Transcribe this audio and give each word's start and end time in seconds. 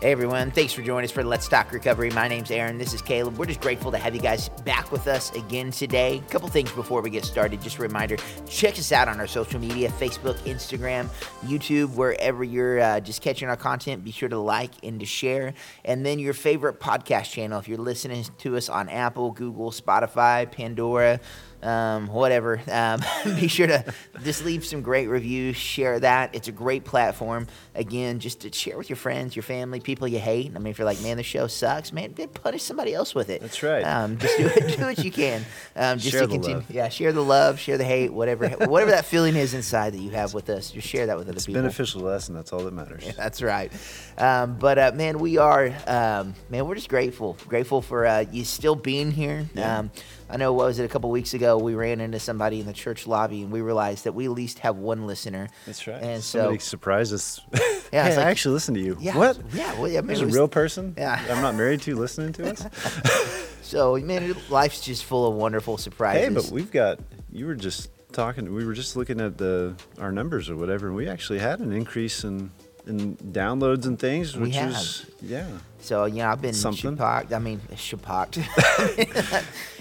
Hey 0.00 0.12
everyone, 0.12 0.50
thanks 0.50 0.72
for 0.72 0.80
joining 0.80 1.04
us 1.04 1.10
for 1.10 1.22
Let's 1.22 1.46
Talk 1.46 1.72
Recovery. 1.72 2.08
My 2.08 2.26
name's 2.26 2.50
Aaron. 2.50 2.78
This 2.78 2.94
is 2.94 3.02
Caleb. 3.02 3.36
We're 3.36 3.44
just 3.44 3.60
grateful 3.60 3.92
to 3.92 3.98
have 3.98 4.14
you 4.14 4.20
guys 4.22 4.48
back 4.64 4.90
with 4.90 5.06
us 5.06 5.30
again 5.32 5.70
today. 5.72 6.22
A 6.26 6.30
couple 6.30 6.48
things 6.48 6.72
before 6.72 7.02
we 7.02 7.10
get 7.10 7.22
started. 7.22 7.60
Just 7.60 7.76
a 7.76 7.82
reminder 7.82 8.16
check 8.48 8.78
us 8.78 8.92
out 8.92 9.08
on 9.08 9.20
our 9.20 9.26
social 9.26 9.60
media 9.60 9.90
Facebook, 9.90 10.38
Instagram, 10.44 11.10
YouTube, 11.44 11.96
wherever 11.96 12.42
you're 12.42 12.80
uh, 12.80 13.00
just 13.00 13.20
catching 13.20 13.50
our 13.50 13.58
content. 13.58 14.02
Be 14.02 14.10
sure 14.10 14.30
to 14.30 14.38
like 14.38 14.70
and 14.82 15.00
to 15.00 15.04
share. 15.04 15.52
And 15.84 16.06
then 16.06 16.18
your 16.18 16.32
favorite 16.32 16.80
podcast 16.80 17.32
channel. 17.32 17.58
If 17.58 17.68
you're 17.68 17.76
listening 17.76 18.24
to 18.38 18.56
us 18.56 18.70
on 18.70 18.88
Apple, 18.88 19.32
Google, 19.32 19.70
Spotify, 19.70 20.50
Pandora, 20.50 21.20
um, 21.62 22.06
whatever. 22.08 22.60
Um, 22.70 23.00
be 23.36 23.48
sure 23.48 23.66
to 23.66 23.84
just 24.22 24.44
leave 24.44 24.64
some 24.64 24.82
great 24.82 25.08
reviews, 25.08 25.56
share 25.56 26.00
that. 26.00 26.34
It's 26.34 26.48
a 26.48 26.52
great 26.52 26.84
platform. 26.84 27.46
Again, 27.74 28.18
just 28.18 28.40
to 28.40 28.52
share 28.52 28.76
with 28.76 28.88
your 28.90 28.96
friends, 28.96 29.34
your 29.36 29.42
family, 29.42 29.80
people 29.80 30.08
you 30.08 30.18
hate. 30.18 30.52
I 30.54 30.58
mean, 30.58 30.68
if 30.68 30.78
you're 30.78 30.84
like, 30.86 31.00
man, 31.02 31.16
the 31.16 31.22
show 31.22 31.46
sucks, 31.46 31.92
man, 31.92 32.12
then 32.16 32.28
punish 32.28 32.62
somebody 32.62 32.94
else 32.94 33.14
with 33.14 33.30
it. 33.30 33.40
That's 33.40 33.62
right. 33.62 33.82
Um, 33.82 34.18
just 34.18 34.36
do, 34.36 34.46
it, 34.46 34.76
do 34.78 34.84
what 34.84 34.98
you 35.04 35.10
can. 35.10 35.44
Um, 35.76 35.98
just 35.98 36.10
Share 36.12 36.22
to 36.22 36.26
the 36.26 36.32
continue. 36.34 36.56
love. 36.56 36.70
Yeah, 36.70 36.88
share 36.88 37.12
the 37.12 37.22
love, 37.22 37.58
share 37.58 37.78
the 37.78 37.84
hate, 37.84 38.12
whatever, 38.12 38.48
whatever 38.66 38.90
that 38.90 39.04
feeling 39.04 39.36
is 39.36 39.54
inside 39.54 39.92
that 39.94 40.00
you 40.00 40.10
have 40.10 40.34
with 40.34 40.50
us. 40.50 40.70
Just 40.70 40.88
share 40.88 41.06
that 41.06 41.16
with 41.16 41.28
other 41.28 41.36
It's 41.36 41.46
people. 41.46 41.62
beneficial 41.62 42.00
to 42.02 42.08
us, 42.08 42.28
and 42.28 42.36
that's 42.36 42.52
all 42.52 42.60
that 42.64 42.74
matters. 42.74 43.04
That's 43.16 43.40
right. 43.42 43.72
Um, 44.18 44.56
but 44.58 44.78
uh, 44.78 44.92
man, 44.94 45.18
we 45.18 45.38
are 45.38 45.72
um, 45.86 46.34
man, 46.50 46.66
we're 46.66 46.74
just 46.74 46.88
grateful, 46.88 47.36
grateful 47.48 47.80
for 47.82 48.04
uh, 48.06 48.24
you 48.30 48.44
still 48.44 48.74
being 48.74 49.10
here. 49.10 49.46
Yeah. 49.54 49.84
I 50.30 50.36
know 50.36 50.52
what 50.52 50.66
was 50.66 50.78
it 50.78 50.84
a 50.84 50.88
couple 50.88 51.10
weeks 51.10 51.34
ago 51.34 51.58
we 51.58 51.74
ran 51.74 52.00
into 52.00 52.20
somebody 52.20 52.60
in 52.60 52.66
the 52.66 52.72
church 52.72 53.06
lobby 53.06 53.42
and 53.42 53.50
we 53.50 53.60
realized 53.60 54.04
that 54.04 54.12
we 54.12 54.26
at 54.26 54.30
least 54.30 54.60
have 54.60 54.76
one 54.76 55.06
listener. 55.06 55.48
That's 55.66 55.86
right. 55.86 56.00
And 56.00 56.22
Somebody 56.22 56.58
so 56.58 56.64
surprised 56.70 57.12
us. 57.12 57.40
Yeah, 57.92 58.04
hey, 58.04 58.10
it's 58.10 58.18
I 58.18 58.30
actually 58.30 58.52
listened 58.54 58.76
to 58.76 58.82
you. 58.84 58.96
yeah, 59.00 59.16
What? 59.16 59.36
Yeah, 59.52 59.74
well, 59.74 59.88
yeah, 59.88 60.00
man, 60.00 60.06
There's 60.06 60.20
it 60.20 60.30
a 60.30 60.32
real 60.32 60.46
person. 60.46 60.94
Yeah. 60.96 61.20
I'm 61.28 61.42
not 61.42 61.56
married 61.56 61.82
to 61.82 61.96
listening 61.96 62.32
to 62.34 62.50
us. 62.50 63.46
So 63.62 63.96
man, 63.96 64.34
life's 64.48 64.80
just 64.80 65.04
full 65.04 65.28
of 65.28 65.34
wonderful 65.34 65.78
surprises. 65.78 66.26
hey, 66.26 66.34
but 66.34 66.50
we've 66.50 66.72
got. 66.72 66.98
You 67.30 67.46
were 67.46 67.54
just 67.54 67.90
talking. 68.10 68.52
We 68.52 68.64
were 68.64 68.72
just 68.74 68.96
looking 68.96 69.20
at 69.20 69.38
the 69.38 69.76
our 69.98 70.10
numbers 70.10 70.50
or 70.50 70.56
whatever, 70.56 70.88
and 70.88 70.96
we 70.96 71.06
actually 71.06 71.38
had 71.38 71.60
an 71.60 71.72
increase 71.72 72.24
in 72.24 72.50
in 72.86 73.16
downloads 73.16 73.86
and 73.86 73.96
things, 73.96 74.36
which 74.36 74.56
is 74.56 75.06
yeah. 75.22 75.46
so 75.80 76.06
you 76.06 76.16
know, 76.16 76.30
I've 76.30 76.42
been 76.42 76.52
Something. 76.52 76.96
shocked. 76.96 77.32
I 77.32 77.38
mean, 77.38 77.60
shocked. 77.76 78.38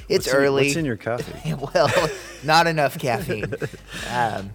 it's 0.09 0.25
What's 0.25 0.27
in- 0.27 0.35
early. 0.43 0.63
what's 0.65 0.75
in 0.75 0.85
your 0.85 0.97
coffee? 0.97 1.53
well, 1.73 2.09
not 2.43 2.67
enough 2.67 2.97
caffeine. 2.97 3.53
Um, 4.11 4.51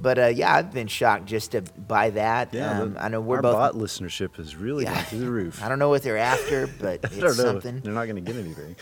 but 0.00 0.16
uh, 0.18 0.26
yeah, 0.26 0.54
I've 0.54 0.72
been 0.72 0.86
shocked 0.86 1.26
just 1.26 1.52
to 1.52 1.62
by 1.76 2.10
that. 2.10 2.54
Yeah, 2.54 2.82
um, 2.82 2.96
I 3.00 3.08
know 3.08 3.20
we're 3.20 3.36
our 3.36 3.42
both. 3.42 3.52
bot 3.54 3.74
listenership 3.74 4.36
has 4.36 4.54
really 4.54 4.84
Yeah. 4.84 4.94
gone 4.94 5.04
through 5.04 5.18
the 5.18 5.30
roof. 5.30 5.62
I 5.64 5.68
don't 5.68 5.78
know 5.80 5.88
what 5.88 6.02
they're 6.04 6.16
after, 6.18 6.66
but 6.68 7.00
it's 7.02 7.36
something. 7.36 7.80
They're 7.80 7.92
not 7.92 8.04
going 8.06 8.24
to 8.24 8.32
get 8.32 8.36
anything. 8.36 8.76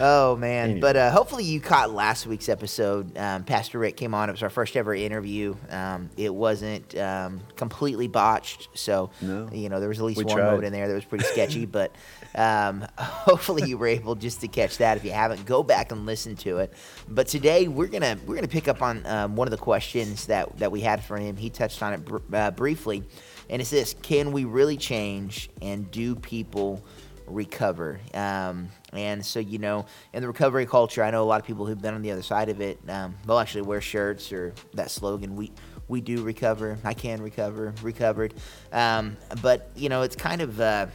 Oh 0.00 0.36
man! 0.36 0.64
Anyway. 0.66 0.80
But 0.80 0.96
uh, 0.96 1.10
hopefully 1.10 1.42
you 1.42 1.60
caught 1.60 1.90
last 1.92 2.24
week's 2.26 2.48
episode. 2.48 3.18
Um, 3.18 3.42
Pastor 3.42 3.80
Rick 3.80 3.96
came 3.96 4.14
on. 4.14 4.28
It 4.28 4.32
was 4.32 4.44
our 4.44 4.48
first 4.50 4.76
ever 4.76 4.94
interview. 4.94 5.56
Um, 5.70 6.08
it 6.16 6.32
wasn't 6.32 6.96
um, 6.96 7.40
completely 7.56 8.06
botched, 8.06 8.68
so 8.74 9.10
No. 9.20 9.48
you 9.52 9.68
know 9.68 9.80
there 9.80 9.88
was 9.88 9.98
at 9.98 10.04
least 10.04 10.18
We 10.18 10.24
one 10.24 10.36
tried. 10.36 10.50
mode 10.52 10.64
in 10.64 10.72
there 10.72 10.86
that 10.86 10.94
was 10.94 11.04
pretty 11.04 11.24
sketchy. 11.24 11.66
but 11.66 11.90
um, 12.38 12.86
hopefully 12.98 13.68
you 13.68 13.76
were 13.76 13.88
able 13.88 14.14
just 14.14 14.40
to 14.40 14.48
catch 14.48 14.78
that. 14.78 14.96
If 14.96 15.04
you 15.04 15.10
haven't, 15.10 15.44
go 15.44 15.62
back 15.62 15.92
and 15.92 16.06
listen 16.06 16.36
to 16.36 16.58
it. 16.58 16.72
But 17.08 17.26
today 17.26 17.68
we're 17.68 17.88
gonna 17.88 18.16
we're 18.24 18.36
gonna 18.36 18.48
pick 18.48 18.68
up 18.68 18.80
on 18.80 19.04
um, 19.06 19.36
one 19.36 19.48
of 19.48 19.50
the 19.50 19.58
questions 19.58 20.26
that 20.26 20.56
that 20.58 20.70
we 20.70 20.80
had 20.80 21.04
for 21.04 21.18
him. 21.18 21.36
He 21.36 21.50
touched 21.50 21.82
on 21.82 21.94
it 21.94 22.04
br- 22.04 22.18
uh, 22.32 22.52
briefly, 22.52 23.02
and 23.50 23.60
it's 23.60 23.70
this: 23.70 23.94
Can 24.00 24.32
we 24.32 24.44
really 24.44 24.76
change, 24.76 25.50
and 25.60 25.90
do 25.90 26.14
people? 26.14 26.82
recover. 27.30 28.00
Um, 28.14 28.70
and 28.94 29.22
so, 29.24 29.38
you 29.38 29.58
know, 29.58 29.84
in 30.14 30.22
the 30.22 30.28
recovery 30.28 30.64
culture, 30.64 31.02
I 31.02 31.10
know 31.10 31.22
a 31.22 31.26
lot 31.26 31.40
of 31.40 31.46
people 31.46 31.66
who've 31.66 31.80
been 31.80 31.92
on 31.92 32.00
the 32.00 32.10
other 32.10 32.22
side 32.22 32.48
of 32.48 32.62
it. 32.62 32.78
Um, 32.88 33.14
they'll 33.26 33.38
actually 33.38 33.62
wear 33.62 33.82
shirts 33.82 34.32
or 34.32 34.54
that 34.72 34.90
slogan, 34.90 35.36
"We 35.36 35.52
we 35.88 36.00
do 36.00 36.22
recover. 36.22 36.78
I 36.84 36.94
can 36.94 37.20
recover. 37.20 37.74
Recovered." 37.82 38.32
Um, 38.72 39.18
but 39.42 39.70
you 39.76 39.90
know, 39.90 40.00
it's 40.00 40.16
kind 40.16 40.40
of 40.40 40.58
uh, 40.58 40.86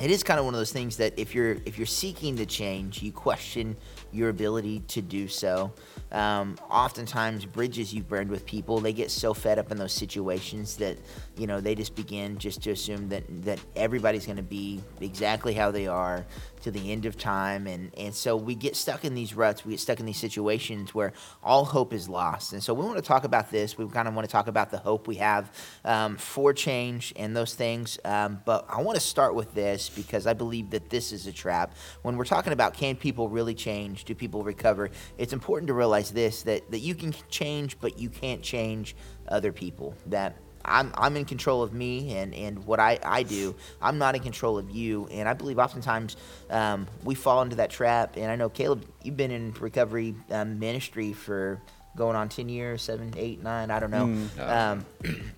it 0.00 0.10
is 0.10 0.22
kind 0.22 0.38
of 0.38 0.44
one 0.44 0.54
of 0.54 0.60
those 0.60 0.72
things 0.72 0.96
that 0.98 1.18
if 1.18 1.34
you're 1.34 1.56
if 1.66 1.76
you're 1.76 1.86
seeking 1.86 2.36
to 2.36 2.46
change, 2.46 3.02
you 3.02 3.10
question 3.10 3.76
your 4.12 4.28
ability 4.28 4.80
to 4.88 5.02
do 5.02 5.26
so. 5.26 5.72
Um, 6.12 6.56
oftentimes, 6.70 7.44
bridges 7.44 7.92
you've 7.92 8.08
burned 8.08 8.30
with 8.30 8.46
people, 8.46 8.78
they 8.78 8.92
get 8.92 9.10
so 9.10 9.34
fed 9.34 9.58
up 9.58 9.72
in 9.72 9.76
those 9.76 9.92
situations 9.92 10.76
that 10.76 10.98
you 11.36 11.46
know 11.46 11.60
they 11.60 11.74
just 11.74 11.96
begin 11.96 12.38
just 12.38 12.62
to 12.62 12.70
assume 12.70 13.08
that 13.08 13.24
that 13.42 13.60
everybody's 13.74 14.24
going 14.24 14.36
to 14.36 14.42
be 14.42 14.80
exactly 15.00 15.52
how 15.52 15.70
they 15.70 15.88
are 15.88 16.24
to 16.60 16.70
the 16.70 16.92
end 16.92 17.06
of 17.06 17.16
time, 17.16 17.66
and 17.66 17.90
and 17.96 18.14
so 18.14 18.36
we 18.36 18.54
get 18.54 18.76
stuck 18.76 19.04
in 19.04 19.14
these 19.14 19.34
ruts, 19.34 19.64
we 19.64 19.72
get 19.72 19.80
stuck 19.80 20.00
in 20.00 20.06
these 20.06 20.18
situations 20.18 20.94
where 20.94 21.12
all 21.42 21.64
hope 21.64 21.92
is 21.92 22.08
lost. 22.08 22.52
And 22.52 22.62
so 22.62 22.74
we 22.74 22.84
want 22.84 22.96
to 22.96 23.02
talk 23.02 23.24
about 23.24 23.50
this. 23.50 23.78
We 23.78 23.86
kind 23.88 24.08
of 24.08 24.14
want 24.14 24.28
to 24.28 24.32
talk 24.32 24.48
about 24.48 24.70
the 24.70 24.78
hope 24.78 25.06
we 25.06 25.16
have 25.16 25.52
um, 25.84 26.16
for 26.16 26.52
change 26.52 27.12
and 27.16 27.36
those 27.36 27.54
things. 27.54 27.98
Um, 28.04 28.40
but 28.44 28.66
I 28.68 28.80
want 28.82 28.96
to 28.96 29.04
start 29.04 29.34
with 29.34 29.54
this 29.54 29.88
because 29.88 30.26
I 30.26 30.32
believe 30.32 30.70
that 30.70 30.90
this 30.90 31.12
is 31.12 31.26
a 31.26 31.32
trap. 31.32 31.74
When 32.02 32.16
we're 32.16 32.24
talking 32.24 32.52
about 32.52 32.74
can 32.74 32.96
people 32.96 33.28
really 33.28 33.54
change, 33.54 34.04
do 34.04 34.14
people 34.14 34.42
recover? 34.42 34.90
It's 35.16 35.32
important 35.32 35.68
to 35.68 35.74
realize 35.74 36.10
this 36.10 36.42
that 36.42 36.70
that 36.70 36.80
you 36.80 36.94
can 36.94 37.14
change, 37.28 37.78
but 37.80 37.98
you 37.98 38.10
can't 38.10 38.42
change 38.42 38.96
other 39.28 39.52
people. 39.52 39.94
That 40.06 40.36
I'm, 40.68 40.92
I'm 40.96 41.16
in 41.16 41.24
control 41.24 41.62
of 41.62 41.72
me 41.72 42.16
and, 42.16 42.34
and 42.34 42.64
what 42.64 42.80
I, 42.80 42.98
I 43.04 43.22
do. 43.22 43.54
I'm 43.80 43.98
not 43.98 44.14
in 44.14 44.22
control 44.22 44.58
of 44.58 44.70
you. 44.70 45.08
And 45.10 45.28
I 45.28 45.34
believe 45.34 45.58
oftentimes 45.58 46.16
um, 46.50 46.86
we 47.04 47.14
fall 47.14 47.42
into 47.42 47.56
that 47.56 47.70
trap. 47.70 48.16
And 48.16 48.30
I 48.30 48.36
know, 48.36 48.48
Caleb, 48.48 48.84
you've 49.02 49.16
been 49.16 49.30
in 49.30 49.52
recovery 49.54 50.14
um, 50.30 50.58
ministry 50.58 51.12
for 51.12 51.60
going 51.96 52.16
on 52.16 52.28
10 52.28 52.48
years, 52.48 52.82
seven, 52.82 53.12
eight, 53.16 53.42
nine, 53.42 53.70
I 53.70 53.80
don't 53.80 53.90
know. 53.90 54.06
Mm, 54.06 54.48
um, 54.48 54.86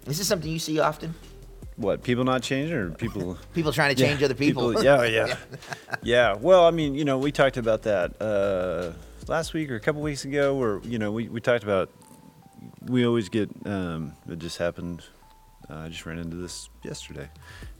is 0.06 0.18
this 0.18 0.28
something 0.28 0.50
you 0.50 0.58
see 0.58 0.78
often? 0.78 1.14
What 1.76 2.02
people 2.02 2.24
not 2.24 2.42
changing 2.42 2.76
or 2.76 2.90
people? 2.90 3.38
People 3.54 3.72
trying 3.72 3.94
to 3.96 4.02
change 4.02 4.22
other 4.22 4.34
people? 4.34 4.84
yeah, 4.84 5.04
yeah, 5.04 5.36
yeah. 6.02 6.34
Well, 6.34 6.66
I 6.66 6.70
mean, 6.72 6.94
you 6.94 7.06
know, 7.06 7.16
we 7.16 7.32
talked 7.32 7.56
about 7.56 7.84
that 7.84 8.20
uh, 8.20 8.92
last 9.26 9.54
week 9.54 9.70
or 9.70 9.76
a 9.76 9.80
couple 9.80 10.02
weeks 10.02 10.26
ago, 10.26 10.54
where 10.54 10.80
you 10.80 10.98
know 10.98 11.10
we, 11.10 11.30
we 11.30 11.40
talked 11.40 11.64
about 11.64 11.90
we 12.82 13.06
always 13.06 13.30
get 13.30 13.48
um, 13.64 14.12
it 14.28 14.38
just 14.38 14.58
happened. 14.58 15.04
Uh, 15.70 15.76
I 15.84 15.88
just 15.88 16.04
ran 16.06 16.18
into 16.18 16.36
this 16.36 16.68
yesterday, 16.82 17.28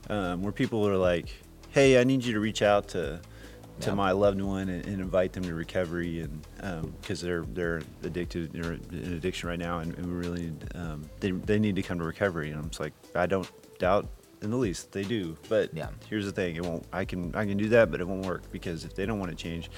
um, 0.09 0.41
where 0.41 0.51
people 0.51 0.87
are 0.87 0.97
like, 0.97 1.27
"Hey, 1.71 1.99
I 1.99 2.03
need 2.03 2.23
you 2.23 2.33
to 2.33 2.39
reach 2.39 2.61
out 2.61 2.87
to." 2.89 3.19
To 3.79 3.89
Yeah. 3.89 3.95
my 3.95 4.11
loved 4.11 4.39
one 4.39 4.69
and, 4.69 4.85
and 4.85 5.01
invite 5.01 5.33
them 5.33 5.43
to 5.45 5.55
recovery, 5.55 6.19
and 6.19 6.41
because 7.01 7.19
they're 7.19 7.41
they're 7.41 7.81
addicted, 8.03 8.51
they're 8.53 8.73
in 8.73 9.13
addiction 9.13 9.49
right 9.49 9.57
now, 9.57 9.79
and, 9.79 9.95
and 9.97 10.05
we 10.05 10.13
really 10.13 10.41
need, 10.41 10.65
um, 10.75 11.09
they 11.19 11.31
they 11.31 11.57
need 11.57 11.75
to 11.77 11.81
come 11.81 11.97
to 11.97 12.03
recovery. 12.03 12.51
And 12.51 12.59
I'm 12.59 12.69
just 12.69 12.79
like, 12.79 12.93
I 13.15 13.25
don't 13.25 13.49
doubt 13.79 14.07
in 14.43 14.51
the 14.51 14.57
least 14.57 14.91
they 14.91 15.03
do, 15.03 15.35
but 15.49 15.73
Yeah. 15.73 15.87
here's 16.09 16.25
the 16.25 16.31
thing: 16.31 16.57
it 16.57 16.63
won't. 16.63 16.85
I 16.93 17.05
can 17.05 17.33
I 17.33 17.43
can 17.45 17.57
do 17.57 17.69
that, 17.69 17.89
but 17.89 18.01
it 18.01 18.07
won't 18.07 18.23
work 18.23 18.43
because 18.51 18.85
if 18.85 18.93
they 18.93 19.07
don't 19.07 19.19
want 19.19 19.31
to 19.31 19.37
change, 19.37 19.71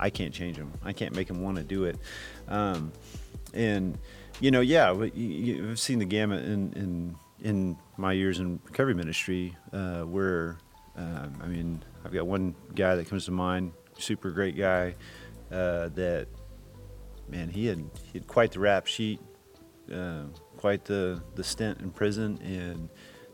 I 0.00 0.08
can't 0.08 0.32
change 0.32 0.56
them. 0.56 0.72
I 0.82 0.94
can't 0.94 1.14
make 1.14 1.26
them 1.28 1.42
want 1.42 1.58
to 1.58 1.62
do 1.62 1.84
it. 1.84 1.98
Um, 2.48 2.90
and 3.52 3.98
you 4.40 4.50
know, 4.50 4.62
yeah, 4.62 4.94
but 4.94 5.14
you, 5.14 5.28
you, 5.28 5.70
I've 5.72 5.80
seen 5.80 5.98
the 5.98 6.06
gamut 6.06 6.42
in 6.46 6.72
in 6.74 7.16
in 7.42 7.76
my 7.96 8.12
years 8.12 8.38
in 8.38 8.60
recovery 8.64 8.94
ministry, 8.94 9.56
uh, 9.72 10.02
where 10.02 10.58
um, 10.96 11.38
I 11.42 11.46
mean, 11.46 11.82
I've 12.04 12.12
got 12.12 12.26
one 12.26 12.54
guy 12.74 12.96
that 12.96 13.08
comes 13.08 13.24
to 13.26 13.30
mind, 13.30 13.72
super 13.98 14.30
great 14.30 14.56
guy, 14.56 14.94
uh, 15.50 15.88
that 15.90 16.28
man, 17.28 17.48
he 17.48 17.66
had 17.66 17.78
he 18.04 18.18
had 18.18 18.26
quite 18.26 18.52
the 18.52 18.60
rap 18.60 18.86
sheet, 18.86 19.20
uh, 19.92 20.24
quite 20.56 20.84
the 20.84 21.22
the 21.34 21.44
stint 21.44 21.80
in 21.80 21.90
prison, 21.90 22.38
and 22.42 22.88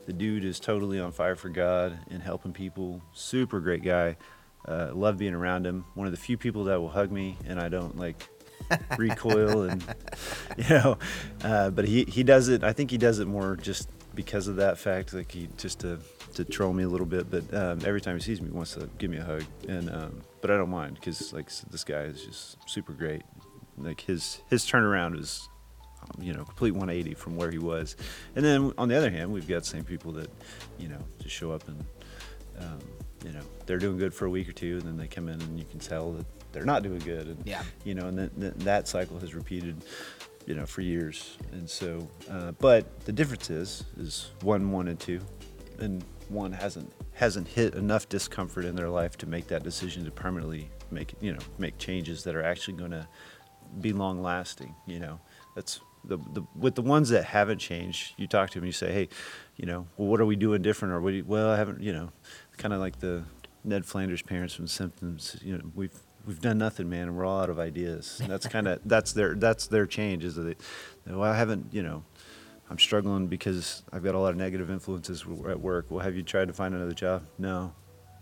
the 0.06 0.12
dude 0.12 0.44
is 0.44 0.60
totally 0.60 1.00
on 1.00 1.12
fire 1.12 1.36
for 1.36 1.48
God 1.48 1.98
and 2.10 2.22
helping 2.22 2.52
people. 2.52 3.02
Super 3.12 3.60
great 3.60 3.82
guy. 3.82 4.16
Uh, 4.66 4.90
love 4.94 5.18
being 5.18 5.34
around 5.34 5.66
him. 5.66 5.84
One 5.94 6.06
of 6.06 6.12
the 6.12 6.18
few 6.18 6.36
people 6.36 6.64
that 6.64 6.80
will 6.80 6.90
hug 6.90 7.10
me, 7.10 7.36
and 7.46 7.60
I 7.60 7.68
don't 7.68 7.96
like 7.96 8.28
recoil 8.96 9.62
and 9.62 9.82
you 10.56 10.68
know. 10.68 10.98
Uh, 11.42 11.70
but 11.70 11.86
he 11.86 12.04
he 12.04 12.22
does 12.22 12.48
it. 12.48 12.62
I 12.62 12.72
think 12.72 12.90
he 12.90 12.98
does 12.98 13.18
it 13.18 13.26
more 13.26 13.56
just 13.56 13.88
because 14.18 14.48
of 14.48 14.56
that 14.56 14.76
fact. 14.78 15.14
Like 15.14 15.30
he 15.30 15.48
just 15.56 15.78
to 15.80 16.00
to 16.34 16.44
troll 16.44 16.72
me 16.72 16.82
a 16.82 16.88
little 16.88 17.06
bit. 17.06 17.30
But 17.30 17.54
um, 17.54 17.78
every 17.84 18.00
time 18.00 18.16
he 18.16 18.20
sees 18.20 18.40
me, 18.40 18.48
he 18.48 18.52
wants 18.52 18.74
to 18.74 18.90
give 18.98 19.10
me 19.12 19.18
a 19.18 19.24
hug. 19.24 19.44
And 19.68 19.88
um, 19.88 20.20
but 20.40 20.50
I 20.50 20.56
don't 20.56 20.70
mind 20.70 20.96
because 20.96 21.32
like 21.32 21.48
this 21.70 21.84
guy 21.84 22.02
is 22.02 22.24
just 22.24 22.68
super 22.68 22.92
great. 22.92 23.22
Like 23.76 24.00
his 24.00 24.40
his 24.50 24.66
turnaround 24.66 25.20
is 25.20 25.48
um, 26.02 26.20
you 26.20 26.32
know, 26.32 26.44
complete 26.44 26.72
180 26.72 27.14
from 27.14 27.36
where 27.36 27.52
he 27.52 27.58
was. 27.58 27.94
And 28.34 28.44
then 28.44 28.72
on 28.76 28.88
the 28.88 28.96
other 28.96 29.10
hand, 29.10 29.32
we've 29.32 29.46
got 29.46 29.60
the 29.60 29.68
same 29.68 29.84
people 29.84 30.10
that, 30.12 30.30
you 30.78 30.88
know, 30.88 30.98
just 31.20 31.34
show 31.34 31.52
up 31.52 31.66
and, 31.68 31.84
um, 32.60 32.78
you 33.24 33.32
know, 33.32 33.40
they're 33.66 33.78
doing 33.78 33.98
good 33.98 34.14
for 34.14 34.26
a 34.26 34.30
week 34.30 34.48
or 34.48 34.52
two, 34.52 34.78
and 34.78 34.82
then 34.82 34.96
they 34.96 35.08
come 35.08 35.28
in 35.28 35.40
and 35.40 35.58
you 35.58 35.64
can 35.64 35.80
tell 35.80 36.12
that 36.12 36.24
they're 36.52 36.64
not 36.64 36.84
doing 36.84 37.00
good. 37.00 37.26
And, 37.26 37.42
Yeah. 37.44 37.62
You 37.84 37.96
know, 37.96 38.06
and 38.06 38.16
then, 38.16 38.30
then 38.36 38.54
that 38.58 38.86
cycle 38.86 39.18
has 39.18 39.34
repeated 39.34 39.84
you 40.48 40.54
know, 40.54 40.64
for 40.64 40.80
years. 40.80 41.36
And 41.52 41.68
so, 41.68 42.08
uh, 42.30 42.52
but 42.52 43.04
the 43.04 43.12
difference 43.12 43.50
is, 43.50 43.84
is 43.98 44.30
one 44.40 44.72
wanted 44.72 44.98
to, 45.00 45.20
and 45.78 46.02
one 46.30 46.52
hasn't 46.52 46.90
hasn't 47.12 47.46
hit 47.46 47.74
enough 47.74 48.08
discomfort 48.08 48.64
in 48.64 48.74
their 48.74 48.88
life 48.88 49.18
to 49.18 49.26
make 49.26 49.46
that 49.48 49.62
decision 49.62 50.04
to 50.04 50.10
permanently 50.10 50.70
make 50.90 51.14
you 51.20 51.32
know 51.32 51.38
make 51.58 51.76
changes 51.76 52.24
that 52.24 52.34
are 52.34 52.42
actually 52.42 52.78
going 52.78 52.90
to 52.90 53.06
be 53.82 53.92
long 53.92 54.22
lasting. 54.22 54.74
You 54.86 55.00
know, 55.00 55.20
that's 55.54 55.80
the, 56.04 56.16
the 56.32 56.42
with 56.58 56.74
the 56.74 56.82
ones 56.82 57.10
that 57.10 57.24
haven't 57.24 57.58
changed. 57.58 58.14
You 58.16 58.26
talk 58.26 58.48
to 58.50 58.58
them, 58.58 58.64
you 58.64 58.72
say, 58.72 58.90
hey, 58.90 59.08
you 59.56 59.66
know, 59.66 59.86
well, 59.98 60.08
what 60.08 60.18
are 60.18 60.26
we 60.26 60.36
doing 60.36 60.62
different? 60.62 60.94
Or 60.94 61.00
what? 61.02 61.10
Do 61.10 61.16
you, 61.18 61.24
well, 61.26 61.50
I 61.50 61.56
haven't, 61.56 61.82
you 61.82 61.92
know, 61.92 62.10
kind 62.56 62.72
of 62.72 62.80
like 62.80 63.00
the 63.00 63.22
Ned 63.64 63.84
Flanders 63.84 64.22
parents 64.22 64.54
from 64.54 64.66
Simpsons. 64.66 65.36
You 65.42 65.58
know, 65.58 65.70
we've 65.74 66.00
we've 66.28 66.40
done 66.40 66.58
nothing, 66.58 66.90
man, 66.90 67.08
and 67.08 67.16
we're 67.16 67.24
all 67.24 67.40
out 67.40 67.48
of 67.50 67.58
ideas. 67.58 68.20
And 68.20 68.30
that's 68.30 68.46
kind 68.46 68.68
of 68.68 68.80
that's 68.84 69.12
their 69.12 69.34
that's 69.34 69.66
their 69.66 69.86
change. 69.86 70.22
Is 70.24 70.36
that 70.36 70.42
they, 70.42 71.12
well, 71.12 71.22
I 71.24 71.36
haven't, 71.36 71.72
you 71.72 71.82
know, 71.82 72.04
I'm 72.70 72.78
struggling 72.78 73.26
because 73.26 73.82
I've 73.92 74.04
got 74.04 74.14
a 74.14 74.18
lot 74.18 74.28
of 74.28 74.36
negative 74.36 74.70
influences 74.70 75.24
at 75.48 75.58
work. 75.58 75.86
Well, 75.88 76.00
have 76.04 76.14
you 76.14 76.22
tried 76.22 76.48
to 76.48 76.54
find 76.54 76.74
another 76.74 76.92
job? 76.92 77.24
No. 77.38 77.72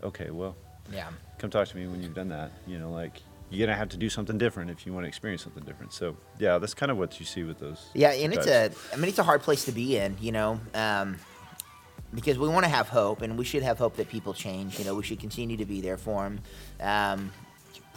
Okay, 0.01 0.29
well, 0.31 0.55
Yeah. 0.91 1.09
come 1.37 1.49
talk 1.49 1.67
to 1.67 1.75
me 1.77 1.85
when 1.87 2.01
you've 2.01 2.15
done 2.15 2.29
that. 2.29 2.51
You 2.65 2.79
know, 2.79 2.91
like 2.91 3.21
you're 3.49 3.67
gonna 3.67 3.77
have 3.77 3.89
to 3.89 3.97
do 3.97 4.09
something 4.09 4.37
different 4.37 4.71
if 4.71 4.85
you 4.85 4.93
want 4.93 5.03
to 5.03 5.07
experience 5.07 5.43
something 5.43 5.63
different. 5.63 5.91
So 5.91 6.15
yeah, 6.39 6.57
that's 6.59 6.73
kind 6.73 6.91
of 6.91 6.97
what 6.97 7.19
you 7.19 7.25
see 7.25 7.43
with 7.43 7.59
those. 7.59 7.89
Yeah, 7.93 8.11
and 8.11 8.33
it's 8.33 8.47
a, 8.47 8.71
I 8.93 8.95
mean, 8.95 9.09
it's 9.09 9.19
a 9.19 9.23
hard 9.23 9.41
place 9.41 9.65
to 9.65 9.71
be 9.73 9.97
in, 9.97 10.15
you 10.21 10.31
know, 10.31 10.59
um, 10.73 11.17
because 12.13 12.37
we 12.39 12.47
want 12.47 12.63
to 12.63 12.69
have 12.69 12.87
hope, 12.87 13.21
and 13.21 13.37
we 13.37 13.43
should 13.43 13.63
have 13.63 13.77
hope 13.77 13.97
that 13.97 14.07
people 14.07 14.33
change. 14.33 14.79
You 14.79 14.85
know, 14.85 14.95
we 14.95 15.03
should 15.03 15.19
continue 15.19 15.57
to 15.57 15.65
be 15.65 15.81
there 15.81 15.97
for 15.97 16.23
them, 16.23 16.39
um, 16.79 17.31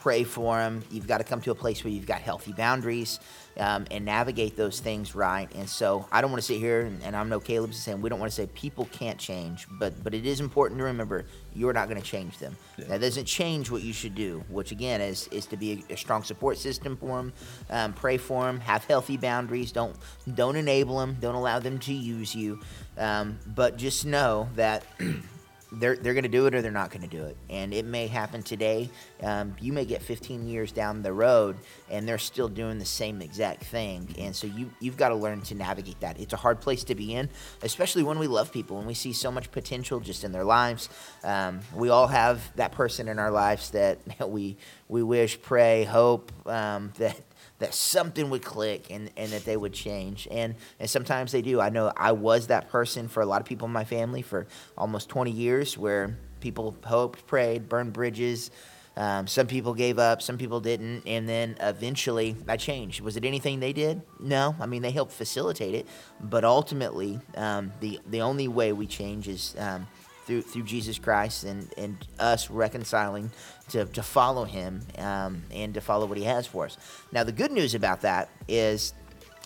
pray 0.01 0.25
for 0.25 0.57
them. 0.57 0.83
You've 0.91 1.07
got 1.07 1.19
to 1.19 1.25
come 1.25 1.41
to 1.43 1.51
a 1.51 1.55
place 1.55 1.85
where 1.85 1.93
you've 1.93 2.07
got 2.07 2.21
healthy 2.23 2.53
boundaries 2.53 3.21
um, 3.59 3.87
and 3.91 4.05
navigate 4.05 4.57
those 4.57 4.81
things 4.81 5.15
right. 5.15 5.49
And 5.55 5.69
so, 5.69 6.09
I 6.11 6.21
don't 6.21 6.31
want 6.31 6.43
to 6.43 6.47
sit 6.47 6.59
here, 6.59 6.83
and, 6.83 7.03
and 7.03 7.15
I'm 7.15 7.29
no 7.29 7.39
Caleb's 7.39 7.79
saying 7.79 8.01
we 8.01 8.09
don't 8.09 8.19
want 8.19 8.33
to 8.33 8.35
say 8.35 8.47
people 8.55 8.87
can't 8.87 9.19
change, 9.19 9.67
but 9.71 10.03
but 10.03 10.15
it 10.15 10.25
is 10.25 10.41
important 10.41 10.79
to 10.79 10.85
remember 10.85 11.27
you're 11.55 11.73
not 11.73 11.89
going 11.89 12.01
to 12.01 12.07
change 12.07 12.39
them. 12.39 12.57
Yeah. 12.79 12.87
That 12.87 13.01
doesn't 13.03 13.27
change 13.27 13.71
what 13.71 13.83
you 13.83 13.93
should 13.93 14.15
do, 14.15 14.43
which 14.49 14.73
again 14.73 15.01
is 15.01 15.29
is 15.29 15.47
to 15.47 15.57
be 15.57 15.85
a, 15.89 15.95
a 15.95 15.97
strong 15.97 16.23
support 16.23 16.57
system 16.57 16.97
for 16.97 17.19
them, 17.19 17.33
um, 17.69 17.93
pray 17.93 18.17
for 18.17 18.45
them, 18.45 18.61
have 18.61 18.85
healthy 18.85 19.17
boundaries. 19.17 19.73
Don't 19.73 19.97
don't 20.35 20.57
enable 20.57 20.99
them, 20.99 21.19
don't 21.21 21.35
allow 21.35 21.59
them 21.59 21.79
to 21.81 21.93
use 21.93 22.35
you, 22.35 22.61
um, 22.97 23.39
but 23.47 23.77
just 23.77 24.07
know 24.07 24.49
that. 24.57 24.85
They're, 25.73 25.97
they're 25.97 26.15
going 26.15 26.25
to 26.25 26.29
do 26.29 26.47
it 26.47 26.55
or 26.55 26.63
they're 26.63 26.73
not 26.73 26.91
going 26.91 27.03
to 27.03 27.09
do 27.09 27.25
it. 27.25 27.37
And 27.49 27.73
it 27.73 27.85
may 27.85 28.07
happen 28.07 28.43
today. 28.43 28.91
Um, 29.23 29.55
you 29.61 29.73
may 29.73 29.85
get 29.85 30.03
15 30.03 30.47
years 30.47 30.73
down 30.73 31.03
the 31.03 31.13
road 31.13 31.57
and 31.89 32.09
they're 32.09 32.19
still 32.19 32.49
doing 32.49 32.79
the 32.79 32.85
same 32.85 33.23
exact 33.23 33.65
thing. 33.65 34.15
And 34.19 34.35
so 34.35 34.47
you, 34.47 34.71
you've 34.81 34.97
got 34.97 35.11
to 35.11 35.15
learn 35.15 35.43
to 35.43 35.55
navigate 35.55 36.01
that. 36.01 36.19
It's 36.19 36.33
a 36.33 36.37
hard 36.37 36.61
place 36.61 36.85
to 36.85 36.95
be 36.95 37.15
in, 37.15 37.29
especially 37.63 38.03
when 38.03 38.19
we 38.19 38.27
love 38.27 38.53
people 38.53 38.79
and 38.79 38.87
we 38.87 38.95
see 38.95 39.13
so 39.13 39.31
much 39.31 39.51
potential 39.53 40.01
just 40.01 40.25
in 40.25 40.33
their 40.33 40.45
lives. 40.45 40.89
Um, 41.23 41.61
we 41.75 41.89
all 41.89 42.09
have 42.09 42.55
that 42.57 42.73
person 42.73 43.09
in 43.09 43.19
our 43.19 43.31
lives 43.31 43.71
that 43.71 43.99
we, 44.29 44.57
we 44.89 45.03
wish, 45.03 45.41
pray, 45.41 45.85
hope 45.85 46.33
um, 46.47 46.93
that 46.99 47.21
that 47.59 47.75
something 47.75 48.31
would 48.31 48.43
click 48.43 48.87
and, 48.91 49.11
and 49.17 49.31
that 49.33 49.45
they 49.45 49.57
would 49.57 49.73
change. 49.73 50.27
And, 50.31 50.55
and 50.79 50.89
sometimes 50.89 51.33
they 51.33 51.43
do. 51.43 51.61
I 51.61 51.69
know 51.69 51.93
I 51.97 52.13
was 52.13 52.49
that 52.49 52.71
person 52.71 53.09
for 53.09 53.23
a 53.23 53.27
lot 53.27 53.41
of 53.41 53.47
people 53.47 53.67
in 53.67 53.73
my 53.73 53.85
family 53.85 54.23
for 54.23 54.47
almost 54.77 55.09
20 55.09 55.31
years 55.31 55.77
where 55.77 56.17
people 56.41 56.77
hoped, 56.85 57.27
prayed, 57.27 57.69
burned 57.69 57.93
bridges. 57.93 58.51
Um, 58.97 59.27
some 59.27 59.47
people 59.47 59.73
gave 59.73 59.99
up, 59.99 60.21
some 60.21 60.37
people 60.37 60.61
didn't. 60.61 61.07
And 61.07 61.29
then 61.29 61.57
eventually 61.61 62.37
I 62.49 62.57
changed. 62.57 63.01
Was 63.01 63.17
it 63.17 63.25
anything 63.25 63.61
they 63.61 63.73
did? 63.73 64.03
No. 64.19 64.57
I 64.61 64.67
mean, 64.67 64.83
they 64.83 64.91
helped 64.91 65.13
facilitate 65.13 65.75
it. 65.75 65.87
But 66.21 66.45
ultimately, 66.45 67.21
um, 67.37 67.73
the, 67.81 68.01
the 68.09 68.23
only 68.23 68.49
way 68.49 68.73
we 68.73 68.87
change 68.87 69.29
is. 69.29 69.55
Um, 69.59 69.87
through 70.31 70.43
through 70.43 70.63
Jesus 70.63 70.99
Christ 70.99 71.43
and, 71.43 71.73
and 71.77 71.97
us 72.21 72.51
reconciling 72.51 73.31
to, 73.71 73.85
to 73.87 74.03
follow 74.03 74.45
Him 74.45 74.83
um, 74.99 75.43
and 75.51 75.75
to 75.75 75.81
follow 75.81 76.07
what 76.07 76.17
He 76.19 76.25
has 76.25 76.47
for 76.47 76.67
us. 76.67 76.77
Now, 77.11 77.25
the 77.25 77.33
good 77.33 77.51
news 77.51 77.75
about 77.75 78.03
that 78.03 78.29
is 78.47 78.95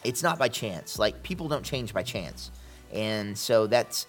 it's 0.05 0.23
not 0.23 0.39
by 0.39 0.49
chance. 0.49 0.99
Like 0.99 1.23
people 1.23 1.49
don't 1.49 1.65
change 1.65 1.95
by 1.95 2.03
chance, 2.03 2.51
and 2.93 3.37
so 3.37 3.67
that's 3.67 4.07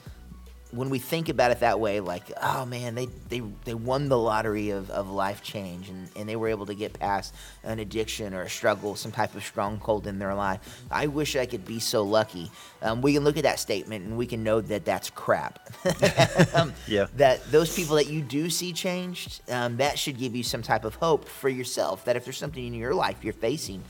when 0.71 0.89
we 0.89 0.99
think 0.99 1.29
about 1.29 1.51
it 1.51 1.59
that 1.59 1.79
way, 1.79 1.99
like, 1.99 2.31
oh 2.41 2.65
man, 2.65 2.95
they, 2.95 3.07
they, 3.29 3.41
they 3.63 3.73
won 3.73 4.09
the 4.09 4.17
lottery 4.17 4.71
of, 4.71 4.89
of 4.89 5.09
life 5.09 5.41
change 5.41 5.89
and, 5.89 6.09
and 6.15 6.27
they 6.27 6.35
were 6.35 6.47
able 6.47 6.65
to 6.65 6.73
get 6.73 6.93
past 6.93 7.33
an 7.63 7.79
addiction 7.79 8.33
or 8.33 8.41
a 8.41 8.49
struggle, 8.49 8.95
some 8.95 9.11
type 9.11 9.35
of 9.35 9.43
stronghold 9.43 10.07
in 10.07 10.19
their 10.19 10.33
life. 10.33 10.83
I 10.91 11.07
wish 11.07 11.35
I 11.35 11.45
could 11.45 11.65
be 11.65 11.79
so 11.79 12.03
lucky. 12.03 12.51
Um, 12.81 13.01
we 13.01 13.13
can 13.13 13.23
look 13.23 13.37
at 13.37 13.43
that 13.43 13.59
statement 13.59 14.05
and 14.05 14.17
we 14.17 14.25
can 14.25 14.43
know 14.43 14.59
that 14.61 14.85
that's 14.85 15.09
crap. 15.09 15.59
um, 16.55 16.73
Yeah. 16.87 17.07
That 17.15 17.43
those 17.51 17.75
people 17.75 17.95
that 17.95 18.07
you 18.07 18.21
do 18.21 18.49
see 18.49 18.73
changed, 18.73 19.41
um, 19.49 19.77
that 19.77 19.97
should 19.97 20.17
give 20.17 20.35
you 20.35 20.43
some 20.43 20.61
type 20.61 20.83
of 20.83 20.95
hope 20.95 21.27
for 21.27 21.49
yourself. 21.49 22.05
That 22.05 22.15
if 22.15 22.25
there's 22.25 22.37
something 22.37 22.65
in 22.65 22.73
your 22.73 22.93
life 22.93 23.23
you're 23.23 23.33
facing, 23.33 23.83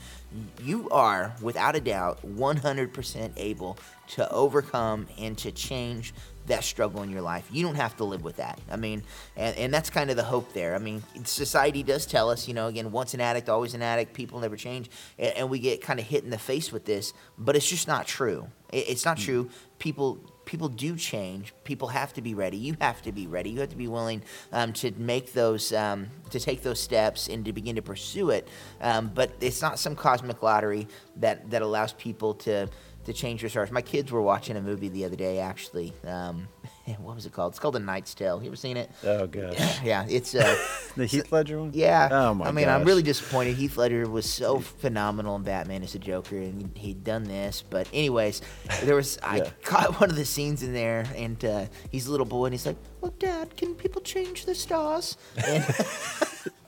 you 0.62 0.88
are 0.90 1.34
without 1.40 1.76
a 1.76 1.80
doubt 1.80 2.18
100% 2.26 3.32
able 3.36 3.78
to 4.08 4.30
overcome 4.30 5.06
and 5.18 5.36
to 5.38 5.50
change 5.52 6.12
that 6.46 6.64
struggle 6.64 7.02
in 7.02 7.10
your 7.10 7.22
life. 7.22 7.48
You 7.52 7.64
don't 7.64 7.76
have 7.76 7.96
to 7.96 8.04
live 8.04 8.22
with 8.22 8.36
that. 8.36 8.60
I 8.70 8.76
mean, 8.76 9.02
and, 9.36 9.56
and 9.56 9.74
that's 9.74 9.90
kind 9.90 10.10
of 10.10 10.16
the 10.16 10.24
hope 10.24 10.52
there. 10.52 10.74
I 10.74 10.78
mean, 10.78 11.02
society 11.24 11.82
does 11.82 12.06
tell 12.06 12.30
us, 12.30 12.48
you 12.48 12.54
know, 12.54 12.68
again, 12.68 12.92
once 12.92 13.14
an 13.14 13.20
addict, 13.20 13.48
always 13.48 13.74
an 13.74 13.82
addict, 13.82 14.14
people 14.14 14.40
never 14.40 14.56
change. 14.56 14.90
And, 15.18 15.36
and 15.36 15.50
we 15.50 15.58
get 15.58 15.80
kind 15.80 15.98
of 15.98 16.06
hit 16.06 16.24
in 16.24 16.30
the 16.30 16.38
face 16.38 16.72
with 16.72 16.84
this, 16.84 17.12
but 17.38 17.56
it's 17.56 17.68
just 17.68 17.88
not 17.88 18.06
true. 18.06 18.48
It, 18.72 18.88
it's 18.88 19.04
not 19.04 19.18
true. 19.18 19.50
People 19.78 20.20
people 20.46 20.68
do 20.68 20.96
change. 20.96 21.52
People 21.64 21.88
have 21.88 22.14
to 22.14 22.22
be 22.22 22.34
ready. 22.34 22.56
You 22.56 22.76
have 22.80 23.02
to 23.02 23.12
be 23.12 23.26
ready. 23.26 23.50
You 23.50 23.60
have 23.60 23.68
to 23.70 23.76
be 23.76 23.88
willing 23.88 24.22
um, 24.52 24.72
to 24.74 24.92
make 24.96 25.34
those, 25.34 25.72
um, 25.72 26.06
to 26.30 26.40
take 26.40 26.62
those 26.62 26.80
steps 26.80 27.28
and 27.28 27.44
to 27.44 27.52
begin 27.52 27.76
to 27.76 27.82
pursue 27.82 28.30
it. 28.30 28.48
Um, 28.80 29.10
but 29.12 29.32
it's 29.40 29.60
not 29.60 29.78
some 29.78 29.94
cosmic 29.94 30.42
lottery 30.42 30.86
that, 31.16 31.50
that 31.50 31.60
allows 31.60 31.92
people 31.92 32.34
to, 32.34 32.68
to 33.06 33.12
change 33.12 33.40
your 33.40 33.48
stars. 33.48 33.70
My 33.70 33.82
kids 33.82 34.12
were 34.12 34.20
watching 34.20 34.56
a 34.56 34.60
movie 34.60 34.88
the 34.88 35.04
other 35.04 35.16
day, 35.16 35.38
actually. 35.38 35.92
Um, 36.06 36.48
what 36.98 37.14
was 37.14 37.24
it 37.24 37.32
called? 37.32 37.52
It's 37.52 37.58
called 37.58 37.76
A 37.76 37.78
Knight's 37.78 38.14
Tale. 38.14 38.40
You 38.42 38.48
ever 38.48 38.56
seen 38.56 38.76
it? 38.76 38.90
Oh 39.04 39.26
gosh. 39.26 39.80
yeah, 39.84 40.04
it's 40.08 40.34
uh, 40.34 40.56
The 40.96 41.06
Heath 41.06 41.30
Ledger 41.32 41.60
one. 41.60 41.70
yeah. 41.72 42.08
Oh 42.10 42.34
my 42.34 42.46
I 42.46 42.52
mean, 42.52 42.68
I'm 42.68 42.84
really 42.84 43.02
disappointed. 43.02 43.56
Heath 43.56 43.76
Ledger 43.76 44.08
was 44.08 44.28
so 44.28 44.58
phenomenal 44.58 45.36
in 45.36 45.42
Batman 45.42 45.82
as 45.82 45.94
a 45.94 45.98
Joker, 45.98 46.36
and 46.36 46.76
he'd 46.76 47.04
done 47.04 47.24
this. 47.24 47.62
But 47.68 47.88
anyways, 47.92 48.42
there 48.82 48.96
was 48.96 49.18
I 49.22 49.40
caught 49.62 50.00
one 50.00 50.10
of 50.10 50.16
the 50.16 50.24
scenes 50.24 50.62
in 50.62 50.72
there, 50.72 51.06
and 51.14 51.42
uh, 51.44 51.66
he's 51.90 52.06
a 52.08 52.10
little 52.10 52.26
boy, 52.26 52.46
and 52.46 52.54
he's 52.54 52.66
like, 52.66 52.76
"Look, 53.02 53.18
Dad, 53.18 53.56
can 53.56 53.74
people 53.74 54.02
change 54.02 54.44
the 54.44 54.54
stars?" 54.54 55.16
And, 55.36 55.64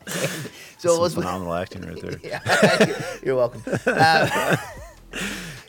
and 0.07 0.51
so 0.79 0.95
it 0.95 1.01
was 1.01 1.15
phenomenal 1.15 1.53
acting 1.55 1.83
right 1.83 2.01
there. 2.01 2.21
yeah, 2.23 2.87
you're, 2.87 2.97
you're 3.25 3.37
welcome. 3.37 3.63
Uh, 3.85 4.57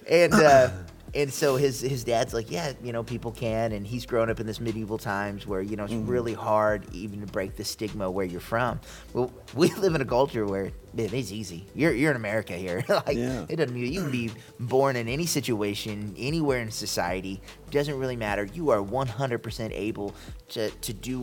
and 0.10 0.34
uh, 0.34 0.70
and 1.16 1.32
so 1.34 1.56
his 1.56 1.82
his 1.82 2.04
dad's 2.04 2.34
like, 2.34 2.52
yeah, 2.52 2.74
you 2.84 2.92
know, 2.94 3.04
people 3.04 3.32
can, 3.32 3.72
and 3.72 3.86
he's 3.88 4.06
grown 4.06 4.30
up 4.30 4.40
in 4.40 4.46
this 4.46 4.60
medieval 4.60 4.98
times 4.98 5.48
where 5.48 5.62
you 5.62 5.76
know 5.76 5.86
it's 5.86 5.94
really 5.94 6.34
hard 6.34 6.84
even 6.94 7.22
to 7.22 7.28
break 7.28 7.56
the 7.56 7.64
stigma 7.64 8.10
where 8.12 8.26
you're 8.26 8.40
from. 8.42 8.80
Well, 9.14 9.32
we 9.56 9.74
live 9.76 9.96
in 9.96 10.02
a 10.02 10.06
culture 10.06 10.46
where 10.46 10.72
man, 10.94 11.10
it's 11.14 11.32
easy. 11.32 11.66
You're 11.74 11.94
you're 11.94 12.12
in 12.12 12.18
America 12.18 12.54
here. 12.54 12.84
like 12.90 13.18
Yeah. 13.18 13.46
it 13.50 13.56
doesn't 13.56 13.74
mean 13.74 13.92
you 13.92 14.02
can 14.02 14.12
be 14.12 14.32
born 14.60 14.96
in 14.96 15.08
any 15.08 15.26
situation 15.26 16.14
anywhere 16.18 16.60
in 16.60 16.72
society. 16.72 17.42
Doesn't 17.72 17.98
really 17.98 18.16
matter. 18.16 18.46
You 18.46 18.70
are 18.72 18.82
100% 18.82 19.72
able 19.74 20.14
to 20.50 20.70
to 20.70 20.94
do 20.94 21.22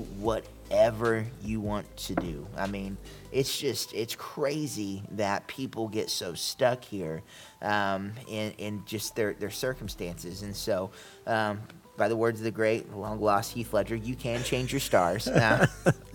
whatever 0.69 1.25
you 1.43 1.61
want 1.61 1.97
to 1.97 2.15
do. 2.17 2.47
I 2.57 2.67
mean, 2.67 2.97
it's 3.33 3.59
just 3.59 3.93
it's 3.95 4.15
crazy 4.15 5.03
that 5.13 5.47
people 5.47 5.89
get 5.89 6.11
so 6.11 6.35
stuck 6.35 6.85
here 6.85 7.23
um, 7.63 8.13
in 8.29 8.53
in 8.59 8.83
just 8.87 9.17
their 9.17 9.35
their 9.35 9.51
circumstances, 9.51 10.43
and 10.43 10.55
so. 10.55 10.91
Um, 11.27 11.61
by 11.99 12.09
the 12.09 12.17
words 12.17 12.41
of 12.41 12.45
the 12.45 12.51
great 12.51 12.93
long 12.93 13.23
lost 13.23 13.53
Heath 13.53 13.73
Ledger, 13.73 13.97
you 13.97 14.15
can 14.15 14.45
change 14.45 14.71
your 14.71 14.81
stars. 14.81 15.27
Now, 15.27 15.65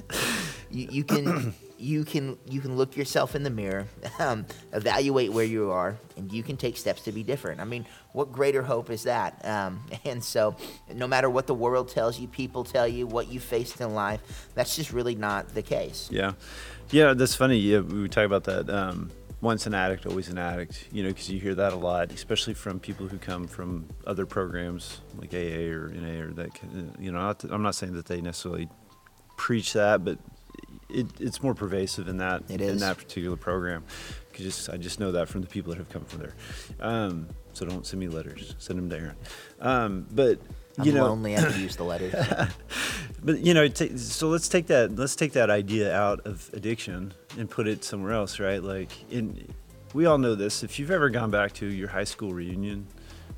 you, 0.69 0.87
you 0.91 1.03
can 1.03 1.55
you 1.81 2.05
can 2.05 2.37
you 2.47 2.61
can 2.61 2.77
look 2.77 2.95
yourself 2.95 3.35
in 3.35 3.43
the 3.43 3.49
mirror, 3.49 3.87
um, 4.19 4.45
evaluate 4.71 5.31
where 5.31 5.45
you 5.45 5.71
are, 5.71 5.97
and 6.15 6.31
you 6.31 6.43
can 6.43 6.57
take 6.57 6.77
steps 6.77 7.01
to 7.03 7.11
be 7.11 7.23
different. 7.23 7.59
I 7.59 7.65
mean, 7.65 7.85
what 8.13 8.31
greater 8.31 8.61
hope 8.61 8.89
is 8.89 9.03
that? 9.03 9.43
Um, 9.45 9.83
and 10.05 10.23
so, 10.23 10.55
no 10.93 11.07
matter 11.07 11.29
what 11.29 11.47
the 11.47 11.55
world 11.55 11.89
tells 11.89 12.19
you, 12.19 12.27
people 12.27 12.63
tell 12.63 12.87
you, 12.87 13.07
what 13.07 13.29
you 13.29 13.39
faced 13.39 13.81
in 13.81 13.93
life, 13.93 14.49
that's 14.53 14.75
just 14.75 14.93
really 14.93 15.15
not 15.15 15.53
the 15.53 15.61
case. 15.61 16.09
Yeah, 16.11 16.33
yeah, 16.91 17.13
that's 17.13 17.35
funny. 17.35 17.57
Yeah, 17.57 17.79
we 17.79 18.07
talk 18.07 18.25
about 18.25 18.43
that. 18.45 18.69
Um, 18.69 19.11
once 19.41 19.65
an 19.65 19.73
addict, 19.73 20.05
always 20.05 20.29
an 20.29 20.37
addict. 20.37 20.87
You 20.91 21.03
know, 21.03 21.09
because 21.09 21.29
you 21.29 21.39
hear 21.39 21.55
that 21.55 21.73
a 21.73 21.77
lot, 21.77 22.11
especially 22.11 22.53
from 22.53 22.79
people 22.79 23.07
who 23.07 23.17
come 23.17 23.47
from 23.47 23.87
other 24.05 24.25
programs 24.27 25.01
like 25.15 25.33
AA 25.33 25.71
or 25.71 25.89
NA 25.89 26.21
or 26.21 26.31
that. 26.33 26.51
You 26.99 27.11
know, 27.11 27.35
I'm 27.49 27.63
not 27.63 27.75
saying 27.75 27.93
that 27.93 28.05
they 28.05 28.21
necessarily 28.21 28.69
preach 29.37 29.73
that, 29.73 30.05
but 30.05 30.19
it, 30.93 31.07
it's 31.19 31.41
more 31.41 31.53
pervasive 31.53 32.07
in 32.07 32.17
that 32.17 32.43
It 32.49 32.61
in 32.61 32.77
that 32.79 32.97
particular 32.97 33.37
program. 33.37 33.83
Just 34.33 34.69
I 34.69 34.77
just 34.77 34.99
know 34.99 35.11
that 35.11 35.27
from 35.27 35.41
the 35.41 35.47
people 35.47 35.71
that 35.71 35.77
have 35.77 35.89
come 35.89 36.05
from 36.05 36.19
there. 36.19 36.33
Um, 36.79 37.27
so 37.53 37.65
don't 37.65 37.85
send 37.85 37.99
me 37.99 38.07
letters. 38.07 38.55
Send 38.59 38.79
them 38.79 38.89
to 38.89 38.95
Aaron. 38.95 39.15
Um, 39.59 40.07
but 40.11 40.39
I'm 40.77 40.85
you 40.85 40.93
know, 40.93 41.05
lonely. 41.05 41.37
I 41.37 41.41
can 41.41 41.59
use 41.61 41.75
the 41.75 41.83
letters. 41.83 42.13
but 43.23 43.39
you 43.39 43.53
know, 43.53 43.67
ta 43.67 43.85
so 43.95 44.29
let's 44.29 44.47
take 44.47 44.67
that 44.67 44.95
let's 44.95 45.15
take 45.15 45.33
that 45.33 45.49
idea 45.49 45.93
out 45.93 46.25
of 46.25 46.49
addiction 46.53 47.13
and 47.37 47.49
put 47.49 47.67
it 47.67 47.83
somewhere 47.83 48.13
else, 48.13 48.39
right? 48.39 48.63
Like, 48.63 48.89
in 49.11 49.47
we 49.93 50.05
all 50.05 50.17
know 50.17 50.35
this. 50.35 50.63
If 50.63 50.79
you've 50.79 50.91
ever 50.91 51.09
gone 51.09 51.31
back 51.31 51.53
to 51.53 51.65
your 51.65 51.89
high 51.89 52.05
school 52.05 52.33
reunion, 52.33 52.87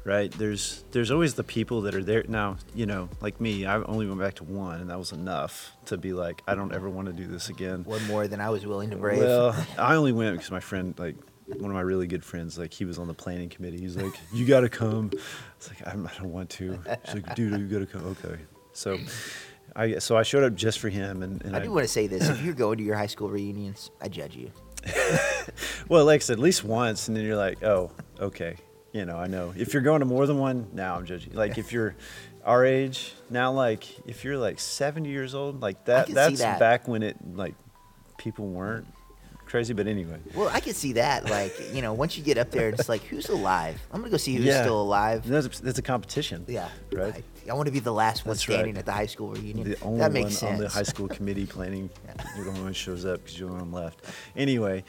right? 0.04 0.32
There's 0.32 0.84
there's 0.92 1.12
always 1.12 1.36
the 1.36 1.44
people 1.44 1.82
that 1.82 1.96
are 1.96 2.04
there 2.04 2.24
now. 2.28 2.58
You 2.76 2.86
know, 2.86 3.10
like 3.22 3.40
me, 3.40 3.66
I 3.66 3.82
only 3.84 4.08
went 4.08 4.20
back 4.20 4.36
to 4.36 4.44
one, 4.44 4.82
and 4.82 4.90
that 4.90 5.00
was 5.00 5.12
enough 5.12 5.72
to 5.86 5.98
be 5.98 6.14
like, 6.14 6.42
I 6.48 6.56
don't 6.56 6.74
ever 6.74 6.90
want 6.90 7.08
to 7.08 7.14
do 7.14 7.28
this 7.28 7.50
again. 7.50 7.84
One 7.84 8.06
more 8.08 8.28
than 8.28 8.42
I 8.42 8.50
was 8.50 8.66
willing 8.66 8.90
to 8.92 8.98
brave. 8.98 9.20
Well, 9.20 9.56
I 9.78 9.96
only 9.96 10.12
went 10.12 10.36
because 10.38 10.52
my 10.52 10.60
friend, 10.60 10.94
like 10.98 11.16
one 11.48 11.70
of 11.70 11.76
my 11.76 11.82
really 11.82 12.08
good 12.08 12.24
friends, 12.24 12.58
like 12.58 12.74
he 12.74 12.86
was 12.86 13.00
on 13.00 13.08
the 13.08 13.14
planning 13.14 13.50
committee. 13.50 13.80
He's 13.80 13.96
like, 13.96 14.14
"You 14.34 14.46
got 14.46 14.62
to 14.62 14.70
come." 14.70 15.12
It's 15.58 15.70
like 15.70 15.88
I'm, 15.88 16.08
I 16.08 16.12
don't 16.18 16.32
want 16.32 16.50
to. 16.52 16.80
He's 17.06 17.16
like, 17.16 17.36
"Dude, 17.36 17.60
you 17.60 17.68
got 17.68 17.80
to 17.80 17.86
come." 17.86 18.06
Okay, 18.08 18.42
so 18.74 18.98
I 19.76 20.00
so 20.00 20.18
I 20.18 20.24
showed 20.24 20.44
up 20.44 20.56
just 20.56 20.80
for 20.80 20.90
him, 20.90 21.24
and, 21.24 21.44
and 21.44 21.56
I 21.56 21.60
do 21.60 21.72
want 21.72 21.84
to 21.84 21.92
say 21.92 22.08
this: 22.08 22.28
if 22.30 22.42
you're 22.42 22.54
going 22.54 22.78
to 22.78 22.84
your 22.84 22.96
high 22.96 23.08
school 23.08 23.30
reunions, 23.30 23.92
I 24.02 24.08
judge 24.08 24.36
you. 24.36 24.52
well, 25.88 26.04
like 26.06 26.18
I 26.18 26.24
said, 26.24 26.34
at 26.34 26.40
least 26.40 26.66
once, 26.66 27.08
and 27.08 27.16
then 27.16 27.24
you're 27.24 27.38
like, 27.38 27.64
"Oh, 27.64 27.92
okay." 28.20 28.58
You 28.94 29.06
know, 29.06 29.18
I 29.18 29.26
know. 29.28 29.54
If 29.58 29.74
you're 29.74 29.82
going 29.82 30.00
to 30.02 30.06
more 30.06 30.28
than 30.28 30.38
one, 30.38 30.68
now 30.72 30.96
I'm 30.96 31.06
judging. 31.06 31.34
Like 31.34 31.58
if 31.58 31.74
you're 31.74 31.96
our 32.46 32.64
age 32.64 33.14
now, 33.30 33.52
like 33.52 33.86
if 34.08 34.24
you're 34.24 34.38
like 34.38 34.60
70 34.60 35.10
years 35.10 35.34
old, 35.34 35.62
like 35.62 35.84
that, 35.86 36.08
that's 36.08 36.40
that. 36.40 36.60
back 36.60 36.88
when 36.88 37.02
it 37.02 37.18
like 37.36 37.56
people 38.20 38.46
weren't 38.48 38.86
crazy. 39.48 39.74
But 39.74 39.88
anyway, 39.88 40.20
Well, 40.36 40.48
I 40.54 40.60
can 40.60 40.76
see 40.76 40.94
that. 40.94 41.28
Like, 41.28 41.56
you 41.74 41.82
know, 41.82 41.94
once 41.94 42.18
you 42.20 42.24
get 42.24 42.38
up 42.38 42.52
there, 42.52 42.70
it's 42.70 42.88
like, 42.88 43.02
who's 43.06 43.30
alive? 43.30 43.82
I'm 43.92 44.00
gonna 44.02 44.12
go 44.12 44.18
see 44.18 44.36
who's 44.36 44.46
Yeah. 44.46 44.62
still 44.62 44.80
alive. 44.80 45.28
that's 45.28 45.60
a, 45.60 45.64
that's 45.64 45.80
a 45.80 45.84
competition. 45.84 46.46
Yeah, 46.48 46.70
Right. 46.92 47.16
I, 47.48 47.52
I 47.52 47.54
want 47.56 47.66
to 47.66 47.72
be 47.72 47.80
the 47.80 47.92
last 47.92 48.26
one 48.28 48.36
That's 48.36 48.48
right. 48.48 48.56
standing 48.58 48.78
at 48.78 48.86
the 48.86 48.92
high 48.92 49.08
school 49.08 49.30
reunion. 49.32 49.72
The 49.72 49.82
only 49.82 50.00
that 50.02 50.12
makes 50.12 50.24
one 50.26 50.32
sense. 50.34 50.52
on 50.52 50.58
the 50.60 50.70
high 50.70 50.84
school 50.84 51.08
committee 51.18 51.48
planning. 51.48 51.90
You're 52.36 52.44
the 52.46 52.50
only 52.52 52.62
one 52.62 52.70
who 52.70 52.74
shows 52.76 53.06
up 53.06 53.24
because 53.24 53.40
you're 53.40 53.50
the 53.50 53.56
one 53.56 53.72
left. 53.72 54.06
Anyway, 54.36 54.84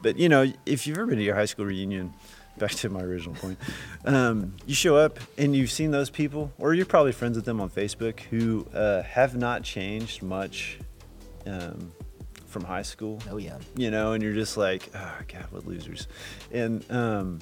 but 0.00 0.16
you 0.16 0.28
know, 0.28 0.46
if 0.64 0.86
you've 0.86 0.96
ever 0.96 1.06
been 1.08 1.18
to 1.18 1.24
your 1.24 1.34
high 1.34 1.44
school 1.46 1.64
reunion, 1.66 2.14
back 2.58 2.72
to 2.72 2.88
my 2.88 3.00
original 3.00 3.34
point, 3.34 3.58
um, 4.04 4.54
you 4.66 4.74
show 4.74 4.96
up 4.96 5.18
and 5.36 5.54
you've 5.54 5.70
seen 5.70 5.90
those 5.90 6.10
people, 6.10 6.52
or 6.58 6.74
you're 6.74 6.86
probably 6.86 7.12
friends 7.12 7.36
with 7.36 7.44
them 7.44 7.60
on 7.60 7.70
Facebook 7.70 8.20
who 8.20 8.66
uh, 8.74 9.02
have 9.02 9.36
not 9.36 9.62
changed 9.62 10.22
much 10.22 10.78
um, 11.46 11.92
from 12.46 12.64
high 12.64 12.82
school 12.82 13.20
oh 13.30 13.36
yeah. 13.36 13.58
you 13.76 13.90
know, 13.90 14.12
and 14.12 14.22
you're 14.22 14.34
just 14.34 14.56
like, 14.56 14.88
oh, 14.94 15.18
God, 15.32 15.46
what 15.50 15.66
losers. 15.66 16.08
And 16.52 16.88
um, 16.90 17.40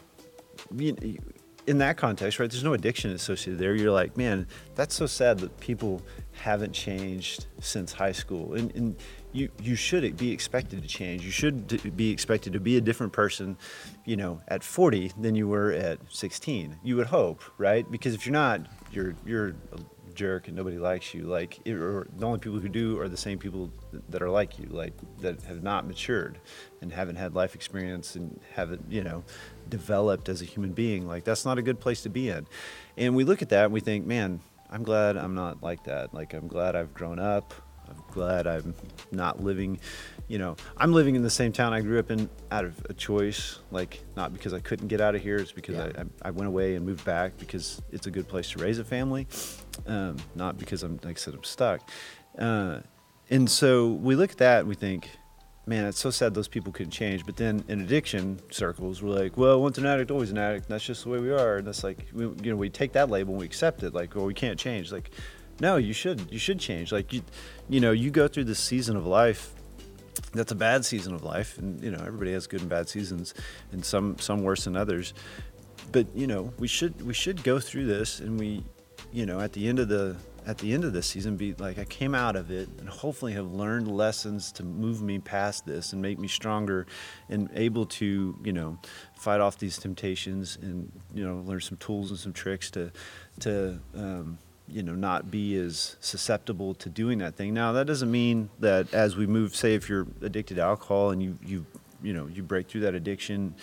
you, 0.75 1.19
in 1.67 1.79
that 1.79 1.97
context, 1.97 2.39
right, 2.39 2.51
there's 2.51 2.65
no 2.65 2.75
addiction 2.75 3.11
associated 3.11 3.59
there. 3.59 3.75
You're 3.75 3.91
like, 3.93 4.17
man, 4.17 4.47
that's 4.75 4.95
so 4.95 5.07
sad 5.07 5.39
that 5.41 5.59
people 5.61 6.03
haven't 6.33 6.73
changed 6.73 7.47
since 7.61 7.93
high 7.93 8.13
school. 8.13 8.55
And, 8.55 8.75
and 8.77 8.97
you, 9.37 9.51
you 9.63 9.77
should 9.77 10.17
be 10.17 10.33
expected 10.33 10.83
to 10.83 10.89
change. 10.89 11.25
You 11.25 11.31
should 11.31 11.97
be 11.97 12.11
expected 12.11 12.55
to 12.55 12.61
be 12.61 12.79
a 12.79 12.81
different 12.81 13.13
person, 13.13 13.59
you 14.07 14.17
know, 14.17 14.41
at 14.49 14.65
40 14.65 15.13
than 15.21 15.35
you 15.35 15.47
were 15.47 15.73
at 15.73 15.99
16. 16.09 16.79
You 16.83 16.97
would 16.97 17.09
hope, 17.09 17.43
right? 17.59 17.89
Because 17.91 18.15
if 18.15 18.25
you're 18.25 18.33
not, 18.33 18.63
you're, 18.91 19.15
you're 19.27 19.49
a 19.49 20.15
jerk 20.15 20.49
and 20.49 20.57
nobody 20.57 20.79
likes 20.79 21.13
you. 21.13 21.25
Like, 21.25 21.61
it, 21.67 21.75
or 21.75 22.09
the 22.17 22.27
only 22.27 22.39
people 22.39 22.59
who 22.59 22.69
do 22.71 22.99
are 22.99 23.09
the 23.09 23.17
same 23.17 23.39
people 23.39 23.71
that 24.09 24.23
are 24.23 24.31
like 24.31 24.59
you, 24.59 24.69
like 24.71 24.95
that 25.21 25.43
have 25.43 25.63
not 25.63 25.87
matured 25.87 26.39
and 26.81 26.91
haven't 26.91 27.17
had 27.17 27.35
life 27.35 27.55
experience 27.55 28.17
and 28.17 28.41
haven't, 28.55 28.87
you 28.89 29.05
know, 29.05 29.23
developed 29.69 30.31
as 30.31 30.41
a 30.41 30.47
human 30.47 30.73
being. 30.73 31.07
Like, 31.07 31.25
that's 31.25 31.45
not 31.45 31.59
a 31.59 31.63
good 31.63 31.79
place 31.79 32.03
to 32.03 32.09
be 32.09 32.31
in. 32.31 32.47
And 32.97 33.15
we 33.15 33.25
look 33.25 33.43
at 33.43 33.51
that 33.51 33.65
and 33.65 33.75
we 33.75 33.81
think, 33.81 34.07
man, 34.07 34.41
I'm 34.71 34.83
glad 34.83 35.19
I'm 35.19 35.35
not 35.35 35.63
like 35.63 35.85
that. 35.85 36.15
Like, 36.15 36.33
I'm 36.33 36.49
glad 36.49 36.75
I've 36.75 36.95
grown 36.95 37.19
up. 37.19 37.53
I'm 37.89 38.03
glad 38.13 38.47
I'm 38.47 38.75
not 39.13 39.43
living, 39.43 39.79
you 40.29 40.39
know, 40.39 40.57
I'm 40.77 40.93
living 40.93 41.17
in 41.17 41.23
the 41.23 41.31
same 41.31 41.53
town 41.53 41.73
I 41.73 41.81
grew 41.81 41.99
up 41.99 42.11
in 42.11 42.29
out 42.51 42.65
of 42.65 42.85
a 42.89 42.95
choice, 42.95 43.59
like 43.71 44.01
not 44.17 44.33
because 44.33 44.53
I 44.53 44.61
couldn't 44.61 44.89
get 44.89 45.01
out 45.01 45.15
of 45.15 45.23
here. 45.23 45.37
It's 45.37 45.53
because 45.53 45.77
Yeah. 45.77 46.05
I, 46.23 46.29
I, 46.29 46.31
went 46.31 46.49
away 46.49 46.75
and 46.75 46.85
moved 46.85 47.05
back 47.05 47.37
because 47.39 47.81
it's 47.93 48.07
a 48.07 48.11
good 48.11 48.29
place 48.29 48.51
to 48.51 48.59
raise 48.59 48.79
a 48.79 48.85
family, 48.85 49.27
um, 49.87 50.17
not 50.35 50.59
because 50.59 50.83
I'm, 50.83 50.99
like 51.03 51.17
I 51.17 51.21
said, 51.21 51.35
I'm 51.35 51.45
stuck. 51.45 51.89
Uh, 52.39 52.81
and 53.31 53.51
so 53.51 53.89
we 53.89 54.15
look 54.15 54.31
at 54.31 54.39
that 54.39 54.61
and 54.61 54.69
we 54.69 54.75
think, 54.75 55.09
man, 55.67 55.85
it's 55.85 55.99
so 55.99 56.11
sad 56.11 56.33
those 56.35 56.49
people 56.49 56.73
couldn't 56.73 56.93
change. 56.93 57.27
But 57.27 57.37
then 57.37 57.65
in 57.69 57.81
addiction 57.81 58.41
circles, 58.51 59.03
we're 59.03 59.11
like, 59.11 59.37
well, 59.37 59.61
once 59.61 59.79
an 59.79 59.87
addict, 59.87 60.11
always 60.11 60.31
an 60.31 60.39
addict. 60.39 60.69
That's 60.69 60.85
just 60.85 61.05
the 61.05 61.11
way 61.11 61.19
we 61.19 61.31
are. 61.33 61.57
And 61.57 61.67
that's 61.67 61.83
like, 61.83 62.07
we, 62.13 62.25
you 62.25 62.51
know, 62.51 62.57
we 62.57 62.71
take 62.71 62.93
that 62.93 63.11
label 63.11 63.33
and 63.33 63.41
we 63.41 63.47
accept 63.47 63.83
it. 63.83 63.93
Like, 63.93 64.15
well, 64.15 64.27
we 64.27 64.35
can't 64.35 64.59
change. 64.59 64.93
Like, 64.93 65.11
no, 65.61 65.77
you 65.77 65.93
should. 65.93 66.31
You 66.31 66.39
should 66.39 66.61
change. 66.61 66.93
Like, 66.93 67.13
you, 67.13 67.23
you 67.69 67.81
know, 67.81 67.93
you 67.93 68.11
go 68.11 68.29
through 68.29 68.45
this 68.45 68.61
season 68.61 68.97
of 68.97 69.07
life. 69.07 69.53
That's 70.33 70.53
a 70.53 70.57
bad 70.57 70.85
season 70.85 71.15
of 71.15 71.25
life, 71.25 71.59
and 71.59 71.83
you 71.83 71.91
know 71.91 71.99
everybody 71.99 72.33
has 72.33 72.47
good 72.47 72.61
and 72.61 72.69
bad 72.69 72.89
seasons, 72.89 73.35
and 73.73 73.85
some 73.85 74.19
some 74.19 74.43
worse 74.43 74.65
than 74.65 74.77
others. 74.77 75.15
But 75.93 76.07
you 76.15 76.27
know 76.27 76.53
we 76.59 76.69
should 76.69 77.07
we 77.07 77.15
should 77.15 77.43
go 77.43 77.59
through 77.59 77.87
this, 77.87 78.21
and 78.21 78.39
we, 78.39 78.65
you 79.13 79.27
know, 79.27 79.41
at 79.41 79.53
the 79.53 79.69
end 79.69 79.79
of 79.79 79.89
the 79.89 80.17
at 80.47 80.59
the 80.59 80.73
end 80.73 80.85
of 80.85 80.93
this 80.93 81.07
season, 81.07 81.37
be 81.37 81.55
like 81.55 81.79
I 81.79 81.85
came 81.85 82.15
out 82.15 82.37
of 82.37 82.51
it, 82.51 82.69
and 82.79 82.89
hopefully 82.89 83.33
have 83.33 83.53
learned 83.53 83.89
lessons 83.89 84.53
to 84.53 84.63
move 84.63 85.03
me 85.03 85.19
past 85.19 85.67
this 85.67 85.93
and 85.93 86.01
make 86.01 86.19
me 86.19 86.29
stronger, 86.29 86.87
and 87.29 87.51
able 87.55 87.87
to 87.87 88.39
you 88.43 88.53
know 88.53 88.79
fight 89.17 89.41
off 89.41 89.59
these 89.59 89.79
temptations, 89.79 90.57
and 90.63 90.91
you 91.15 91.27
know 91.27 91.43
learn 91.45 91.61
some 91.61 91.77
tools 91.79 92.11
and 92.11 92.19
some 92.19 92.33
tricks 92.33 92.71
to 92.71 92.93
to 93.41 93.79
um, 93.95 94.39
you 94.69 94.83
know 94.83 94.95
not 94.95 95.31
be 95.31 95.57
as 95.57 95.97
susceptible 96.01 96.75
to 96.75 96.89
doing 96.89 97.19
that 97.19 97.35
thing. 97.37 97.55
Now 97.55 97.73
that 97.73 97.87
doesn't 97.87 98.11
mean 98.11 98.51
that 98.61 98.93
as 98.93 99.17
we 99.17 99.27
move 99.27 99.55
say 99.55 99.75
if 99.75 99.89
you're 99.89 100.07
addicted 100.23 100.57
to 100.57 100.63
alcohol 100.63 101.11
and 101.11 101.23
you 101.23 101.39
you 101.45 101.67
you 102.03 102.13
know 102.13 102.27
you 102.27 102.43
break 102.43 102.69
through 102.69 102.83
that 102.83 102.95
addiction 102.95 103.55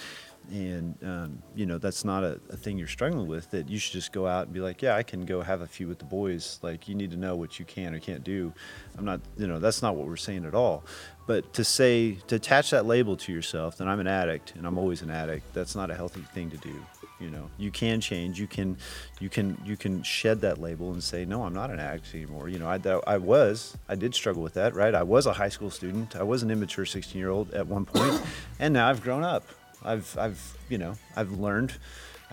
and 0.52 0.96
um, 1.04 1.42
you 1.56 1.66
know 1.66 1.78
that's 1.78 2.04
not 2.04 2.24
a, 2.24 2.40
a 2.50 2.58
thing 2.58 2.78
you're 2.78 2.88
struggling 2.88 3.28
with 3.28 3.50
that 3.52 3.70
you 3.70 3.78
should 3.80 3.94
just 3.94 4.12
go 4.12 4.28
out 4.28 4.46
and 4.46 4.54
be 4.54 4.60
like 4.60 4.82
yeah 4.82 4.96
i 4.96 5.02
can 5.02 5.26
go 5.26 5.42
have 5.42 5.62
a 5.62 5.68
few 5.68 5.88
with 5.88 6.00
the 6.00 6.06
boys. 6.06 6.60
Like 6.62 6.88
you 6.88 6.96
need 6.96 7.12
to 7.12 7.18
know 7.18 7.36
what 7.36 7.60
you 7.60 7.66
can 7.66 7.94
or 7.94 8.00
can't 8.00 8.24
do. 8.24 8.54
I'm 8.98 9.06
not 9.06 9.22
you 9.38 9.48
know 9.48 9.60
that's 9.60 9.82
not 9.82 9.96
what 9.96 10.08
we're 10.08 10.16
saying 10.18 10.46
at 10.46 10.54
all. 10.54 10.84
But 11.26 11.54
to 11.54 11.64
say 11.64 12.18
to 12.28 12.36
attach 12.36 12.72
that 12.72 12.86
label 12.86 13.16
to 13.16 13.32
yourself 13.32 13.78
that 13.78 13.88
i'm 13.88 14.00
an 14.00 14.08
addict 14.08 14.54
and 14.56 14.68
i'm 14.68 14.78
always 14.78 15.02
an 15.02 15.10
addict 15.10 15.54
that's 15.54 15.76
not 15.76 15.90
a 15.90 15.96
healthy 15.96 16.22
thing 16.34 16.50
to 16.50 16.58
do 16.58 16.86
you 17.24 17.30
know 17.30 17.50
you 17.58 17.72
can 17.72 18.02
change 18.02 18.40
you 18.40 18.48
can 18.48 18.78
you 19.20 19.30
can 19.30 19.58
you 19.66 19.78
can 19.78 20.04
shed 20.04 20.42
that 20.42 20.60
label 20.60 20.92
and 20.92 21.02
say 21.02 21.24
no 21.24 21.44
i'm 21.44 21.54
not 21.54 21.72
an 21.72 21.80
addict 21.80 22.14
anymore. 22.14 22.50
You 22.50 22.60
know 22.60 22.68
i, 22.68 22.78
I 23.08 23.18
was 23.18 23.78
i 23.88 23.96
did 23.96 24.14
struggle 24.14 24.44
with 24.44 24.56
that 24.56 24.76
right? 24.76 24.94
I 24.94 25.04
was 25.04 25.26
a 25.26 25.34
high 25.34 25.50
school 25.50 25.70
student. 25.70 26.16
I 26.16 26.24
was 26.24 26.44
an 26.44 26.52
immature 26.52 26.86
16 26.86 27.18
year 27.18 27.30
old 27.30 27.54
at 27.54 27.66
one 27.66 27.86
point 27.86 28.22
and 28.60 28.74
now 28.74 28.90
i've 28.90 29.02
grown 29.02 29.24
up. 29.24 29.44
I've 29.84 30.18
i've 30.18 30.58
you 30.70 30.78
know 30.78 30.96
i've 31.16 31.32
learned 31.32 31.74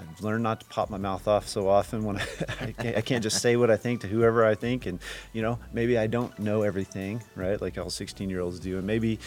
I've 0.00 0.22
learned 0.22 0.42
not 0.42 0.60
to 0.60 0.66
pop 0.66 0.90
my 0.90 0.96
mouth 0.96 1.28
off 1.28 1.46
so 1.46 1.68
often 1.68 2.04
when 2.04 2.18
I, 2.60 2.74
I, 2.96 3.00
can't, 3.00 3.22
just 3.22 3.42
say 3.42 3.56
what 3.56 3.70
I 3.70 3.76
think 3.76 4.00
to 4.00 4.06
whoever 4.06 4.44
I 4.44 4.54
think. 4.54 4.86
And, 4.86 4.98
you 5.32 5.42
know, 5.42 5.58
maybe 5.72 5.98
I 5.98 6.06
don't 6.06 6.36
know 6.38 6.62
everything, 6.62 7.22
right? 7.36 7.60
Like 7.60 7.76
all 7.76 7.90
16 7.90 8.30
year 8.30 8.40
olds 8.40 8.58
do. 8.58 8.78
And 8.78 8.86
maybe, 8.86 9.18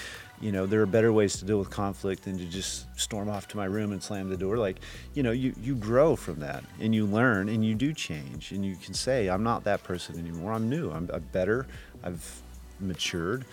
you 0.41 0.51
know, 0.51 0.65
there 0.65 0.81
are 0.81 0.87
better 0.87 1.13
ways 1.13 1.37
to 1.37 1.45
deal 1.45 1.59
with 1.59 1.69
conflict 1.69 2.23
than 2.23 2.37
to 2.37 2.45
just 2.45 2.87
storm 2.99 3.29
off 3.29 3.47
to 3.49 3.57
my 3.57 3.65
room 3.65 3.91
and 3.91 4.01
slam 4.01 4.29
the 4.29 4.37
door. 4.37 4.57
Like, 4.57 4.79
you 5.13 5.23
know, 5.23 5.31
you, 5.31 5.53
you 5.61 5.75
grow 5.75 6.15
from 6.15 6.39
that 6.39 6.63
and 6.79 6.93
you 6.93 7.05
learn 7.05 7.49
and 7.49 7.63
you 7.63 7.75
do 7.75 7.93
change. 7.93 8.51
And 8.51 8.65
you 8.65 8.75
can 8.75 8.93
say, 8.93 9.27
I'm 9.29 9.43
not 9.43 9.63
that 9.65 9.83
person 9.83 10.17
anymore. 10.17 10.53
I'm 10.53 10.69
new. 10.69 10.89
I'm, 10.91 11.09
I'm 11.13 11.27
better. 11.31 11.67
I've 12.03 12.41
matured. 12.79 13.45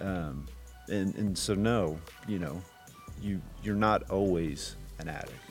Um, 0.00 0.46
and, 0.88 1.14
and 1.14 1.38
so, 1.38 1.54
no, 1.54 1.98
you 2.26 2.38
know, 2.38 2.60
you, 3.22 3.40
you're 3.62 3.74
not 3.74 4.10
always 4.10 4.76
an 4.98 5.08
addict. 5.08 5.45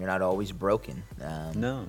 You're 0.00 0.08
not 0.08 0.22
always 0.22 0.50
broken. 0.50 1.02
Um, 1.22 1.60
No. 1.60 1.86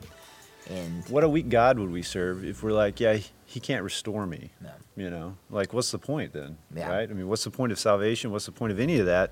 And 0.70 1.04
What 1.10 1.24
a 1.24 1.30
weak 1.30 1.50
God 1.50 1.80
would 1.80 1.90
we 1.92 2.04
serve 2.04 2.46
if 2.46 2.62
we're 2.62 2.72
like, 2.72 3.00
yeah, 3.00 3.18
he 3.46 3.60
can't 3.60 3.84
restore 3.84 4.28
me. 4.28 4.52
No. 4.62 4.70
You 4.96 5.10
know, 5.10 5.38
like 5.50 5.74
what's 5.74 5.90
the 5.92 5.98
point 5.98 6.34
then? 6.34 6.58
Yeah. 6.76 6.90
Right? 6.90 7.10
I 7.10 7.14
mean, 7.14 7.28
what's 7.28 7.44
the 7.44 7.50
point 7.50 7.72
of 7.72 7.80
salvation? 7.80 8.32
What's 8.32 8.46
the 8.46 8.52
point 8.52 8.72
of 8.72 8.80
any 8.80 9.00
of 9.00 9.08
that? 9.08 9.32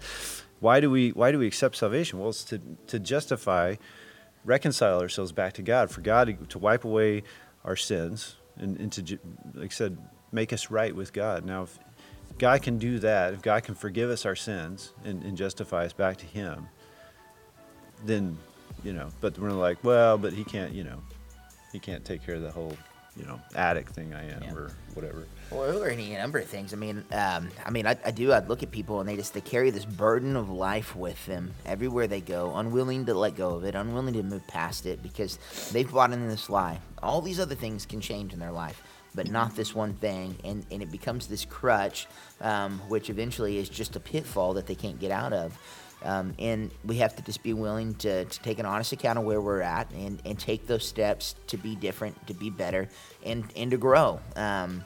Why 0.59 0.79
do 0.79 0.89
we 0.89 1.09
why 1.11 1.31
do 1.31 1.37
we 1.39 1.45
accept 1.47 1.75
salvation? 1.75 2.19
Well, 2.19 2.29
it's 2.29 2.43
to 2.45 2.59
to 2.87 2.99
justify, 2.99 3.75
reconcile 4.43 4.99
ourselves 5.01 5.31
back 5.31 5.53
to 5.53 5.61
God, 5.61 5.91
for 5.91 6.01
God 6.01 6.27
to, 6.27 6.33
to 6.47 6.57
wipe 6.57 6.83
away 6.83 7.23
our 7.63 7.75
sins 7.75 8.37
and, 8.57 8.77
and 8.79 8.91
to, 8.93 9.19
like 9.53 9.71
I 9.71 9.73
said, 9.73 9.97
make 10.31 10.51
us 10.51 10.71
right 10.71 10.95
with 10.95 11.13
God. 11.13 11.45
Now, 11.45 11.63
if 11.63 11.77
God 12.37 12.61
can 12.61 12.77
do 12.77 12.99
that, 12.99 13.33
if 13.33 13.41
God 13.41 13.63
can 13.63 13.75
forgive 13.75 14.09
us 14.09 14.25
our 14.25 14.35
sins 14.35 14.93
and, 15.03 15.23
and 15.23 15.37
justify 15.37 15.85
us 15.85 15.93
back 15.93 16.17
to 16.17 16.25
Him, 16.25 16.67
then, 18.05 18.37
you 18.83 18.93
know, 18.93 19.09
but 19.21 19.37
we're 19.37 19.51
like, 19.51 19.83
well, 19.83 20.17
but 20.17 20.33
He 20.33 20.43
can't, 20.43 20.73
you 20.73 20.83
know, 20.83 21.01
He 21.71 21.79
can't 21.79 22.03
take 22.05 22.25
care 22.25 22.35
of 22.35 22.41
the 22.41 22.51
whole, 22.51 22.73
you 23.17 23.25
know 23.25 23.39
addict 23.55 23.89
thing 23.93 24.13
I 24.13 24.23
am 24.31 24.43
Yeah. 24.43 24.53
or 24.53 24.71
whatever. 24.93 25.25
Or, 25.51 25.65
or 25.73 25.89
any 25.89 26.13
number 26.13 26.39
of 26.39 26.45
things. 26.45 26.73
I 26.73 26.77
mean, 26.77 27.03
um, 27.11 27.49
I 27.65 27.69
mean, 27.71 27.85
I, 27.87 27.97
I 28.05 28.11
do. 28.11 28.31
I 28.31 28.39
look 28.39 28.63
at 28.63 28.71
people 28.71 28.99
and 29.01 29.09
they 29.09 29.15
just 29.17 29.33
they 29.33 29.41
carry 29.41 29.71
this 29.71 29.83
burden 29.83 30.35
of 30.35 30.49
life 30.49 30.95
with 30.95 31.23
them 31.25 31.53
everywhere 31.65 32.07
they 32.07 32.21
go, 32.21 32.55
unwilling 32.55 33.05
to 33.07 33.13
let 33.13 33.35
go 33.35 33.55
of 33.55 33.65
it, 33.65 33.75
unwilling 33.75 34.13
to 34.13 34.23
move 34.23 34.45
past 34.47 34.85
it 34.85 35.01
because 35.03 35.37
they've 35.73 35.91
bought 35.91 36.11
into 36.13 36.27
this 36.27 36.49
lie. 36.49 36.79
All 37.03 37.21
these 37.21 37.39
other 37.39 37.55
things 37.55 37.85
can 37.85 37.99
change 37.99 38.31
in 38.31 38.39
their 38.39 38.51
life, 38.51 38.81
but 39.15 39.27
not 39.29 39.55
this 39.55 39.73
one 39.75 39.95
thing, 39.95 40.37
and 40.43 40.65
and 40.71 40.81
it 40.81 40.91
becomes 40.91 41.27
this 41.27 41.43
crutch, 41.45 42.07
um, 42.41 42.79
which 42.87 43.09
eventually 43.09 43.57
is 43.57 43.67
just 43.69 43.95
a 43.95 43.99
pitfall 43.99 44.53
that 44.53 44.67
they 44.67 44.75
can't 44.75 44.99
get 44.99 45.11
out 45.11 45.33
of. 45.33 45.57
Um, 46.03 46.33
and 46.39 46.71
we 46.85 46.97
have 46.97 47.15
to 47.17 47.23
just 47.23 47.43
be 47.43 47.53
willing 47.53 47.95
to, 47.95 48.25
to 48.25 48.39
take 48.41 48.59
an 48.59 48.65
honest 48.65 48.93
account 48.93 49.19
of 49.19 49.25
where 49.25 49.41
we're 49.41 49.61
at 49.61 49.91
and, 49.91 50.21
and 50.25 50.39
take 50.39 50.65
those 50.65 50.87
steps 50.87 51.35
to 51.47 51.57
be 51.57 51.75
different, 51.75 52.27
to 52.27 52.33
be 52.33 52.49
better, 52.49 52.87
and, 53.25 53.45
and 53.55 53.71
to 53.71 53.77
grow. 53.77 54.19
Um, 54.35 54.83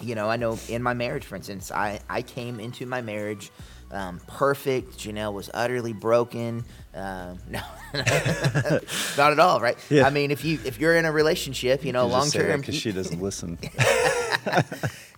you 0.00 0.14
know, 0.14 0.30
I 0.30 0.36
know 0.36 0.58
in 0.68 0.82
my 0.82 0.94
marriage, 0.94 1.24
for 1.24 1.36
instance, 1.36 1.70
I, 1.70 2.00
I 2.08 2.22
came 2.22 2.60
into 2.60 2.86
my 2.86 3.02
marriage 3.02 3.50
um, 3.90 4.20
perfect. 4.26 4.98
Janelle 4.98 5.32
was 5.32 5.50
utterly 5.52 5.92
broken. 5.92 6.64
Um, 6.94 7.38
no, 7.48 7.60
not 9.16 9.32
at 9.32 9.38
all, 9.38 9.60
right? 9.60 9.78
Yeah. 9.90 10.06
I 10.06 10.10
mean, 10.10 10.30
if 10.30 10.44
you 10.44 10.58
if 10.64 10.78
you're 10.78 10.96
in 10.96 11.04
a 11.04 11.12
relationship, 11.12 11.84
you 11.84 11.92
know, 11.92 12.06
You 12.06 12.12
long 12.12 12.30
term, 12.30 12.60
because 12.60 12.74
she 12.74 12.92
doesn't 12.92 13.20
listen. 13.20 13.58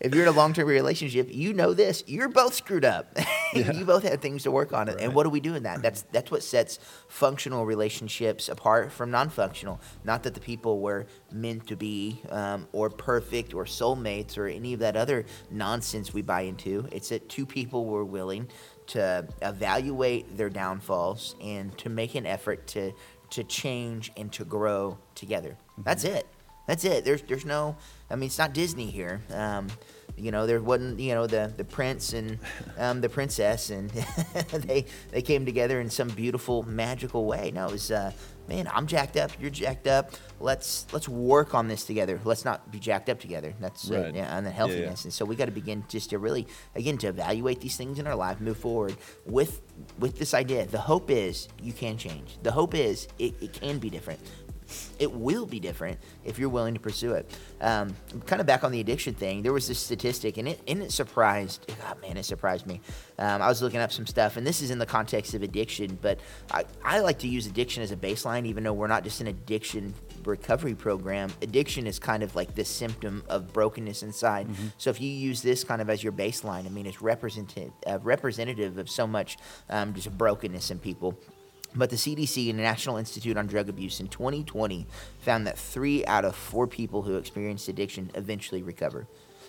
if 0.00 0.14
you're 0.14 0.24
in 0.24 0.28
a 0.28 0.36
long 0.36 0.54
term 0.54 0.66
relationship, 0.66 1.28
you 1.30 1.52
know 1.52 1.74
this. 1.74 2.02
You're 2.06 2.28
both 2.28 2.54
screwed 2.54 2.84
up. 2.84 3.16
you 3.54 3.84
both 3.84 4.02
have 4.04 4.20
things 4.20 4.44
to 4.44 4.50
work 4.50 4.72
on. 4.72 4.88
And 4.88 5.14
what 5.14 5.24
do 5.24 5.30
we 5.30 5.40
do 5.40 5.54
in 5.54 5.64
that? 5.64 5.82
That's 5.82 6.02
that's 6.10 6.30
what 6.30 6.42
sets 6.42 6.78
functional 7.08 7.66
relationships 7.66 8.48
apart 8.48 8.92
from 8.92 9.10
non 9.10 9.28
functional. 9.28 9.80
Not 10.04 10.22
that 10.22 10.34
the 10.34 10.40
people 10.40 10.80
were 10.80 11.06
meant 11.30 11.66
to 11.66 11.76
be 11.76 12.22
um, 12.30 12.66
or 12.72 12.88
perfect 12.88 13.52
or 13.52 13.64
soulmates 13.64 14.38
or 14.38 14.46
any 14.46 14.72
of 14.72 14.80
that 14.80 14.96
other 14.96 15.26
nonsense 15.50 16.14
we 16.14 16.22
buy 16.22 16.42
into. 16.42 16.88
It's 16.90 17.10
that 17.10 17.28
two 17.28 17.44
people 17.44 17.84
were 17.84 18.04
willing 18.04 18.48
to 18.88 19.26
evaluate 19.42 20.36
their 20.36 20.50
downfalls 20.50 21.36
and 21.40 21.76
to 21.78 21.88
make 21.88 22.14
an 22.14 22.26
effort 22.26 22.66
to 22.68 22.92
to 23.30 23.44
change 23.44 24.10
and 24.16 24.32
to 24.32 24.44
grow 24.44 24.98
together. 25.14 25.56
That's 25.78 26.04
it. 26.04 26.26
That's 26.70 26.84
it. 26.84 27.04
There's 27.04 27.22
there's 27.22 27.44
no. 27.44 27.74
I 28.08 28.14
mean, 28.14 28.28
it's 28.28 28.38
not 28.38 28.54
Disney 28.54 28.86
here. 28.86 29.20
Um, 29.34 29.66
you 30.16 30.30
know, 30.30 30.46
there 30.46 30.60
wasn't 30.60 31.00
you 31.00 31.14
know 31.14 31.26
the 31.26 31.52
the 31.56 31.64
prince 31.64 32.12
and 32.12 32.38
um, 32.78 33.00
the 33.00 33.08
princess, 33.08 33.70
and 33.70 33.90
they 34.52 34.84
they 35.10 35.20
came 35.20 35.44
together 35.44 35.80
in 35.80 35.90
some 35.90 36.06
beautiful 36.10 36.62
magical 36.62 37.24
way. 37.24 37.50
No, 37.52 37.66
it 37.66 37.72
was. 37.72 37.90
Uh, 37.90 38.12
Man, 38.48 38.68
I'm 38.74 38.88
jacked 38.88 39.16
up. 39.16 39.30
You're 39.40 39.50
jacked 39.50 39.86
up. 39.86 40.10
Let's 40.40 40.84
let's 40.92 41.08
work 41.08 41.54
on 41.54 41.68
this 41.68 41.84
together. 41.84 42.18
Let's 42.24 42.44
not 42.44 42.72
be 42.72 42.80
jacked 42.80 43.08
up 43.08 43.20
together. 43.20 43.54
That's 43.60 43.88
uh, 43.88 44.00
Right. 44.00 44.14
yeah, 44.14 44.36
and 44.36 44.44
the 44.44 44.50
Yeah, 44.50 44.56
yeah. 44.56 44.56
healthiness. 44.56 45.04
And 45.04 45.12
so 45.12 45.24
we 45.24 45.36
got 45.36 45.44
to 45.44 45.52
begin 45.52 45.84
just 45.88 46.10
to 46.10 46.18
really, 46.18 46.48
again, 46.74 46.98
to 46.98 47.06
evaluate 47.06 47.60
these 47.60 47.76
things 47.76 48.00
in 48.00 48.08
our 48.08 48.16
life, 48.16 48.40
move 48.40 48.56
forward 48.56 48.96
with 49.24 49.60
with 50.00 50.18
this 50.18 50.34
idea. 50.34 50.66
The 50.66 50.80
hope 50.80 51.12
is 51.12 51.46
you 51.62 51.72
can 51.72 51.96
change. 51.96 52.38
The 52.42 52.50
hope 52.50 52.74
is 52.74 53.06
it, 53.20 53.34
it 53.40 53.52
can 53.52 53.78
be 53.78 53.88
different. 53.88 54.18
It 54.98 55.12
will 55.12 55.46
be 55.46 55.60
different 55.60 55.98
if 56.24 56.38
you're 56.38 56.48
willing 56.48 56.74
to 56.74 56.80
pursue 56.80 57.12
it. 57.14 57.30
Um, 57.60 57.94
kind 58.26 58.40
of 58.40 58.46
back 58.46 58.64
on 58.64 58.72
the 58.72 58.80
addiction 58.80 59.14
thing, 59.14 59.42
there 59.42 59.52
was 59.52 59.68
this 59.68 59.78
statistic, 59.78 60.36
and 60.36 60.48
it 60.48 60.60
and 60.66 60.82
it 60.82 60.92
surprised. 60.92 61.66
God, 61.82 62.00
man, 62.02 62.16
it 62.16 62.24
surprised 62.24 62.66
me. 62.66 62.80
Um, 63.18 63.42
I 63.42 63.48
was 63.48 63.62
looking 63.62 63.80
up 63.80 63.92
some 63.92 64.06
stuff, 64.06 64.36
and 64.36 64.46
this 64.46 64.62
is 64.62 64.70
in 64.70 64.78
the 64.78 64.86
context 64.86 65.34
of 65.34 65.42
addiction, 65.42 65.98
but 66.00 66.18
I, 66.50 66.64
I 66.84 67.00
like 67.00 67.18
to 67.20 67.28
use 67.28 67.46
addiction 67.46 67.82
as 67.82 67.92
a 67.92 67.96
baseline, 67.96 68.46
even 68.46 68.64
though 68.64 68.72
we're 68.72 68.86
not 68.86 69.04
just 69.04 69.20
an 69.20 69.26
addiction 69.26 69.94
recovery 70.24 70.74
program. 70.74 71.30
Addiction 71.42 71.86
is 71.86 71.98
kind 71.98 72.22
of 72.22 72.34
like 72.34 72.54
this 72.54 72.68
symptom 72.68 73.22
of 73.28 73.52
brokenness 73.52 74.02
inside. 74.02 74.48
So 74.78 74.90
if 74.90 75.00
you 75.00 75.10
use 75.10 75.42
this 75.42 75.64
kind 75.64 75.80
of 75.82 75.90
as 75.90 76.02
your 76.02 76.12
baseline, 76.12 76.66
I 76.66 76.68
mean, 76.68 76.86
it's 76.86 77.02
representative 77.02 77.72
uh, 77.86 77.98
representative 78.02 78.78
of 78.78 78.90
so 78.90 79.06
much 79.06 79.38
um, 79.68 79.94
just 79.94 80.16
brokenness 80.16 80.70
in 80.70 80.78
people. 80.78 81.18
But 81.74 81.90
the 81.90 81.96
CDC 81.96 82.50
and 82.50 82.58
the 82.58 82.62
National 82.62 82.96
Institute 82.96 83.36
on 83.36 83.46
Drug 83.46 83.68
Abuse 83.68 84.00
in 84.00 84.08
2020 84.08 84.86
found 85.20 85.46
that 85.46 85.58
three 85.58 86.04
out 86.06 86.24
of 86.24 86.34
four 86.34 86.66
people 86.66 87.02
who 87.02 87.16
experienced 87.16 87.68
addiction 87.68 88.10
eventually 88.14 88.62
recover. 88.62 89.06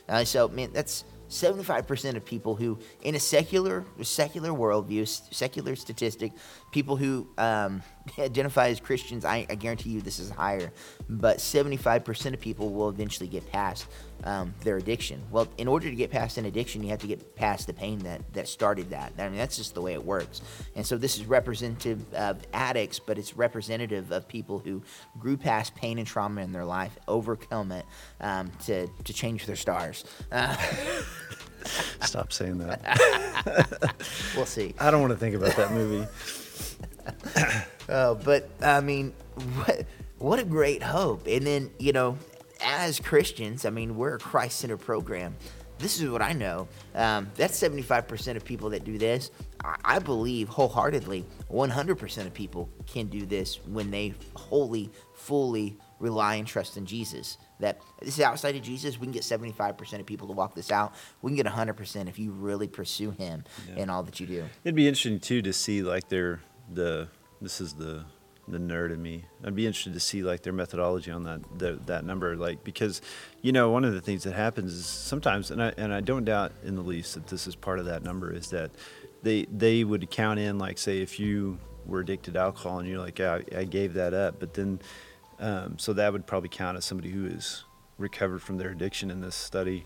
Uh, 0.08 0.24
so, 0.24 0.48
man, 0.48 0.72
that's 0.74 1.04
75% 1.30 2.16
of 2.16 2.26
people 2.26 2.56
who, 2.56 2.78
in 3.04 3.16
a 3.16 3.20
secular 3.20 3.86
secular 4.02 4.50
worldview, 4.50 5.08
secular 5.34 5.76
statistic, 5.76 6.34
people 6.72 6.98
who 6.98 7.28
um, 7.38 7.82
identify 8.20 8.68
as 8.68 8.80
Christians, 8.80 9.24
I, 9.24 9.46
I 9.50 9.56
guarantee 9.56 9.92
you 9.92 10.02
this 10.02 10.20
is 10.20 10.30
higher, 10.30 10.72
but 11.10 11.38
75% 11.38 12.34
of 12.34 12.42
people 12.42 12.72
will 12.72 12.90
eventually 12.90 13.30
get 13.30 13.50
past 13.52 13.88
um, 14.24 14.54
their 14.64 14.78
addiction. 14.78 15.22
Well, 15.32 15.48
in 15.58 15.68
order 15.68 15.90
to 15.90 15.96
get 15.96 16.12
past 16.12 16.38
an 16.38 16.46
addiction, 16.46 16.84
you 16.84 16.90
have 16.90 17.00
to 17.00 17.08
get 17.08 17.36
past 17.36 17.68
the 17.68 17.74
pain 17.74 18.00
that, 18.00 18.22
that 18.34 18.48
started 18.48 18.90
that. 18.92 19.14
I 19.18 19.30
mean, 19.30 19.38
that's 19.38 19.58
just 19.58 19.74
the 19.74 19.82
way 19.82 19.94
it 19.94 20.04
works. 20.04 20.42
And 20.76 20.86
so 20.86 20.98
this 20.98 21.18
is 21.18 21.26
representative 21.26 22.14
of 22.14 22.42
addicts, 22.54 23.00
but 23.00 23.18
it's 23.18 23.36
representative 23.36 24.12
of 24.12 24.28
people 24.28 24.60
who 24.60 24.82
grew 25.20 25.38
past 25.38 25.76
pain 25.76 25.98
and 25.98 26.08
trauma 26.08 26.42
in 26.42 26.52
their 26.52 26.66
life, 26.66 26.98
overcome 27.08 27.72
it 27.72 27.86
um, 28.20 28.52
to, 28.66 28.88
to 28.88 29.14
change 29.14 29.46
their 29.46 29.56
stars. 29.56 30.06
Uh, 30.32 30.56
Stop 32.02 32.34
saying 32.34 32.58
that. 32.60 33.96
we'll 34.36 34.46
see. 34.46 34.74
I 34.80 34.92
don't 34.92 35.02
want 35.02 35.14
to 35.14 35.20
think 35.20 35.36
about 35.36 35.56
that 35.56 35.72
movie. 35.72 36.08
Uh, 37.88 38.14
but 38.26 38.50
I 38.62 38.82
mean, 38.82 39.14
what, 39.36 39.86
what 40.18 40.40
a 40.40 40.44
great 40.44 40.84
hope. 40.84 41.28
And 41.28 41.46
then, 41.46 41.72
you 41.80 41.94
know, 41.94 42.18
as 42.64 43.00
Christians, 43.00 43.66
I 43.66 43.70
mean, 43.70 43.96
we're 43.96 44.16
a 44.16 44.20
Christ 44.20 44.60
centered 44.60 44.78
program. 44.78 45.36
This 45.80 46.00
is 46.00 46.10
what 46.12 46.22
I 46.22 46.34
know. 46.34 46.68
Um, 46.94 47.32
that's 47.36 47.60
75% 47.60 48.36
of 48.36 48.46
people 48.46 48.70
that 48.70 48.84
do 48.84 49.00
this. 49.00 49.32
I, 49.64 49.78
I 49.84 50.00
believe 50.00 50.48
wholeheartedly 50.48 51.26
100% 51.52 52.18
of 52.28 52.34
people 52.36 52.70
can 52.86 53.08
do 53.08 53.26
this 53.26 53.56
when 53.66 53.90
they 53.90 54.14
wholly, 54.36 54.92
fully 55.16 55.76
rely 56.00 56.36
and 56.36 56.48
trust 56.48 56.78
in 56.78 56.86
Jesus. 56.86 57.38
That 57.60 57.82
this 58.00 58.16
is 58.20 58.24
outside 58.24 58.56
of 58.56 58.62
Jesus, 58.62 59.00
we 59.00 59.06
can 59.08 59.12
get 59.12 59.24
75% 59.24 60.00
of 60.00 60.06
people 60.06 60.28
to 60.28 60.34
walk 60.34 60.54
this 60.54 60.72
out. 60.72 60.94
We 61.24 61.32
can 61.32 61.36
get 61.38 61.46
100% 61.48 62.08
if 62.08 62.20
you 62.20 62.32
really 62.32 62.68
pursue 62.68 63.10
Him 63.12 63.44
Yeah. 63.68 63.84
in 63.84 63.90
all 63.90 64.04
that 64.04 64.20
you 64.20 64.28
do. 64.28 64.46
It'd 64.64 64.76
be 64.76 64.88
interesting 64.88 65.20
too 65.20 65.42
to 65.42 65.52
see 65.54 65.82
like 65.82 66.10
their 66.10 66.42
the 66.72 67.08
this 67.42 67.60
is 67.60 67.74
the 67.74 68.06
the 68.52 68.60
nerd 68.60 68.92
in 68.92 69.02
me. 69.02 69.26
I'd 69.44 69.56
be 69.56 69.66
interested 69.66 69.94
to 69.94 70.00
see 70.00 70.24
like 70.24 70.44
their 70.44 70.54
methodology 70.54 71.12
on 71.12 71.24
that 71.24 71.42
the, 71.58 71.80
that 71.86 72.06
number, 72.06 72.36
like 72.36 72.64
because 72.64 73.02
you 73.42 73.52
know 73.52 73.70
one 73.70 73.86
of 73.86 73.94
the 73.94 74.02
things 74.02 74.24
that 74.24 74.34
happens 74.34 74.74
is 74.74 74.86
sometimes, 74.86 75.52
and 75.52 75.62
I 75.62 75.74
and 75.78 75.94
I 75.94 76.02
don't 76.02 76.26
doubt 76.26 76.52
in 76.64 76.76
the 76.76 76.82
least 76.82 77.16
that 77.16 77.28
this 77.28 77.48
is 77.48 77.56
part 77.56 77.80
of 77.80 77.86
that 77.86 78.04
number 78.04 78.32
is 78.32 78.50
that 78.50 78.72
they 79.24 79.46
they 79.46 79.84
would 79.84 80.10
count 80.10 80.40
in 80.40 80.58
like 80.58 80.78
say 80.78 81.02
if 81.02 81.20
you 81.20 81.60
were 81.86 82.02
addicted 82.02 82.36
to 82.36 82.40
alcohol 82.40 82.80
and 82.80 82.88
you're 82.88 83.00
like 83.00 83.20
yeah, 83.20 83.40
I, 83.56 83.64
gave 83.64 83.94
that 83.96 84.14
up, 84.14 84.40
but 84.40 84.54
then 84.54 84.80
um, 85.40 85.80
so 85.80 85.94
that 85.94 86.14
would 86.14 86.28
probably 86.28 86.50
count 86.50 86.78
as 86.78 86.86
somebody 86.86 87.10
who 87.10 87.26
is 87.26 87.64
recovered 87.98 88.42
from 88.42 88.58
their 88.58 88.70
addiction 88.70 89.10
in 89.10 89.22
this 89.22 89.36
study 89.36 89.86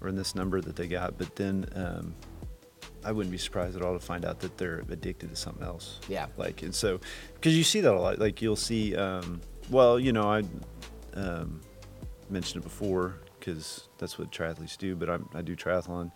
or 0.00 0.08
in 0.08 0.16
this 0.16 0.34
number 0.34 0.60
that 0.60 0.76
they 0.76 0.86
got, 0.86 1.16
but 1.18 1.36
then. 1.36 1.66
Um, 1.74 2.14
I 3.04 3.12
wouldn't 3.12 3.30
be 3.32 3.38
surprised 3.38 3.76
at 3.76 3.82
all 3.82 3.94
to 3.94 3.98
find 4.00 4.24
out 4.24 4.40
that 4.40 4.58
they're 4.58 4.84
addicted 4.90 5.30
to 5.30 5.36
something 5.36 5.64
else. 5.64 6.00
Yeah. 6.08 6.26
Like, 6.36 6.62
and 6.62 6.74
so, 6.74 7.00
because 7.34 7.56
you 7.56 7.64
see 7.64 7.80
that 7.80 7.92
a 7.92 7.98
lot. 7.98 8.18
Like, 8.18 8.42
you'll 8.42 8.56
see, 8.56 8.94
um, 8.96 9.40
well, 9.70 9.98
you 9.98 10.12
know, 10.12 10.30
I 10.30 10.42
um, 11.14 11.60
mentioned 12.28 12.62
it 12.62 12.64
before 12.64 13.16
because 13.38 13.88
that's 13.98 14.18
what 14.18 14.30
triathletes 14.30 14.76
do, 14.76 14.94
but 14.94 15.08
I'm, 15.08 15.28
I 15.34 15.40
do 15.42 15.56
triathlon. 15.56 16.12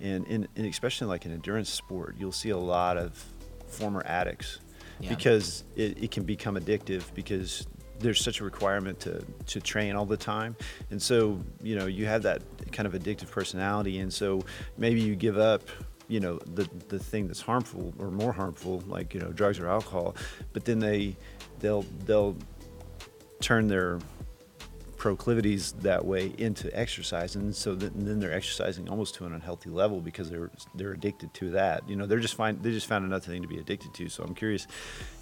And, 0.00 0.26
in, 0.28 0.46
and 0.54 0.66
especially 0.66 1.08
like 1.08 1.24
an 1.24 1.32
endurance 1.32 1.70
sport, 1.70 2.14
you'll 2.18 2.30
see 2.30 2.50
a 2.50 2.56
lot 2.56 2.96
of 2.96 3.22
former 3.66 4.02
addicts 4.06 4.60
Yeah. 5.00 5.08
because 5.08 5.64
it, 5.74 6.02
it 6.04 6.10
can 6.12 6.22
become 6.22 6.54
addictive 6.56 7.02
because 7.14 7.66
there's 7.98 8.20
such 8.22 8.40
a 8.40 8.44
requirement 8.44 9.00
to, 9.00 9.24
to 9.46 9.60
train 9.60 9.96
all 9.96 10.06
the 10.06 10.16
time. 10.16 10.54
And 10.92 11.02
so, 11.02 11.40
you 11.60 11.74
know, 11.74 11.86
you 11.86 12.06
have 12.06 12.22
that 12.22 12.42
kind 12.70 12.86
of 12.86 12.92
addictive 12.92 13.28
personality. 13.28 13.98
And 13.98 14.12
so 14.12 14.44
maybe 14.76 15.00
you 15.00 15.16
give 15.16 15.36
up, 15.36 15.62
you 16.08 16.20
know, 16.20 16.38
the, 16.38 16.68
the 16.88 16.98
thing 16.98 17.26
that's 17.26 17.40
harmful 17.40 17.94
or 17.98 18.10
more 18.10 18.32
harmful, 18.32 18.82
like, 18.86 19.14
you 19.14 19.20
know, 19.20 19.30
drugs 19.32 19.58
or 19.58 19.68
alcohol, 19.68 20.16
but 20.52 20.64
then 20.64 20.78
they, 20.78 21.16
they'll, 21.60 21.84
they'll 22.06 22.36
turn 23.40 23.68
their 23.68 23.98
proclivities 24.98 25.72
that 25.80 26.04
way 26.04 26.34
into 26.38 26.76
exercise 26.76 27.36
and 27.36 27.54
so 27.54 27.74
th- 27.76 27.92
and 27.92 28.06
then 28.06 28.18
they're 28.18 28.32
exercising 28.32 28.88
almost 28.88 29.14
to 29.14 29.24
an 29.24 29.32
unhealthy 29.32 29.70
level 29.70 30.00
because 30.00 30.28
they're 30.28 30.50
they're 30.74 30.92
addicted 30.92 31.32
to 31.32 31.50
that. 31.50 31.88
You 31.88 31.94
know 31.94 32.04
they're 32.04 32.18
just 32.18 32.34
find 32.34 32.60
they 32.62 32.72
just 32.72 32.88
found 32.88 33.04
another 33.04 33.24
thing 33.24 33.40
to 33.40 33.48
be 33.48 33.58
addicted 33.58 33.94
to 33.94 34.08
so 34.08 34.24
i'm 34.24 34.34
curious 34.34 34.66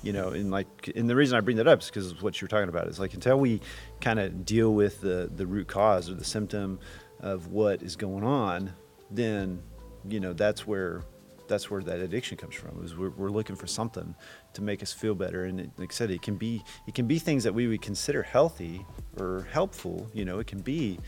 you 0.02 0.14
know 0.14 0.30
and 0.30 0.50
like 0.50 0.90
and 0.96 1.08
the 1.08 1.14
reason 1.14 1.36
i 1.36 1.40
bring 1.40 1.58
that 1.58 1.68
up 1.68 1.82
is 1.82 1.86
because 1.86 2.20
what 2.22 2.40
you're 2.40 2.48
talking 2.48 2.70
about. 2.70 2.88
Is 2.88 2.98
like 2.98 3.12
until 3.14 3.38
we 3.38 3.60
kind 4.00 4.18
of 4.18 4.46
deal 4.46 4.72
with 4.72 5.02
the 5.02 5.30
the 5.34 5.46
root 5.46 5.68
cause 5.68 6.08
or 6.08 6.14
the 6.14 6.24
symptom 6.24 6.80
of 7.20 7.48
what 7.48 7.82
is 7.82 7.96
going 7.96 8.24
on 8.24 8.72
then 9.10 9.62
you 10.08 10.20
know 10.20 10.32
that's 10.32 10.66
where 10.66 11.02
that's 11.48 11.70
where 11.70 11.82
that 11.82 12.00
addiction 12.00 12.36
comes 12.36 12.54
from. 12.54 12.84
Is 12.84 12.96
we're, 12.96 13.10
we're 13.10 13.30
looking 13.30 13.56
for 13.56 13.66
something 13.66 14.14
to 14.54 14.62
make 14.62 14.82
us 14.82 14.92
feel 14.92 15.14
better, 15.14 15.44
and 15.44 15.60
it, 15.60 15.70
like 15.76 15.92
I 15.92 15.94
said, 15.94 16.10
it 16.10 16.22
can 16.22 16.36
be 16.36 16.62
it 16.86 16.94
can 16.94 17.06
be 17.06 17.18
things 17.18 17.44
that 17.44 17.54
we 17.54 17.66
would 17.66 17.82
consider 17.82 18.22
healthy 18.22 18.84
or 19.18 19.46
helpful. 19.52 20.08
You 20.12 20.24
know, 20.24 20.38
it 20.38 20.46
can 20.46 20.60
be 20.60 20.98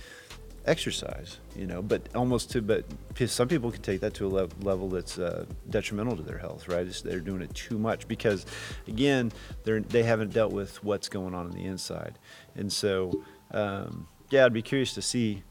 exercise, 0.69 1.39
you 1.57 1.67
know, 1.67 1.83
but 1.83 2.03
almost 2.15 2.51
to, 2.51 2.61
but 2.61 2.85
some 3.27 3.49
people 3.49 3.73
can 3.73 3.83
take 3.83 4.01
that 4.01 4.15
to 4.15 4.27
a 4.27 4.29
le- 4.29 4.49
level 4.61 4.89
that's 4.89 5.19
uh, 5.19 5.47
detrimental 5.71 6.17
to 6.17 6.23
their 6.23 6.39
health, 6.39 6.69
right? 6.69 6.87
It's, 6.87 7.01
they're 7.01 7.21
doing 7.21 7.43
it 7.43 7.53
too 7.55 7.79
much 7.79 8.07
because, 8.07 8.45
again, 8.87 9.33
they're, 9.65 9.81
they 9.81 10.03
haven't 10.03 10.33
dealt 10.33 10.53
with 10.53 10.83
what's 10.85 11.09
going 11.09 11.35
on 11.35 11.47
on 11.47 11.53
the 11.53 11.65
inside. 11.65 12.19
And 12.55 12.71
so, 12.71 13.25
um, 13.51 14.07
yeah, 14.31 14.45
I'd 14.45 14.53
be 14.53 14.63
curious 14.63 14.93
to 14.95 15.03
see, 15.03 15.43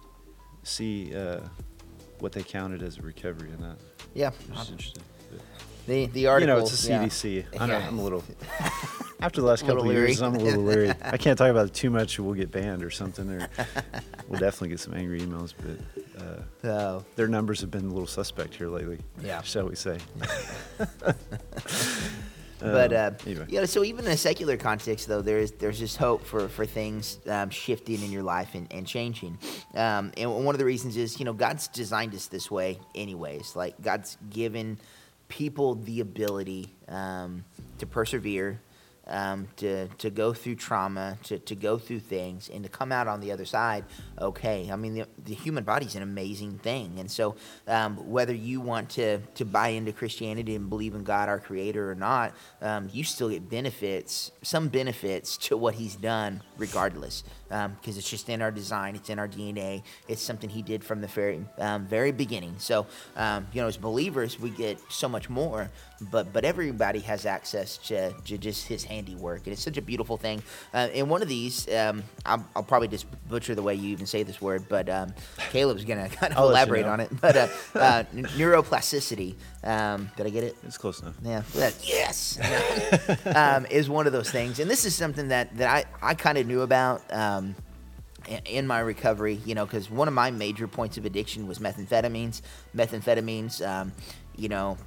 see 0.63 1.15
uh, 1.15 1.39
what 2.19 2.31
they 2.31 2.43
counted 2.43 2.81
as 2.81 2.97
a 2.97 3.01
recovery 3.01 3.51
in 3.51 3.61
that. 3.61 3.77
Yeah. 4.13 4.31
Just 4.53 4.71
interesting. 4.71 5.03
The, 5.87 6.07
the 6.07 6.27
article. 6.27 6.49
You 6.55 6.59
know, 6.59 6.65
it's 6.65 6.85
a 6.87 6.91
CDC. 6.91 7.45
Yeah. 7.53 7.61
I 7.63 7.65
know, 7.65 7.77
Yeah. 7.77 7.87
I'm 7.87 7.97
a 7.99 8.03
little. 8.03 8.23
After 9.21 9.41
the 9.41 9.47
last 9.47 9.65
couple 9.65 9.87
of 9.89 9.91
years. 9.95 10.21
I'm 10.21 10.35
a 10.35 10.39
little 10.39 10.61
leery. 10.63 10.91
I 11.03 11.17
can't 11.17 11.37
talk 11.37 11.49
about 11.49 11.65
it 11.67 11.73
too 11.73 11.89
much, 11.89 12.19
or 12.19 12.23
we'll 12.23 12.35
get 12.35 12.51
banned 12.51 12.83
or 12.83 12.91
something. 12.91 13.29
Or 13.29 13.47
we'll 14.27 14.39
definitely 14.39 14.69
get 14.69 14.79
some 14.79 14.93
angry 14.93 15.21
emails. 15.21 15.53
But 15.57 16.21
uh, 16.21 16.41
So, 16.61 17.05
their 17.15 17.27
numbers 17.27 17.61
have 17.61 17.71
been 17.71 17.85
a 17.85 17.89
little 17.89 18.05
suspect 18.07 18.53
here 18.55 18.67
lately. 18.67 18.99
Yeah. 19.23 19.41
shall 19.41 19.67
we 19.67 19.75
say? 19.75 19.97
But 22.59 22.93
uh, 22.93 23.11
Um, 23.11 23.15
anyway. 23.25 23.45
you 23.49 23.59
know, 23.59 23.65
so 23.65 23.83
even 23.83 24.05
in 24.05 24.11
a 24.11 24.17
secular 24.17 24.57
context, 24.57 25.07
though, 25.07 25.21
there 25.21 25.39
is 25.39 25.51
there's 25.53 25.79
just 25.79 25.97
hope 25.97 26.25
for 26.25 26.47
for 26.47 26.65
things 26.65 27.19
um, 27.27 27.49
shifting 27.49 28.01
in 28.01 28.11
your 28.11 28.23
life 28.23 28.55
and, 28.55 28.67
and 28.71 28.87
changing. 28.87 29.37
Um, 29.75 30.11
and 30.17 30.45
one 30.45 30.55
of 30.55 30.59
the 30.59 30.65
reasons 30.65 30.97
is 30.97 31.19
you 31.19 31.25
know 31.25 31.33
God's 31.33 31.67
designed 31.67 32.13
us 32.15 32.27
this 32.27 32.49
way, 32.51 32.79
anyways. 32.95 33.55
Like 33.55 33.79
God's 33.81 34.17
given 34.29 34.79
people 35.27 35.75
the 35.75 35.99
ability 35.99 36.73
um, 36.87 37.43
to 37.79 37.85
persevere. 37.85 38.59
Um, 39.09 39.47
to, 39.55 39.87
to 39.87 40.09
go 40.09 40.33
through 40.33 40.55
trauma, 40.55 41.17
to, 41.23 41.39
to 41.39 41.55
go 41.55 41.77
through 41.77 42.01
things, 42.01 42.49
and 42.49 42.61
to 42.63 42.69
come 42.69 42.91
out 42.91 43.07
on 43.07 43.21
the 43.21 43.31
other 43.31 43.45
side 43.45 43.85
okay. 44.19 44.69
I 44.71 44.75
mean, 44.75 44.95
the, 44.95 45.07
the 45.23 45.33
human 45.33 45.63
body's 45.63 45.95
an 45.95 46.03
amazing 46.03 46.59
thing. 46.59 46.99
And 46.99 47.09
so, 47.09 47.35
um, 47.67 47.97
whether 48.09 48.33
you 48.33 48.61
want 48.61 48.89
to, 48.91 49.19
to 49.35 49.45
buy 49.45 49.69
into 49.69 49.91
Christianity 49.91 50.55
and 50.55 50.69
believe 50.69 50.95
in 50.95 51.03
God, 51.03 51.29
our 51.29 51.39
creator, 51.39 51.91
or 51.91 51.95
not, 51.95 52.33
um, 52.61 52.89
you 52.91 53.03
still 53.03 53.29
get 53.29 53.49
benefits, 53.49 54.31
some 54.41 54.69
benefits 54.69 55.37
to 55.37 55.57
what 55.57 55.75
He's 55.75 55.95
done, 55.95 56.41
regardless. 56.57 57.23
Because 57.47 57.97
it's 57.97 58.09
just 58.09 58.29
in 58.29 58.41
our 58.41 58.51
design, 58.51 58.95
it's 58.95 59.09
in 59.09 59.19
our 59.19 59.27
DNA, 59.27 59.83
it's 60.07 60.21
something 60.21 60.49
He 60.49 60.61
did 60.61 60.83
from 60.83 61.01
the 61.01 61.07
very, 61.07 61.43
um, 61.57 61.85
very 61.85 62.11
beginning. 62.11 62.55
So, 62.59 62.85
um, 63.15 63.47
you 63.53 63.61
know, 63.61 63.67
as 63.67 63.77
believers, 63.77 64.39
we 64.39 64.49
get 64.49 64.79
so 64.89 65.07
much 65.09 65.29
more, 65.29 65.69
but, 66.11 66.31
but 66.33 66.45
everybody 66.45 66.99
has 66.99 67.25
access 67.25 67.77
to, 67.77 68.11
to 68.11 68.37
just 68.37 68.67
His 68.67 68.83
handiwork. 68.83 69.41
And 69.45 69.53
it's 69.53 69.61
such 69.61 69.77
a 69.77 69.81
beautiful 69.81 70.17
thing. 70.17 70.41
Uh, 70.73 70.89
and 70.93 71.09
one 71.09 71.21
of 71.21 71.27
these, 71.27 71.67
um, 71.73 72.03
I'll, 72.25 72.45
I'll 72.55 72.63
probably 72.63 72.87
just 72.87 73.05
butcher 73.29 73.55
the 73.55 73.63
way 73.63 73.75
you 73.75 73.89
even 73.89 74.05
say 74.05 74.23
this 74.23 74.41
word, 74.41 74.65
but 74.69 74.89
um, 74.89 75.13
Caleb's 75.51 75.83
to 75.85 75.95
kind 76.09 76.33
of 76.33 76.37
I'll 76.37 76.45
you 76.45 76.51
elaborate 76.51 76.85
know. 76.85 76.91
on 76.91 76.99
it. 76.99 77.09
But 77.19 77.35
uh, 77.35 77.47
uh, 77.75 78.03
neuroplasticity, 78.13 79.35
um, 79.63 80.09
did 80.15 80.25
I 80.25 80.29
get 80.29 80.43
it? 80.43 80.55
It's 80.63 80.77
close 80.77 81.01
enough. 81.01 81.15
Yeah. 81.23 81.41
that- 81.55 81.75
yes. 81.81 82.39
um, 83.35 83.65
is 83.67 83.89
one 83.89 84.07
of 84.07 84.13
those 84.13 84.29
things, 84.29 84.59
and 84.59 84.69
this 84.69 84.85
is 84.85 84.95
something 84.95 85.29
that 85.29 85.57
that 85.57 85.69
I 86.01 86.09
I 86.11 86.13
kind 86.13 86.37
of 86.37 86.47
knew 86.47 86.61
about. 86.61 87.01
Um, 87.13 87.55
in 88.45 88.67
my 88.67 88.79
recovery, 88.79 89.39
you 89.45 89.55
know, 89.55 89.65
because 89.65 89.89
one 89.89 90.09
of 90.09 90.13
my 90.13 90.31
major 90.31 90.67
points 90.67 90.97
of 90.97 91.05
addiction 91.05 91.47
was 91.47 91.59
methamphetamines. 91.59 92.41
Methamphetamines, 92.75 93.65
um, 93.65 93.93
you 94.35 94.49
know, 94.49 94.77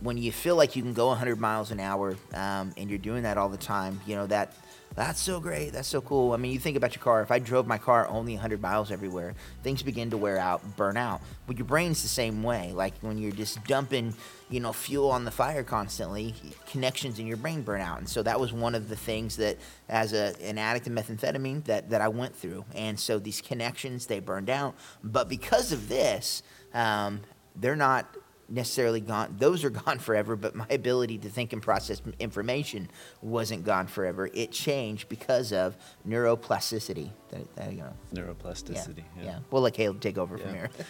when 0.00 0.16
you 0.16 0.32
feel 0.32 0.56
like 0.56 0.76
you 0.76 0.82
can 0.82 0.94
go 0.94 1.08
100 1.08 1.38
miles 1.38 1.70
an 1.70 1.78
hour 1.80 2.16
um, 2.32 2.72
and 2.78 2.88
you're 2.88 2.98
doing 2.98 3.24
that 3.24 3.36
all 3.36 3.50
the 3.50 3.58
time, 3.58 4.00
you 4.06 4.16
know 4.16 4.26
that 4.28 4.54
that's 4.96 5.20
so 5.20 5.38
great, 5.38 5.72
that's 5.72 5.88
so 5.88 6.00
cool. 6.00 6.32
I 6.32 6.36
mean, 6.36 6.52
you 6.52 6.58
think 6.58 6.76
about 6.76 6.94
your 6.94 7.02
car. 7.02 7.22
If 7.22 7.30
I 7.30 7.38
drove 7.38 7.66
my 7.66 7.78
car 7.78 8.08
only 8.08 8.34
100 8.34 8.60
miles 8.60 8.90
everywhere, 8.90 9.34
things 9.62 9.82
begin 9.82 10.10
to 10.10 10.16
wear 10.16 10.36
out, 10.36 10.76
burn 10.76 10.96
out. 10.96 11.20
But 11.46 11.58
your 11.58 11.66
brain's 11.66 12.02
the 12.02 12.08
same 12.08 12.42
way. 12.42 12.72
Like 12.74 12.94
when 13.00 13.16
you're 13.16 13.30
just 13.30 13.62
dumping, 13.64 14.14
you 14.50 14.58
know, 14.58 14.72
fuel 14.72 15.10
on 15.10 15.24
the 15.24 15.30
fire 15.30 15.62
constantly, 15.62 16.34
connections 16.66 17.18
in 17.20 17.26
your 17.26 17.36
brain 17.36 17.62
burn 17.62 17.80
out. 17.80 17.98
And 17.98 18.08
so 18.08 18.22
that 18.24 18.40
was 18.40 18.52
one 18.52 18.74
of 18.74 18.88
the 18.88 18.96
things 18.96 19.36
that, 19.36 19.58
as 19.88 20.12
a, 20.12 20.34
an 20.42 20.58
addict 20.58 20.88
of 20.88 20.92
methamphetamine, 20.92 21.64
that 21.64 21.90
that 21.90 22.00
I 22.00 22.08
went 22.08 22.34
through. 22.34 22.64
And 22.74 22.98
so 22.98 23.18
these 23.18 23.40
connections 23.40 24.06
they 24.06 24.18
burned 24.18 24.50
out. 24.50 24.74
But 25.04 25.28
because 25.28 25.70
of 25.70 25.88
this, 25.88 26.42
um, 26.74 27.20
they're 27.54 27.76
not 27.76 28.06
necessarily 28.50 29.00
gone 29.00 29.34
those 29.38 29.64
are 29.64 29.70
gone 29.86 29.98
forever 29.98 30.36
but 30.36 30.54
my 30.54 30.66
ability 30.70 31.16
to 31.18 31.28
think 31.28 31.52
and 31.52 31.62
process 31.62 32.02
information 32.18 32.90
wasn't 33.22 33.64
gone 33.64 33.86
forever 33.86 34.28
it 34.34 34.50
changed 34.52 35.08
because 35.08 35.52
of 35.52 35.76
neuroplasticity 36.06 37.10
there, 37.30 37.40
there 37.56 37.70
you 37.70 37.78
go 37.78 37.92
yeah, 38.12 38.22
Neuroplasticity. 38.22 39.04
yeah. 39.22 39.38
we'll 39.50 39.62
let 39.62 39.74
caleb 39.74 40.00
take 40.00 40.18
over 40.18 40.36
from 40.36 40.52
here 40.52 40.70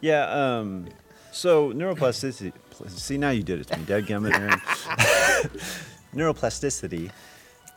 Yeah. 0.00 0.58
Um, 0.58 0.88
so 1.32 1.72
neuroplasticity. 1.72 2.52
See, 2.90 3.18
now 3.18 3.30
you 3.30 3.42
did 3.42 3.60
it 3.60 3.66
to 3.68 3.78
me, 3.78 3.84
dadgummit, 3.84 4.38
Aaron. 4.38 4.60
neuroplasticity 6.14 7.10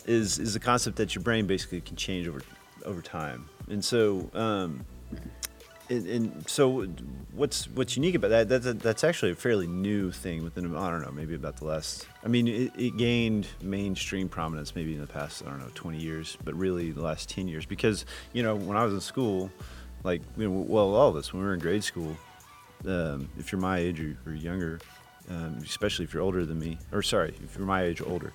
is 0.06 0.40
is 0.40 0.56
a 0.56 0.60
concept 0.60 0.98
that 0.98 1.16
your 1.16 1.24
brain 1.24 1.46
basically 1.48 1.82
can 1.82 1.96
change 1.96 2.28
over 2.28 2.42
over 2.86 3.02
time, 3.02 3.50
and 3.70 3.84
so. 3.84 4.30
Um, 4.34 4.86
and, 5.90 6.08
and 6.08 6.50
so, 6.50 6.84
what's 7.32 7.68
what's 7.70 7.96
unique 7.96 8.16
about 8.16 8.30
that? 8.30 8.50
That's 8.50 8.66
a, 8.66 8.74
that's 8.74 9.04
actually 9.04 9.32
a 9.32 9.36
fairly 9.36 9.68
new 9.68 10.12
thing 10.12 10.44
within 10.44 10.76
I 10.76 10.90
don't 10.90 11.02
know 11.02 11.12
maybe 11.12 11.36
about 11.36 11.58
the 11.58 11.66
last. 11.66 12.06
I 12.24 12.28
mean, 12.28 12.48
it, 12.48 12.72
it 12.78 12.98
gained 12.98 13.48
mainstream 13.62 14.30
prominence 14.30 14.76
maybe 14.76 14.94
in 14.94 15.02
the 15.02 15.08
past 15.08 15.44
I 15.46 15.50
don't 15.50 15.60
know 15.60 15.72
20 15.74 15.98
years, 15.98 16.38
but 16.44 16.54
really 16.56 16.92
the 16.92 17.02
last 17.02 17.30
10 17.30 17.48
years 17.48 17.66
because 17.66 18.06
you 18.34 18.44
know 18.44 18.56
when 18.56 18.78
I 18.78 18.84
was 18.84 18.94
in 18.94 19.02
school, 19.02 19.52
like 20.04 20.22
you 20.38 20.50
know, 20.50 20.66
well 20.68 20.96
all 20.96 21.10
of 21.10 21.16
us 21.16 21.34
when 21.34 21.42
we 21.42 21.48
were 21.48 21.54
in 21.54 21.60
grade 21.60 21.84
school, 21.84 22.16
um, 22.88 23.30
if 23.38 23.52
you're 23.52 23.62
my 23.62 23.80
age 23.80 24.00
or, 24.00 24.18
or 24.26 24.34
younger, 24.34 24.80
um, 25.30 25.58
especially 25.64 26.06
if 26.06 26.14
you're 26.14 26.24
older 26.24 26.46
than 26.46 26.60
me, 26.60 26.78
or 26.92 27.02
sorry, 27.02 27.34
if 27.44 27.58
you're 27.58 27.68
my 27.68 27.84
age 27.84 28.02
or 28.02 28.10
older, 28.10 28.34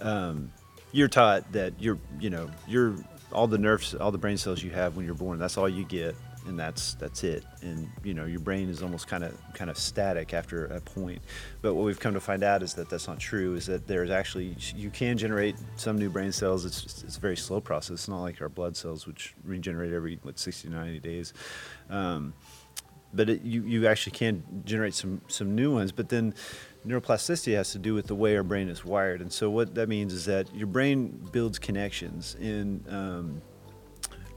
um, 0.00 0.50
you're 0.92 1.08
taught 1.08 1.50
that 1.52 1.72
you're, 1.78 1.98
you 2.20 2.30
know, 2.30 2.50
you're 2.66 2.94
all 3.32 3.46
the 3.46 3.58
nerves, 3.58 3.94
all 3.94 4.10
the 4.10 4.18
brain 4.18 4.36
cells 4.36 4.62
you 4.62 4.70
have 4.70 4.96
when 4.96 5.04
you're 5.04 5.14
born. 5.14 5.38
That's 5.38 5.58
all 5.58 5.68
you 5.68 5.84
get, 5.84 6.14
and 6.46 6.58
that's 6.58 6.94
that's 6.94 7.24
it. 7.24 7.44
And 7.62 7.90
you 8.04 8.14
know, 8.14 8.24
your 8.24 8.40
brain 8.40 8.68
is 8.68 8.82
almost 8.82 9.06
kind 9.06 9.24
of 9.24 9.36
kind 9.54 9.70
of 9.70 9.76
static 9.76 10.34
after 10.34 10.66
a 10.66 10.80
point. 10.80 11.22
But 11.62 11.74
what 11.74 11.84
we've 11.84 12.00
come 12.00 12.14
to 12.14 12.20
find 12.20 12.42
out 12.42 12.62
is 12.62 12.74
that 12.74 12.88
that's 12.88 13.08
not 13.08 13.18
true. 13.18 13.54
Is 13.54 13.66
that 13.66 13.86
there's 13.86 14.10
actually 14.10 14.56
you 14.74 14.90
can 14.90 15.18
generate 15.18 15.56
some 15.76 15.98
new 15.98 16.10
brain 16.10 16.32
cells. 16.32 16.64
It's 16.64 16.82
just, 16.82 17.04
it's 17.04 17.16
a 17.16 17.20
very 17.20 17.36
slow 17.36 17.60
process. 17.60 17.94
It's 17.94 18.08
not 18.08 18.22
like 18.22 18.40
our 18.40 18.48
blood 18.48 18.76
cells, 18.76 19.06
which 19.06 19.34
regenerate 19.44 19.92
every 19.92 20.18
what 20.22 20.38
60 20.38 20.68
to 20.68 20.74
90 20.74 21.00
days. 21.00 21.32
Um, 21.90 22.34
but 23.16 23.30
it, 23.30 23.42
you, 23.42 23.62
you 23.62 23.86
actually 23.86 24.12
can 24.12 24.42
generate 24.64 24.94
some, 24.94 25.20
some 25.28 25.54
new 25.54 25.72
ones. 25.72 25.90
But 25.90 26.08
then 26.08 26.34
neuroplasticity 26.86 27.54
has 27.54 27.72
to 27.72 27.78
do 27.78 27.94
with 27.94 28.06
the 28.06 28.14
way 28.14 28.36
our 28.36 28.42
brain 28.42 28.68
is 28.68 28.84
wired. 28.84 29.20
And 29.20 29.32
so 29.32 29.50
what 29.50 29.74
that 29.74 29.88
means 29.88 30.12
is 30.12 30.26
that 30.26 30.54
your 30.54 30.66
brain 30.66 31.28
builds 31.32 31.58
connections. 31.58 32.36
And, 32.40 32.84
um, 32.88 33.42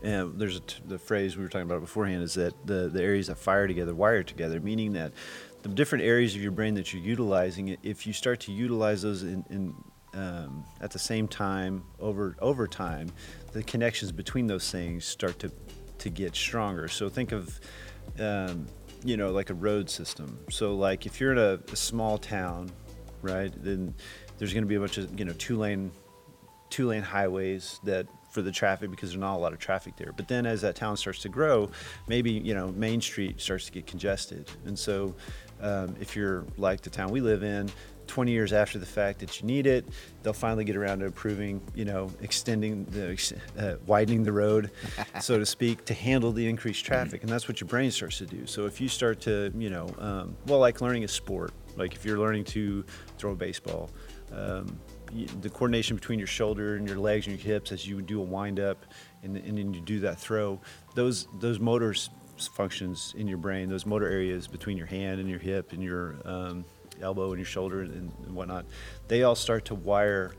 and 0.01 0.39
there's 0.39 0.57
a 0.57 0.61
t- 0.61 0.81
the 0.85 0.97
phrase 0.97 1.35
we 1.35 1.43
were 1.43 1.49
talking 1.49 1.69
about 1.69 1.81
beforehand 1.81 2.23
is 2.23 2.35
that 2.35 2.53
the, 2.65 2.89
the 2.89 3.01
areas 3.01 3.27
that 3.27 3.37
fire 3.37 3.67
together 3.67 3.93
wire 3.93 4.23
together, 4.23 4.59
meaning 4.59 4.93
that 4.93 5.11
the 5.63 5.69
different 5.69 6.03
areas 6.03 6.35
of 6.35 6.41
your 6.41 6.51
brain 6.51 6.73
that 6.75 6.93
you're 6.93 7.03
utilizing, 7.03 7.77
if 7.83 8.07
you 8.07 8.13
start 8.13 8.39
to 8.41 8.51
utilize 8.51 9.01
those 9.01 9.23
in, 9.23 9.43
in 9.49 9.75
um, 10.13 10.63
at 10.81 10.91
the 10.91 10.99
same 10.99 11.27
time 11.27 11.83
over 11.99 12.35
over 12.39 12.67
time, 12.67 13.11
the 13.51 13.63
connections 13.63 14.11
between 14.11 14.47
those 14.47 14.71
things 14.71 15.05
start 15.05 15.37
to 15.39 15.51
to 15.99 16.09
get 16.09 16.35
stronger. 16.35 16.87
So 16.87 17.09
think 17.09 17.31
of 17.31 17.59
um, 18.19 18.67
you 19.03 19.17
know 19.17 19.31
like 19.31 19.49
a 19.49 19.53
road 19.53 19.89
system. 19.89 20.39
So 20.49 20.75
like 20.75 21.05
if 21.05 21.19
you're 21.19 21.33
in 21.33 21.37
a, 21.37 21.59
a 21.71 21.75
small 21.75 22.17
town, 22.17 22.71
right, 23.21 23.51
then 23.63 23.93
there's 24.37 24.53
going 24.53 24.63
to 24.63 24.67
be 24.67 24.75
a 24.75 24.79
bunch 24.79 24.97
of 24.97 25.19
you 25.19 25.25
know 25.25 25.33
two 25.33 25.57
lane 25.57 25.91
two 26.69 26.87
lane 26.87 27.03
highways 27.03 27.79
that 27.83 28.07
for 28.29 28.41
the 28.41 28.51
traffic 28.51 28.91
because 28.91 29.09
there's 29.09 29.19
not 29.19 29.35
a 29.35 29.39
lot 29.39 29.53
of 29.53 29.59
traffic 29.59 29.95
there. 29.97 30.11
But 30.15 30.27
then 30.27 30.45
as 30.45 30.61
that 30.61 30.75
town 30.75 30.97
starts 30.97 31.19
to 31.23 31.29
grow, 31.29 31.69
maybe 32.07 32.31
you 32.31 32.53
know 32.53 32.71
Main 32.71 33.01
Street 33.01 33.41
starts 33.41 33.65
to 33.65 33.71
get 33.71 33.87
congested, 33.87 34.49
and 34.65 34.77
so 34.77 35.15
um, 35.61 35.95
if 35.99 36.15
you're 36.15 36.45
like 36.57 36.81
the 36.81 36.89
town 36.89 37.11
we 37.11 37.21
live 37.21 37.43
in. 37.43 37.69
20 38.09 38.31
years 38.31 38.53
after 38.53 38.79
the 38.79 38.87
fact 38.87 39.19
that 39.19 39.39
you 39.39 39.45
need 39.45 39.67
it, 39.67 39.85
they'll 40.23 40.33
finally 40.33 40.63
get 40.63 40.75
around 40.75 40.97
to 40.97 41.05
improving, 41.05 41.61
you 41.75 41.85
know, 41.85 42.09
extending 42.21 42.83
the, 42.85 43.37
uh, 43.57 43.75
widening 43.85 44.23
the 44.23 44.31
road, 44.31 44.71
so 45.21 45.37
to 45.37 45.45
speak, 45.45 45.85
to 45.85 45.93
handle 45.93 46.31
the 46.31 46.45
increased 46.49 46.83
traffic. 46.83 47.21
And 47.21 47.31
that's 47.31 47.47
what 47.47 47.61
your 47.61 47.67
brain 47.67 47.91
starts 47.91 48.17
to 48.17 48.25
do. 48.25 48.47
So 48.47 48.65
if 48.65 48.81
you 48.81 48.89
start 48.89 49.21
to, 49.21 49.53
you 49.55 49.69
know, 49.69 49.93
um, 49.99 50.35
well, 50.47 50.57
like 50.57 50.81
learning 50.81 51.03
a 51.03 51.07
sport, 51.07 51.53
like 51.77 51.93
if 51.93 52.05
you're 52.05 52.19
learning 52.19 52.43
to 52.45 52.83
throw 53.17 53.31
a 53.31 53.35
baseball, 53.35 53.89
um, 54.31 54.79
the 55.41 55.49
coordination 55.49 55.95
between 55.95 56.19
your 56.19 56.27
shoulder 56.27 56.75
and 56.75 56.87
your 56.87 56.97
legs 56.97 57.25
and 57.27 57.37
your 57.37 57.43
hips 57.43 57.71
as 57.71 57.87
you 57.87 58.01
do 58.01 58.19
a 58.19 58.23
wind 58.23 58.59
up 58.59 58.85
and, 59.23 59.35
and 59.37 59.57
then 59.57 59.73
you 59.73 59.81
do 59.81 59.99
that 59.99 60.19
throw, 60.19 60.59
those 60.95 61.27
those 61.39 61.59
motor 61.59 61.95
functions 62.37 63.13
in 63.17 63.27
your 63.27 63.37
brain, 63.37 63.69
those 63.69 63.85
motor 63.85 64.07
areas 64.07 64.47
between 64.47 64.77
your 64.77 64.85
hand 64.85 65.19
and 65.19 65.29
your 65.29 65.39
hip 65.39 65.73
and 65.73 65.83
your 65.83 66.15
um, 66.25 66.63
elbow 67.01 67.29
and 67.29 67.37
your 67.37 67.45
shoulder 67.45 67.81
and, 67.81 68.11
and 68.25 68.35
whatnot, 68.35 68.65
they 69.07 69.23
all 69.23 69.35
start 69.35 69.65
to 69.65 69.75
wire. 69.75 70.33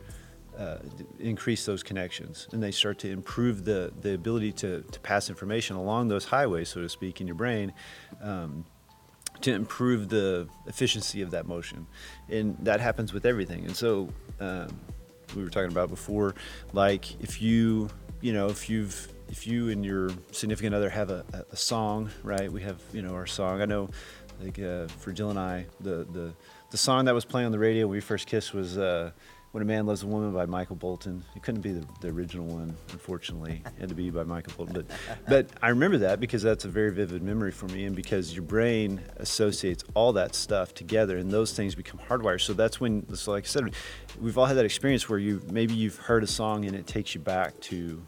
Uh, 0.59 0.79
increase 1.21 1.65
those 1.65 1.83
connections 1.83 2.49
and 2.53 2.63
they 2.63 2.73
start 2.73 2.99
to 2.99 3.09
improve 3.09 3.65
the, 3.65 3.91
the 4.03 4.13
ability 4.15 4.53
to, 4.53 4.83
to 4.91 5.01
pass 5.01 5.31
information 5.31 5.77
along 5.77 6.09
those 6.09 6.25
highways, 6.25 6.69
so 6.69 6.83
to 6.83 6.89
speak, 6.89 7.21
in 7.21 7.27
your 7.27 7.37
brain 7.37 7.73
um, 8.21 8.65
to 9.43 9.53
improve 9.53 10.09
the 10.09 10.49
efficiency 10.67 11.23
of 11.23 11.31
that 11.31 11.47
motion. 11.47 11.87
And 12.29 12.57
that 12.61 12.81
happens 12.81 13.13
with 13.13 13.25
everything. 13.25 13.65
And 13.65 13.75
so 13.77 14.09
um, 14.41 14.69
we 15.35 15.43
were 15.43 15.51
talking 15.51 15.71
about 15.71 15.89
before, 15.89 16.35
like 16.73 17.21
if 17.21 17.41
you, 17.41 17.89
you 18.21 18.33
know, 18.33 18.49
if 18.49 18.69
you've, 18.69 19.09
if 19.29 19.47
you 19.47 19.71
and 19.71 19.85
your 19.85 20.11
significant 20.33 20.75
other 20.75 20.91
have 20.91 21.11
a, 21.11 21.25
a 21.53 21.57
song, 21.57 22.11
right? 22.23 22.51
We 22.51 22.63
have, 22.63 22.81
you 22.93 23.03
know, 23.03 23.15
our 23.15 23.27
song. 23.27 23.63
I 23.63 23.65
know, 23.65 23.91
like 24.43 24.59
uh, 24.59 24.89
for 24.89 25.13
Jill 25.13 25.31
and 25.31 25.39
I, 25.39 25.67
the, 25.81 26.07
the 26.11 26.33
the 26.71 26.77
song 26.77 27.07
that 27.07 27.15
was 27.15 27.25
playing 27.25 27.47
on 27.47 27.53
the 27.53 27.59
radio 27.59 27.87
when 27.87 27.97
we 27.97 28.01
first 28.01 28.27
kissed 28.27 28.55
was 28.55 28.79
uh, 28.79 29.11
"When 29.53 29.63
a 29.63 29.67
Man 29.67 29.87
Loves 29.87 30.03
a 30.03 30.07
Woman" 30.07 30.33
by 30.33 30.47
Michael 30.47 30.77
Bolton. 30.77 31.25
It 31.35 31.43
couldn't 31.43 31.63
be 31.63 31.73
the, 31.73 31.85
the 32.01 32.09
original 32.09 32.47
one, 32.47 32.77
unfortunately. 32.93 33.63
It 33.67 33.81
had 33.81 33.89
to 33.89 33.95
be 33.95 34.11
by 34.11 34.23
Michael 34.23 34.53
Bolton. 34.57 34.75
But 34.75 34.87
but 35.29 35.49
I 35.63 35.71
remember 35.71 35.99
that 35.99 36.21
because 36.21 36.43
that's 36.43 36.65
a 36.65 36.69
very 36.69 36.93
vivid 36.93 37.23
memory 37.23 37.51
for 37.51 37.67
me, 37.67 37.85
and 37.85 37.97
because 37.97 38.35
your 38.35 38.45
brain 38.45 39.01
associates 39.17 39.85
all 39.95 40.13
that 40.15 40.35
stuff 40.35 40.75
together, 40.75 41.19
and 41.19 41.31
those 41.31 41.53
things 41.53 41.75
become 41.75 42.01
hardwired. 42.09 42.41
So 42.41 42.53
that's 42.53 42.81
when, 42.81 43.13
so 43.15 43.33
like 43.33 43.45
I 43.45 43.47
said, 43.47 43.75
we've 44.21 44.39
all 44.39 44.47
had 44.47 44.57
that 44.57 44.65
experience 44.65 45.09
where 45.09 45.19
you 45.19 45.43
maybe 45.51 45.75
you've 45.75 45.97
heard 45.97 46.23
a 46.23 46.29
song 46.29 46.65
and 46.65 46.77
it 46.77 46.87
takes 46.87 47.15
you 47.15 47.21
back 47.21 47.59
to 47.61 48.03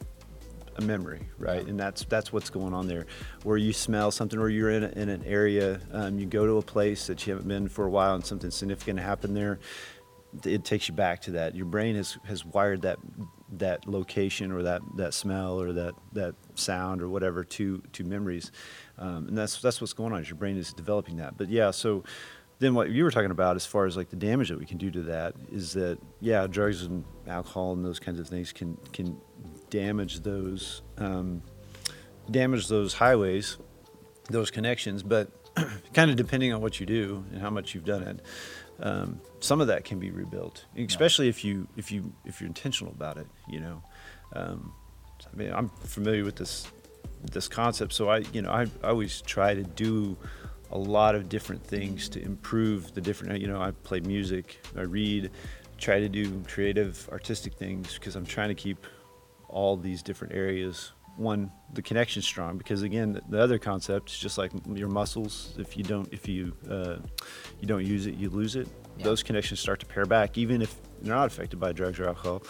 a 0.77 0.83
memory, 0.83 1.29
right? 1.39 1.67
And 1.67 1.79
that's 1.79 2.05
that's 2.05 2.33
what's 2.33 2.51
going 2.51 2.73
on 2.73 2.89
there. 2.89 3.07
Where 3.43 3.57
you 3.57 3.73
smell 3.73 4.11
something, 4.11 4.39
or 4.39 4.49
you're 4.49 4.71
in, 4.71 4.85
a, 4.85 4.89
in 4.89 5.09
an 5.09 5.23
area, 5.25 5.81
um, 5.93 6.19
you 6.19 6.27
go 6.27 6.47
to 6.47 6.59
a 6.59 6.63
place 6.63 7.07
that 7.09 7.27
you 7.27 7.33
haven't 7.33 7.49
been 7.49 7.69
for 7.69 7.85
a 7.85 7.91
while, 7.91 8.15
and 8.15 8.25
something 8.25 8.51
significant 8.51 9.01
happened 9.01 9.37
there. 9.37 9.59
It 10.45 10.65
takes 10.65 10.89
you 10.89 10.95
back 10.95 11.23
to 11.23 11.33
that. 11.33 11.55
Your 11.55 11.67
brain 11.67 11.95
has, 11.97 12.19
has 12.25 12.45
wired 12.45 12.83
that 12.83 12.99
that 13.59 13.87
location 13.87 14.51
or 14.51 14.63
that, 14.63 14.81
that 14.97 15.13
smell 15.13 15.61
or 15.61 15.75
that, 15.75 15.95
that 16.15 16.35
sound 16.55 17.03
or 17.03 17.09
whatever 17.09 17.45
to 17.45 17.83
to 17.93 18.05
memories, 18.05 18.51
um, 18.99 19.29
and 19.29 19.37
that's 19.37 19.61
that's 19.61 19.81
what's 19.81 19.93
going 19.93 20.13
on. 20.13 20.21
Is 20.21 20.29
your 20.29 20.39
brain 20.39 20.57
is 20.57 20.73
developing 20.73 21.17
that. 21.17 21.37
But 21.37 21.51
yeah, 21.51 21.71
so 21.71 22.03
then 22.61 22.75
what 22.75 22.91
you 22.91 23.05
were 23.05 23.11
talking 23.11 23.31
about 23.31 23.57
as 23.57 23.67
far 23.67 23.87
as 23.87 23.97
like 23.97 24.09
the 24.09 24.17
damage 24.17 24.49
that 24.49 24.59
we 24.59 24.65
can 24.65 24.79
do 24.79 24.91
to 24.91 25.03
that 25.03 25.35
is 25.51 25.73
that 25.75 25.99
yeah 26.21 26.47
drugs 26.47 26.83
and 26.83 27.05
alcohol 27.27 27.73
and 27.73 27.85
those 27.85 27.99
kinds 27.99 28.21
of 28.21 28.29
things 28.29 28.53
can 28.53 28.77
can 28.93 29.21
damage 29.69 30.21
those 30.21 30.83
um, 30.99 31.43
damage 32.31 32.69
those 32.69 32.95
highways, 32.95 33.59
those 34.31 34.51
connections. 34.51 35.03
But 35.03 35.31
kind 35.95 36.11
of 36.11 36.17
depending 36.17 36.53
on 36.53 36.61
what 36.61 36.81
you 36.81 36.87
do 36.87 37.25
and 37.33 37.41
how 37.41 37.51
much 37.51 37.75
you've 37.75 37.85
done 37.85 38.03
it, 38.03 38.21
um, 38.81 39.21
some 39.41 39.61
of 39.61 39.67
that 39.69 39.85
can 39.85 39.99
be 39.99 40.11
rebuilt, 40.11 40.65
especially 40.77 41.29
if 41.29 41.45
you 41.45 41.69
if 41.77 41.93
you 41.93 42.13
if 42.25 42.41
you're 42.41 42.49
intentional 42.49 42.93
about 42.93 43.17
it. 43.17 43.27
You 43.49 43.61
know, 43.61 43.83
um, 44.35 44.73
I 45.33 45.37
mean, 45.37 45.53
I'm 45.53 45.69
familiar 45.69 46.25
with 46.25 46.37
this 46.37 46.67
this 47.31 47.49
concept, 47.49 47.93
so 47.93 48.09
I 48.09 48.19
you 48.33 48.43
know 48.43 48.51
I, 48.51 48.63
I 48.83 48.89
always 48.89 49.21
try 49.23 49.55
to 49.55 49.63
do 49.63 50.17
a 50.71 50.79
lot 50.79 51.15
of 51.15 51.29
different 51.29 51.65
things 51.65 52.09
to 52.11 52.23
improve 52.23 52.95
the 52.95 53.01
different. 53.01 53.41
You 53.41 53.49
know, 53.49 53.61
I 53.61 53.71
play 53.71 54.01
music, 54.01 54.65
I 54.77 54.83
read, 54.83 55.31
try 55.79 56.01
to 56.01 56.09
do 56.09 56.43
creative, 56.49 57.09
artistic 57.13 57.55
things 57.55 57.95
because 57.95 58.17
I'm 58.17 58.27
trying 58.27 58.49
to 58.49 58.55
keep 58.55 58.87
all 59.49 59.77
these 59.77 60.03
different 60.03 60.35
areas 60.35 60.93
one 61.17 61.51
the 61.75 61.83
connection 61.83 62.23
strong 62.23 62.57
because 62.57 62.83
again 62.83 63.13
the, 63.13 63.23
the 63.29 63.41
other 63.41 63.59
concept 63.59 64.11
is 64.11 64.19
just 64.19 64.39
like 64.39 64.51
your 64.75 64.89
muscles 64.89 65.55
if 65.59 65.77
you 65.77 65.85
don't 65.85 66.11
if 66.13 66.29
you 66.29 66.55
uh, 66.71 66.97
you 67.61 67.67
don't 67.67 67.85
use 67.85 68.07
it 68.07 68.15
you 68.15 68.31
lose 68.31 68.57
it 68.57 68.69
yeah. 68.97 69.05
those 69.05 69.23
connections 69.23 69.61
start 69.61 69.81
to 69.81 69.87
pare 69.87 70.07
back 70.07 70.39
even 70.39 70.63
if 70.63 70.75
you're 71.03 71.15
not 71.15 71.27
affected 71.27 71.59
by 71.59 71.73
drugs 71.73 71.99
or 71.99 72.09
alcohol 72.09 72.43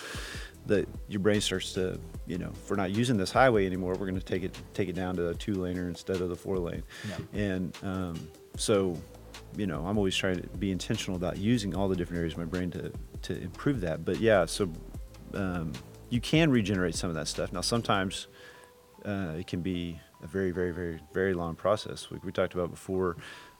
that 0.67 0.89
your 1.09 1.19
brain 1.19 1.41
starts 1.41 1.73
to 1.73 1.99
you 2.27 2.39
know 2.39 2.51
if 2.53 2.71
we're 2.71 2.77
not 2.77 2.93
using 2.93 3.17
this 3.17 3.33
highway 3.33 3.67
anymore 3.67 3.93
we're 3.93 4.07
going 4.07 4.15
to 4.15 4.25
take 4.25 4.45
it 4.45 4.57
take 4.75 4.89
it 4.89 4.95
down 4.95 5.17
to 5.17 5.29
a 5.29 5.35
two 5.35 5.55
laner 5.55 5.89
instead 5.89 6.21
of 6.21 6.29
the 6.29 6.37
four 6.37 6.59
lane 6.59 6.83
yeah. 7.09 7.41
and 7.41 7.77
um, 7.83 8.29
so 8.57 8.97
you 9.57 9.67
know 9.67 9.85
i'm 9.87 9.99
always 9.99 10.17
trying 10.17 10.41
to 10.41 10.47
be 10.59 10.71
intentional 10.71 11.17
about 11.17 11.37
using 11.37 11.75
all 11.75 11.89
the 11.89 11.97
different 11.97 12.19
areas 12.19 12.35
of 12.35 12.39
my 12.39 12.45
brain 12.45 12.71
to 12.71 12.93
to 13.23 13.37
improve 13.41 13.81
that 13.81 14.05
but 14.05 14.21
yeah 14.21 14.45
so 14.47 14.71
um, 15.35 15.73
you 16.13 16.21
can 16.21 16.51
regenerate 16.51 16.95
some 16.95 17.09
of 17.09 17.17
that 17.17 17.27
stuff. 17.27 17.55
Now, 17.55 17.63
sometimes 17.63 18.27
uh, 19.05 19.35
it 19.39 19.47
can 19.47 19.61
be 19.61 20.01
a 20.23 20.27
very, 20.27 20.51
very, 20.51 20.73
very, 20.73 21.01
very 21.13 21.35
long 21.35 21.55
process. 21.55 22.11
We, 22.11 22.19
we 22.25 22.33
talked 22.33 22.55
about 22.55 22.71
before, 22.71 23.17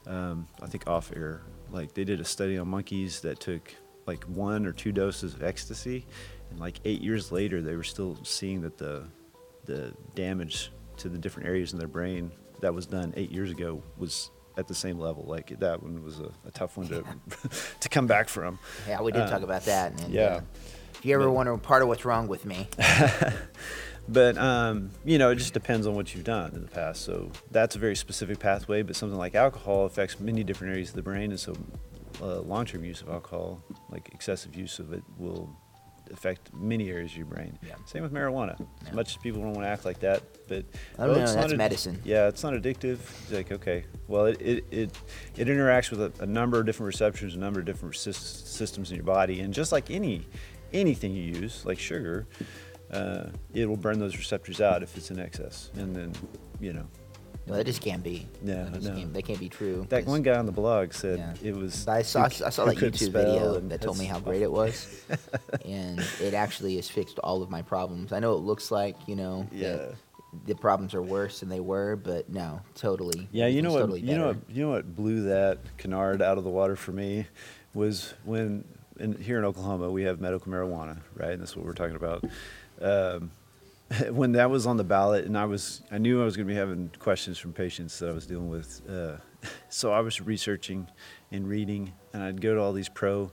um, 0.07 0.47
I 0.63 0.67
think 0.67 0.87
off 0.87 1.13
air, 1.15 1.43
like 1.71 1.95
they 1.95 2.05
did 2.05 2.21
a 2.21 2.25
study 2.25 2.59
on 2.59 2.69
monkeys 2.69 3.21
that 3.21 3.41
took 3.41 3.75
like 4.07 4.25
one 4.25 4.67
or 4.67 4.73
two 4.73 4.93
doses 4.93 5.35
of 5.35 5.43
ecstasy, 5.43 6.07
and 6.51 6.59
like 6.59 6.81
eight 6.85 7.01
years 7.01 7.33
later, 7.33 7.63
they 7.63 7.77
were 7.77 7.85
still 7.85 8.19
seeing 8.23 8.61
that 8.63 8.79
the 8.79 9.05
the 9.65 9.95
damage 10.15 10.73
to 10.97 11.09
the 11.09 11.19
different 11.19 11.49
areas 11.49 11.73
in 11.73 11.79
their 11.79 11.89
brain 11.89 12.33
that 12.61 12.75
was 12.75 12.87
done 12.87 13.13
eight 13.17 13.31
years 13.31 13.51
ago 13.51 13.83
was 13.97 14.31
at 14.57 14.69
the 14.69 14.75
same 14.75 14.99
level. 14.99 15.25
Like 15.25 15.59
that 15.61 15.83
one 15.83 16.03
was 16.03 16.21
a, 16.21 16.31
a 16.47 16.51
tough 16.53 16.77
one 16.77 16.89
to 16.89 17.05
to 17.81 17.89
come 17.89 18.07
back 18.07 18.29
from. 18.29 18.59
Yeah, 18.89 19.03
we 19.03 19.13
did 19.13 19.23
uh, 19.23 19.31
talk 19.31 19.43
about 19.43 19.65
that. 19.67 20.01
And, 20.01 20.13
yeah. 20.13 20.23
Uh, 20.23 20.41
if 20.95 21.07
you 21.07 21.15
ever 21.15 21.25
but, 21.25 21.33
wonder 21.33 21.57
part 21.59 21.83
of 21.83 21.89
what's 21.89 22.05
wrong 22.05 22.29
with 22.29 22.45
me. 22.45 22.69
but 24.09 24.37
um, 24.39 24.91
you 25.05 25.19
know, 25.19 25.31
it 25.31 25.37
just 25.37 25.55
depends 25.55 25.87
on 25.87 25.95
what 25.95 26.15
you've 26.15 26.25
done 26.25 26.53
in 26.55 26.63
the 26.63 26.71
past. 26.71 27.03
So 27.03 27.31
that's 27.51 27.77
a 27.77 27.79
very 27.79 27.97
specific 27.97 28.39
pathway. 28.39 28.83
But 28.83 28.97
something 28.97 29.19
like 29.19 29.35
alcohol 29.35 29.87
affects 29.87 30.21
many 30.21 30.45
different 30.45 30.73
areas 30.73 30.91
of 30.91 30.97
the 30.97 31.03
brain, 31.03 31.31
and 31.31 31.41
so 31.41 31.57
uh, 32.21 32.41
long-term 32.41 32.85
use 32.85 33.01
of 33.01 33.09
alcohol, 33.09 33.63
like 33.91 34.11
excessive 34.13 34.55
use 34.55 34.79
of 34.79 34.93
it, 34.93 35.03
will 35.19 35.55
affect 36.13 36.53
many 36.53 36.91
areas 36.91 37.13
of 37.13 37.17
your 37.17 37.27
brain. 37.27 37.59
Yeah. 37.67 37.75
Same 37.87 38.03
with 38.03 38.13
marijuana. 38.13 38.59
Yeah. 38.59 38.89
As 38.89 38.95
much 38.95 39.11
as 39.11 39.17
people 39.17 39.41
don't 39.41 39.53
want 39.53 39.65
to 39.65 39.71
act 39.71 39.85
like 39.85 40.01
that, 40.01 40.23
but 40.49 40.65
I 40.99 41.07
don't 41.07 41.17
well, 41.17 41.27
know, 41.27 41.35
that's 41.35 41.55
medicine. 41.55 42.01
Yeah, 42.05 42.29
it's 42.29 42.43
not 42.43 42.53
addictive. 42.53 42.99
It's 43.23 43.33
like 43.33 43.53
okay, 43.53 43.85
well, 44.09 44.27
it 44.27 44.41
it 44.41 44.65
it, 44.71 44.99
it 45.37 45.49
interacts 45.49 45.91
with 45.91 46.01
a, 46.01 46.23
a, 46.23 46.27
number 46.27 46.59
of 46.59 46.67
different 46.67 46.89
receptors, 46.89 47.35
a 47.35 47.39
number 47.39 47.61
of 47.61 47.67
different 47.67 47.97
systems 47.97 48.91
in 48.91 48.97
your 48.97 49.05
body, 49.05 49.41
and 49.41 49.55
just 49.55 49.73
like 49.73 49.91
any 49.91 50.27
anything 50.73 51.13
you 51.13 51.23
use, 51.41 51.65
like 51.65 51.79
sugar, 51.79 52.27
uh, 52.93 53.25
it 53.55 53.67
will 53.67 53.77
burn 53.77 53.99
those 53.99 54.17
receptors 54.17 54.61
out 54.61 54.83
if 54.83 54.97
it's 54.97 55.11
in 55.11 55.19
excess. 55.19 55.71
And 55.75 55.95
then, 55.95 56.13
you 56.61 56.73
know. 56.73 56.87
No, 57.47 57.55
that 57.55 57.65
just 57.65 57.83
can't 57.83 58.05
be. 58.05 58.29
Yeah, 58.45 58.65
that, 58.65 58.83
no. 58.83 58.95
can't, 58.95 59.13
that 59.15 59.25
can't 59.25 59.41
be 59.41 59.49
true. 59.49 59.85
That 59.89 60.07
one 60.07 60.23
guy 60.23 60.37
on 60.37 60.47
the 60.47 60.53
blog 60.53 60.93
said 60.93 61.19
yeah. 61.19 61.51
it 61.51 61.57
was. 61.57 61.89
I 61.89 62.03
saw, 62.03 62.25
I 62.25 62.29
saw 62.29 62.65
that 62.67 62.77
YouTube 62.77 63.13
video 63.13 63.59
that 63.59 63.81
told 63.81 63.99
me 63.99 64.05
how 64.05 64.21
great 64.21 64.43
it 64.43 64.51
was, 64.51 65.05
and 65.65 65.99
it 66.21 66.35
actually 66.35 66.77
has 66.77 66.89
fixed 66.89 67.19
all 67.19 67.43
of 67.43 67.51
my 67.51 67.61
problems. 67.61 68.13
I 68.13 68.21
know 68.21 68.35
it 68.35 68.43
looks 68.43 68.71
like 68.71 68.97
you 69.09 69.17
know. 69.17 69.47
Yeah. 69.51 69.87
The 70.47 70.55
problems 70.55 70.95
are 70.95 71.03
worse 71.03 71.41
than 71.41 71.51
they 71.51 71.61
were, 71.61 71.95
but 71.95 72.31
no, 72.31 72.63
totally. 72.75 73.29
Yeah, 73.33 73.49
you 73.49 73.61
know 73.61 73.71
what? 73.71 73.81
Totally 73.81 74.01
you 74.01 74.17
know 74.17 74.29
what? 74.29 74.37
You 74.49 74.63
know 74.63 74.71
what 74.71 74.97
blew 74.97 75.25
that 75.25 75.59
canard 75.77 76.23
out 76.23 76.39
of 76.39 76.45
the 76.45 76.49
water 76.49 76.75
for 76.75 76.93
me 76.93 77.27
was 77.75 78.15
when 78.25 78.65
in, 78.99 79.21
here 79.21 79.39
in 79.39 79.45
Oklahoma, 79.45 79.91
we 79.91 80.05
have 80.05 80.21
medical 80.21 80.51
marijuana, 80.51 80.99
right? 81.15 81.33
And 81.33 81.43
that's 81.43 81.57
what 81.57 81.67
we're 81.67 81.75
talking 81.75 81.97
about. 81.97 82.25
Um, 82.83 83.31
when 84.11 84.33
that 84.33 84.51
was 84.51 84.67
on 84.67 84.77
the 84.77 84.85
ballot, 84.85 85.27
and 85.27 85.37
I 85.37 85.45
was, 85.45 85.83
I 85.91 85.99
knew 85.99 86.23
I 86.23 86.25
was 86.25 86.37
going 86.37 86.47
to 86.47 86.53
be 86.53 86.59
having 86.59 86.91
questions 86.99 87.39
from 87.39 87.53
patients 87.53 87.99
that 87.99 88.09
I 88.09 88.13
was 88.13 88.27
dealing 88.27 88.49
with. 88.49 88.81
Uh, 88.89 89.17
so 89.69 89.93
I 89.93 90.01
was 90.01 90.21
researching 90.21 90.89
and 91.31 91.47
reading, 91.47 91.93
and 92.13 92.23
I'd 92.23 92.41
go 92.41 92.55
to 92.55 92.61
all 92.61 92.73
these 92.73 92.89
pro 92.89 93.31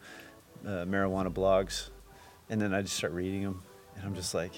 uh, 0.66 0.86
marijuana 0.86 1.32
blogs, 1.34 1.90
and 2.50 2.62
then 2.62 2.74
I'd 2.74 2.86
just 2.86 2.98
start 2.98 3.14
reading 3.14 3.44
them, 3.44 3.64
and 3.96 4.06
I'm 4.06 4.16
just 4.16 4.34
like, 4.34 4.52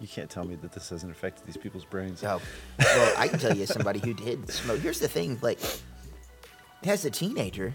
you 0.00 0.08
can't 0.08 0.30
tell 0.30 0.44
me 0.44 0.56
that 0.56 0.72
this 0.72 0.90
hasn't 0.90 1.12
affected 1.12 1.46
these 1.46 1.56
people's 1.56 1.84
brains. 1.84 2.24
Oh, 2.24 2.40
well, 2.78 3.14
I 3.16 3.28
can 3.28 3.38
tell 3.38 3.56
you 3.56 3.66
somebody 3.66 4.00
who 4.00 4.14
did 4.14 4.50
smoke. 4.50 4.80
Here's 4.80 4.98
the 4.98 5.08
thing, 5.08 5.38
like, 5.42 5.60
as 6.84 7.04
a 7.04 7.10
teenager, 7.10 7.72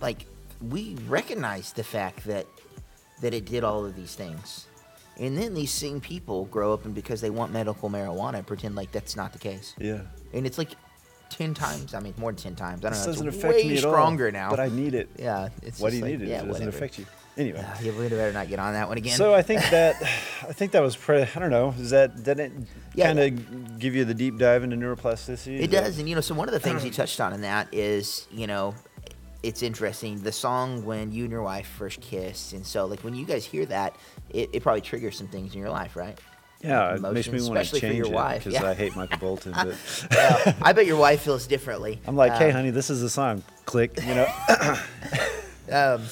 like 0.00 0.26
we 0.70 0.96
recognized 1.06 1.76
the 1.76 1.84
fact 1.84 2.24
that 2.24 2.46
that 3.20 3.32
it 3.34 3.46
did 3.46 3.64
all 3.64 3.84
of 3.84 3.96
these 3.96 4.14
things. 4.14 4.66
And 5.18 5.36
then 5.36 5.54
these 5.54 5.70
same 5.70 6.00
people 6.00 6.44
grow 6.46 6.72
up 6.72 6.84
and 6.84 6.94
because 6.94 7.20
they 7.20 7.30
want 7.30 7.52
medical 7.52 7.88
marijuana 7.88 8.44
pretend 8.44 8.74
like 8.74 8.92
that's 8.92 9.16
not 9.16 9.32
the 9.32 9.38
case. 9.38 9.74
Yeah. 9.78 10.00
And 10.32 10.46
it's 10.46 10.58
like 10.58 10.72
ten 11.30 11.54
times. 11.54 11.94
I 11.94 12.00
mean, 12.00 12.14
more 12.18 12.32
than 12.32 12.40
ten 12.40 12.54
times. 12.54 12.84
I 12.84 12.90
don't 12.90 12.92
this 12.92 13.06
know. 13.06 13.12
Doesn't 13.12 13.28
it's 13.28 13.36
affect 13.38 13.54
way 13.54 13.68
me 13.68 13.76
stronger 13.76 14.26
all, 14.26 14.32
now. 14.32 14.50
But 14.50 14.60
I 14.60 14.68
need 14.68 14.94
it. 14.94 15.08
Yeah. 15.18 15.48
It's 15.62 15.80
Why 15.80 15.90
do 15.90 15.96
you 15.96 16.02
like, 16.02 16.12
need 16.12 16.22
it? 16.22 16.28
Yeah, 16.28 16.34
it 16.34 16.46
doesn't 16.46 16.52
whatever. 16.52 16.68
affect 16.70 16.98
you. 16.98 17.06
Anyway. 17.38 17.58
Uh, 17.58 17.82
you 17.82 17.92
better 17.92 18.32
not 18.32 18.48
get 18.48 18.58
on 18.58 18.72
that 18.72 18.88
one 18.88 18.96
again. 18.96 19.16
So 19.16 19.34
I 19.34 19.42
think 19.42 19.60
that 19.70 20.02
I 20.02 20.52
think 20.52 20.72
that 20.72 20.80
was 20.80 20.96
pretty. 20.96 21.30
I 21.34 21.38
don't 21.38 21.50
know. 21.50 21.74
Is 21.78 21.90
that 21.90 22.22
did 22.22 22.40
it 22.40 22.52
yeah, 22.94 23.06
kind 23.06 23.18
of 23.18 23.78
give 23.78 23.94
you 23.94 24.04
the 24.04 24.14
deep 24.14 24.38
dive 24.38 24.64
into 24.64 24.76
neuroplasticity? 24.76 25.60
It 25.60 25.70
does, 25.70 25.98
and 25.98 26.08
you 26.08 26.14
know, 26.14 26.20
so 26.20 26.34
one 26.34 26.48
of 26.48 26.52
the 26.52 26.60
things 26.60 26.84
you 26.84 26.90
touched 26.90 27.20
on 27.20 27.32
in 27.32 27.42
that 27.42 27.68
is 27.72 28.26
you 28.30 28.46
know 28.46 28.74
it's 29.46 29.62
interesting. 29.62 30.20
The 30.20 30.32
song 30.32 30.84
when 30.84 31.12
you 31.12 31.22
and 31.22 31.30
your 31.30 31.42
wife 31.42 31.68
first 31.68 32.00
kissed, 32.00 32.52
and 32.52 32.66
so 32.66 32.86
like 32.86 33.04
when 33.04 33.14
you 33.14 33.24
guys 33.24 33.44
hear 33.44 33.64
that, 33.66 33.96
it, 34.30 34.50
it 34.52 34.62
probably 34.62 34.80
triggers 34.80 35.16
some 35.16 35.28
things 35.28 35.54
in 35.54 35.60
your 35.60 35.70
life, 35.70 35.94
right? 35.94 36.18
Yeah, 36.62 36.96
it 36.96 37.00
makes 37.00 37.28
me 37.28 37.40
want 37.48 37.64
to 37.64 37.80
change 37.80 38.06
it 38.06 38.10
because 38.10 38.46
yeah. 38.46 38.64
I 38.64 38.74
hate 38.74 38.96
Michael 38.96 39.18
Bolton. 39.18 39.52
But 39.52 39.76
I 40.62 40.72
bet 40.72 40.86
your 40.86 40.96
wife 40.96 41.22
feels 41.22 41.46
differently. 41.46 42.00
I'm 42.06 42.16
like, 42.16 42.32
hey, 42.32 42.48
um, 42.48 42.56
honey, 42.56 42.70
this 42.70 42.90
is 42.90 43.00
the 43.02 43.10
song. 43.10 43.42
click. 43.64 43.98
You 44.02 44.14
know. 44.14 44.28
Um, 45.68 46.02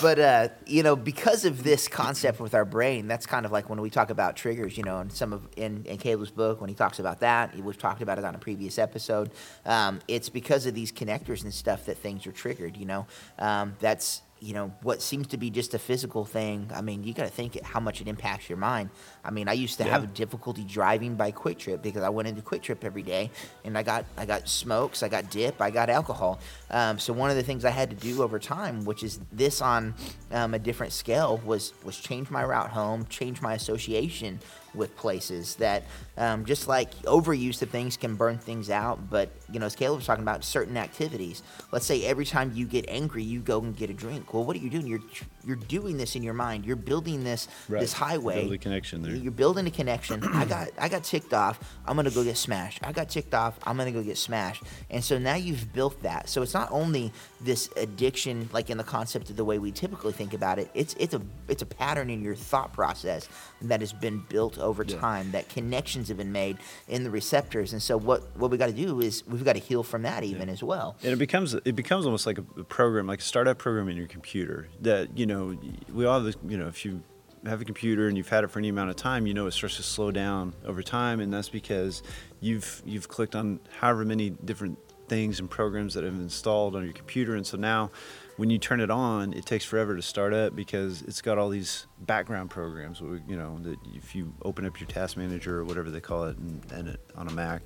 but 0.00 0.18
uh, 0.18 0.48
you 0.66 0.82
know, 0.82 0.96
because 0.96 1.44
of 1.44 1.62
this 1.62 1.88
concept 1.88 2.40
with 2.40 2.54
our 2.54 2.64
brain, 2.64 3.08
that's 3.08 3.26
kind 3.26 3.46
of 3.46 3.52
like 3.52 3.68
when 3.68 3.80
we 3.80 3.90
talk 3.90 4.10
about 4.10 4.36
triggers. 4.36 4.76
You 4.76 4.84
know, 4.84 5.00
in 5.00 5.10
some 5.10 5.32
of 5.32 5.48
in, 5.56 5.84
in 5.84 5.98
Caleb's 5.98 6.30
book, 6.30 6.60
when 6.60 6.68
he 6.68 6.74
talks 6.74 6.98
about 6.98 7.20
that, 7.20 7.54
we've 7.56 7.78
talked 7.78 8.02
about 8.02 8.18
it 8.18 8.24
on 8.24 8.34
a 8.34 8.38
previous 8.38 8.78
episode. 8.78 9.30
Um, 9.66 10.00
it's 10.08 10.28
because 10.28 10.66
of 10.66 10.74
these 10.74 10.92
connectors 10.92 11.44
and 11.44 11.52
stuff 11.52 11.86
that 11.86 11.98
things 11.98 12.26
are 12.26 12.32
triggered. 12.32 12.76
You 12.76 12.86
know, 12.86 13.06
um, 13.38 13.76
that's 13.80 14.22
you 14.42 14.54
know 14.54 14.72
what 14.82 15.02
seems 15.02 15.26
to 15.26 15.36
be 15.36 15.50
just 15.50 15.74
a 15.74 15.78
physical 15.78 16.24
thing 16.24 16.66
i 16.74 16.80
mean 16.80 17.04
you 17.04 17.12
got 17.12 17.24
to 17.24 17.30
think 17.30 17.60
how 17.62 17.78
much 17.78 18.00
it 18.00 18.08
impacts 18.08 18.48
your 18.48 18.56
mind 18.56 18.88
i 19.22 19.30
mean 19.30 19.48
i 19.48 19.52
used 19.52 19.76
to 19.78 19.84
Yeah. 19.84 19.90
have 20.00 20.14
difficulty 20.14 20.64
driving 20.64 21.14
by 21.14 21.30
QuikTrip 21.30 21.82
because 21.82 22.02
i 22.02 22.08
went 22.08 22.26
into 22.26 22.40
QuikTrip 22.40 22.82
every 22.82 23.02
day 23.02 23.30
and 23.64 23.76
i 23.76 23.82
got 23.82 24.06
i 24.16 24.24
got 24.24 24.48
smokes 24.48 25.02
i 25.02 25.08
got 25.08 25.30
dip 25.30 25.60
i 25.60 25.70
got 25.70 25.90
alcohol 25.90 26.40
um, 26.70 26.98
so 26.98 27.12
one 27.12 27.28
of 27.28 27.36
the 27.36 27.42
things 27.42 27.64
i 27.66 27.70
had 27.70 27.90
to 27.90 27.96
do 27.96 28.22
over 28.22 28.38
time 28.38 28.84
which 28.86 29.02
is 29.02 29.20
this 29.30 29.60
on 29.60 29.94
um, 30.32 30.54
a 30.54 30.58
different 30.58 30.92
scale 30.92 31.38
was 31.44 31.74
was 31.84 31.98
change 31.98 32.30
my 32.30 32.42
route 32.42 32.70
home 32.70 33.04
change 33.10 33.42
my 33.42 33.52
association 33.54 34.40
with 34.74 34.96
places 34.96 35.56
that 35.56 35.82
um, 36.16 36.44
just 36.44 36.68
like 36.68 36.94
overuse 37.02 37.62
of 37.62 37.70
things 37.70 37.96
can 37.96 38.14
burn 38.16 38.36
things 38.38 38.68
out 38.70 39.08
but 39.10 39.30
you 39.52 39.58
know 39.60 39.66
as 39.66 39.74
caleb 39.76 39.98
was 39.98 40.06
talking 40.06 40.22
about 40.22 40.44
certain 40.44 40.76
activities 40.76 41.42
let's 41.72 41.86
say 41.86 42.04
every 42.04 42.24
time 42.24 42.52
you 42.54 42.66
get 42.66 42.84
angry 42.88 43.22
you 43.22 43.40
go 43.40 43.60
and 43.60 43.76
get 43.76 43.90
a 43.90 43.94
drink. 43.94 44.32
Well 44.34 44.44
what 44.44 44.56
are 44.56 44.60
you 44.60 44.70
doing? 44.70 44.86
You're 44.86 45.00
you're 45.46 45.56
doing 45.56 45.96
this 45.96 46.16
in 46.16 46.22
your 46.22 46.34
mind. 46.34 46.66
You're 46.66 46.76
building 46.76 47.24
this 47.24 47.48
Right. 47.68 47.80
this 47.80 47.92
highway. 47.94 48.42
Build 48.42 48.52
a 48.52 48.58
connection 48.58 49.02
there. 49.02 49.14
you're 49.14 49.32
building 49.32 49.66
a 49.66 49.70
connection. 49.70 50.22
I 50.34 50.44
got 50.44 50.68
i 50.78 50.88
got 50.88 51.04
ticked 51.04 51.32
off. 51.32 51.58
I'm 51.86 51.96
gonna 51.96 52.10
go 52.10 52.22
get 52.24 52.36
smashed. 52.36 52.80
I 52.82 52.92
got 52.92 53.08
ticked 53.08 53.32
off. 53.34 53.58
I'm 53.64 53.76
gonna 53.76 53.92
go 53.92 54.02
get 54.02 54.18
smashed. 54.18 54.62
And 54.90 55.02
so 55.02 55.18
now 55.18 55.36
you've 55.36 55.72
built 55.72 56.02
that. 56.02 56.28
So 56.28 56.42
it's 56.42 56.54
not 56.54 56.70
only 56.70 57.12
this 57.40 57.70
addiction 57.76 58.48
like 58.52 58.68
in 58.70 58.76
the 58.78 58.84
concept 58.84 59.30
of 59.30 59.36
the 59.36 59.44
way 59.44 59.58
we 59.58 59.72
typically 59.72 60.12
think 60.12 60.34
about 60.34 60.58
it 60.58 60.70
it's 60.74 60.94
it's 60.98 61.14
a 61.14 61.22
it's 61.48 61.62
a 61.62 61.66
pattern 61.66 62.10
in 62.10 62.20
your 62.22 62.34
thought 62.34 62.70
process 62.72 63.28
that 63.62 63.80
has 63.80 63.92
been 63.94 64.18
built 64.28 64.58
over 64.58 64.84
Yeah. 64.86 64.98
time 64.98 65.30
that 65.32 65.48
connections 66.00 66.08
have 66.08 66.16
been 66.16 66.32
made 66.32 66.58
in 66.88 67.04
the 67.04 67.10
receptors. 67.10 67.72
And 67.72 67.82
so 67.82 67.96
what 67.96 68.36
what 68.36 68.50
we 68.50 68.56
got 68.56 68.66
to 68.66 68.72
do 68.72 69.00
is 69.00 69.24
we've 69.26 69.44
got 69.44 69.54
to 69.54 69.60
heal 69.60 69.82
from 69.82 70.02
that 70.02 70.24
even 70.24 70.48
as 70.48 70.62
well. 70.62 70.96
And 71.02 71.12
it 71.12 71.18
becomes 71.18 71.54
it 71.54 71.76
becomes 71.76 72.06
almost 72.06 72.26
like 72.26 72.38
a, 72.38 72.44
a 72.58 72.64
program, 72.64 73.06
like 73.06 73.20
a 73.20 73.24
startup 73.24 73.58
program 73.58 73.88
in 73.88 73.96
your 73.96 74.08
computer. 74.08 74.68
That 74.80 75.16
you 75.18 75.26
know, 75.26 75.58
we 75.92 76.04
all 76.06 76.14
have 76.14 76.24
this, 76.24 76.36
you 76.46 76.56
know, 76.56 76.68
if 76.68 76.84
you 76.84 77.02
have 77.46 77.60
a 77.60 77.64
computer 77.64 78.08
and 78.08 78.16
you've 78.16 78.28
had 78.28 78.44
it 78.44 78.50
for 78.50 78.58
any 78.58 78.68
amount 78.68 78.90
of 78.90 78.96
time, 78.96 79.26
you 79.26 79.34
know 79.34 79.46
it 79.46 79.52
starts 79.52 79.76
to 79.76 79.82
slow 79.82 80.10
down 80.10 80.54
over 80.64 80.82
time, 80.82 81.20
and 81.20 81.32
that's 81.32 81.48
because 81.48 82.02
you've 82.40 82.82
you've 82.84 83.08
clicked 83.08 83.34
on 83.34 83.60
however 83.78 84.04
many 84.04 84.30
different 84.30 84.78
things 85.08 85.40
and 85.40 85.50
programs 85.50 85.94
that 85.94 86.04
have 86.04 86.14
installed 86.14 86.76
on 86.76 86.84
your 86.84 86.92
computer, 86.92 87.34
and 87.34 87.46
so 87.46 87.56
now 87.56 87.90
when 88.40 88.48
you 88.48 88.58
turn 88.58 88.80
it 88.80 88.90
on, 88.90 89.34
it 89.34 89.44
takes 89.44 89.66
forever 89.66 89.94
to 89.94 90.00
start 90.00 90.32
up 90.32 90.56
because 90.56 91.02
it's 91.02 91.20
got 91.20 91.36
all 91.36 91.50
these 91.50 91.86
background 91.98 92.48
programs. 92.48 92.98
You 92.98 93.36
know, 93.36 93.58
that 93.60 93.76
if 93.92 94.14
you 94.14 94.32
open 94.42 94.64
up 94.64 94.80
your 94.80 94.86
task 94.86 95.18
manager 95.18 95.58
or 95.58 95.64
whatever 95.66 95.90
they 95.90 96.00
call 96.00 96.24
it, 96.24 96.38
and, 96.38 96.64
and 96.72 96.88
it, 96.88 97.00
on 97.16 97.28
a 97.28 97.32
Mac, 97.32 97.60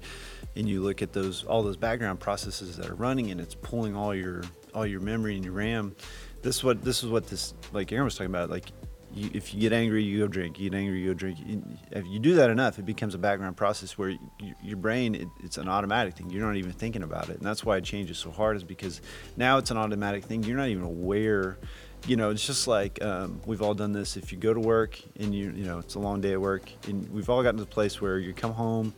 and 0.57 0.69
you 0.69 0.83
look 0.83 1.01
at 1.01 1.13
those 1.13 1.45
all 1.45 1.63
those 1.63 1.77
background 1.77 2.19
processes 2.19 2.77
that 2.77 2.91
are 2.91 2.97
running, 2.97 3.31
and 3.31 3.41
it's 3.41 3.55
pulling 3.55 3.95
all 3.95 4.13
your 4.13 4.43
all 4.75 4.85
your 4.85 4.99
memory 4.99 5.37
and 5.37 5.45
your 5.45 5.55
RAM. 5.55 5.95
This 6.43 6.57
is 6.57 6.65
what 6.65 6.83
this 6.83 7.05
is 7.05 7.09
what 7.09 7.29
this 7.29 7.55
like 7.73 7.93
Aaron 7.93 8.07
was 8.07 8.17
talking 8.17 8.33
about. 8.33 8.51
Like, 8.51 8.73
you, 9.15 9.31
if 9.33 9.55
you 9.55 9.61
get 9.61 9.73
angry, 9.73 10.03
you 10.03 10.19
go 10.21 10.27
drink. 10.29 10.59
You 10.59 10.71
get 10.71 10.77
angry, 10.77 11.01
you 11.01 11.09
go 11.09 11.15
drink. 11.15 11.39
You- 11.47 11.63
If 11.93 12.07
you 12.07 12.19
do 12.19 12.35
that 12.35 12.51
enough, 12.51 12.79
it 12.79 12.85
becomes 12.85 13.15
a 13.15 13.19
background 13.19 13.57
process 13.57 13.97
where 13.97 14.11
you, 14.11 14.19
your 14.63 14.77
brain 14.77 15.15
it, 15.15 15.29
it's 15.43 15.57
an 15.59 15.69
automatic 15.69 16.15
thing. 16.15 16.31
You're 16.31 16.45
not 16.47 16.57
even 16.57 16.73
thinking 16.73 17.03
about 17.03 17.29
it, 17.29 17.37
and 17.39 17.47
that's 17.47 17.65
why 17.65 17.77
it 17.77 17.85
changes 17.85 18.19
so 18.19 18.31
hard. 18.31 18.57
Is 18.57 18.65
because 18.65 19.01
now 19.37 19.59
it's 19.59 19.71
an 19.71 19.77
automatic 19.77 20.25
thing. 20.25 20.43
You're 20.43 20.57
not 20.57 20.69
even 20.69 20.85
aware. 20.85 21.59
You 22.07 22.17
know, 22.17 22.29
it's 22.31 22.47
just 22.47 22.67
like 22.69 23.03
um, 23.03 23.41
we've 23.47 23.63
all 23.63 23.73
done 23.75 23.93
this. 23.93 24.17
If 24.19 24.31
you 24.33 24.37
go 24.39 24.53
to 24.53 24.61
work 24.61 25.01
and 25.19 25.35
you 25.35 25.53
you 25.57 25.65
know 25.65 25.79
it's 25.79 25.95
a 25.95 26.01
long 26.01 26.21
day 26.21 26.33
at 26.33 26.41
work, 26.41 26.71
and 26.89 27.09
we've 27.11 27.31
all 27.31 27.43
gotten 27.43 27.57
to 27.59 27.65
the 27.65 27.71
place 27.71 28.01
where 28.01 28.19
you 28.19 28.35
come 28.35 28.53
home 28.53 28.93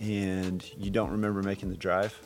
and 0.00 0.68
you 0.76 0.90
don't 0.90 1.10
remember 1.12 1.42
making 1.42 1.70
the 1.70 1.76
drive, 1.76 2.18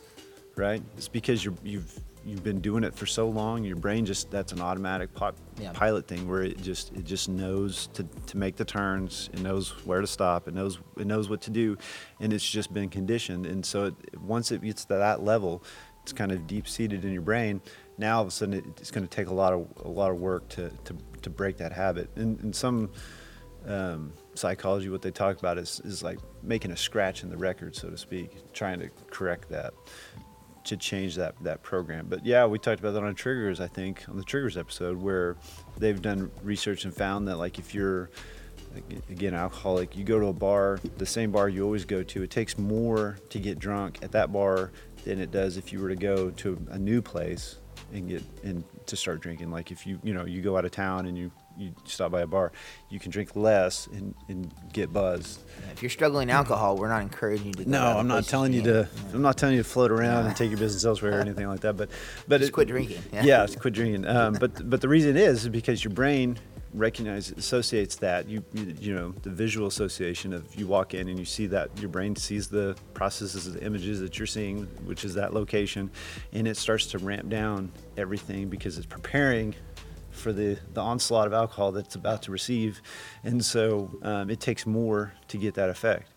right? 0.57 0.83
It's 0.97 1.09
because 1.09 1.45
you're, 1.45 1.55
you've 1.63 2.01
you've 2.29 2.45
been 2.45 2.61
doing 2.61 2.85
it 2.85 2.95
for 2.95 3.07
so 3.07 3.29
long. 3.29 3.65
Your 3.65 3.77
brain 3.77 4.05
just 4.05 4.31
that's 4.31 4.53
an 4.53 4.61
automatic 4.61 5.15
pop, 5.15 5.37
Yeah. 5.59 5.73
pilot 5.73 6.07
thing 6.07 6.29
where 6.29 6.43
it 6.43 6.61
just 6.61 6.93
it 6.95 7.05
just 7.05 7.29
knows 7.29 7.89
to, 7.95 8.05
to 8.27 8.37
make 8.37 8.57
the 8.57 8.65
turns. 8.65 9.31
It 9.33 9.41
knows 9.41 9.71
where 9.87 10.01
to 10.01 10.07
stop. 10.07 10.47
It 10.47 10.55
knows 10.55 10.79
it 10.99 11.07
knows 11.07 11.29
what 11.29 11.41
to 11.43 11.51
do, 11.51 11.77
and 12.21 12.33
it's 12.33 12.49
just 12.49 12.73
been 12.73 12.89
conditioned. 12.91 13.47
And 13.47 13.65
so 13.65 13.87
it, 13.87 13.95
once 14.21 14.53
it 14.53 14.63
gets 14.63 14.85
to 14.87 14.95
that 14.97 15.23
level, 15.23 15.63
it's 16.03 16.13
kind 16.13 16.31
of 16.33 16.47
deep 16.47 16.69
seated 16.69 17.05
in 17.05 17.13
your 17.13 17.23
brain. 17.23 17.61
Now 17.97 18.17
all 18.17 18.23
of 18.23 18.29
a 18.29 18.31
sudden 18.31 18.55
it, 18.55 18.65
it's 18.79 18.91
going 18.91 19.07
to 19.07 19.11
take 19.15 19.29
a 19.29 19.35
lot 19.35 19.53
of 19.53 19.67
a 19.85 19.89
lot 19.89 20.11
of 20.11 20.19
work 20.19 20.49
to 20.51 20.71
to, 20.85 20.97
to 21.23 21.31
break 21.31 21.57
that 21.59 21.73
habit. 21.73 22.11
And, 22.17 22.39
and 22.41 22.55
some 22.55 22.91
um, 23.67 24.13
psychology, 24.35 24.89
what 24.89 25.03
they 25.03 25.11
talk 25.11 25.39
about 25.39 25.59
is, 25.59 25.81
is 25.85 26.03
like 26.03 26.19
making 26.43 26.71
a 26.71 26.77
scratch 26.77 27.23
in 27.23 27.29
the 27.29 27.37
record, 27.37 27.75
so 27.75 27.91
to 27.91 27.99
speak, 27.99 28.53
trying 28.53 28.79
to 28.81 28.89
correct 29.11 29.51
that, 29.51 29.75
to 30.65 30.77
change 30.77 31.17
that, 31.17 31.35
that 31.43 31.63
program. 31.63 32.07
But 32.09 32.25
yeah, 32.25 32.47
we 32.47 32.59
talked 32.59 32.81
about 32.81 32.93
that 32.93 33.03
on 33.03 33.15
triggers, 33.15 33.61
I 33.61 33.69
think, 33.69 34.09
on 34.09 34.17
the 34.17 34.25
triggers 34.25 34.57
episode, 34.57 34.99
where 34.99 35.37
they've 35.77 36.01
done 36.01 36.31
research 36.43 36.85
and 36.85 36.95
found 36.95 37.29
that 37.29 37.37
like 37.37 37.59
if 37.59 37.75
you're 37.75 38.11
again 39.11 39.35
alcoholic, 39.35 39.97
you 39.97 40.05
go 40.05 40.19
to 40.19 40.27
a 40.27 40.33
bar, 40.33 40.79
the 40.99 41.07
same 41.07 41.31
bar 41.31 41.49
you 41.49 41.65
always 41.65 41.85
go 41.85 42.03
to, 42.03 42.23
it 42.23 42.31
takes 42.31 42.59
more 42.59 43.19
to 43.31 43.39
get 43.39 43.59
drunk 43.59 43.99
at 44.03 44.13
that 44.13 44.33
bar 44.33 44.73
than 45.05 45.21
it 45.21 45.31
does 45.31 45.57
if 45.57 45.73
you 45.73 45.81
were 45.81 45.89
to 45.89 45.97
go 45.97 46.31
to 46.31 46.59
a 46.71 46.79
new 46.79 47.01
place 47.01 47.59
and 47.93 48.09
get 48.09 48.23
and 48.45 48.65
to 48.87 48.97
start 48.97 49.21
drinking. 49.21 49.51
Like 49.51 49.71
if 49.71 49.87
you 49.87 49.99
you 50.03 50.15
know 50.15 50.25
you 50.25 50.43
go 50.43 50.57
out 50.57 50.65
of 50.65 50.71
town 50.71 51.07
and 51.07 51.17
you 51.17 51.31
you 51.59 51.73
stop 51.85 52.11
by 52.13 52.21
a 52.23 52.27
bar, 52.27 52.53
you 52.89 52.99
can 53.01 53.11
drink 53.11 53.35
less 53.37 53.87
and, 53.89 54.15
and 54.29 54.53
get 54.73 54.93
buzzed. 54.93 55.41
if 55.73 55.83
you're 55.83 55.91
struggling 55.91 56.31
alcohol 56.31 56.77
we're 56.77 56.89
not 56.89 57.03
encouraging 57.03 57.47
you 57.49 57.53
to 57.55 57.69
No, 57.69 57.99
I'm 57.99 58.09
not 58.09 58.25
telling 58.25 58.53
you 58.53 58.61
yeah. 58.61 58.73
to. 58.85 58.89
I'm 59.13 59.23
not 59.23 59.37
telling 59.37 59.57
you 59.57 59.63
to 59.63 59.69
float 59.69 59.91
around 59.91 60.27
and 60.27 60.37
take 60.37 60.51
your 60.51 60.59
business 60.59 60.85
elsewhere 60.85 61.19
or 61.19 61.21
anything 61.21 61.49
like 61.49 61.61
that. 61.61 61.77
But 61.77 61.91
but 62.29 62.39
Just 62.39 62.51
it- 62.51 62.53
quit 62.53 62.69
drinking, 62.69 63.03
yeah. 63.13 63.25
Yeah, 63.25 63.47
quit 63.59 63.75
drinking. 63.75 64.07
Um, 64.07 64.35
but 64.35 64.69
but 64.71 64.81
the 64.81 64.89
reason 64.89 65.17
is 65.17 65.43
is 65.45 65.49
because 65.49 65.83
your 65.85 65.93
brain 65.93 66.39
recognizes 66.75 67.37
associates 67.39 67.97
that 67.97 68.29
you, 68.29 68.45
you 68.53 68.75
you 68.79 68.95
know 68.95 69.13
the 69.23 69.31
visual 69.31 69.67
association 69.67 70.35
of 70.35 70.55
you 70.55 70.67
walk 70.67 70.93
in 70.93 71.09
and 71.09 71.19
you 71.19 71.25
see 71.25 71.47
that 71.47 71.71
your 71.81 71.89
brain 71.89 72.15
sees 72.15 72.47
the 72.49 72.77
processes 72.93 73.47
of 73.47 73.55
the 73.55 73.65
images 73.65 74.01
that 74.01 74.19
you're 74.19 74.27
seeing 74.27 74.65
which 74.85 75.03
is 75.03 75.15
that 75.15 75.33
location 75.33 75.91
and 76.35 76.47
it 76.47 76.59
starts 76.59 76.85
to 76.87 76.99
ramp 76.99 77.27
down 77.31 77.73
everything 77.97 78.49
because 78.49 78.77
it's 78.77 78.87
preparing 78.87 79.55
for 80.19 80.33
the, 80.33 80.59
the 80.75 80.81
onslaught 80.81 81.27
of 81.27 81.33
alcohol 81.33 81.73
that's 81.73 81.95
about 81.95 82.23
to 82.23 82.31
receive 82.33 82.83
and 83.25 83.45
so 83.45 83.91
um, 84.03 84.29
it 84.31 84.41
takes 84.41 84.67
more 84.67 85.13
to 85.29 85.39
get 85.39 85.55
that 85.55 85.71
effect 85.71 86.11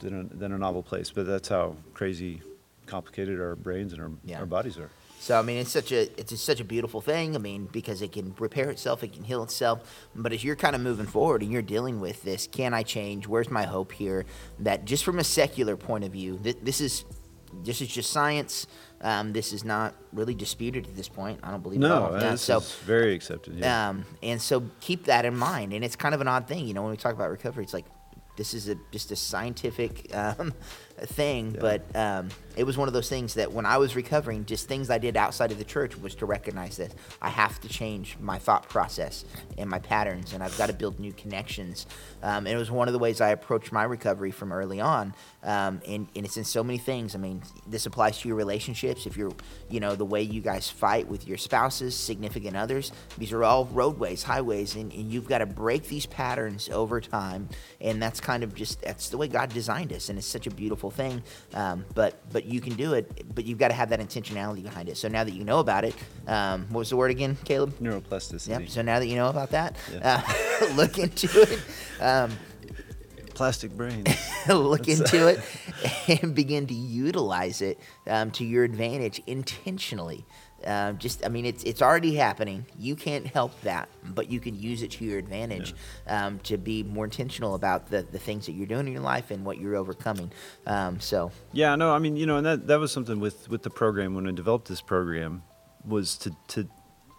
than 0.00 0.20
a, 0.32 0.34
than 0.34 0.52
a 0.52 0.58
novel 0.58 0.82
place 0.82 1.10
but 1.10 1.26
that's 1.26 1.48
how 1.48 1.76
crazy 1.94 2.40
complicated 2.86 3.38
our 3.40 3.54
brains 3.54 3.92
and 3.92 4.00
our, 4.02 4.10
Yeah. 4.24 4.40
our 4.40 4.46
bodies 4.46 4.78
are 4.78 4.90
So 5.20 5.38
I 5.38 5.42
mean, 5.42 5.58
it's 5.58 5.72
such 5.72 5.92
a 5.92 6.02
it's 6.18 6.40
such 6.40 6.60
a 6.60 6.64
beautiful 6.64 7.00
thing. 7.00 7.34
I 7.34 7.38
mean, 7.38 7.68
because 7.72 8.00
it 8.02 8.12
can 8.12 8.34
repair 8.38 8.70
itself, 8.70 9.02
it 9.02 9.12
can 9.12 9.24
heal 9.24 9.42
itself. 9.42 9.78
But 10.14 10.32
as 10.32 10.42
you're 10.44 10.56
kind 10.56 10.76
of 10.76 10.80
moving 10.80 11.06
forward 11.06 11.42
and 11.42 11.50
you're 11.52 11.60
dealing 11.76 12.00
with 12.00 12.22
this, 12.22 12.46
can 12.46 12.72
I 12.72 12.82
change? 12.84 13.26
Where's 13.26 13.50
my 13.50 13.64
hope 13.64 13.90
here? 13.92 14.24
That 14.60 14.84
just 14.86 15.04
from 15.04 15.18
a 15.18 15.24
secular 15.24 15.76
point 15.76 16.04
of 16.04 16.12
view, 16.12 16.38
th- 16.42 16.58
this 16.62 16.80
is 16.80 17.04
this 17.52 17.80
is 17.80 17.88
just 17.88 18.10
science. 18.10 18.66
Um, 19.00 19.32
this 19.32 19.52
is 19.52 19.64
not 19.64 19.94
really 20.12 20.34
disputed 20.34 20.86
at 20.86 20.96
this 20.96 21.08
point. 21.08 21.40
I 21.42 21.50
don't 21.50 21.62
believe. 21.62 21.80
no 21.80 22.04
all. 22.04 22.12
Yeah, 22.12 22.30
this 22.30 22.42
so. 22.42 22.60
very 22.84 23.14
accepted 23.14 23.56
yeah. 23.56 23.90
Um, 23.90 24.04
and 24.22 24.42
so 24.42 24.64
keep 24.80 25.04
that 25.04 25.24
in 25.24 25.36
mind. 25.36 25.72
And 25.72 25.84
it's 25.84 25.96
kind 25.96 26.14
of 26.14 26.20
an 26.20 26.28
odd 26.28 26.48
thing, 26.48 26.66
you 26.66 26.74
know, 26.74 26.82
when 26.82 26.90
we 26.90 26.96
talk 26.96 27.14
about 27.14 27.30
recovery, 27.30 27.64
it's 27.64 27.74
like 27.74 27.86
this 28.36 28.54
is 28.54 28.68
a 28.68 28.76
just 28.90 29.10
a 29.10 29.16
scientific 29.16 30.14
um, 30.14 30.54
thing. 31.06 31.54
Yeah. 31.54 31.60
But 31.60 31.96
um, 31.96 32.28
it 32.56 32.64
was 32.64 32.76
one 32.76 32.88
of 32.88 32.94
those 32.94 33.08
things 33.08 33.34
that 33.34 33.52
when 33.52 33.64
I 33.64 33.78
was 33.78 33.94
recovering, 33.94 34.44
just 34.44 34.66
things 34.66 34.90
I 34.90 34.98
did 34.98 35.16
outside 35.16 35.52
of 35.52 35.58
the 35.58 35.64
church 35.64 35.96
was 35.96 36.16
to 36.16 36.26
recognize 36.26 36.76
that 36.78 36.92
I 37.22 37.28
have 37.28 37.60
to 37.60 37.68
change 37.68 38.16
my 38.18 38.38
thought 38.38 38.68
process 38.68 39.24
and 39.56 39.70
my 39.70 39.78
patterns, 39.78 40.32
and 40.32 40.42
I've 40.42 40.58
got 40.58 40.66
to 40.66 40.72
build 40.72 40.98
new 40.98 41.12
connections. 41.12 41.86
Um, 42.20 42.46
and 42.46 42.48
it 42.48 42.56
was 42.56 42.70
one 42.70 42.88
of 42.88 42.92
the 42.92 42.98
ways 42.98 43.20
I 43.20 43.30
approached 43.30 43.70
my 43.70 43.84
recovery 43.84 44.32
from 44.32 44.52
early 44.52 44.80
on. 44.80 45.14
Um, 45.44 45.80
and, 45.86 46.08
and 46.16 46.26
it's 46.26 46.36
in 46.36 46.42
so 46.42 46.64
many 46.64 46.78
things. 46.78 47.14
I 47.14 47.18
mean, 47.18 47.42
this 47.64 47.86
applies 47.86 48.18
to 48.20 48.28
your 48.28 48.36
relationships. 48.36 49.06
If 49.06 49.16
you're, 49.16 49.32
you 49.70 49.78
know, 49.78 49.94
the 49.94 50.04
way 50.04 50.22
you 50.22 50.40
guys 50.40 50.68
fight 50.68 51.06
with 51.06 51.28
your 51.28 51.38
spouses, 51.38 51.94
significant 51.96 52.56
others, 52.56 52.90
these 53.16 53.32
are 53.32 53.44
all 53.44 53.66
roadways, 53.66 54.24
highways, 54.24 54.74
and, 54.74 54.92
and 54.92 55.12
you've 55.12 55.28
got 55.28 55.38
to 55.38 55.46
break 55.46 55.84
these 55.84 56.06
patterns 56.06 56.68
over 56.70 57.00
time. 57.00 57.48
And 57.80 58.02
that's 58.02 58.20
kind 58.20 58.42
of 58.42 58.52
just, 58.52 58.82
that's 58.82 59.10
the 59.10 59.16
way 59.16 59.28
God 59.28 59.50
designed 59.50 59.92
us. 59.92 60.08
And 60.08 60.18
it's 60.18 60.26
such 60.26 60.48
a 60.48 60.50
beautiful 60.50 60.87
thing. 60.90 61.22
Um, 61.54 61.84
but, 61.94 62.20
but 62.32 62.44
you 62.44 62.60
can 62.60 62.74
do 62.74 62.94
it, 62.94 63.34
but 63.34 63.44
you've 63.44 63.58
got 63.58 63.68
to 63.68 63.74
have 63.74 63.90
that 63.90 64.00
intentionality 64.00 64.62
behind 64.62 64.88
it. 64.88 64.96
So 64.96 65.08
now 65.08 65.24
that 65.24 65.32
you 65.32 65.44
know 65.44 65.58
about 65.60 65.84
it, 65.84 65.94
um, 66.26 66.66
what 66.70 66.80
was 66.80 66.90
the 66.90 66.96
word 66.96 67.10
again, 67.10 67.36
Caleb? 67.44 67.78
neuroplasticity 67.78 68.48
Yep. 68.48 68.68
So 68.68 68.82
now 68.82 68.98
that 68.98 69.06
you 69.06 69.16
know 69.16 69.28
about 69.28 69.50
that, 69.50 69.76
Yeah. 69.92 70.22
uh, 70.62 70.66
look 70.74 70.98
into 70.98 71.28
it. 71.42 71.60
Um, 72.00 72.32
plastic 73.34 73.70
brains 73.70 74.08
look 74.48 74.88
into 74.88 75.28
it 75.28 75.40
and 76.22 76.34
begin 76.34 76.66
to 76.66 76.74
utilize 76.74 77.62
it 77.62 77.78
um, 78.08 78.32
to 78.32 78.44
your 78.44 78.64
advantage 78.64 79.22
intentionally. 79.28 80.26
Uh, 80.66 80.92
just, 80.92 81.24
I 81.24 81.28
mean, 81.28 81.46
it's 81.46 81.62
it's 81.62 81.80
already 81.80 82.14
happening. 82.16 82.66
You 82.78 82.96
can't 82.96 83.26
help 83.26 83.58
that, 83.62 83.88
but 84.04 84.30
you 84.30 84.40
can 84.40 84.58
use 84.58 84.82
it 84.82 84.90
to 84.92 85.04
your 85.04 85.18
advantage 85.18 85.72
yeah. 86.06 86.26
um, 86.26 86.40
to 86.40 86.58
be 86.58 86.82
more 86.82 87.04
intentional 87.04 87.54
about 87.54 87.90
the, 87.90 88.02
the 88.02 88.18
things 88.18 88.46
that 88.46 88.52
you're 88.52 88.66
doing 88.66 88.86
in 88.86 88.92
your 88.92 89.02
life 89.02 89.30
and 89.30 89.44
what 89.44 89.58
you're 89.58 89.76
overcoming. 89.76 90.32
Um, 90.66 90.98
so 91.00 91.30
yeah, 91.52 91.76
no, 91.76 91.92
I 91.92 91.98
mean, 92.00 92.16
you 92.16 92.26
know, 92.26 92.38
and 92.38 92.46
that 92.46 92.66
that 92.66 92.80
was 92.80 92.90
something 92.90 93.20
with 93.20 93.48
with 93.48 93.62
the 93.62 93.70
program 93.70 94.14
when 94.14 94.26
I 94.26 94.32
developed 94.32 94.68
this 94.68 94.80
program 94.80 95.42
was 95.84 96.16
to 96.18 96.36
to 96.48 96.68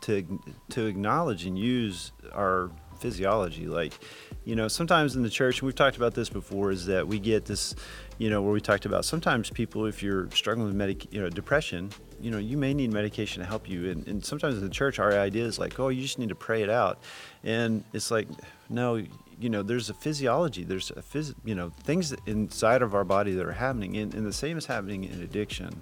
to 0.02 0.42
to 0.70 0.86
acknowledge 0.86 1.46
and 1.46 1.58
use 1.58 2.12
our 2.34 2.72
physiology. 3.00 3.68
Like, 3.68 3.94
you 4.44 4.56
know, 4.56 4.68
sometimes 4.68 5.16
in 5.16 5.24
the 5.24 5.30
church, 5.30 5.60
and 5.60 5.66
we've 5.66 5.76
talked 5.76 5.98
about 5.98 6.14
this 6.14 6.30
before, 6.30 6.72
is 6.72 6.86
that 6.86 7.08
we 7.08 7.20
get 7.20 7.46
this, 7.46 7.76
you 8.18 8.30
know, 8.30 8.42
where 8.42 8.52
we 8.52 8.62
talked 8.62 8.86
about 8.86 9.06
sometimes 9.06 9.50
people, 9.50 9.86
if 9.86 10.04
you're 10.04 10.30
struggling 10.32 10.68
with 10.68 10.76
medic, 10.76 11.12
you 11.14 11.22
know, 11.22 11.30
depression, 11.30 11.90
you 12.22 12.32
know, 12.32 12.38
you 12.38 12.58
may 12.58 12.74
need 12.74 12.92
medication 12.92 13.42
to 13.42 13.48
help 13.48 13.70
you. 13.70 13.90
And, 13.90 14.08
and 14.08 14.26
sometimes 14.26 14.56
in 14.56 14.64
the 14.64 14.70
church, 14.70 15.00
our 15.00 15.14
idea 15.14 15.46
is 15.46 15.60
like, 15.60 15.80
oh, 15.80 15.90
you 15.90 16.02
just 16.02 16.20
need 16.20 16.30
to 16.30 16.36
pray 16.36 16.62
it 16.62 16.70
out. 16.70 17.00
And 17.44 17.84
it's 17.94 18.12
like, 18.12 18.28
no, 18.70 19.04
you 19.40 19.50
know, 19.50 19.64
there's 19.64 19.90
a 19.90 19.94
physiology, 19.94 20.64
there's 20.64 20.92
a 20.92 21.02
phys, 21.02 21.34
you 21.46 21.56
know, 21.56 21.70
things 21.84 22.14
inside 22.26 22.82
of 22.82 22.94
our 22.94 23.06
body 23.06 23.34
that 23.34 23.46
are 23.46 23.54
happening. 23.54 23.96
And, 23.98 24.14
and 24.14 24.26
the 24.26 24.34
same 24.34 24.58
is 24.58 24.66
happening 24.66 25.06
in 25.06 25.22
addiction, 25.22 25.82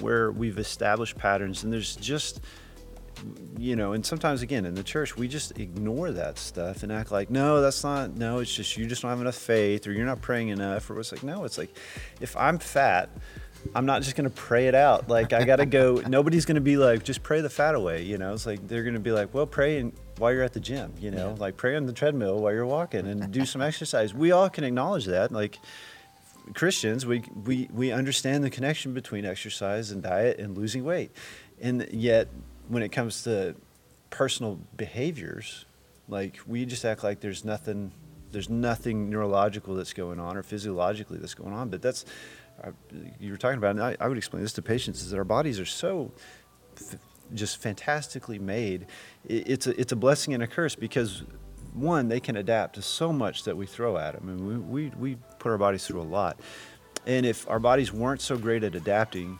where 0.00 0.32
we've 0.32 0.58
established 0.58 1.16
patterns 1.18 1.64
and 1.64 1.72
there's 1.72 1.96
just, 1.96 2.40
you 3.58 3.76
know, 3.76 3.92
and 3.92 4.04
sometimes 4.04 4.42
again 4.42 4.66
in 4.66 4.74
the 4.74 4.82
church 4.82 5.16
we 5.16 5.28
just 5.28 5.56
ignore 5.58 6.10
that 6.10 6.38
stuff 6.38 6.82
and 6.82 6.90
act 6.90 7.12
like, 7.12 7.30
no, 7.30 7.60
that's 7.60 7.84
not. 7.84 8.16
No, 8.16 8.40
it's 8.40 8.52
just 8.52 8.76
you 8.76 8.86
just 8.86 9.02
don't 9.02 9.10
have 9.10 9.20
enough 9.20 9.36
faith, 9.36 9.86
or 9.86 9.92
you're 9.92 10.06
not 10.06 10.20
praying 10.20 10.48
enough, 10.48 10.90
or 10.90 10.98
it's 10.98 11.12
like, 11.12 11.22
no, 11.22 11.44
it's 11.44 11.56
like, 11.56 11.76
if 12.20 12.36
I'm 12.36 12.58
fat, 12.58 13.10
I'm 13.74 13.86
not 13.86 14.02
just 14.02 14.16
gonna 14.16 14.30
pray 14.30 14.68
it 14.68 14.74
out. 14.74 15.08
Like 15.08 15.32
I 15.32 15.44
gotta 15.44 15.66
go. 15.66 15.94
nobody's 16.06 16.44
gonna 16.44 16.60
be 16.60 16.76
like, 16.76 17.04
just 17.04 17.22
pray 17.22 17.40
the 17.40 17.50
fat 17.50 17.74
away. 17.74 18.02
You 18.02 18.18
know, 18.18 18.32
it's 18.32 18.46
like 18.46 18.66
they're 18.68 18.84
gonna 18.84 19.00
be 19.00 19.12
like, 19.12 19.32
well, 19.34 19.46
pray 19.46 19.78
and 19.78 19.92
while 20.18 20.32
you're 20.32 20.42
at 20.42 20.52
the 20.52 20.60
gym. 20.60 20.92
You 20.98 21.10
know, 21.10 21.30
yeah. 21.30 21.40
like 21.40 21.56
pray 21.56 21.76
on 21.76 21.86
the 21.86 21.92
treadmill 21.92 22.38
while 22.38 22.52
you're 22.52 22.66
walking 22.66 23.06
and 23.06 23.30
do 23.30 23.44
some 23.44 23.62
exercise. 23.62 24.14
We 24.14 24.32
all 24.32 24.48
can 24.48 24.64
acknowledge 24.64 25.06
that. 25.06 25.32
Like 25.32 25.58
Christians, 26.54 27.06
we 27.06 27.24
we 27.44 27.68
we 27.72 27.92
understand 27.92 28.44
the 28.44 28.50
connection 28.50 28.92
between 28.92 29.24
exercise 29.24 29.90
and 29.90 30.02
diet 30.02 30.38
and 30.38 30.56
losing 30.56 30.84
weight, 30.84 31.10
and 31.60 31.88
yet 31.90 32.28
when 32.68 32.82
it 32.82 32.90
comes 32.90 33.22
to 33.24 33.54
personal 34.10 34.58
behaviors, 34.76 35.64
like 36.08 36.38
we 36.46 36.66
just 36.66 36.84
act 36.84 37.02
like 37.02 37.20
there's 37.20 37.44
nothing 37.44 37.92
there's 38.34 38.50
nothing 38.50 39.08
neurological 39.08 39.74
that's 39.76 39.92
going 39.92 40.20
on 40.20 40.36
or 40.36 40.42
physiologically 40.42 41.18
that's 41.18 41.34
going 41.34 41.54
on. 41.54 41.70
But 41.70 41.80
that's 41.80 42.04
you 43.20 43.30
were 43.30 43.36
talking 43.36 43.58
about, 43.58 43.72
and 43.72 43.82
I, 43.82 43.96
I, 44.00 44.08
would 44.08 44.18
explain 44.18 44.42
this 44.42 44.52
to 44.54 44.62
patients: 44.62 45.02
is 45.02 45.10
that 45.10 45.18
our 45.18 45.24
bodies 45.24 45.60
are 45.60 45.66
so 45.66 46.12
f- 46.76 46.96
just 47.32 47.58
fantastically 47.58 48.38
made. 48.38 48.86
It, 49.26 49.48
it's 49.48 49.66
a 49.66 49.80
it's 49.80 49.92
a 49.92 49.96
blessing 49.96 50.34
and 50.34 50.42
a 50.42 50.46
curse 50.46 50.74
because 50.74 51.22
one, 51.74 52.08
they 52.08 52.20
can 52.20 52.36
adapt 52.36 52.76
to 52.76 52.82
so 52.82 53.12
much 53.12 53.44
that 53.44 53.56
we 53.56 53.66
throw 53.66 53.98
at 53.98 54.14
them, 54.14 54.28
and 54.28 54.48
we 54.48 54.88
we, 54.88 54.96
we 54.96 55.16
put 55.38 55.50
our 55.50 55.58
bodies 55.58 55.86
through 55.86 56.00
a 56.00 56.02
lot. 56.02 56.38
And 57.06 57.26
if 57.26 57.48
our 57.50 57.58
bodies 57.58 57.92
weren't 57.92 58.22
so 58.22 58.38
great 58.38 58.64
at 58.64 58.74
adapting 58.74 59.38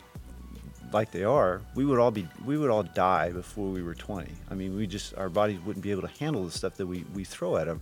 like 0.92 1.10
they 1.10 1.24
are, 1.24 1.62
we 1.74 1.84
would 1.84 1.98
all 1.98 2.10
be 2.10 2.28
we 2.44 2.58
would 2.58 2.70
all 2.70 2.82
die 2.82 3.30
before 3.30 3.70
we 3.70 3.82
were 3.82 3.94
20. 3.94 4.30
I 4.50 4.54
mean, 4.54 4.76
we 4.76 4.86
just 4.86 5.16
our 5.16 5.28
bodies 5.28 5.60
wouldn't 5.60 5.82
be 5.82 5.90
able 5.90 6.02
to 6.02 6.18
handle 6.18 6.44
the 6.44 6.50
stuff 6.50 6.74
that 6.74 6.86
we 6.86 7.04
we 7.14 7.24
throw 7.24 7.56
at 7.56 7.66
them. 7.66 7.80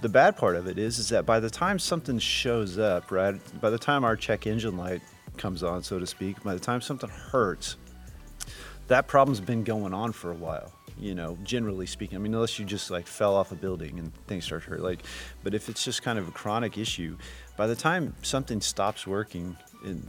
The 0.00 0.08
bad 0.08 0.36
part 0.36 0.56
of 0.56 0.66
it 0.66 0.78
is 0.78 0.98
is 0.98 1.08
that 1.10 1.26
by 1.26 1.40
the 1.40 1.50
time 1.50 1.78
something 1.78 2.18
shows 2.18 2.78
up, 2.78 3.10
right? 3.10 3.40
By 3.60 3.70
the 3.70 3.78
time 3.78 4.04
our 4.04 4.16
check 4.16 4.46
engine 4.46 4.76
light 4.76 5.02
comes 5.36 5.62
on, 5.62 5.82
so 5.82 5.98
to 5.98 6.06
speak, 6.06 6.42
by 6.42 6.54
the 6.54 6.60
time 6.60 6.80
something 6.80 7.10
hurts, 7.10 7.76
that 8.88 9.06
problem's 9.08 9.40
been 9.40 9.64
going 9.64 9.92
on 9.94 10.12
for 10.12 10.30
a 10.30 10.34
while 10.34 10.72
you 10.98 11.14
know, 11.14 11.36
generally 11.44 11.86
speaking. 11.86 12.16
I 12.16 12.20
mean, 12.20 12.34
unless 12.34 12.58
you 12.58 12.64
just 12.64 12.90
like 12.90 13.06
fell 13.06 13.34
off 13.34 13.52
a 13.52 13.54
building 13.54 13.98
and 13.98 14.14
things 14.26 14.44
start 14.44 14.64
to 14.64 14.70
hurt. 14.70 14.80
Like, 14.80 15.02
but 15.42 15.54
if 15.54 15.68
it's 15.68 15.84
just 15.84 16.02
kind 16.02 16.18
of 16.18 16.28
a 16.28 16.30
chronic 16.30 16.78
issue, 16.78 17.16
by 17.56 17.66
the 17.66 17.76
time 17.76 18.14
something 18.22 18.60
stops 18.60 19.06
working, 19.06 19.56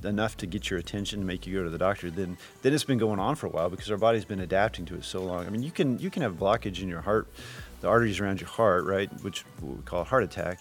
enough 0.03 0.38
to 0.38 0.47
get 0.47 0.69
your 0.69 0.80
attention 0.80 1.19
and 1.19 1.28
make 1.28 1.45
you 1.45 1.57
go 1.57 1.63
to 1.63 1.69
the 1.69 1.78
doctor, 1.78 2.09
then 2.09 2.38
then 2.61 2.73
it's 2.73 2.84
been 2.84 2.97
going 2.97 3.19
on 3.19 3.36
for 3.36 3.47
a 3.47 3.49
while 3.49 3.69
because 3.69 3.91
our 3.91 3.97
body's 3.97 4.25
been 4.25 4.39
adapting 4.39 4.86
to 4.86 4.95
it 4.95 5.03
so 5.03 5.21
long. 5.21 5.45
I 5.45 5.49
mean, 5.49 5.61
you 5.61 5.71
can 5.71 5.99
you 5.99 6.09
can 6.09 6.21
have 6.21 6.34
blockage 6.34 6.82
in 6.82 6.88
your 6.88 7.01
heart, 7.01 7.28
the 7.82 7.88
arteries 7.88 8.19
around 8.19 8.39
your 8.39 8.49
heart, 8.49 8.86
right, 8.86 9.09
which 9.23 9.45
we 9.61 9.75
call 9.84 10.01
a 10.01 10.03
heart 10.03 10.23
attack. 10.23 10.59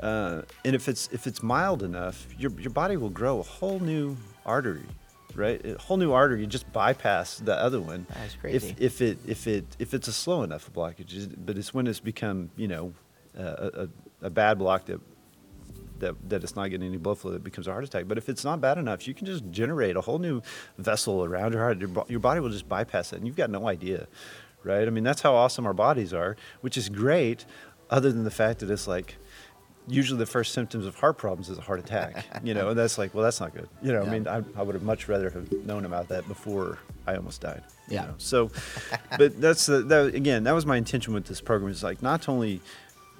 Uh, 0.00 0.42
and 0.64 0.76
if 0.76 0.88
it's 0.88 1.08
if 1.12 1.26
it's 1.26 1.42
mild 1.42 1.82
enough, 1.82 2.26
your 2.38 2.50
your 2.52 2.70
body 2.70 2.96
will 2.96 3.10
grow 3.10 3.40
a 3.40 3.42
whole 3.42 3.80
new 3.80 4.16
artery, 4.46 4.86
right? 5.34 5.64
A 5.66 5.78
whole 5.78 5.96
new 5.96 6.12
artery 6.12 6.46
just 6.46 6.70
bypass 6.72 7.38
the 7.38 7.56
other 7.56 7.80
one. 7.80 8.06
That's 8.14 8.36
crazy. 8.36 8.68
If, 8.68 8.80
if 8.80 9.02
it 9.02 9.18
if 9.26 9.46
it 9.46 9.64
if 9.78 9.94
it's 9.94 10.06
a 10.08 10.12
slow 10.12 10.42
enough 10.42 10.72
blockage, 10.72 11.34
but 11.44 11.58
it's 11.58 11.74
when 11.74 11.86
it's 11.86 12.00
become 12.00 12.50
you 12.56 12.68
know 12.68 12.92
a, 13.36 13.88
a, 14.22 14.26
a 14.26 14.30
bad 14.30 14.58
block 14.58 14.84
that 14.86 15.00
that, 15.98 16.14
that 16.28 16.44
it's 16.44 16.56
not 16.56 16.70
getting 16.70 16.86
any 16.86 16.96
blood 16.96 17.18
flow 17.18 17.32
that 17.32 17.44
becomes 17.44 17.66
a 17.66 17.72
heart 17.72 17.84
attack. 17.84 18.06
But 18.06 18.18
if 18.18 18.28
it's 18.28 18.44
not 18.44 18.60
bad 18.60 18.78
enough, 18.78 19.06
you 19.06 19.14
can 19.14 19.26
just 19.26 19.44
generate 19.50 19.96
a 19.96 20.00
whole 20.00 20.18
new 20.18 20.42
vessel 20.78 21.24
around 21.24 21.52
your 21.52 21.62
heart. 21.62 21.80
Your, 21.80 21.90
your 22.08 22.20
body 22.20 22.40
will 22.40 22.50
just 22.50 22.68
bypass 22.68 23.12
it, 23.12 23.16
and 23.16 23.26
you've 23.26 23.36
got 23.36 23.50
no 23.50 23.68
idea, 23.68 24.06
right? 24.64 24.86
I 24.86 24.90
mean, 24.90 25.04
that's 25.04 25.22
how 25.22 25.34
awesome 25.34 25.66
our 25.66 25.74
bodies 25.74 26.12
are, 26.12 26.36
which 26.60 26.76
is 26.76 26.88
great, 26.88 27.44
other 27.90 28.12
than 28.12 28.24
the 28.24 28.30
fact 28.30 28.60
that 28.60 28.70
it's 28.70 28.86
like 28.86 29.16
usually 29.86 30.18
the 30.18 30.26
first 30.26 30.52
symptoms 30.52 30.84
of 30.84 30.94
heart 30.96 31.16
problems 31.16 31.48
is 31.48 31.58
a 31.58 31.62
heart 31.62 31.80
attack, 31.80 32.26
you 32.44 32.54
know, 32.54 32.68
and 32.68 32.78
that's 32.78 32.98
like, 32.98 33.14
well, 33.14 33.24
that's 33.24 33.40
not 33.40 33.54
good. 33.54 33.68
You 33.82 33.92
know, 33.92 34.02
yeah. 34.02 34.08
I 34.08 34.12
mean, 34.12 34.28
I, 34.28 34.42
I 34.56 34.62
would 34.62 34.74
have 34.74 34.82
much 34.82 35.08
rather 35.08 35.30
have 35.30 35.50
known 35.64 35.84
about 35.84 36.08
that 36.08 36.28
before 36.28 36.78
I 37.06 37.16
almost 37.16 37.40
died. 37.40 37.62
Yeah. 37.88 38.06
Know? 38.06 38.14
So, 38.18 38.50
but 39.16 39.40
that's 39.40 39.66
the, 39.66 39.80
that, 39.82 40.14
again, 40.14 40.44
that 40.44 40.52
was 40.52 40.66
my 40.66 40.76
intention 40.76 41.14
with 41.14 41.24
this 41.24 41.40
program 41.40 41.70
is 41.70 41.82
like 41.82 42.02
not 42.02 42.28
only 42.28 42.60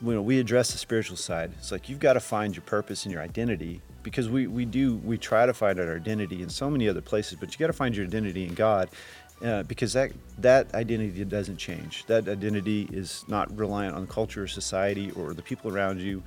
you 0.03 0.13
know, 0.13 0.23
we 0.23 0.39
address 0.39 0.71
the 0.73 0.79
spiritual 0.79 1.17
side. 1.17 1.53
It's 1.59 1.73
like 1.73 1.89
you've 1.89 1.99
got 1.99 2.13
to 2.13 2.21
find 2.21 2.55
your 2.55 2.63
purpose 2.63 3.05
and 3.05 3.13
your 3.13 3.23
identity 3.23 3.81
because 4.03 4.29
we, 4.29 4.47
we 4.47 4.65
do 4.65 4.97
we 4.97 5.19
try 5.19 5.47
to 5.47 5.55
find 5.55 5.81
our 5.81 5.97
identity 5.97 6.43
in 6.43 6.49
so 6.49 6.71
many 6.71 6.89
other 6.89 7.01
places, 7.01 7.39
but 7.41 7.53
you 7.53 7.59
got 7.59 7.67
to 7.69 7.73
find 7.73 7.97
your 7.97 8.07
identity 8.07 8.45
in 8.47 8.55
God 8.55 8.91
uh, 9.43 9.63
because 9.65 9.93
that 9.93 10.13
that 10.39 10.75
identity 10.75 11.25
doesn't 11.25 11.57
change. 11.57 12.05
That 12.07 12.29
identity 12.29 12.89
is 12.93 13.25
not 13.29 13.57
reliant 13.57 13.95
on 13.95 14.07
culture, 14.07 14.45
or 14.45 14.49
society, 14.49 15.11
or 15.13 15.35
the 15.35 15.43
people 15.43 15.73
around 15.73 16.01
you. 16.01 16.23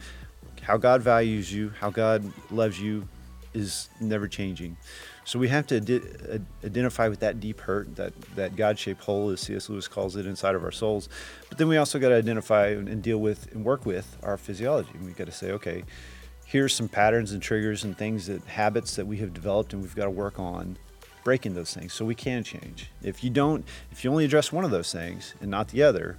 How 0.62 0.78
God 0.78 1.01
values 1.01 1.51
you, 1.51 1.70
how 1.80 1.89
God 1.89 2.24
loves 2.51 2.80
you, 2.80 3.07
is 3.53 3.89
never 3.99 4.28
changing. 4.28 4.78
So 5.24 5.39
we 5.39 5.49
have 5.49 5.68
to 5.68 5.78
ad- 5.78 6.45
identify 6.64 7.07
with 7.07 7.20
that 7.20 7.39
deep 7.39 7.62
hurt, 7.62 7.95
that, 7.95 8.20
that 8.36 8.55
God 8.55 8.78
shaped 8.78 9.03
hole, 9.03 9.30
as 9.30 9.41
C.S. 9.41 9.70
Lewis 9.70 9.88
calls 9.88 10.16
it, 10.16 10.26
inside 10.26 10.55
of 10.55 10.64
our 10.64 10.72
souls. 10.72 11.09
But 11.49 11.57
then 11.57 11.68
we 11.68 11.78
also 11.78 11.99
got 11.99 12.09
to 12.09 12.16
identify 12.16 12.68
and 12.68 13.01
deal 13.01 13.20
with 13.20 13.51
and 13.53 13.64
work 13.64 13.86
with 13.86 14.18
our 14.24 14.38
physiology. 14.38 14.91
We've 15.03 15.16
got 15.16 15.28
to 15.28 15.32
say, 15.32 15.51
okay, 15.51 15.84
here's 16.45 16.74
some 16.74 16.89
patterns 16.89 17.32
and 17.32 17.41
triggers 17.41 17.84
and 17.84 17.97
things 17.97 18.28
that 18.28 18.43
habits 18.45 18.95
that 18.95 19.05
we 19.05 19.18
have 19.18 19.34
developed, 19.34 19.74
and 19.74 19.82
we've 19.82 19.95
got 19.95 20.05
to 20.05 20.12
work 20.12 20.39
on 20.39 20.78
breaking 21.24 21.53
those 21.53 21.74
things 21.74 21.93
so 21.93 22.05
we 22.05 22.15
can 22.15 22.43
change. 22.43 22.89
If 23.03 23.24
you 23.24 23.30
don't, 23.30 23.65
if 23.91 24.03
you 24.03 24.09
only 24.09 24.26
address 24.26 24.51
one 24.51 24.65
of 24.65 24.72
those 24.72 24.91
things 24.91 25.36
and 25.41 25.49
not 25.49 25.69
the 25.69 25.84
other, 25.84 26.17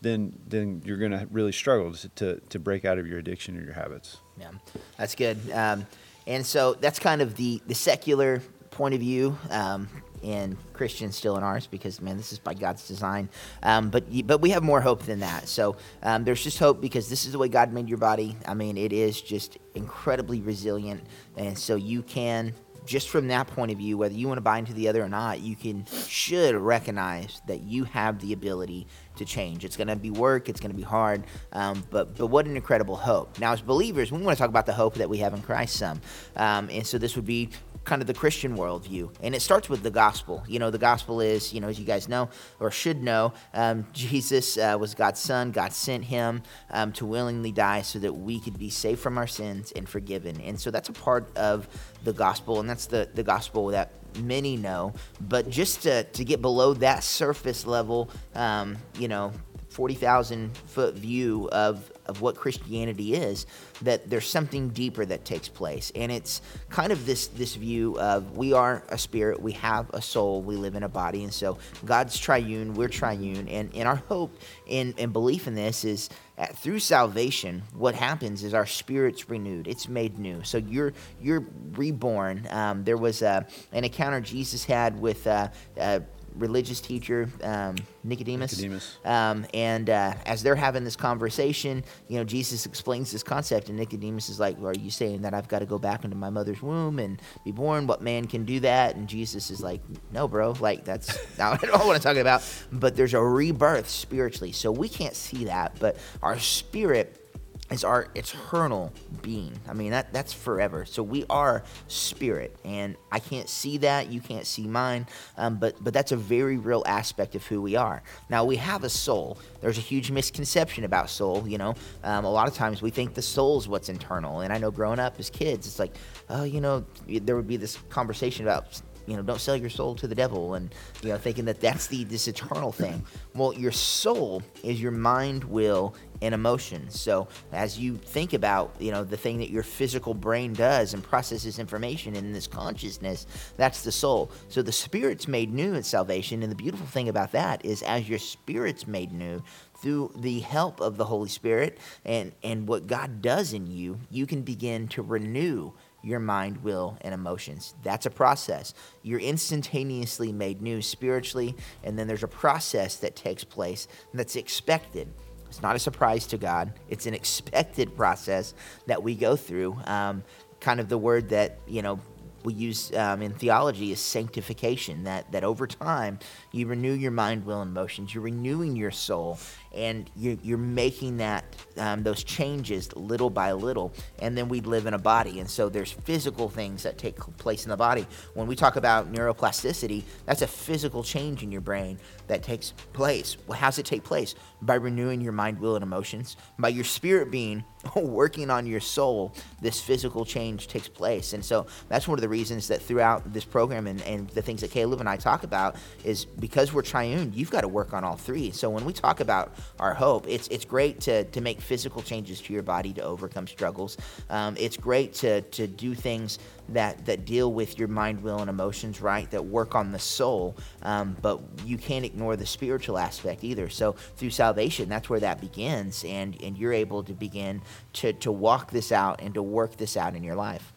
then 0.00 0.38
then 0.46 0.82
you're 0.84 0.98
going 0.98 1.12
to 1.12 1.26
really 1.30 1.52
struggle 1.52 1.92
to, 1.92 2.40
to, 2.48 2.58
break 2.58 2.84
out 2.84 2.98
of 2.98 3.06
your 3.06 3.18
addiction 3.18 3.56
or 3.56 3.62
your 3.62 3.72
habits. 3.72 4.18
Yeah, 4.38 4.50
that's 4.96 5.14
good. 5.14 5.38
Um, 5.52 5.86
and 6.26 6.44
so 6.44 6.74
that's 6.74 6.98
kind 6.98 7.22
of 7.22 7.36
the, 7.36 7.62
the 7.66 7.74
secular 7.74 8.42
point 8.70 8.94
of 8.94 9.00
view. 9.00 9.38
Um, 9.50 9.88
and 10.22 10.56
Christians 10.72 11.14
still 11.16 11.36
in 11.36 11.42
ours 11.42 11.66
because 11.66 12.00
man, 12.00 12.16
this 12.16 12.32
is 12.32 12.38
by 12.38 12.54
God's 12.54 12.86
design. 12.88 13.28
Um, 13.62 13.90
but 13.90 14.04
but 14.26 14.40
we 14.40 14.50
have 14.50 14.62
more 14.62 14.80
hope 14.80 15.02
than 15.02 15.20
that. 15.20 15.48
So 15.48 15.76
um, 16.02 16.24
there's 16.24 16.42
just 16.42 16.58
hope 16.58 16.80
because 16.80 17.08
this 17.08 17.26
is 17.26 17.32
the 17.32 17.38
way 17.38 17.48
God 17.48 17.72
made 17.72 17.88
your 17.88 17.98
body. 17.98 18.36
I 18.46 18.54
mean, 18.54 18.76
it 18.76 18.92
is 18.92 19.20
just 19.20 19.58
incredibly 19.74 20.40
resilient, 20.40 21.04
and 21.36 21.56
so 21.56 21.76
you 21.76 22.02
can 22.02 22.54
just 22.86 23.08
from 23.08 23.28
that 23.28 23.46
point 23.48 23.70
of 23.72 23.78
view, 23.78 23.98
whether 23.98 24.14
you 24.14 24.28
want 24.28 24.38
to 24.38 24.42
buy 24.42 24.58
into 24.58 24.72
the 24.72 24.88
other 24.88 25.02
or 25.02 25.08
not, 25.08 25.40
you 25.40 25.56
can 25.56 25.84
should 26.08 26.54
recognize 26.54 27.42
that 27.46 27.62
you 27.62 27.84
have 27.84 28.20
the 28.20 28.32
ability 28.32 28.86
to 29.16 29.24
change. 29.24 29.64
It's 29.64 29.76
going 29.76 29.88
to 29.88 29.96
be 29.96 30.10
work. 30.10 30.48
It's 30.48 30.60
going 30.60 30.70
to 30.70 30.76
be 30.76 30.82
hard. 30.82 31.24
Um, 31.52 31.82
but 31.90 32.16
but 32.16 32.26
what 32.28 32.46
an 32.46 32.56
incredible 32.56 32.96
hope. 32.96 33.38
Now, 33.38 33.52
as 33.52 33.60
believers, 33.60 34.12
we 34.12 34.20
want 34.20 34.36
to 34.36 34.40
talk 34.40 34.48
about 34.48 34.66
the 34.66 34.72
hope 34.72 34.94
that 34.94 35.08
we 35.08 35.18
have 35.18 35.34
in 35.34 35.42
Christ. 35.42 35.76
Some, 35.76 36.00
um, 36.36 36.68
and 36.70 36.86
so 36.86 36.98
this 36.98 37.16
would 37.16 37.26
be 37.26 37.50
kind 37.86 38.02
of 38.02 38.06
the 38.06 38.14
Christian 38.14 38.56
worldview. 38.56 39.14
And 39.22 39.34
it 39.34 39.40
starts 39.40 39.68
with 39.68 39.82
the 39.82 39.90
gospel. 39.90 40.44
You 40.46 40.58
know, 40.58 40.70
the 40.70 40.78
gospel 40.78 41.20
is, 41.20 41.54
you 41.54 41.60
know, 41.60 41.68
as 41.68 41.78
you 41.78 41.86
guys 41.86 42.08
know 42.08 42.28
or 42.60 42.70
should 42.70 43.02
know, 43.02 43.32
um, 43.54 43.86
Jesus 43.92 44.58
uh, 44.58 44.76
was 44.78 44.94
God's 44.94 45.20
son. 45.20 45.52
God 45.52 45.72
sent 45.72 46.04
him 46.04 46.42
um, 46.70 46.92
to 46.92 47.06
willingly 47.06 47.52
die 47.52 47.82
so 47.82 47.98
that 48.00 48.12
we 48.12 48.40
could 48.40 48.58
be 48.58 48.68
saved 48.68 49.00
from 49.00 49.16
our 49.16 49.26
sins 49.26 49.72
and 49.74 49.88
forgiven. 49.88 50.40
And 50.40 50.60
so 50.60 50.70
that's 50.70 50.88
a 50.88 50.92
part 50.92 51.34
of 51.36 51.68
the 52.04 52.12
gospel, 52.12 52.60
and 52.60 52.68
that's 52.68 52.86
the, 52.86 53.08
the 53.14 53.22
gospel 53.22 53.68
that 53.68 53.92
many 54.18 54.56
know. 54.56 54.92
But 55.20 55.48
just 55.48 55.82
to, 55.82 56.04
to 56.04 56.24
get 56.24 56.42
below 56.42 56.74
that 56.74 57.04
surface 57.04 57.66
level, 57.66 58.10
um, 58.34 58.76
you 58.98 59.08
know, 59.08 59.32
40,000 59.68 60.56
foot 60.66 60.94
view 60.94 61.48
of, 61.52 61.92
of 62.08 62.20
what 62.20 62.36
Christianity 62.36 63.14
is, 63.14 63.46
that 63.82 64.08
there's 64.08 64.28
something 64.28 64.68
deeper 64.70 65.04
that 65.04 65.24
takes 65.24 65.48
place. 65.48 65.92
And 65.94 66.10
it's 66.10 66.42
kind 66.68 66.92
of 66.92 67.06
this, 67.06 67.28
this 67.28 67.54
view 67.54 67.98
of 67.98 68.36
we 68.36 68.52
are 68.52 68.82
a 68.88 68.98
spirit, 68.98 69.40
we 69.40 69.52
have 69.52 69.90
a 69.90 70.02
soul, 70.02 70.42
we 70.42 70.56
live 70.56 70.74
in 70.74 70.82
a 70.82 70.88
body. 70.88 71.24
And 71.24 71.32
so 71.32 71.58
God's 71.84 72.18
triune, 72.18 72.74
we're 72.74 72.88
triune. 72.88 73.48
And, 73.48 73.74
and 73.74 73.88
our 73.88 73.96
hope 73.96 74.36
and, 74.70 74.94
and 74.98 75.12
belief 75.12 75.46
in 75.46 75.54
this 75.54 75.84
is 75.84 76.08
at, 76.38 76.56
through 76.56 76.78
salvation, 76.80 77.62
what 77.74 77.94
happens 77.94 78.44
is 78.44 78.52
our 78.54 78.66
spirit's 78.66 79.28
renewed. 79.28 79.66
It's 79.66 79.88
made 79.88 80.18
new. 80.18 80.42
So 80.44 80.58
you're 80.58 80.92
you're 81.20 81.46
reborn. 81.72 82.46
Um, 82.50 82.84
there 82.84 82.96
was 82.96 83.22
a, 83.22 83.46
an 83.72 83.84
encounter 83.84 84.20
Jesus 84.20 84.64
had 84.64 85.00
with 85.00 85.26
uh, 85.26 85.48
uh, 85.78 86.00
religious 86.38 86.80
teacher 86.80 87.28
um, 87.42 87.76
Nicodemus. 88.04 88.52
Nicodemus. 88.52 88.98
Um, 89.04 89.46
and 89.54 89.90
uh, 89.90 90.14
as 90.24 90.42
they're 90.42 90.56
having 90.56 90.84
this 90.84 90.96
conversation, 90.96 91.84
you 92.08 92.18
know, 92.18 92.24
Jesus 92.24 92.66
explains 92.66 93.10
this 93.10 93.22
concept, 93.22 93.68
and 93.68 93.78
Nicodemus 93.78 94.28
is 94.28 94.38
like, 94.38 94.58
well, 94.58 94.70
"Are 94.70 94.74
you 94.74 94.90
saying 94.90 95.22
that 95.22 95.34
I've 95.34 95.48
got 95.48 95.60
to 95.60 95.66
go 95.66 95.78
back 95.78 96.04
into 96.04 96.16
my 96.16 96.30
mother's 96.30 96.62
womb 96.62 96.98
and 96.98 97.20
be 97.44 97.52
born? 97.52 97.86
What 97.86 98.02
man 98.02 98.26
can 98.26 98.44
do 98.44 98.60
that?" 98.60 98.96
And 98.96 99.08
Jesus 99.08 99.50
is 99.50 99.60
like, 99.60 99.80
"No, 100.12 100.28
bro. 100.28 100.54
Like 100.60 100.84
that's 100.84 101.18
not 101.38 101.62
at 101.62 101.70
all 101.70 101.86
what 101.86 101.96
I'm 101.96 102.02
talking 102.02 102.20
about. 102.20 102.42
But 102.72 102.96
there's 102.96 103.14
a 103.14 103.22
rebirth 103.22 103.88
spiritually, 103.88 104.52
so 104.52 104.70
we 104.70 104.88
can't 104.88 105.14
see 105.14 105.46
that, 105.46 105.78
but 105.78 105.96
our 106.22 106.38
spirit." 106.38 107.22
Is 107.70 107.84
our 107.84 108.08
eternal 108.14 108.92
being. 109.22 109.52
I 109.68 109.72
mean, 109.72 109.90
that 109.90 110.12
that's 110.12 110.32
forever. 110.32 110.84
So 110.84 111.02
we 111.02 111.24
are 111.28 111.64
spirit, 111.88 112.56
and 112.64 112.96
I 113.10 113.18
can't 113.18 113.48
see 113.48 113.78
that. 113.78 114.08
You 114.08 114.20
can't 114.20 114.46
see 114.46 114.66
mine, 114.66 115.06
um, 115.36 115.56
but 115.56 115.82
but 115.82 115.92
that's 115.92 116.12
a 116.12 116.16
very 116.16 116.56
real 116.56 116.82
aspect 116.86 117.34
of 117.34 117.44
who 117.46 117.60
we 117.60 117.76
are. 117.76 118.02
Now 118.30 118.44
we 118.44 118.56
have 118.56 118.84
a 118.84 118.88
soul. 118.88 119.38
There's 119.60 119.78
a 119.78 119.82
huge 119.82 120.10
misconception 120.10 120.84
about 120.84 121.10
soul. 121.10 121.46
You 121.46 121.58
know, 121.58 121.74
um, 122.04 122.24
a 122.24 122.30
lot 122.30 122.48
of 122.48 122.54
times 122.54 122.82
we 122.82 122.90
think 122.90 123.14
the 123.14 123.22
soul 123.22 123.58
is 123.58 123.68
what's 123.68 123.88
internal, 123.88 124.40
and 124.40 124.52
I 124.52 124.58
know 124.58 124.70
growing 124.70 124.98
up 124.98 125.18
as 125.18 125.30
kids, 125.30 125.66
it's 125.66 125.78
like, 125.78 125.96
oh, 126.30 126.44
you 126.44 126.60
know, 126.60 126.84
there 127.06 127.36
would 127.36 127.48
be 127.48 127.56
this 127.56 127.78
conversation 127.90 128.44
about 128.44 128.80
you 129.06 129.16
know, 129.16 129.22
don't 129.22 129.40
sell 129.40 129.56
your 129.56 129.70
soul 129.70 129.94
to 129.96 130.06
the 130.06 130.14
devil, 130.14 130.54
and 130.54 130.74
you 131.02 131.10
know, 131.10 131.18
thinking 131.18 131.44
that 131.46 131.60
that's 131.60 131.86
the 131.86 132.04
this 132.04 132.28
eternal 132.28 132.72
thing. 132.72 133.04
Well, 133.34 133.54
your 133.54 133.72
soul 133.72 134.42
is 134.62 134.80
your 134.80 134.92
mind, 134.92 135.44
will, 135.44 135.94
and 136.22 136.34
emotions. 136.34 136.98
So 137.00 137.28
as 137.52 137.78
you 137.78 137.96
think 137.96 138.32
about, 138.32 138.74
you 138.78 138.90
know, 138.90 139.04
the 139.04 139.16
thing 139.16 139.38
that 139.38 139.50
your 139.50 139.62
physical 139.62 140.14
brain 140.14 140.52
does 140.52 140.94
and 140.94 141.02
processes 141.02 141.58
information 141.58 142.14
in 142.14 142.32
this 142.32 142.46
consciousness, 142.46 143.26
that's 143.56 143.82
the 143.82 143.92
soul. 143.92 144.30
So 144.48 144.62
the 144.62 144.72
spirit's 144.72 145.28
made 145.28 145.52
new 145.52 145.74
in 145.74 145.82
salvation, 145.82 146.42
and 146.42 146.50
the 146.50 146.56
beautiful 146.56 146.86
thing 146.86 147.08
about 147.08 147.32
that 147.32 147.64
is 147.64 147.82
as 147.82 148.08
your 148.08 148.18
spirit's 148.18 148.86
made 148.86 149.12
new, 149.12 149.42
through 149.78 150.10
the 150.16 150.40
help 150.40 150.80
of 150.80 150.96
the 150.96 151.04
Holy 151.04 151.28
Spirit 151.28 151.78
and, 152.04 152.32
and 152.42 152.66
what 152.66 152.86
God 152.86 153.20
does 153.20 153.52
in 153.52 153.66
you, 153.66 153.98
you 154.10 154.26
can 154.26 154.42
begin 154.42 154.88
to 154.88 155.02
renew 155.02 155.72
your 156.02 156.20
mind, 156.20 156.62
will, 156.62 156.96
and 157.00 157.12
emotions. 157.12 157.74
That's 157.82 158.06
a 158.06 158.10
process. 158.10 158.74
You're 159.02 159.20
instantaneously 159.20 160.32
made 160.32 160.62
new 160.62 160.80
spiritually, 160.80 161.56
and 161.82 161.98
then 161.98 162.06
there's 162.06 162.22
a 162.22 162.28
process 162.28 162.96
that 162.96 163.16
takes 163.16 163.42
place 163.42 163.88
that's 164.14 164.36
expected. 164.36 165.12
It's 165.48 165.62
not 165.62 165.76
a 165.76 165.78
surprise 165.78 166.26
to 166.28 166.38
God, 166.38 166.72
it's 166.88 167.06
an 167.06 167.14
expected 167.14 167.96
process 167.96 168.54
that 168.86 169.02
we 169.02 169.14
go 169.14 169.36
through. 169.36 169.78
Um, 169.86 170.24
kind 170.60 170.80
of 170.80 170.88
the 170.88 170.98
word 170.98 171.28
that, 171.30 171.58
you 171.66 171.82
know, 171.82 172.00
we 172.46 172.54
use 172.54 172.94
um, 172.94 173.22
in 173.22 173.34
theology 173.34 173.90
is 173.90 174.00
sanctification. 174.00 175.04
That 175.04 175.30
that 175.32 175.42
over 175.44 175.66
time 175.66 176.20
you 176.52 176.66
renew 176.66 176.92
your 176.92 177.10
mind, 177.10 177.44
will, 177.44 177.60
and 177.60 177.70
emotions. 177.70 178.14
You're 178.14 178.22
renewing 178.22 178.76
your 178.76 178.92
soul, 178.92 179.38
and 179.76 180.10
you're, 180.16 180.38
you're 180.42 180.58
making 180.58 181.18
that 181.18 181.44
um, 181.76 182.02
those 182.02 182.24
changes 182.24 182.94
little 182.96 183.30
by 183.30 183.52
little. 183.52 183.92
And 184.18 184.36
then 184.36 184.48
we 184.48 184.60
live 184.60 184.86
in 184.86 184.94
a 184.94 184.98
body, 184.98 185.38
and 185.40 185.48
so 185.48 185.68
there's 185.68 185.92
physical 185.92 186.48
things 186.48 186.82
that 186.82 186.98
take 186.98 187.16
place 187.36 187.64
in 187.64 187.70
the 187.70 187.76
body. 187.76 188.06
When 188.34 188.46
we 188.46 188.56
talk 188.56 188.76
about 188.76 189.12
neuroplasticity, 189.12 190.02
that's 190.24 190.42
a 190.42 190.46
physical 190.46 191.02
change 191.02 191.42
in 191.42 191.52
your 191.52 191.60
brain 191.60 191.98
that 192.26 192.42
takes 192.42 192.72
place. 192.92 193.36
Well, 193.46 193.58
how's 193.58 193.78
it 193.78 193.86
take 193.86 194.02
place? 194.02 194.34
By 194.62 194.76
renewing 194.76 195.20
your 195.20 195.32
mind, 195.32 195.60
will, 195.60 195.76
and 195.76 195.82
emotions. 195.82 196.36
By 196.58 196.68
your 196.68 196.84
spirit 196.84 197.30
being 197.30 197.64
working 197.96 198.50
on 198.50 198.66
your 198.66 198.80
soul, 198.80 199.34
this 199.60 199.80
physical 199.80 200.24
change 200.24 200.68
takes 200.68 200.88
place. 200.88 201.34
And 201.34 201.44
so 201.44 201.66
that's 201.88 202.08
one 202.08 202.18
of 202.18 202.22
the 202.22 202.28
reasons 202.28 202.68
that 202.68 202.82
throughout 202.82 203.32
this 203.32 203.44
program 203.44 203.86
and, 203.86 204.00
and 204.02 204.28
the 204.30 204.42
things 204.42 204.62
that 204.62 204.70
Caleb 204.70 205.00
and 205.00 205.08
I 205.08 205.16
talk 205.16 205.44
about 205.44 205.76
is 206.04 206.24
because 206.24 206.72
we're 206.72 206.82
triune, 206.82 207.32
you've 207.34 207.50
got 207.50 207.60
to 207.60 207.68
work 207.68 207.92
on 207.92 208.04
all 208.04 208.16
three. 208.16 208.50
So 208.50 208.70
when 208.70 208.84
we 208.84 208.92
talk 208.92 209.20
about 209.20 209.52
our 209.78 209.94
hope, 209.94 210.26
it's 210.28 210.48
it's 210.48 210.64
great 210.64 211.00
to, 211.00 211.24
to 211.24 211.40
make 211.40 211.60
physical 211.60 212.02
changes 212.02 212.40
to 212.40 212.52
your 212.52 212.62
body 212.62 212.92
to 212.94 213.02
overcome 213.02 213.46
struggles. 213.46 213.96
Um, 214.30 214.56
it's 214.58 214.76
great 214.76 215.14
to, 215.14 215.42
to 215.42 215.66
do 215.66 215.94
things 215.94 216.38
that, 216.70 217.04
that 217.06 217.24
deal 217.24 217.52
with 217.52 217.78
your 217.78 217.88
mind, 217.88 218.22
will, 218.22 218.40
and 218.40 218.50
emotions, 218.50 219.00
right? 219.00 219.30
That 219.30 219.44
work 219.44 219.74
on 219.74 219.92
the 219.92 219.98
soul. 219.98 220.56
Um, 220.82 221.16
but 221.22 221.40
you 221.64 221.78
can't 221.78 222.04
ignore 222.04 222.36
the 222.36 222.46
spiritual 222.46 222.98
aspect 222.98 223.44
either. 223.44 223.68
So 223.68 223.92
through 224.16 224.30
salvation, 224.30 224.88
that's 224.88 225.08
where 225.08 225.20
that 225.20 225.40
begins. 225.40 226.04
And, 226.04 226.40
and 226.42 226.58
you're 226.58 226.72
able 226.72 227.04
to 227.04 227.12
begin 227.12 227.62
to, 227.94 228.12
to 228.14 228.32
walk 228.32 228.70
this 228.70 228.90
out 228.90 229.20
and 229.22 229.34
to 229.34 229.42
work 229.42 229.76
this 229.76 229.96
out 229.96 230.16
in 230.16 230.24
your 230.24 230.34
life. 230.34 230.72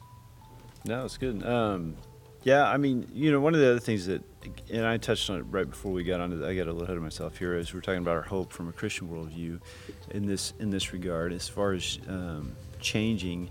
No, 0.85 1.05
it's 1.05 1.17
good. 1.17 1.45
Um, 1.45 1.95
yeah, 2.43 2.69
I 2.69 2.77
mean, 2.77 3.09
you 3.13 3.31
know, 3.31 3.39
one 3.39 3.53
of 3.53 3.59
the 3.59 3.69
other 3.71 3.79
things 3.79 4.05
that, 4.05 4.23
and 4.71 4.85
I 4.85 4.97
touched 4.97 5.29
on 5.29 5.39
it 5.39 5.43
right 5.49 5.69
before 5.69 5.91
we 5.91 6.03
got 6.03 6.19
on. 6.19 6.43
I 6.43 6.55
got 6.55 6.67
a 6.67 6.71
little 6.71 6.83
ahead 6.83 6.97
of 6.97 7.03
myself 7.03 7.37
here 7.37 7.55
as 7.55 7.73
we're 7.73 7.81
talking 7.81 8.01
about 8.01 8.15
our 8.15 8.21
hope 8.21 8.53
from 8.53 8.69
a 8.69 8.71
Christian 8.71 9.07
worldview, 9.09 9.59
in 10.11 10.25
this 10.25 10.53
in 10.59 10.69
this 10.69 10.93
regard, 10.93 11.33
as 11.33 11.47
far 11.47 11.73
as 11.73 11.99
um, 12.07 12.55
changing, 12.79 13.49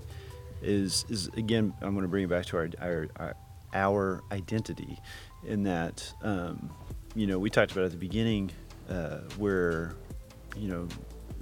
is 0.62 1.04
is 1.08 1.28
again, 1.36 1.72
I'm 1.80 1.92
going 1.92 2.02
to 2.02 2.08
bring 2.08 2.24
it 2.24 2.30
back 2.30 2.46
to 2.46 2.56
our 2.56 2.70
our, 2.80 3.08
our, 3.16 3.36
our 3.74 4.22
identity, 4.32 4.98
in 5.46 5.62
that, 5.64 6.12
um, 6.22 6.70
you 7.14 7.26
know, 7.26 7.38
we 7.38 7.50
talked 7.50 7.72
about 7.72 7.84
at 7.84 7.90
the 7.90 7.96
beginning, 7.96 8.50
uh, 8.88 9.18
where, 9.36 9.94
you 10.56 10.68
know, 10.68 10.88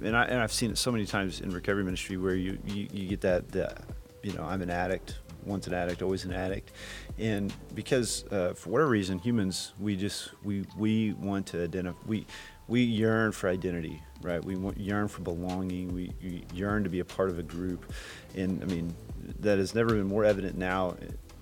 and 0.03 0.15
I 0.15 0.25
and 0.25 0.39
I've 0.39 0.53
seen 0.53 0.71
it 0.71 0.77
so 0.77 0.91
many 0.91 1.05
times 1.05 1.41
in 1.41 1.49
recovery 1.49 1.83
ministry 1.83 2.17
where 2.17 2.35
you 2.35 2.57
you, 2.65 2.87
you 2.91 3.07
get 3.07 3.21
that 3.21 3.49
that 3.53 3.81
you 4.21 4.33
know 4.33 4.43
I'm 4.43 4.61
an 4.61 4.69
addict 4.69 5.15
once 5.43 5.65
an 5.67 5.73
addict, 5.73 6.01
always 6.01 6.25
an 6.25 6.33
addict. 6.33 6.71
And 7.19 7.53
because 7.73 8.25
uh, 8.31 8.53
for 8.53 8.69
whatever 8.69 8.89
reason, 8.89 9.19
humans, 9.19 9.73
we 9.79 9.95
just 9.95 10.31
we 10.43 10.65
we 10.77 11.13
want 11.13 11.47
to 11.47 11.63
identify. 11.63 11.97
We 12.05 12.27
we 12.67 12.81
yearn 12.81 13.31
for 13.31 13.49
identity, 13.49 14.03
right? 14.21 14.43
We 14.43 14.55
want, 14.55 14.77
yearn 14.77 15.07
for 15.07 15.21
belonging. 15.21 15.93
We, 15.93 16.11
we 16.21 16.43
yearn 16.53 16.83
to 16.83 16.89
be 16.89 16.99
a 16.99 17.05
part 17.05 17.29
of 17.29 17.39
a 17.39 17.43
group, 17.43 17.91
and 18.35 18.61
I 18.61 18.65
mean 18.65 18.93
that 19.39 19.57
has 19.57 19.73
never 19.73 19.95
been 19.95 20.07
more 20.07 20.25
evident 20.25 20.57
now 20.57 20.95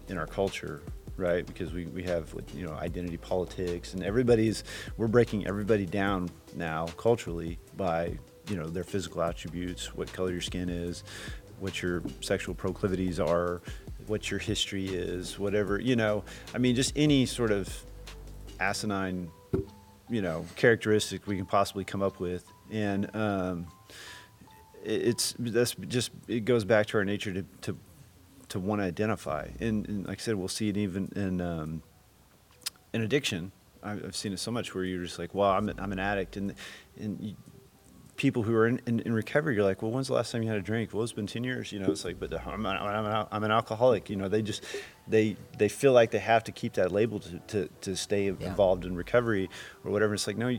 in 0.08 0.18
our 0.18 0.28
culture 0.28 0.82
right? 1.18 1.46
Because 1.46 1.74
we, 1.74 1.86
we 1.86 2.04
have 2.04 2.34
you 2.54 2.66
know 2.66 2.74
identity 2.74 3.18
politics 3.18 3.94
and 3.94 4.04
everybody's 4.04 4.64
we're 4.98 5.08
breaking 5.08 5.48
everybody 5.48 5.86
down 5.86 6.30
now 6.56 6.88
culturally 6.98 7.58
by 7.78 8.18
you 8.50 8.56
know 8.56 8.68
their 8.68 8.84
physical 8.84 9.22
attributes, 9.22 9.96
what 9.96 10.12
color 10.12 10.32
your 10.32 10.42
skin 10.42 10.70
is, 10.70 11.04
what 11.60 11.82
your 11.82 12.04
sexual 12.22 12.54
proclivities 12.54 13.20
are, 13.20 13.62
what 14.08 14.30
your 14.30 14.40
history 14.40 14.86
is, 14.86 15.40
whatever, 15.40 15.80
you 15.80 15.96
know, 15.96 16.24
I 16.54 16.58
mean, 16.58 16.76
just 16.76 16.94
any 16.96 17.26
sort 17.26 17.52
of 17.52 17.84
asinine, 18.60 19.30
you 20.10 20.22
know, 20.22 20.46
characteristic 20.56 21.28
we 21.28 21.38
can 21.38 21.46
possibly 21.46 21.84
come 21.84 22.02
up 22.02 22.20
with. 22.20 22.46
And 22.72 23.14
um, 23.16 23.68
it's, 24.84 25.36
that's 25.40 25.76
just, 25.88 26.12
it 26.28 26.46
goes 26.46 26.64
back 26.64 26.88
to 26.88 26.98
our 26.98 27.06
nature 27.06 27.34
to, 27.34 27.46
to, 27.62 27.78
to 28.50 28.60
want 28.60 28.82
to 28.82 28.86
identify. 28.86 29.48
And, 29.60 29.88
and, 29.88 30.08
like 30.08 30.20
I 30.20 30.22
said, 30.22 30.36
we'll 30.36 30.48
see 30.48 30.70
it 30.70 30.78
even 30.78 31.12
in, 31.16 31.42
um, 31.42 31.82
in 32.94 33.02
addiction. 33.02 33.52
I've 33.84 34.16
seen 34.16 34.34
it 34.34 34.40
so 34.40 34.50
much 34.50 34.74
where 34.74 34.84
you're 34.84 35.04
just 35.04 35.20
like, 35.20 35.36
well, 35.36 35.52
I'm, 35.52 35.72
I'm 35.78 35.92
an 35.92 36.00
addict. 36.00 36.38
And, 36.38 36.56
and 37.00 37.36
people 38.18 38.44
who 38.44 38.56
are 38.56 38.68
in, 38.68 38.82
in, 38.86 39.00
in, 39.02 39.14
recovery, 39.14 39.56
you're 39.56 39.64
like, 39.64 39.82
well, 39.82 39.92
when's 39.92 40.08
the 40.08 40.14
last 40.14 40.32
time 40.32 40.42
you 40.42 40.50
had 40.50 40.58
a 40.58 40.62
drink? 40.62 40.94
Well, 40.94 41.04
it's 41.04 41.12
been 41.12 41.28
10 41.28 41.44
years, 41.44 41.72
you 41.72 41.80
know, 41.80 41.92
it's 41.92 42.06
like, 42.06 42.20
but 42.20 42.34
I'm, 42.34 42.66
an, 42.66 42.78
I'm, 42.78 43.06
an, 43.06 43.28
I'm 43.32 43.44
an 43.44 43.52
alcoholic, 43.52 44.10
you 44.10 44.16
know, 44.16 44.30
they 44.30 44.42
just, 44.42 44.64
they, 45.08 45.36
they 45.58 45.68
feel 45.68 45.92
like 45.92 46.12
they 46.12 46.20
have 46.20 46.44
to 46.46 46.52
keep 46.52 46.74
that 46.74 46.92
label 46.92 47.20
to, 47.20 47.40
to, 47.48 47.70
to 47.82 47.96
stay 47.96 48.26
yeah. 48.26 48.48
involved 48.48 48.86
in 48.86 48.96
recovery 48.96 49.50
or 49.84 49.92
whatever. 49.92 50.14
It's 50.14 50.28
like, 50.28 50.38
no, 50.38 50.58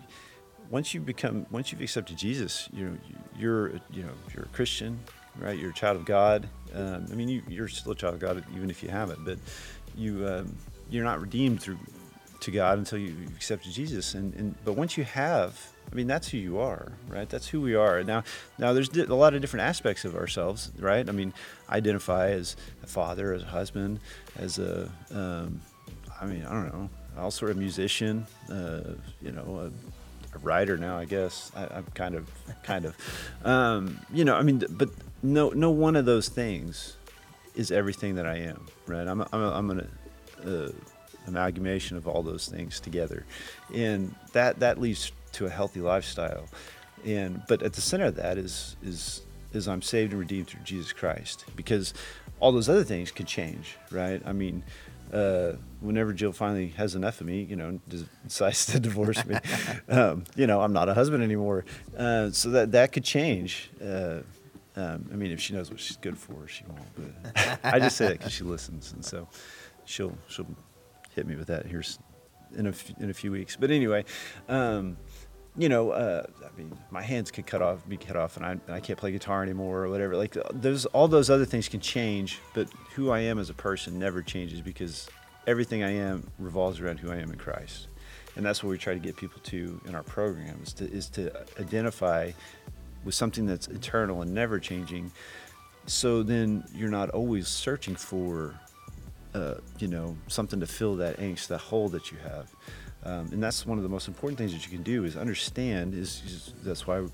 once 0.71 0.93
you 0.93 1.01
become, 1.01 1.47
once 1.51 1.73
you've 1.73 1.81
accepted 1.81 2.19
Jesus, 2.19 2.69
you 2.73 2.85
know, 2.85 2.99
you're, 3.39 3.69
you 3.91 4.03
know, 4.03 4.13
you're 4.35 4.45
a 4.45 4.49
Christian, 4.49 4.99
right? 5.39 5.59
You're 5.59 5.71
a 5.71 5.75
child 5.75 5.97
of 5.97 6.05
God. 6.05 6.49
Um, 6.75 7.07
I 7.11 7.15
mean, 7.15 7.29
you, 7.29 7.43
you're 7.49 7.69
still 7.69 7.93
a 7.93 7.97
child 7.97 8.15
of 8.15 8.21
God, 8.21 8.45
even 8.55 8.69
if 8.69 8.83
you 8.83 8.91
haven't, 8.91 9.25
but 9.25 9.39
you, 9.97 10.27
um, 10.29 10.55
you're 10.91 11.05
not 11.05 11.21
redeemed 11.21 11.63
through 11.63 11.79
to 12.41 12.51
God 12.51 12.79
until 12.79 12.99
you 12.99 13.15
accepted 13.35 13.73
Jesus. 13.73 14.15
And, 14.15 14.35
and 14.35 14.55
but 14.65 14.75
once 14.75 14.99
you 14.99 15.05
have, 15.05 15.73
I 15.91 15.95
mean, 15.95 16.07
that's 16.07 16.28
who 16.28 16.39
you 16.39 16.59
are, 16.59 16.93
right? 17.09 17.28
That's 17.28 17.49
who 17.49 17.61
we 17.61 17.74
are. 17.74 18.03
Now, 18.03 18.24
now 18.59 18.72
there's 18.72 18.89
a 18.91 19.14
lot 19.14 19.34
of 19.34 19.41
different 19.41 19.64
aspects 19.64 20.05
of 20.05 20.16
ourselves, 20.16 20.72
right? 20.78 21.09
I 21.09 21.12
mean, 21.12 21.32
identify 21.70 22.30
as 22.30 22.57
a 22.82 22.87
father, 22.87 23.32
as 23.32 23.43
a 23.43 23.47
husband, 23.47 24.01
as 24.37 24.59
a, 24.59 24.91
um, 25.11 25.61
I 26.20 26.26
mean, 26.26 26.45
I 26.45 26.53
don't 26.53 26.72
know, 26.72 26.91
also 27.16 27.47
a 27.47 27.55
musician, 27.55 28.26
uh, 28.51 28.95
you 29.22 29.32
know, 29.32 29.70
a 29.70 29.70
a 30.37 30.39
writer 30.41 30.76
now, 30.76 30.99
I 30.99 31.05
guess. 31.05 31.51
I, 31.57 31.66
I'm 31.66 31.87
kind 31.95 32.14
of, 32.14 32.28
kind 32.62 32.84
of, 32.84 32.97
um, 33.45 34.01
you 34.12 34.24
know. 34.24 34.37
I 34.37 34.43
mean, 34.43 34.62
but 34.70 34.91
no, 35.22 35.51
no 35.51 35.70
one 35.70 35.97
of 35.97 36.05
those 36.05 36.28
things 36.28 36.97
is 37.55 37.70
everything 37.70 38.16
that 38.16 38.26
I 38.26 38.37
am, 38.37 38.66
right? 38.87 39.07
I'm, 39.07 39.20
a, 39.22 39.28
I'm, 39.32 39.43
a, 39.43 39.51
I'm 39.53 39.70
an 39.70 39.89
uh, 40.45 40.72
amalgamation 41.26 41.97
of 41.97 42.07
all 42.07 42.22
those 42.22 42.47
things 42.49 42.80
together, 42.80 43.24
and 43.74 44.14
that 44.32 44.61
that 44.61 44.80
leads 44.80 45.12
to 45.37 45.47
a 45.47 45.51
healthy 45.51 45.80
lifestyle. 45.80 46.47
And 47.05 47.43
but 47.49 47.62
at 47.62 47.74
the 47.74 47.80
center 47.80 48.07
of 48.07 48.16
that 48.16 48.39
is 48.39 48.76
is 48.82 49.22
is 49.53 49.68
I'm 49.68 49.82
saved 49.82 50.12
and 50.12 50.20
redeemed 50.20 50.49
through 50.49 50.62
Jesus 50.64 50.93
Christ, 50.93 51.45
because 51.55 51.95
all 52.41 52.53
those 52.53 52.68
other 52.68 52.84
things 52.84 53.11
can 53.11 53.26
change, 53.26 53.76
right? 53.91 54.20
I 54.24 54.32
mean, 54.32 54.62
uh, 55.12 55.53
whenever 55.80 56.12
Jill 56.12 56.32
finally 56.32 56.68
has 56.68 56.95
enough 56.95 57.20
of 57.20 57.26
me, 57.26 57.43
you 57.43 57.57
know, 57.57 57.80
decides 58.24 58.66
to 58.66 58.80
divorce 58.89 59.24
me, 59.24 59.37
um, 59.89 60.24
you 60.34 60.47
know, 60.47 60.61
I'm 60.61 60.72
not 60.72 60.89
a 60.89 60.95
husband 60.95 61.22
anymore. 61.22 61.64
Uh, 61.97 62.30
so 62.30 62.51
that 62.51 62.72
that 62.72 62.93
could 62.93 63.05
change. 63.05 63.70
Uh, 63.82 64.20
um, 64.76 65.09
I 65.11 65.16
mean, 65.16 65.32
if 65.32 65.41
she 65.41 65.55
knows 65.55 65.70
what 65.70 65.80
she's 65.80 65.97
good 65.97 66.18
for, 66.18 66.47
she 66.47 66.64
won't. 66.64 67.14
But 67.32 67.59
I 67.74 67.78
just 67.78 67.97
say 67.97 68.09
that 68.09 68.18
because 68.18 68.32
she 68.32 68.45
listens, 68.45 68.93
and 68.93 69.05
so 69.05 69.28
she'll 69.84 70.16
she'll 70.28 70.47
hit 71.14 71.26
me 71.26 71.37
with 71.37 71.47
that 71.49 71.66
here 71.66 71.82
in 72.57 72.66
a 72.66 72.74
in 73.01 73.11
a 73.11 73.14
few 73.14 73.32
weeks. 73.32 73.57
But 73.57 73.70
anyway. 73.70 74.05
Um, 74.49 74.97
you 75.59 75.69
know, 75.69 75.91
uh, 75.91 76.27
I 76.45 76.59
mean, 76.59 76.77
my 76.91 77.03
hands 77.03 77.31
could 77.31 77.47
cut 77.47 77.63
off, 77.63 77.87
be 77.89 77.97
cut 77.97 78.17
off, 78.17 78.37
and 78.37 78.45
I, 78.45 78.75
I 78.75 78.81
can't 78.81 78.99
play 78.99 79.13
guitar 79.13 79.43
anymore 79.43 79.85
or 79.85 79.89
whatever. 79.89 80.17
Like, 80.17 80.37
those, 80.53 80.85
all 80.87 81.09
those 81.09 81.31
other 81.31 81.47
things 81.47 81.69
can 81.69 81.81
change, 81.81 82.41
but 82.55 82.69
who 82.95 83.11
I 83.11 83.21
am 83.21 83.39
as 83.39 83.49
a 83.49 83.55
person 83.55 83.99
never 83.99 84.23
changes 84.23 84.61
because 84.61 85.09
everything 85.47 85.83
I 85.83 85.93
am 85.93 86.31
revolves 86.39 86.81
around 86.81 86.99
who 86.99 87.11
I 87.11 87.17
am 87.17 87.31
in 87.31 87.39
Christ. 87.39 87.89
And 88.37 88.45
that's 88.45 88.63
what 88.63 88.69
we 88.69 88.77
try 88.77 88.93
to 88.93 89.01
get 89.01 89.17
people 89.17 89.41
to 89.45 89.81
in 89.87 89.95
our 89.95 90.03
program 90.03 90.61
is 90.63 90.73
to, 90.75 90.85
is 90.85 91.09
to 91.11 91.33
identify 91.59 92.33
with 93.05 93.15
something 93.15 93.47
that's 93.47 93.69
eternal 93.69 94.21
and 94.21 94.35
never 94.35 94.59
changing. 94.59 95.11
So 95.87 96.23
then 96.23 96.65
you're 96.75 96.91
not 96.91 97.11
always 97.11 97.49
searching 97.49 97.97
for, 97.97 98.55
uh, 99.33 99.55
you 99.79 99.89
know, 99.89 100.19
something 100.27 100.61
to 100.61 100.67
fill 100.67 100.97
that 100.97 101.17
angst, 101.19 101.49
that 101.49 101.61
hole 101.61 101.89
that 101.91 102.11
you 102.11 102.19
have. 102.19 102.51
Um, 103.07 103.29
and 103.31 103.41
that's 103.41 103.65
one 103.65 103.79
of 103.79 103.85
the 103.85 103.89
most 103.89 104.09
important 104.09 104.37
things 104.37 104.53
that 104.53 104.65
you 104.65 104.71
can 104.71 104.83
do 104.83 105.05
is 105.05 105.17
understand 105.17 105.95
is, 105.95 106.23
is 106.27 106.53
that's 106.65 106.89
why 106.89 107.07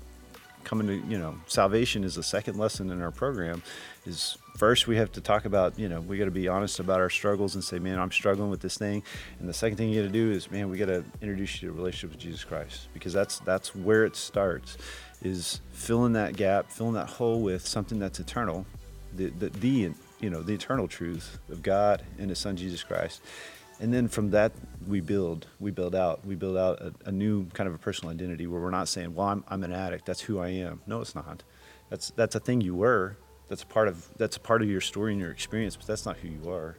coming 0.63 0.87
to 0.87 1.07
you 1.07 1.19
know 1.19 1.35
salvation 1.45 2.03
is 2.03 2.15
the 2.15 2.23
second 2.23 2.57
lesson 2.57 2.89
in 2.89 3.01
our 3.01 3.11
program 3.11 3.61
is 4.05 4.37
first 4.57 4.87
we 4.87 4.95
have 4.95 5.11
to 5.11 5.21
talk 5.21 5.45
about 5.45 5.77
you 5.77 5.89
know 5.89 6.01
we 6.01 6.17
got 6.17 6.25
to 6.25 6.31
be 6.31 6.47
honest 6.47 6.79
about 6.79 6.99
our 6.99 7.09
struggles 7.09 7.53
and 7.55 7.63
say 7.63 7.79
man 7.79 7.99
i'm 7.99 8.11
struggling 8.11 8.49
with 8.49 8.61
this 8.61 8.77
thing. 8.77 9.03
And 9.39 9.47
the 9.47 9.53
second 9.53 9.77
thing 9.77 9.89
you 9.89 10.01
got 10.01 10.07
to 10.07 10.13
do 10.13 10.31
is 10.31 10.49
man 10.49 10.69
we 10.69 10.77
got 10.77 10.87
to 10.87 11.03
introduce 11.21 11.61
you 11.61 11.69
to 11.69 11.75
a 11.75 11.77
relationship 11.77 12.11
with 12.11 12.19
jesus 12.19 12.43
christ. 12.43 12.87
Because 12.93 13.13
that's 13.13 13.39
that's 13.39 13.75
where 13.75 14.03
it 14.05 14.15
starts 14.15 14.77
is 15.21 15.61
filling 15.71 16.13
that 16.13 16.35
gap 16.35 16.71
filling 16.71 16.93
that 16.93 17.07
hole 17.07 17.41
with 17.41 17.67
something 17.67 17.99
that's 17.99 18.19
eternal 18.19 18.65
the 19.15 19.27
the, 19.29 19.49
the 19.49 19.91
you 20.19 20.29
know 20.29 20.41
the 20.41 20.53
eternal 20.53 20.87
truth 20.87 21.37
of 21.49 21.61
god 21.61 22.01
and 22.17 22.29
his 22.29 22.39
son 22.39 22.55
jesus 22.55 22.83
christ 22.83 23.21
and 23.79 23.93
then 23.93 24.07
from 24.07 24.31
that 24.31 24.51
we 24.87 25.01
build 25.01 25.47
we 25.59 25.71
build 25.71 25.95
out 25.95 26.25
we 26.25 26.35
build 26.35 26.57
out 26.57 26.79
a, 26.79 26.93
a, 27.05 27.11
new 27.11 27.45
kind 27.53 27.67
of 27.67 27.73
a 27.73 27.77
personal 27.77 28.13
identity 28.13 28.47
where 28.47 28.61
we're 28.61 28.71
not 28.71 28.87
saying 28.87 29.13
well 29.13 29.27
I'm, 29.27 29.43
I'm 29.47 29.63
an 29.63 29.71
addict. 29.71 30.05
That's 30.05 30.21
who 30.21 30.39
i 30.39 30.49
am. 30.49 30.81
No 30.87 31.01
it's 31.01 31.15
not. 31.15 31.43
That's 31.89 32.11
that's 32.11 32.35
a 32.35 32.39
thing 32.39 32.61
you 32.61 32.75
were. 32.75 33.17
That's 33.49 33.63
a 33.63 33.67
part 33.67 33.87
of 33.87 34.07
that's 34.17 34.37
a 34.37 34.39
part 34.39 34.61
of 34.61 34.69
your 34.69 34.81
story 34.81 35.11
and 35.11 35.21
your 35.21 35.31
experience 35.31 35.75
but 35.75 35.87
that's 35.87 36.05
not 36.05 36.17
who 36.17 36.27
you 36.27 36.51
are. 36.51 36.77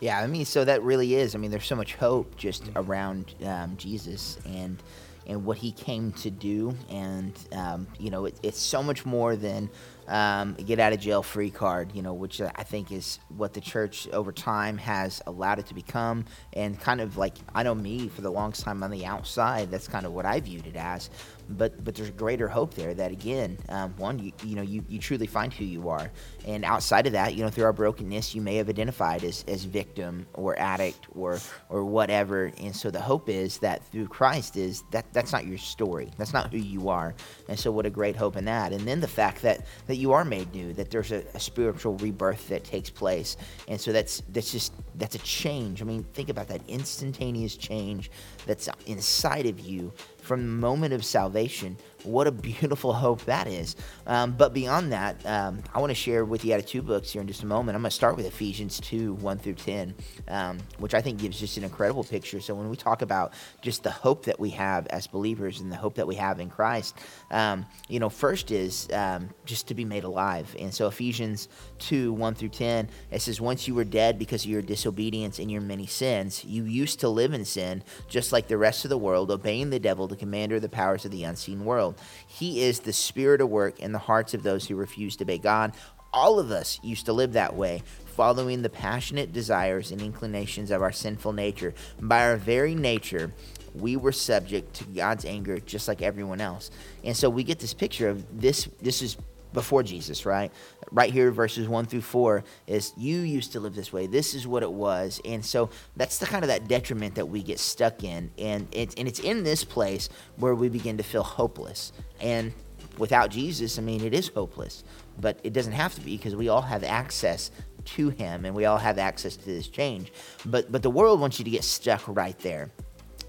Yeah 0.00 0.18
i 0.18 0.26
mean 0.26 0.46
so 0.46 0.64
that 0.64 0.82
really 0.82 1.14
is 1.14 1.34
i 1.34 1.38
mean 1.38 1.50
there's 1.50 1.66
so 1.66 1.76
much 1.76 1.94
hope 1.94 2.36
just 2.36 2.70
around 2.74 3.34
um, 3.44 3.76
jesus 3.76 4.38
and 4.46 4.82
and 5.26 5.44
what 5.44 5.58
he 5.58 5.72
came 5.72 6.12
to 6.12 6.30
do 6.30 6.74
and 6.88 7.34
um, 7.52 7.86
you 7.98 8.10
know 8.10 8.24
it, 8.24 8.34
it's 8.42 8.58
so 8.58 8.82
much 8.82 9.04
more 9.04 9.36
than 9.36 9.68
um, 10.10 10.54
get 10.54 10.80
out 10.80 10.92
of 10.92 11.00
jail 11.00 11.22
free 11.22 11.50
card, 11.50 11.92
you 11.94 12.02
know, 12.02 12.12
which 12.12 12.40
I 12.40 12.64
think 12.64 12.90
is 12.90 13.20
what 13.36 13.54
the 13.54 13.60
church 13.60 14.08
over 14.12 14.32
time 14.32 14.76
has 14.78 15.22
allowed 15.26 15.60
it 15.60 15.66
to 15.66 15.74
become. 15.74 16.24
And 16.52 16.78
kind 16.78 17.00
of 17.00 17.16
like, 17.16 17.36
I 17.54 17.62
know 17.62 17.74
me 17.74 18.08
for 18.08 18.20
the 18.20 18.30
longest 18.30 18.64
time 18.64 18.82
on 18.82 18.90
the 18.90 19.06
outside, 19.06 19.70
that's 19.70 19.86
kind 19.86 20.04
of 20.04 20.12
what 20.12 20.26
I 20.26 20.40
viewed 20.40 20.66
it 20.66 20.76
as. 20.76 21.10
But 21.48 21.82
but 21.82 21.96
there's 21.96 22.10
greater 22.10 22.46
hope 22.46 22.74
there 22.74 22.94
that 22.94 23.10
again 23.10 23.58
um, 23.68 23.92
one 23.96 24.20
you, 24.20 24.32
you 24.44 24.54
know 24.54 24.62
you, 24.62 24.84
you 24.88 25.00
truly 25.00 25.26
find 25.26 25.52
who 25.52 25.64
you 25.64 25.88
are. 25.88 26.10
And 26.46 26.64
outside 26.64 27.06
of 27.06 27.12
that 27.14 27.34
you 27.34 27.42
know 27.42 27.50
through 27.50 27.64
our 27.64 27.72
brokenness 27.72 28.36
you 28.36 28.40
may 28.40 28.54
have 28.56 28.68
identified 28.68 29.24
as, 29.24 29.44
as 29.48 29.64
victim 29.64 30.26
or 30.34 30.56
addict 30.60 31.08
or 31.12 31.40
or 31.68 31.84
whatever. 31.84 32.52
And 32.58 32.74
so 32.74 32.90
the 32.92 33.00
hope 33.00 33.28
is 33.28 33.58
that 33.58 33.84
through 33.86 34.06
christ 34.06 34.56
is 34.56 34.84
that 34.92 35.12
that's 35.12 35.32
not 35.32 35.44
your 35.44 35.58
story. 35.58 36.10
That's 36.18 36.32
not 36.32 36.52
who 36.52 36.58
you 36.58 36.88
are. 36.88 37.16
And 37.48 37.58
so 37.58 37.72
what 37.72 37.84
a 37.84 37.90
great 37.90 38.14
hope 38.14 38.36
in 38.36 38.44
that. 38.44 38.72
And 38.72 38.86
then 38.86 39.00
the 39.00 39.08
fact 39.08 39.42
that 39.42 39.66
that 39.88 39.96
you 40.00 40.12
are 40.12 40.24
made 40.24 40.52
new 40.54 40.72
that 40.72 40.90
there's 40.90 41.12
a, 41.12 41.22
a 41.34 41.40
spiritual 41.40 41.94
rebirth 41.98 42.48
that 42.48 42.64
takes 42.64 42.90
place 42.90 43.36
and 43.68 43.80
so 43.80 43.92
that's 43.92 44.22
that's 44.30 44.50
just 44.50 44.72
that's 44.96 45.14
a 45.14 45.18
change 45.20 45.82
i 45.82 45.84
mean 45.84 46.02
think 46.14 46.28
about 46.28 46.48
that 46.48 46.60
instantaneous 46.68 47.56
change 47.56 48.10
that's 48.46 48.68
inside 48.86 49.46
of 49.46 49.60
you 49.60 49.92
from 50.20 50.42
the 50.42 50.52
moment 50.52 50.92
of 50.94 51.04
salvation. 51.04 51.76
What 52.04 52.26
a 52.26 52.32
beautiful 52.32 52.92
hope 52.92 53.24
that 53.24 53.46
is. 53.46 53.76
Um, 54.06 54.32
but 54.32 54.52
beyond 54.52 54.92
that, 54.92 55.24
um, 55.26 55.62
I 55.74 55.80
want 55.80 55.90
to 55.90 55.94
share 55.94 56.24
with 56.24 56.44
you 56.44 56.54
out 56.54 56.60
of 56.60 56.66
two 56.66 56.82
books 56.82 57.10
here 57.10 57.22
in 57.22 57.28
just 57.28 57.42
a 57.42 57.46
moment. 57.46 57.76
I'm 57.76 57.82
going 57.82 57.90
to 57.90 57.94
start 57.94 58.16
with 58.16 58.26
Ephesians 58.26 58.80
2 58.80 59.14
1 59.14 59.38
through 59.38 59.54
10, 59.54 59.94
um, 60.28 60.58
which 60.78 60.94
I 60.94 61.00
think 61.00 61.18
gives 61.18 61.40
just 61.40 61.56
an 61.56 61.64
incredible 61.64 62.04
picture. 62.04 62.40
So 62.40 62.54
when 62.54 62.68
we 62.68 62.76
talk 62.76 63.02
about 63.02 63.32
just 63.62 63.82
the 63.82 63.90
hope 63.90 64.24
that 64.26 64.38
we 64.38 64.50
have 64.50 64.86
as 64.88 65.06
believers 65.06 65.60
and 65.60 65.70
the 65.70 65.76
hope 65.76 65.94
that 65.94 66.06
we 66.06 66.16
have 66.16 66.40
in 66.40 66.50
Christ, 66.50 66.96
um, 67.30 67.66
you 67.88 68.00
know, 68.00 68.08
first 68.08 68.50
is 68.50 68.88
um, 68.92 69.30
just 69.44 69.68
to 69.68 69.74
be 69.74 69.84
made 69.84 70.04
alive. 70.04 70.54
And 70.58 70.72
so 70.74 70.86
Ephesians 70.86 71.48
2 71.78 72.12
1 72.12 72.34
through 72.34 72.48
10, 72.50 72.88
it 73.10 73.22
says, 73.22 73.40
Once 73.40 73.66
you 73.66 73.74
were 73.74 73.84
dead 73.84 74.18
because 74.18 74.44
of 74.44 74.50
your 74.50 74.62
disobedience 74.62 75.38
and 75.38 75.50
your 75.50 75.60
many 75.60 75.86
sins, 75.86 76.44
you 76.44 76.64
used 76.64 77.00
to 77.00 77.08
live 77.08 77.32
in 77.32 77.44
sin, 77.44 77.82
just 78.08 78.32
like 78.32 78.48
the 78.48 78.58
rest 78.58 78.84
of 78.84 78.88
the 78.88 78.98
world, 78.98 79.30
obeying 79.30 79.70
the 79.70 79.78
devil 79.78 80.08
the 80.10 80.16
commander 80.16 80.56
of 80.56 80.62
the 80.62 80.68
powers 80.68 81.04
of 81.04 81.10
the 81.10 81.24
unseen 81.24 81.64
world. 81.64 81.89
He 82.26 82.62
is 82.62 82.80
the 82.80 82.92
spirit 82.92 83.40
of 83.40 83.48
work 83.48 83.80
in 83.80 83.92
the 83.92 83.98
hearts 83.98 84.34
of 84.34 84.42
those 84.42 84.66
who 84.66 84.76
refuse 84.76 85.16
to 85.16 85.24
obey 85.24 85.38
God. 85.38 85.72
All 86.12 86.38
of 86.38 86.50
us 86.50 86.80
used 86.82 87.06
to 87.06 87.12
live 87.12 87.34
that 87.34 87.54
way, 87.54 87.82
following 88.16 88.62
the 88.62 88.68
passionate 88.68 89.32
desires 89.32 89.92
and 89.92 90.02
inclinations 90.02 90.70
of 90.70 90.82
our 90.82 90.92
sinful 90.92 91.32
nature. 91.32 91.72
By 92.00 92.24
our 92.24 92.36
very 92.36 92.74
nature, 92.74 93.32
we 93.74 93.96
were 93.96 94.12
subject 94.12 94.74
to 94.74 94.84
God's 94.84 95.24
anger 95.24 95.60
just 95.60 95.86
like 95.86 96.02
everyone 96.02 96.40
else. 96.40 96.70
And 97.04 97.16
so 97.16 97.30
we 97.30 97.44
get 97.44 97.58
this 97.58 97.74
picture 97.74 98.08
of 98.08 98.40
this 98.40 98.68
this 98.80 99.02
is 99.02 99.16
before 99.52 99.82
Jesus, 99.82 100.26
right? 100.26 100.52
Right 100.92 101.12
here, 101.12 101.30
verses 101.30 101.68
one 101.68 101.86
through 101.86 102.00
four 102.00 102.42
is 102.66 102.92
you 102.96 103.18
used 103.18 103.52
to 103.52 103.60
live 103.60 103.74
this 103.76 103.92
way. 103.92 104.06
This 104.08 104.34
is 104.34 104.46
what 104.46 104.64
it 104.64 104.72
was, 104.72 105.20
and 105.24 105.44
so 105.44 105.70
that's 105.96 106.18
the 106.18 106.26
kind 106.26 106.42
of 106.42 106.48
that 106.48 106.66
detriment 106.66 107.14
that 107.14 107.26
we 107.26 107.42
get 107.42 107.60
stuck 107.60 108.02
in, 108.02 108.30
and 108.38 108.66
it's 108.72 108.94
and 108.96 109.06
it's 109.06 109.20
in 109.20 109.44
this 109.44 109.62
place 109.62 110.08
where 110.36 110.54
we 110.54 110.68
begin 110.68 110.96
to 110.96 111.04
feel 111.04 111.22
hopeless. 111.22 111.92
And 112.20 112.52
without 112.98 113.30
Jesus, 113.30 113.78
I 113.78 113.82
mean, 113.82 114.02
it 114.02 114.12
is 114.12 114.28
hopeless, 114.28 114.82
but 115.20 115.38
it 115.44 115.52
doesn't 115.52 115.74
have 115.74 115.94
to 115.94 116.00
be 116.00 116.16
because 116.16 116.34
we 116.34 116.48
all 116.48 116.62
have 116.62 116.82
access 116.82 117.52
to 117.84 118.08
Him, 118.08 118.44
and 118.44 118.54
we 118.54 118.64
all 118.64 118.78
have 118.78 118.98
access 118.98 119.36
to 119.36 119.44
this 119.44 119.68
change. 119.68 120.12
But 120.44 120.72
but 120.72 120.82
the 120.82 120.90
world 120.90 121.20
wants 121.20 121.38
you 121.38 121.44
to 121.44 121.50
get 121.50 121.62
stuck 121.62 122.02
right 122.08 122.38
there 122.40 122.70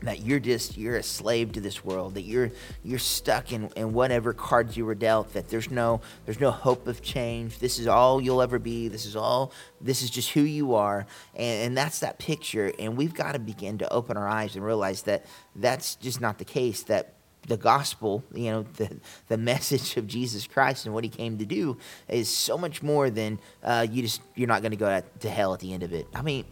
that 0.02 0.22
you're 0.22 0.39
just 0.39 0.78
you're 0.78 0.97
a 0.97 1.04
slave 1.04 1.52
to 1.54 1.62
this 1.62 1.84
world 1.86 2.16
that 2.16 2.24
you're 2.24 2.52
you're 2.84 2.99
stuck 2.99 3.52
in, 3.52 3.70
in 3.76 3.93
whatever 3.93 4.34
cards 4.34 4.76
you 4.76 4.86
were 4.86 4.95
dealt 4.95 5.34
that 5.34 5.49
there's 5.49 5.70
no 5.70 6.02
there's 6.26 6.39
no 6.39 6.52
hope 6.52 6.88
of 6.88 7.02
change. 7.02 7.60
This 7.60 7.80
is 7.80 7.88
all 7.88 8.22
you'll 8.22 8.41
ever 8.41 8.60
be. 8.60 8.88
This 8.88 9.06
is 9.06 9.16
all 9.16 9.52
this 9.80 10.02
is 10.02 10.10
just 10.10 10.32
who 10.32 10.41
you 10.41 10.76
are. 10.76 11.06
And, 11.36 11.68
and 11.68 11.78
that's 11.78 11.99
that 11.99 12.20
picture. 12.20 12.72
And 12.80 12.97
we've 12.97 13.14
got 13.14 13.34
to 13.34 13.39
begin 13.39 13.78
to 13.80 13.91
open 13.91 14.18
our 14.18 14.28
eyes 14.28 14.56
and 14.56 14.66
realize 14.66 15.04
that 15.04 15.26
that's 15.56 15.95
just 15.95 16.22
not 16.22 16.38
the 16.38 16.45
case 16.45 16.84
that 16.84 17.14
the 17.47 17.58
gospel, 17.58 18.24
you 18.34 18.52
know, 18.52 18.66
the, 18.78 18.99
the 19.28 19.38
message 19.38 19.97
of 19.97 20.08
Jesus 20.08 20.45
Christ 20.45 20.86
and 20.86 20.93
what 20.93 21.04
he 21.04 21.10
came 21.10 21.38
to 21.39 21.45
do 21.45 21.78
is 22.08 22.30
so 22.30 22.58
much 22.58 22.84
more 22.84 23.10
than 23.10 23.39
uh, 23.64 23.86
you 23.89 24.04
just, 24.04 24.22
you're 24.36 24.47
not 24.47 24.62
going 24.62 24.72
to 24.72 24.78
go 24.78 25.02
to 25.20 25.30
hell 25.30 25.54
at 25.54 25.60
the 25.60 25.74
end 25.74 25.84
of 25.84 25.93
it. 25.93 26.08
I 26.14 26.22
mean, 26.22 26.45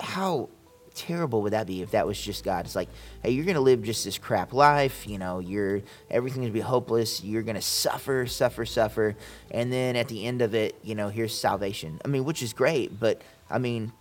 how 0.00 0.48
terrible 0.94 1.42
would 1.42 1.52
that 1.52 1.66
be 1.66 1.82
if 1.82 1.92
that 1.92 2.06
was 2.06 2.20
just 2.20 2.44
God? 2.44 2.64
It's 2.64 2.76
like, 2.76 2.88
hey, 3.22 3.30
you're 3.30 3.44
gonna 3.44 3.60
live 3.60 3.82
just 3.82 4.04
this 4.04 4.18
crap 4.18 4.52
life. 4.52 5.06
You 5.06 5.18
know, 5.18 5.38
you're 5.40 5.82
everything's 6.10 6.44
gonna 6.44 6.52
be 6.52 6.60
hopeless. 6.60 7.22
You're 7.22 7.42
gonna 7.42 7.62
suffer, 7.62 8.26
suffer, 8.26 8.64
suffer, 8.64 9.16
and 9.50 9.72
then 9.72 9.96
at 9.96 10.08
the 10.08 10.24
end 10.24 10.42
of 10.42 10.54
it, 10.54 10.78
you 10.82 10.94
know, 10.94 11.08
here's 11.08 11.36
salvation. 11.36 12.00
I 12.04 12.08
mean, 12.08 12.24
which 12.24 12.42
is 12.42 12.52
great, 12.52 12.98
but 12.98 13.22
I 13.50 13.58
mean, 13.58 13.92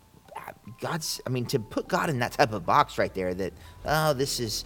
God's. 0.79 1.21
I 1.25 1.29
mean, 1.29 1.45
to 1.47 1.59
put 1.59 1.87
God 1.87 2.09
in 2.09 2.19
that 2.19 2.33
type 2.33 2.53
of 2.53 2.65
box 2.65 2.97
right 2.97 3.13
there, 3.13 3.33
that 3.33 3.53
oh, 3.85 4.13
this 4.13 4.39
is 4.39 4.63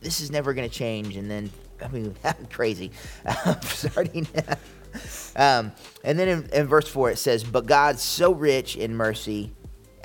this 0.00 0.20
is 0.20 0.30
never 0.30 0.54
gonna 0.54 0.68
change, 0.68 1.16
and 1.16 1.30
then 1.30 1.50
I 1.82 1.88
mean, 1.88 2.14
crazy. 2.50 2.92
starting. 3.62 4.26
um, 5.36 5.72
and 6.04 6.18
then 6.18 6.28
in, 6.28 6.50
in 6.52 6.66
verse 6.66 6.88
4 6.88 7.12
it 7.12 7.18
says, 7.18 7.44
But 7.44 7.66
God's 7.66 8.02
so 8.02 8.32
rich 8.32 8.76
in 8.76 8.94
mercy 8.94 9.52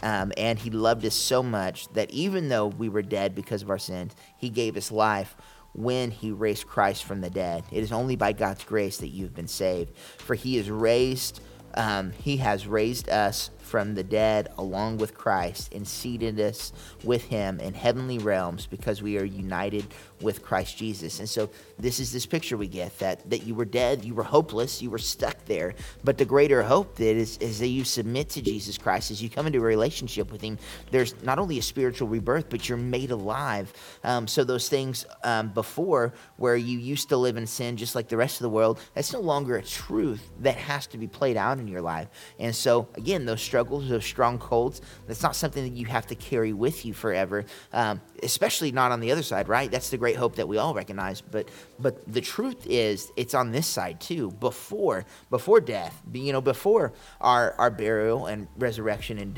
Um, 0.07 0.31
and 0.37 0.57
he 0.57 0.69
loved 0.69 1.05
us 1.05 1.15
so 1.15 1.43
much 1.43 1.89
that 1.89 2.09
even 2.11 2.47
though 2.47 2.67
we 2.67 2.87
were 2.87 3.01
dead 3.01 3.35
because 3.35 3.61
of 3.61 3.69
our 3.69 3.77
sins, 3.77 4.15
he 4.37 4.47
gave 4.47 4.77
us 4.77 4.89
life 4.89 5.35
when 5.73 6.11
he 6.11 6.31
raised 6.31 6.65
Christ 6.65 7.03
from 7.03 7.19
the 7.19 7.29
dead. 7.29 7.65
It 7.73 7.83
is 7.83 7.91
only 7.91 8.15
by 8.15 8.31
God's 8.31 8.63
grace 8.63 8.99
that 8.99 9.09
you've 9.09 9.35
been 9.35 9.49
saved. 9.49 9.97
For 10.19 10.33
he 10.33 10.57
is 10.57 10.71
raised, 10.71 11.41
um, 11.73 12.13
he 12.13 12.37
has 12.37 12.67
raised 12.67 13.09
us 13.09 13.49
from 13.67 13.95
the 13.95 14.03
dead 14.03 14.47
along 14.57 14.97
with 14.97 15.13
Christ 15.13 15.73
and 15.73 15.85
seated 15.85 16.39
us 16.39 16.71
with 17.03 17.25
him 17.25 17.59
in 17.59 17.73
heavenly 17.73 18.17
realms 18.17 18.65
because 18.65 19.01
we 19.01 19.17
are 19.17 19.25
united 19.25 19.85
with 20.21 20.41
Christ 20.41 20.77
Jesus. 20.77 21.19
And 21.19 21.29
so 21.29 21.49
this 21.77 21.99
is 21.99 22.11
this 22.11 22.25
picture 22.25 22.57
we 22.57 22.67
get 22.67 22.97
that 22.99 23.29
that 23.29 23.43
you 23.43 23.53
were 23.53 23.65
dead, 23.65 24.05
you 24.05 24.15
were 24.15 24.23
hopeless, 24.23 24.81
you 24.81 24.89
were 24.89 24.97
stuck 24.97 25.43
there. 25.45 25.75
But 26.03 26.17
the 26.17 26.25
greater 26.25 26.63
hope 26.63 26.95
that 26.95 27.15
is 27.15 27.37
is 27.39 27.59
that 27.59 27.67
you 27.67 27.83
submit 27.83 28.29
to 28.29 28.41
Jesus 28.41 28.77
Christ 28.77 29.11
as 29.11 29.21
you 29.21 29.29
come 29.29 29.47
into 29.47 29.59
a 29.59 29.61
relationship 29.61 30.31
with 30.31 30.41
him. 30.41 30.57
There's 30.91 31.21
not 31.23 31.37
only 31.37 31.59
a 31.59 31.61
spiritual 31.61 32.07
rebirth, 32.07 32.49
but 32.49 32.69
you're 32.69 32.77
made 32.77 33.11
alive. 33.11 33.73
Um, 34.03 34.27
so 34.27 34.43
those 34.43 34.69
things 34.69 35.05
um, 35.23 35.49
before 35.49 36.13
where 36.37 36.55
you 36.55 36.79
used 36.79 37.09
to 37.09 37.17
live 37.17 37.37
in 37.37 37.45
sin 37.45 37.75
just 37.77 37.95
like 37.95 38.07
the 38.07 38.17
rest 38.17 38.37
of 38.37 38.43
the 38.43 38.49
world, 38.49 38.79
that's 38.93 39.11
no 39.13 39.19
longer 39.19 39.57
a 39.57 39.63
truth 39.63 40.29
that 40.39 40.55
has 40.55 40.87
to 40.87 40.97
be 40.97 41.07
played 41.07 41.35
out 41.35 41.59
in 41.59 41.67
your 41.67 41.81
life. 41.81 42.07
And 42.39 42.55
so 42.55 42.87
again, 42.95 43.25
those 43.25 43.41
struggles, 43.41 43.56
those 43.63 44.05
strongholds, 44.05 44.81
that's 45.07 45.23
not 45.23 45.35
something 45.35 45.63
that 45.63 45.77
you 45.77 45.85
have 45.85 46.07
to 46.07 46.15
carry 46.15 46.53
with 46.53 46.85
you 46.85 46.93
forever. 46.93 47.45
Um, 47.73 48.01
especially 48.23 48.71
not 48.71 48.91
on 48.91 48.99
the 48.99 49.11
other 49.11 49.23
side, 49.23 49.47
right? 49.47 49.69
That's 49.69 49.89
the 49.89 49.97
great 49.97 50.15
hope 50.15 50.35
that 50.35 50.47
we 50.47 50.57
all 50.57 50.73
recognize. 50.73 51.21
But 51.21 51.49
but 51.79 52.11
the 52.11 52.21
truth 52.21 52.65
is, 52.67 53.11
it's 53.15 53.33
on 53.33 53.51
this 53.51 53.67
side 53.67 53.99
too. 53.99 54.31
Before 54.31 55.05
before 55.29 55.61
death, 55.61 56.01
you 56.13 56.31
know, 56.33 56.41
before 56.41 56.93
our 57.21 57.53
our 57.57 57.69
burial 57.69 58.27
and 58.27 58.47
resurrection 58.57 59.17
and 59.17 59.33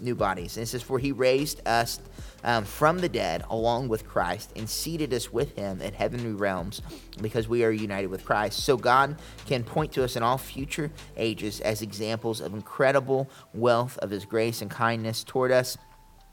new 0.00 0.14
bodies. 0.14 0.56
And 0.56 0.64
it 0.64 0.66
says, 0.66 0.82
for 0.82 0.98
he 0.98 1.12
raised 1.12 1.66
us. 1.66 2.00
Um, 2.46 2.64
from 2.64 3.00
the 3.00 3.08
dead 3.08 3.44
along 3.50 3.88
with 3.88 4.06
Christ 4.06 4.52
and 4.54 4.70
seated 4.70 5.12
us 5.12 5.32
with 5.32 5.56
him 5.56 5.82
in 5.82 5.92
heavenly 5.92 6.32
realms 6.32 6.80
because 7.20 7.48
we 7.48 7.64
are 7.64 7.72
united 7.72 8.06
with 8.06 8.24
Christ. 8.24 8.60
So 8.60 8.76
God 8.76 9.20
can 9.46 9.64
point 9.64 9.90
to 9.94 10.04
us 10.04 10.14
in 10.14 10.22
all 10.22 10.38
future 10.38 10.92
ages 11.16 11.60
as 11.60 11.82
examples 11.82 12.40
of 12.40 12.54
incredible 12.54 13.28
wealth 13.52 13.98
of 13.98 14.10
his 14.10 14.24
grace 14.24 14.62
and 14.62 14.70
kindness 14.70 15.24
toward 15.24 15.50
us 15.50 15.76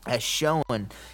as 0.06 0.22
shown 0.22 0.64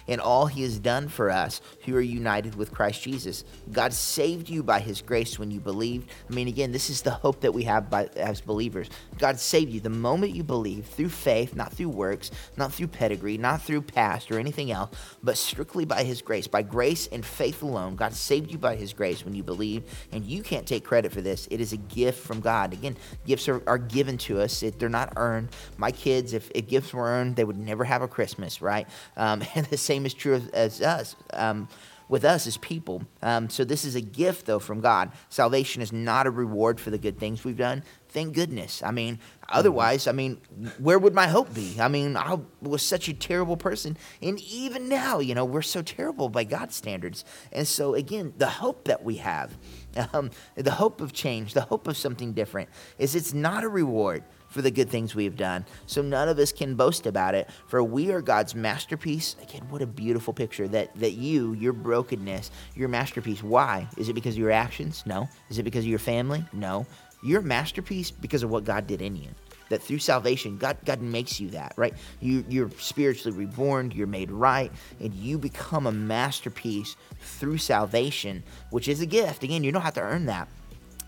in 0.06 0.20
all 0.20 0.46
he 0.46 0.62
has 0.62 0.78
done 0.78 1.08
for 1.08 1.30
us 1.30 1.60
who 1.84 1.94
are 1.94 2.00
united 2.00 2.54
with 2.56 2.72
Christ 2.72 3.02
Jesus. 3.02 3.44
God 3.70 3.92
saved 3.92 4.48
you 4.48 4.62
by 4.62 4.80
his 4.80 5.00
grace 5.00 5.38
when 5.38 5.50
you 5.50 5.60
believed. 5.60 6.10
I 6.28 6.34
mean, 6.34 6.48
again, 6.48 6.72
this 6.72 6.90
is 6.90 7.02
the 7.02 7.10
hope 7.10 7.40
that 7.40 7.54
we 7.54 7.64
have 7.64 7.88
by, 7.88 8.06
as 8.16 8.40
believers. 8.40 8.90
God 9.18 9.38
saved 9.38 9.72
you 9.72 9.80
the 9.80 9.90
moment 9.90 10.34
you 10.34 10.42
believe 10.42 10.86
through 10.86 11.10
faith, 11.10 11.54
not 11.54 11.72
through 11.72 11.90
works, 11.90 12.30
not 12.56 12.72
through 12.72 12.88
pedigree, 12.88 13.38
not 13.38 13.62
through 13.62 13.82
past 13.82 14.30
or 14.30 14.38
anything 14.38 14.72
else, 14.72 14.90
but 15.22 15.38
strictly 15.38 15.84
by 15.84 16.02
his 16.02 16.20
grace. 16.20 16.46
By 16.48 16.62
grace 16.62 17.06
and 17.06 17.24
faith 17.24 17.62
alone, 17.62 17.94
God 17.94 18.12
saved 18.12 18.50
you 18.50 18.58
by 18.58 18.74
his 18.74 18.92
grace 18.92 19.24
when 19.24 19.34
you 19.34 19.42
believe, 19.42 19.84
and 20.10 20.24
you 20.24 20.42
can't 20.42 20.66
take 20.66 20.84
credit 20.84 21.12
for 21.12 21.20
this. 21.20 21.46
It 21.50 21.60
is 21.60 21.72
a 21.72 21.76
gift 21.76 22.26
from 22.26 22.40
God. 22.40 22.72
Again, 22.72 22.96
gifts 23.24 23.48
are, 23.48 23.62
are 23.68 23.78
given 23.78 24.18
to 24.18 24.40
us, 24.40 24.62
it, 24.62 24.78
they're 24.78 24.88
not 24.88 25.12
earned. 25.16 25.50
My 25.76 25.92
kids, 25.92 26.32
if, 26.32 26.50
if 26.54 26.66
gifts 26.66 26.92
were 26.92 27.04
earned, 27.04 27.36
they 27.36 27.44
would 27.44 27.58
never 27.58 27.84
have 27.84 28.02
a 28.02 28.08
Christmas, 28.08 28.60
right? 28.60 28.79
Right? 28.80 28.88
Um, 29.16 29.42
and 29.54 29.66
the 29.66 29.76
same 29.76 30.06
is 30.06 30.14
true 30.14 30.34
as, 30.34 30.48
as 30.50 30.80
us. 30.82 31.16
Um, 31.32 31.68
with 32.08 32.24
us 32.24 32.48
as 32.48 32.56
people. 32.56 33.04
Um, 33.22 33.48
so, 33.48 33.62
this 33.62 33.84
is 33.84 33.94
a 33.94 34.00
gift, 34.00 34.46
though, 34.46 34.58
from 34.58 34.80
God. 34.80 35.12
Salvation 35.28 35.80
is 35.80 35.92
not 35.92 36.26
a 36.26 36.30
reward 36.32 36.80
for 36.80 36.90
the 36.90 36.98
good 36.98 37.20
things 37.20 37.44
we've 37.44 37.56
done. 37.56 37.84
Thank 38.08 38.34
goodness. 38.34 38.82
I 38.82 38.90
mean, 38.90 39.20
otherwise, 39.48 40.08
I 40.08 40.12
mean, 40.12 40.40
where 40.78 40.98
would 40.98 41.14
my 41.14 41.28
hope 41.28 41.54
be? 41.54 41.76
I 41.78 41.86
mean, 41.86 42.16
I 42.16 42.40
was 42.60 42.82
such 42.82 43.08
a 43.08 43.14
terrible 43.14 43.56
person. 43.56 43.96
And 44.20 44.40
even 44.40 44.88
now, 44.88 45.20
you 45.20 45.36
know, 45.36 45.44
we're 45.44 45.62
so 45.62 45.82
terrible 45.82 46.28
by 46.28 46.42
God's 46.42 46.74
standards. 46.74 47.24
And 47.52 47.68
so, 47.68 47.94
again, 47.94 48.34
the 48.36 48.48
hope 48.48 48.86
that 48.86 49.04
we 49.04 49.18
have, 49.18 49.56
um, 50.12 50.32
the 50.56 50.72
hope 50.72 51.00
of 51.00 51.12
change, 51.12 51.54
the 51.54 51.60
hope 51.60 51.86
of 51.86 51.96
something 51.96 52.32
different, 52.32 52.70
is 52.98 53.14
it's 53.14 53.32
not 53.32 53.62
a 53.62 53.68
reward 53.68 54.24
for 54.50 54.62
the 54.62 54.70
good 54.70 54.90
things 54.90 55.14
we 55.14 55.24
have 55.24 55.36
done. 55.36 55.64
So 55.86 56.02
none 56.02 56.28
of 56.28 56.38
us 56.38 56.52
can 56.52 56.74
boast 56.74 57.06
about 57.06 57.34
it, 57.34 57.48
for 57.66 57.82
we 57.82 58.10
are 58.10 58.20
God's 58.20 58.54
masterpiece. 58.54 59.36
Again, 59.42 59.66
what 59.70 59.80
a 59.80 59.86
beautiful 59.86 60.34
picture 60.34 60.68
that, 60.68 60.94
that 60.96 61.12
you, 61.12 61.54
your 61.54 61.72
brokenness, 61.72 62.50
your 62.74 62.88
masterpiece. 62.88 63.42
Why? 63.42 63.88
Is 63.96 64.08
it 64.08 64.14
because 64.14 64.34
of 64.34 64.40
your 64.40 64.50
actions? 64.50 65.04
No. 65.06 65.28
Is 65.48 65.58
it 65.58 65.62
because 65.62 65.84
of 65.84 65.90
your 65.90 65.98
family? 65.98 66.44
No. 66.52 66.86
Your 67.22 67.40
masterpiece 67.40 68.10
because 68.10 68.42
of 68.42 68.50
what 68.50 68.64
God 68.64 68.86
did 68.86 69.00
in 69.00 69.16
you. 69.16 69.28
That 69.68 69.80
through 69.80 70.00
salvation, 70.00 70.58
God, 70.58 70.78
God 70.84 71.00
makes 71.00 71.38
you 71.38 71.50
that, 71.50 71.74
right? 71.76 71.94
You, 72.20 72.44
you're 72.48 72.70
spiritually 72.78 73.38
reborn, 73.38 73.92
you're 73.92 74.08
made 74.08 74.32
right, 74.32 74.72
and 74.98 75.14
you 75.14 75.38
become 75.38 75.86
a 75.86 75.92
masterpiece 75.92 76.96
through 77.20 77.58
salvation, 77.58 78.42
which 78.70 78.88
is 78.88 79.00
a 79.00 79.06
gift. 79.06 79.44
Again, 79.44 79.62
you 79.62 79.70
don't 79.70 79.82
have 79.82 79.94
to 79.94 80.00
earn 80.00 80.26
that 80.26 80.48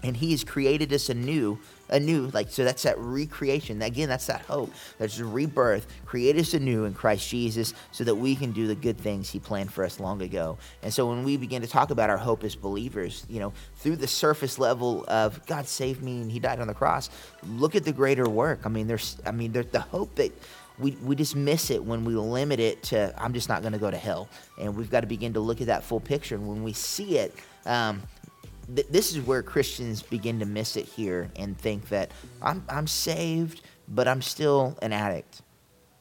and 0.02 0.16
he 0.16 0.32
has 0.32 0.44
created 0.44 0.92
us 0.92 1.08
anew 1.08 1.58
anew 1.92 2.30
like 2.32 2.50
so 2.50 2.64
that's 2.64 2.82
that 2.82 2.98
recreation. 2.98 3.80
Again 3.82 4.08
that's 4.08 4.26
that 4.26 4.42
hope. 4.42 4.72
That's 4.98 5.18
rebirth. 5.20 5.86
Create 6.06 6.36
us 6.36 6.54
anew 6.54 6.84
in 6.84 6.94
christ 6.94 7.28
jesus 7.28 7.74
so 7.92 8.04
that 8.04 8.14
we 8.14 8.34
can 8.34 8.52
do 8.52 8.66
the 8.66 8.74
good 8.74 8.98
things 8.98 9.30
he 9.30 9.38
planned 9.38 9.72
for 9.72 9.84
us 9.84 10.00
long 10.00 10.22
ago. 10.22 10.58
And 10.82 10.92
so 10.92 11.08
when 11.08 11.24
we 11.24 11.36
begin 11.36 11.62
to 11.62 11.68
talk 11.68 11.90
about 11.90 12.10
our 12.10 12.16
hope 12.16 12.44
as 12.44 12.56
believers 12.56 13.24
you 13.28 13.40
know 13.40 13.52
through 13.76 13.96
the 13.96 14.08
surface 14.08 14.58
level 14.58 15.04
of 15.08 15.44
god 15.46 15.66
saved 15.66 16.02
me 16.02 16.20
and 16.22 16.30
he 16.30 16.40
died 16.40 16.60
on 16.60 16.66
the 16.66 16.74
cross 16.74 17.10
look 17.46 17.76
at 17.76 17.84
the 17.84 17.92
greater 17.92 18.28
work. 18.28 18.60
I 18.64 18.68
mean 18.68 18.86
there's 18.86 19.16
i 19.26 19.30
mean 19.30 19.52
there's 19.52 19.66
the 19.66 19.80
hope 19.80 20.14
that 20.16 20.32
we, 20.78 20.92
we 21.02 21.14
just 21.14 21.36
miss 21.36 21.70
it 21.70 21.84
when 21.84 22.04
we 22.04 22.14
limit 22.14 22.58
it 22.58 22.82
to 22.84 23.14
i'm 23.22 23.34
just 23.34 23.48
not 23.48 23.60
going 23.60 23.72
to 23.74 23.78
go 23.78 23.90
to 23.90 23.96
hell. 23.96 24.28
And 24.58 24.74
we've 24.76 24.90
got 24.90 25.00
to 25.00 25.06
begin 25.06 25.34
to 25.34 25.40
look 25.40 25.60
at 25.60 25.66
that 25.66 25.84
full 25.84 26.00
picture. 26.00 26.34
And 26.34 26.48
when 26.48 26.62
we 26.62 26.72
see 26.72 27.18
it 27.18 27.34
um, 27.66 28.02
th- 28.74 28.88
this 28.88 29.14
is 29.14 29.20
where 29.26 29.42
Christians 29.42 30.02
begin 30.02 30.38
to 30.40 30.46
miss 30.46 30.76
it 30.76 30.86
here 30.86 31.30
and 31.36 31.56
think 31.58 31.88
that 31.88 32.10
I'm, 32.40 32.64
I'm 32.68 32.86
saved, 32.86 33.62
but 33.88 34.08
I'm 34.08 34.22
still 34.22 34.78
an 34.82 34.92
addict. 34.92 35.42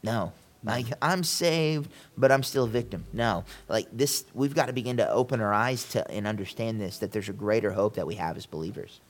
No. 0.03 0.33
Like 0.63 0.85
I'm 1.01 1.23
saved, 1.23 1.91
but 2.17 2.31
I'm 2.31 2.43
still 2.43 2.65
a 2.65 2.69
victim. 2.69 3.05
No, 3.13 3.45
like 3.67 3.87
this, 3.91 4.25
we've 4.33 4.53
got 4.53 4.67
to 4.67 4.73
begin 4.73 4.97
to 4.97 5.09
open 5.09 5.41
our 5.41 5.53
eyes 5.53 5.89
to 5.89 6.09
and 6.11 6.27
understand 6.27 6.79
this 6.79 6.99
that 6.99 7.11
there's 7.11 7.29
a 7.29 7.33
greater 7.33 7.71
hope 7.71 7.95
that 7.95 8.05
we 8.05 8.13
have 8.15 8.37
as 8.37 8.45
believers. 8.45 9.01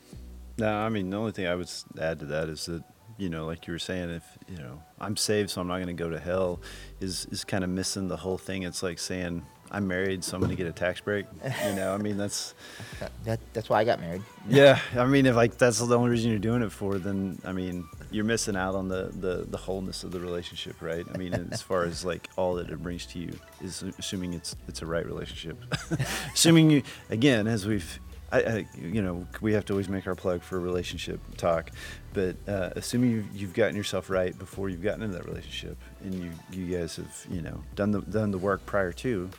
No, 0.58 0.74
I 0.74 0.88
mean 0.88 1.10
the 1.10 1.18
only 1.18 1.34
thing 1.34 1.48
I 1.48 1.56
would 1.56 1.70
add 2.00 2.20
to 2.20 2.26
that 2.28 2.48
is 2.48 2.68
that 2.68 2.84
you 3.18 3.30
know, 3.30 3.46
like 3.46 3.68
you 3.68 3.74
were 3.74 3.80
saying, 3.80 4.10
if 4.10 4.24
you 4.48 4.58
know 4.58 4.82
I'm 5.00 5.18
saved, 5.18 5.50
so 5.50 5.62
I'm 5.62 5.68
not 5.68 5.76
going 5.76 5.88
to 5.88 5.94
go 5.94 6.10
to 6.10 6.20
hell, 6.20 6.62
is 7.00 7.28
is 7.32 7.44
kind 7.44 7.64
of 7.64 7.70
missing 7.70 8.08
the 8.08 8.18
whole 8.18 8.38
thing. 8.38 8.64
It's 8.64 8.82
like 8.82 8.98
saying 8.98 9.46
I'm 9.72 9.88
married, 9.88 10.24
so 10.24 10.36
I'm 10.36 10.42
going 10.42 10.50
to 10.50 10.56
get 10.56 10.68
a 10.68 10.74
tax 10.74 11.00
break. 11.00 11.26
You 11.66 11.76
know, 11.76 11.94
I 11.94 11.98
mean, 11.98 12.18
that's 12.18 12.54
that, 13.24 13.40
that's 13.54 13.70
why 13.70 13.80
I 13.80 13.84
got 13.86 14.02
married. 14.02 14.22
yeah, 14.48 14.80
I 14.96 15.06
mean, 15.06 15.26
if 15.26 15.36
like 15.36 15.58
that's 15.58 15.80
the 15.80 15.98
only 15.98 16.12
reason 16.12 16.30
you're 16.30 16.40
doing 16.40 16.62
it 16.62 16.72
for, 16.72 17.00
then 17.00 17.40
I 17.46 17.54
mean, 17.54 17.88
you're 18.12 18.26
missing 18.26 18.56
out 18.56 18.76
on 18.76 18.90
the 18.90 19.12
the 19.14 19.46
the 19.50 19.58
wholeness 19.58 20.04
of 20.04 20.12
the 20.12 20.20
relationship, 20.20 20.82
right? 20.82 21.06
I 21.14 21.18
mean, 21.18 21.34
as 21.52 21.62
far 21.62 21.86
as 21.86 22.04
like 22.04 22.30
all 22.36 22.56
that 22.56 22.70
it 22.70 22.84
brings 22.84 23.06
to 23.08 23.20
you 23.20 23.34
is 23.62 23.84
assuming 23.98 24.34
it's 24.34 24.56
it's 24.68 24.82
a 24.82 24.86
right 24.86 25.06
relationship. 25.06 25.58
assuming 26.34 26.70
you 26.70 26.84
again, 27.10 27.48
as 27.48 27.66
we've 27.66 28.00
I, 28.32 28.40
I, 28.40 28.68
you 28.80 29.02
know, 29.02 29.28
we 29.42 29.54
have 29.54 29.66
to 29.66 29.74
always 29.74 29.90
make 29.90 30.08
our 30.08 30.16
plug 30.16 30.42
for 30.42 30.60
relationship 30.60 31.20
talk, 31.36 31.70
but 32.14 32.36
uh, 32.48 32.70
assuming 32.76 33.12
you've, 33.12 33.36
you've, 33.36 33.54
gotten 33.54 33.76
yourself 33.76 34.10
right 34.10 34.38
before 34.38 34.70
you've 34.70 34.82
gotten 34.82 35.04
into 35.04 35.18
that 35.18 35.26
relationship, 35.26 35.78
and 36.02 36.16
you 36.16 36.32
you 36.50 36.78
guys 36.78 36.96
have 36.96 37.26
you 37.30 37.42
know 37.42 37.62
done 37.76 37.92
the 37.92 38.02
done 38.02 38.32
the 38.32 38.38
work 38.38 38.66
prior 38.66 38.94
to, 38.94 39.30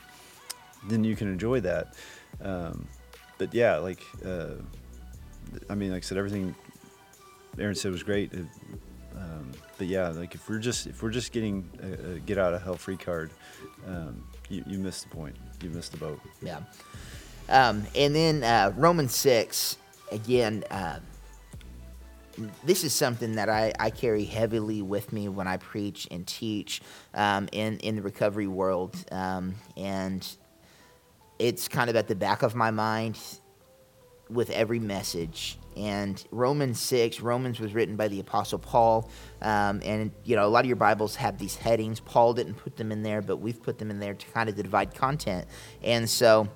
then 0.89 1.05
you 1.05 1.17
can 1.17 1.29
enjoy 1.29 1.61
that. 1.61 1.95
Um, 2.41 2.87
but 3.39 3.55
yeah, 3.55 3.77
like, 3.77 4.03
uh, 4.25 4.55
I 5.69 5.75
mean, 5.75 5.91
like 5.91 6.03
I 6.03 6.07
said, 6.07 6.19
everything 6.19 6.55
Aaron 7.59 7.75
said 7.75 7.93
was 7.93 8.03
great. 8.03 8.33
It, 8.33 8.47
um, 9.17 9.53
but 9.79 9.87
yeah, 9.87 10.09
like 10.09 10.35
if 10.35 10.49
we're 10.49 10.59
just 10.59 10.87
if 10.87 11.03
we're 11.03 11.11
just 11.11 11.33
getting 11.33 11.69
a, 11.83 12.15
a 12.15 12.19
get 12.21 12.39
out 12.39 12.55
of 12.55 12.63
hell 12.63 12.77
free 12.77 12.97
card, 12.97 13.31
um, 13.87 14.25
you, 14.49 14.65
you 14.67 14.79
missed 14.79 15.09
the 15.09 15.15
point. 15.15 15.37
You 15.63 15.71
missed 15.71 15.93
the 15.93 15.99
boat. 15.99 16.21
Yeah. 16.41 16.61
Um, 17.49 17.85
and 17.95 18.15
then 18.15 18.43
uh, 18.43 18.73
Romans 18.77 19.15
six 19.15 19.77
again. 20.11 20.65
Uh, 20.71 21.01
this 22.65 22.83
is 22.83 22.95
something 22.95 23.35
that 23.35 23.51
I, 23.51 23.75
I 23.79 23.91
carry 23.91 24.25
heavily 24.25 24.81
with 24.81 25.13
me 25.13 25.29
when 25.29 25.47
I 25.47 25.59
preach 25.59 26.09
and 26.11 26.27
teach 26.27 26.81
um, 27.13 27.49
in 27.53 27.77
in 27.79 27.97
the 27.97 28.03
recovery 28.03 28.47
world, 28.47 28.97
um, 29.13 29.57
and 29.77 30.27
it's 31.43 31.67
kind 31.67 31.91
of 31.91 31.97
at 31.97 32.07
the 32.07 32.15
back 32.15 32.45
of 32.45 32.55
my 32.55 32.71
mind 32.71 33.19
with 34.31 34.49
every 34.51 34.79
message. 34.79 35.59
And 35.77 36.23
Romans 36.31 36.79
6, 36.79 37.21
Romans 37.21 37.59
was 37.59 37.75
written 37.75 37.97
by 37.97 38.07
the 38.07 38.21
Apostle 38.21 38.61
Paul. 38.61 39.11
Um, 39.41 39.83
and, 39.85 40.13
you 40.23 40.37
know, 40.37 40.47
a 40.47 40.49
lot 40.49 40.61
of 40.61 40.67
your 40.67 40.77
Bibles 40.77 41.17
have 41.17 41.39
these 41.39 41.57
headings. 41.57 41.99
Paul 41.99 42.35
didn't 42.35 42.55
put 42.55 42.77
them 42.77 42.93
in 42.93 43.03
there, 43.03 43.23
but 43.23 43.39
we've 43.39 43.61
put 43.61 43.79
them 43.79 43.91
in 43.91 43.99
there 43.99 44.15
to 44.15 44.27
kind 44.29 44.49
of 44.49 44.55
divide 44.55 44.95
content. 44.95 45.47
And 45.83 46.09
so. 46.09 46.49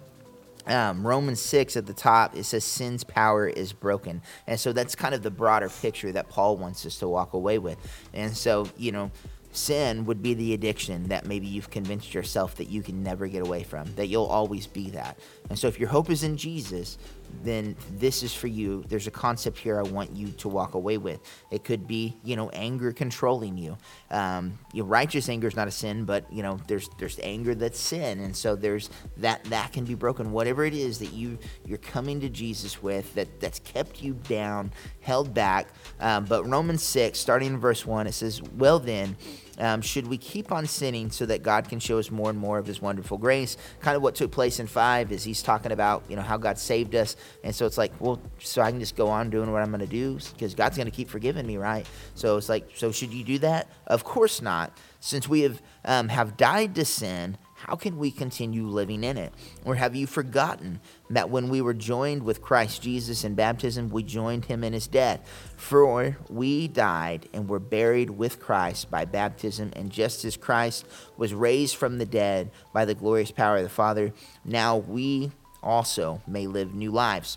Um, 0.69 1.07
Romans 1.07 1.41
6 1.43 1.77
at 1.77 1.87
the 1.87 1.95
top, 1.95 2.37
it 2.37 2.43
says 2.43 2.65
sin's 2.65 3.05
power 3.05 3.47
is 3.47 3.73
broken. 3.73 4.21
And 4.49 4.59
so 4.59 4.73
that's 4.73 4.97
kind 4.97 5.15
of 5.15 5.23
the 5.23 5.31
broader 5.31 5.69
picture 5.69 6.11
that 6.11 6.29
Paul 6.29 6.57
wants 6.57 6.85
us 6.85 6.99
to 6.99 7.07
walk 7.07 7.35
away 7.35 7.59
with. 7.59 7.79
And 8.13 8.37
so, 8.37 8.69
you 8.77 8.91
know, 8.91 9.13
sin 9.57 10.05
would 10.05 10.23
be 10.23 10.35
the 10.35 10.55
addiction 10.55 11.09
that 11.09 11.27
maybe 11.27 11.47
you've 11.47 11.71
convinced 11.71 12.15
yourself 12.15 12.57
that 12.57 12.69
you 12.69 12.83
can 12.83 13.03
never 13.03 13.27
get 13.27 13.43
away 13.43 13.63
from, 13.63 13.93
that 13.95 14.07
you'll 14.07 14.25
always 14.25 14.67
be 14.67 14.91
that. 14.91 15.19
And 15.49 15.59
so 15.59 15.69
if 15.69 15.79
your 15.79 15.89
hope 15.89 16.11
is 16.11 16.23
in 16.23 16.37
Jesus, 16.37 16.99
then 17.43 17.77
this 17.93 18.23
is 18.23 18.33
for 18.35 18.47
you. 18.47 18.85
There's 18.89 19.07
a 19.07 19.11
concept 19.11 19.59
here 19.59 19.79
I 19.79 19.83
want 19.83 20.15
you 20.15 20.29
to 20.29 20.49
walk 20.49 20.75
away 20.75 20.97
with. 20.97 21.21
It 21.51 21.65
could 21.65 21.87
be, 21.87 22.17
you 22.23 22.37
know, 22.37 22.51
anger 22.51 22.93
controlling 22.93 23.59
you. 23.59 23.77
Um, 24.11 24.59
you 24.73 24.83
know, 24.83 24.89
righteous 24.89 25.29
anger 25.29 25.49
is 25.49 25.57
not 25.57 25.69
a 25.69 25.71
sin, 25.71 26.05
but 26.05 26.33
you 26.33 26.43
know, 26.43 26.59
there's 26.67 26.89
there's 26.99 27.19
anger 27.23 27.55
that's 27.55 27.79
sin, 27.79 28.21
and 28.21 28.37
so 28.37 28.55
there's 28.57 28.91
that 29.19 29.45
that 29.45 29.73
can 29.73 29.85
be 29.85 29.95
broken. 29.95 30.33
Whatever 30.33 30.65
it 30.65 30.75
is 30.75 30.99
that 31.01 31.13
you 31.13 31.39
you're 31.65 31.79
coming 31.79 32.21
to 32.21 32.29
Jesus 32.29 32.83
with 32.83 33.15
that 33.15 33.41
that's 33.41 33.59
kept 33.61 34.03
you 34.03 34.15
down, 34.15 34.73
held 35.01 35.35
back. 35.35 35.69
Um, 36.01 36.25
but 36.27 36.49
Romans 36.49 36.83
six, 36.83 37.19
starting 37.19 37.55
in 37.55 37.59
verse 37.59 37.85
one, 37.85 38.07
it 38.07 38.13
says, 38.13 38.43
"Well 38.43 38.79
then." 38.79 39.17
Um, 39.59 39.81
should 39.81 40.07
we 40.07 40.19
keep 40.19 40.53
on 40.53 40.67
sinning 40.67 41.11
so 41.11 41.27
that 41.27 41.43
God 41.43 41.69
can 41.69 41.79
show 41.81 41.99
us 41.99 42.11
more 42.11 42.31
and 42.31 42.39
more 42.39 42.59
of 42.59 42.67
His 42.67 42.81
wonderful 42.81 43.19
grace? 43.19 43.57
Kind 43.81 43.97
of 43.97 44.03
what 44.03 44.15
took 44.15 44.31
place 44.31 44.61
in 44.61 44.67
five 44.67 45.13
is 45.13 45.25
He's 45.25 45.43
talking 45.43 45.73
about 45.73 46.05
you 46.09 46.17
know 46.17 46.23
how 46.23 46.37
God 46.37 46.59
saved 46.59 46.95
us, 46.95 47.17
and 47.43 47.55
so 47.55 47.67
it's 47.67 47.79
like, 47.79 47.93
well, 48.01 48.21
so 48.39 48.63
I 48.63 48.71
can 48.71 48.81
just 48.81 48.97
go 48.97 49.09
on 49.09 49.31
doing 49.31 49.53
what 49.53 49.63
I'm 49.63 49.71
going 49.71 49.81
to 49.81 49.87
do 49.87 50.19
because 50.33 50.55
God's 50.55 50.77
going 50.77 50.91
to 50.91 50.95
keep 50.95 51.09
forgiving 51.09 51.47
me, 51.47 51.57
right? 51.57 51.87
So 52.15 52.37
it's 52.37 52.49
like, 52.49 52.69
so 52.75 52.93
should 52.93 53.13
you 53.13 53.25
do 53.25 53.39
that? 53.39 53.69
Of 53.87 54.05
course 54.05 54.43
not. 54.43 54.77
Since 55.01 55.29
we 55.29 55.43
have 55.43 55.63
um, 55.85 56.09
have 56.09 56.37
died 56.37 56.75
to 56.75 56.85
sin, 56.85 57.39
how 57.67 57.75
can 57.75 57.99
we 57.99 58.13
continue 58.13 58.69
living 58.69 59.03
in 59.03 59.19
it? 59.19 59.33
Or 59.65 59.75
have 59.75 59.97
you 59.97 60.07
forgotten 60.07 60.81
that 61.11 61.31
when 61.31 61.49
we 61.49 61.61
were 61.61 61.75
joined 61.75 62.23
with 62.23 62.41
Christ 62.41 62.81
Jesus 62.81 63.25
in 63.25 63.35
baptism, 63.35 63.91
we 63.91 64.05
joined 64.05 64.45
him 64.45 64.63
in 64.63 64.73
his 64.73 64.87
death? 64.87 65.29
For 65.57 66.17
we 66.29 66.69
died 66.69 67.29
and 67.33 67.49
were 67.49 67.59
buried 67.59 68.11
with 68.11 68.39
Christ 68.39 68.89
by 68.89 69.05
baptism, 69.05 69.73
and 69.75 69.91
just 69.91 70.25
as 70.25 70.37
Christ 70.37 70.87
was 71.17 71.35
raised 71.35 71.75
from 71.75 71.99
the 71.99 72.07
dead 72.07 72.53
by 72.73 72.85
the 72.85 72.95
glorious 72.95 73.33
power 73.33 73.57
of 73.57 73.65
the 73.65 73.69
Father, 73.69 74.13
now 74.45 74.77
we 74.77 75.33
also 75.61 76.23
may 76.29 76.47
live 76.47 76.73
new 76.73 76.93
lives. 76.93 77.37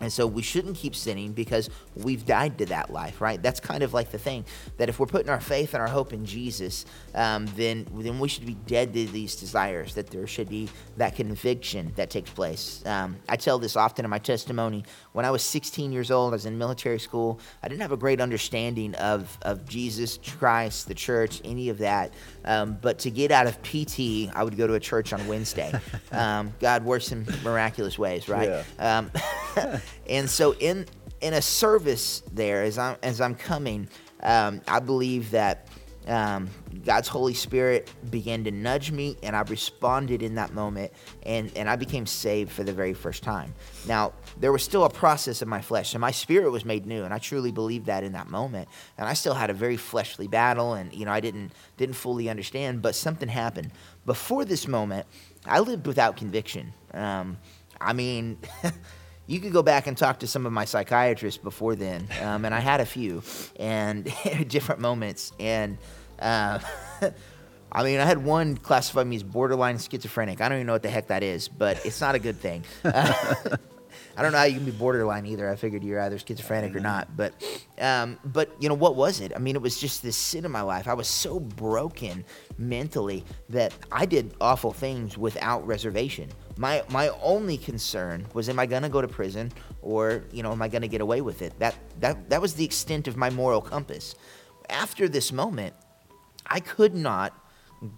And 0.00 0.12
so 0.12 0.26
we 0.26 0.42
shouldn't 0.42 0.76
keep 0.76 0.94
sinning 0.94 1.32
because 1.32 1.70
we've 1.96 2.24
died 2.24 2.58
to 2.58 2.66
that 2.66 2.90
life, 2.90 3.20
right? 3.20 3.42
That's 3.42 3.60
kind 3.60 3.82
of 3.82 3.94
like 3.94 4.10
the 4.10 4.18
thing 4.18 4.44
that 4.76 4.88
if 4.88 4.98
we're 5.00 5.06
putting 5.06 5.30
our 5.30 5.40
faith 5.40 5.74
and 5.74 5.80
our 5.80 5.88
hope 5.88 6.12
in 6.12 6.24
Jesus, 6.24 6.84
um, 7.14 7.46
then 7.56 7.86
then 7.94 8.18
we 8.18 8.28
should 8.28 8.46
be 8.46 8.54
dead 8.66 8.92
to 8.94 9.06
these 9.06 9.36
desires. 9.36 9.94
That 9.94 10.08
there 10.10 10.26
should 10.26 10.48
be 10.48 10.68
that 10.96 11.16
conviction 11.16 11.92
that 11.96 12.10
takes 12.10 12.30
place. 12.30 12.82
Um, 12.86 13.16
I 13.28 13.36
tell 13.36 13.58
this 13.58 13.76
often 13.76 14.04
in 14.04 14.10
my 14.10 14.18
testimony. 14.18 14.84
When 15.12 15.24
I 15.24 15.30
was 15.30 15.42
16 15.42 15.92
years 15.92 16.10
old, 16.10 16.32
I 16.32 16.36
was 16.36 16.46
in 16.46 16.56
military 16.58 17.00
school. 17.00 17.40
I 17.62 17.68
didn't 17.68 17.82
have 17.82 17.92
a 17.92 17.96
great 17.96 18.20
understanding 18.20 18.94
of 18.96 19.36
of 19.42 19.68
Jesus 19.68 20.18
Christ, 20.38 20.88
the 20.88 20.94
church, 20.94 21.40
any 21.44 21.68
of 21.68 21.78
that. 21.78 22.12
Um, 22.44 22.78
but 22.80 22.98
to 23.00 23.10
get 23.10 23.30
out 23.30 23.46
of 23.46 23.60
PT, 23.62 24.30
I 24.34 24.44
would 24.44 24.56
go 24.56 24.66
to 24.66 24.74
a 24.74 24.80
church 24.80 25.12
on 25.12 25.26
Wednesday. 25.26 25.72
Um, 26.10 26.54
God 26.58 26.84
works 26.84 27.12
in 27.12 27.26
miraculous 27.44 27.98
ways, 27.98 28.28
right? 28.28 28.48
Yeah. 28.48 29.08
And 30.08 30.28
so 30.28 30.54
in 30.54 30.86
in 31.20 31.34
a 31.34 31.42
service 31.42 32.22
there, 32.32 32.62
as 32.62 32.78
I'm 32.78 32.96
as 33.02 33.20
I'm 33.20 33.34
coming, 33.34 33.88
um, 34.22 34.60
I 34.66 34.80
believe 34.80 35.30
that 35.32 35.68
um, 36.08 36.48
God's 36.86 37.06
Holy 37.06 37.34
Spirit 37.34 37.90
began 38.10 38.42
to 38.44 38.50
nudge 38.50 38.90
me, 38.90 39.18
and 39.22 39.36
I 39.36 39.42
responded 39.42 40.22
in 40.22 40.36
that 40.36 40.54
moment, 40.54 40.92
and 41.24 41.52
and 41.54 41.68
I 41.68 41.76
became 41.76 42.06
saved 42.06 42.50
for 42.50 42.64
the 42.64 42.72
very 42.72 42.94
first 42.94 43.22
time. 43.22 43.54
Now 43.86 44.14
there 44.40 44.50
was 44.50 44.62
still 44.62 44.84
a 44.84 44.90
process 44.90 45.42
of 45.42 45.48
my 45.48 45.60
flesh, 45.60 45.94
and 45.94 46.00
my 46.00 46.10
spirit 46.10 46.50
was 46.50 46.64
made 46.64 46.86
new, 46.86 47.04
and 47.04 47.12
I 47.12 47.18
truly 47.18 47.52
believed 47.52 47.86
that 47.86 48.04
in 48.04 48.12
that 48.12 48.30
moment. 48.30 48.68
And 48.96 49.06
I 49.06 49.12
still 49.12 49.34
had 49.34 49.50
a 49.50 49.54
very 49.54 49.76
fleshly 49.76 50.28
battle, 50.28 50.74
and 50.74 50.92
you 50.94 51.04
know 51.04 51.12
I 51.12 51.20
didn't 51.20 51.52
didn't 51.76 51.96
fully 51.96 52.30
understand, 52.30 52.80
but 52.80 52.94
something 52.94 53.28
happened 53.28 53.70
before 54.06 54.44
this 54.46 54.66
moment. 54.66 55.06
I 55.44 55.60
lived 55.60 55.86
without 55.86 56.16
conviction. 56.16 56.72
Um, 56.94 57.36
I 57.80 57.92
mean. 57.92 58.38
you 59.28 59.40
could 59.40 59.52
go 59.52 59.62
back 59.62 59.86
and 59.86 59.96
talk 59.96 60.20
to 60.20 60.26
some 60.26 60.46
of 60.46 60.52
my 60.52 60.64
psychiatrists 60.64 61.38
before 61.40 61.76
then, 61.76 62.08
um, 62.22 62.44
and 62.44 62.54
I 62.54 62.60
had 62.60 62.80
a 62.80 62.86
few, 62.86 63.22
and 63.60 64.04
different 64.48 64.80
moments. 64.80 65.32
And 65.38 65.76
uh, 66.18 66.58
I 67.70 67.84
mean, 67.84 68.00
I 68.00 68.06
had 68.06 68.24
one 68.24 68.56
classify 68.56 69.04
me 69.04 69.16
as 69.16 69.22
borderline 69.22 69.78
schizophrenic. 69.78 70.40
I 70.40 70.48
don't 70.48 70.58
even 70.58 70.66
know 70.66 70.72
what 70.72 70.82
the 70.82 70.88
heck 70.88 71.08
that 71.08 71.22
is, 71.22 71.46
but 71.46 71.84
it's 71.84 72.00
not 72.00 72.14
a 72.14 72.18
good 72.18 72.38
thing. 72.38 72.64
I 72.84 74.22
don't 74.22 74.32
know 74.32 74.38
how 74.38 74.44
you 74.44 74.56
can 74.56 74.64
be 74.64 74.72
borderline 74.72 75.26
either. 75.26 75.48
I 75.48 75.54
figured 75.54 75.84
you're 75.84 76.00
either 76.00 76.18
schizophrenic 76.18 76.74
or 76.74 76.80
not. 76.80 77.16
But, 77.16 77.34
um, 77.78 78.18
but 78.24 78.50
you 78.58 78.68
know, 78.68 78.74
what 78.74 78.96
was 78.96 79.20
it? 79.20 79.32
I 79.36 79.38
mean, 79.38 79.54
it 79.54 79.62
was 79.62 79.78
just 79.78 80.02
this 80.02 80.16
sin 80.16 80.44
in 80.44 80.50
my 80.50 80.62
life. 80.62 80.88
I 80.88 80.94
was 80.94 81.06
so 81.06 81.38
broken 81.38 82.24
mentally 82.56 83.24
that 83.50 83.74
I 83.92 84.06
did 84.06 84.34
awful 84.40 84.72
things 84.72 85.16
without 85.16 85.64
reservation. 85.66 86.30
My 86.58 86.82
my 86.90 87.10
only 87.22 87.56
concern 87.56 88.26
was, 88.34 88.48
am 88.48 88.58
I 88.58 88.66
gonna 88.66 88.88
go 88.88 89.00
to 89.00 89.06
prison, 89.06 89.52
or 89.80 90.24
you 90.32 90.42
know, 90.42 90.50
am 90.50 90.60
I 90.60 90.66
gonna 90.66 90.88
get 90.88 91.00
away 91.00 91.20
with 91.20 91.40
it? 91.40 91.56
That 91.60 91.76
that 92.00 92.28
that 92.30 92.42
was 92.42 92.54
the 92.54 92.64
extent 92.64 93.06
of 93.06 93.16
my 93.16 93.30
moral 93.30 93.60
compass. 93.60 94.16
After 94.68 95.08
this 95.08 95.30
moment, 95.32 95.74
I 96.44 96.58
could 96.58 96.96
not 96.96 97.32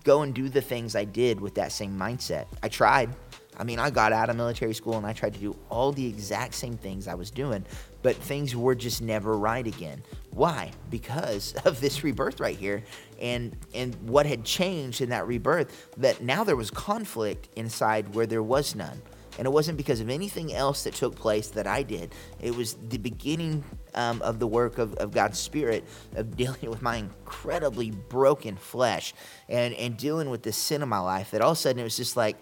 go 0.05 0.21
and 0.21 0.35
do 0.35 0.51
the 0.51 0.61
things 0.61 0.95
I 0.95 1.05
did 1.05 1.41
with 1.41 1.55
that 1.55 1.73
same 1.73 1.99
mindset. 1.99 2.47
I 2.63 2.69
tried. 2.69 3.17
I 3.57 3.65
mean, 3.65 3.79
I 3.79 3.89
got 3.91 4.13
out 4.13 4.29
of 4.29 4.37
military 4.37 4.75
school 4.75 4.97
and 4.97 5.07
I 5.07 5.15
tried 5.15 5.35
to 5.35 5.41
do 5.41 5.57
all 5.71 5.93
the 5.93 6.07
exact 6.07 6.55
same 6.55 6.77
things 6.77 7.09
I 7.09 7.15
was 7.15 7.31
doing, 7.31 7.65
but 8.03 8.17
things 8.17 8.57
were 8.57 8.75
just 8.75 9.03
never 9.03 9.37
right 9.37 9.67
again. 9.67 10.03
Why? 10.31 10.73
Because 10.91 11.55
of 11.65 11.81
this 11.81 12.03
rebirth 12.03 12.41
right 12.41 12.57
here 12.57 12.85
and 13.21 13.57
and 13.75 13.95
what 14.09 14.27
had 14.27 14.45
changed 14.45 15.01
in 15.01 15.11
that 15.11 15.27
rebirth 15.27 15.89
that 15.99 16.23
now 16.23 16.45
there 16.45 16.57
was 16.57 16.71
conflict 16.71 17.49
inside 17.57 18.15
where 18.15 18.27
there 18.27 18.43
was 18.43 18.75
none. 18.75 19.03
And 19.39 19.47
it 19.47 19.51
wasn't 19.51 19.79
because 19.79 20.01
of 20.01 20.11
anything 20.11 20.53
else 20.53 20.85
that 20.85 20.95
took 20.95 21.15
place 21.15 21.49
that 21.49 21.67
I 21.67 21.83
did. 21.83 22.13
It 22.43 22.55
was 22.55 22.75
the 22.75 22.99
beginning 22.99 23.65
um, 23.95 24.21
of 24.23 24.39
the 24.39 24.47
work 24.47 24.77
of, 24.77 24.95
of 24.95 25.13
God's 25.13 25.39
Spirit 25.39 25.85
of 26.15 26.37
dealing 26.37 26.69
with 26.69 26.83
my 26.83 26.97
incredibly 26.97 27.91
broken 27.91 28.57
flesh 28.57 29.15
and, 29.49 29.73
and 29.75 29.97
dealing 29.97 30.31
with 30.31 30.43
the 30.43 30.53
sin 30.53 30.83
of 30.83 30.89
my 30.89 30.99
life 30.99 31.31
that 31.31 31.41
all 31.41 31.53
of 31.53 31.57
a 31.57 31.61
sudden 31.61 31.81
it 31.81 31.85
was 31.85 31.97
just 31.97 32.17
like, 32.17 32.37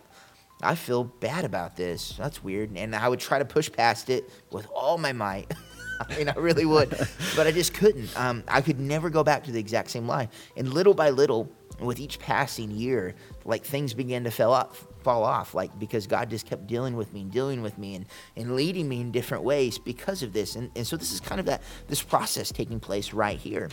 I 0.63 0.75
feel 0.75 1.05
bad 1.05 1.45
about 1.45 1.77
this. 1.77 2.15
That's 2.19 2.43
weird. 2.43 2.77
And 2.77 2.95
I 2.95 3.09
would 3.09 3.21
try 3.21 3.39
to 3.39 3.45
push 3.45 3.71
past 3.71 4.11
it 4.11 4.29
with 4.51 4.67
all 4.75 4.99
my 4.99 5.13
might. 5.13 5.53
I 6.01 6.17
mean, 6.17 6.29
I 6.29 6.35
really 6.35 6.65
would, 6.65 6.91
but 7.35 7.47
I 7.47 7.51
just 7.51 7.75
couldn't. 7.75 8.09
Um, 8.19 8.45
I 8.47 8.61
could 8.61 8.79
never 8.79 9.11
go 9.11 9.25
back 9.25 9.45
to 9.45 9.53
the 9.53 9.59
exact 9.59 9.91
same 9.91 10.07
life. 10.07 10.29
And 10.57 10.73
little 10.73 10.95
by 10.95 11.11
little, 11.11 11.51
with 11.81 12.01
each 12.01 12.19
passing 12.19 12.71
year, 12.71 13.15
like 13.45 13.65
things 13.65 13.95
began 13.95 14.25
to 14.25 14.31
fall 14.31 14.53
off, 14.53 14.87
fall 15.03 15.23
off, 15.23 15.55
like 15.55 15.77
because 15.79 16.07
God 16.07 16.31
just 16.31 16.47
kept 16.47 16.67
dealing 16.67 16.97
with 16.97 17.13
me 17.13 17.23
and 17.23 17.31
dealing 17.31 17.63
with 17.63 17.79
me 17.79 17.95
and, 17.95 18.07
and 18.37 18.55
leading 18.55 18.89
me 18.89 19.01
in 19.01 19.13
different 19.13 19.45
ways 19.45 19.79
because 19.79 20.23
of 20.23 20.33
this. 20.33 20.57
And, 20.57 20.71
and 20.77 20.87
so 20.87 20.97
this 20.97 21.13
is 21.13 21.21
kind 21.21 21.41
of 21.41 21.47
that 21.47 21.63
this 21.87 22.03
process 22.03 22.51
taking 22.51 22.81
place 22.81 23.13
right 23.13 23.39
here. 23.39 23.69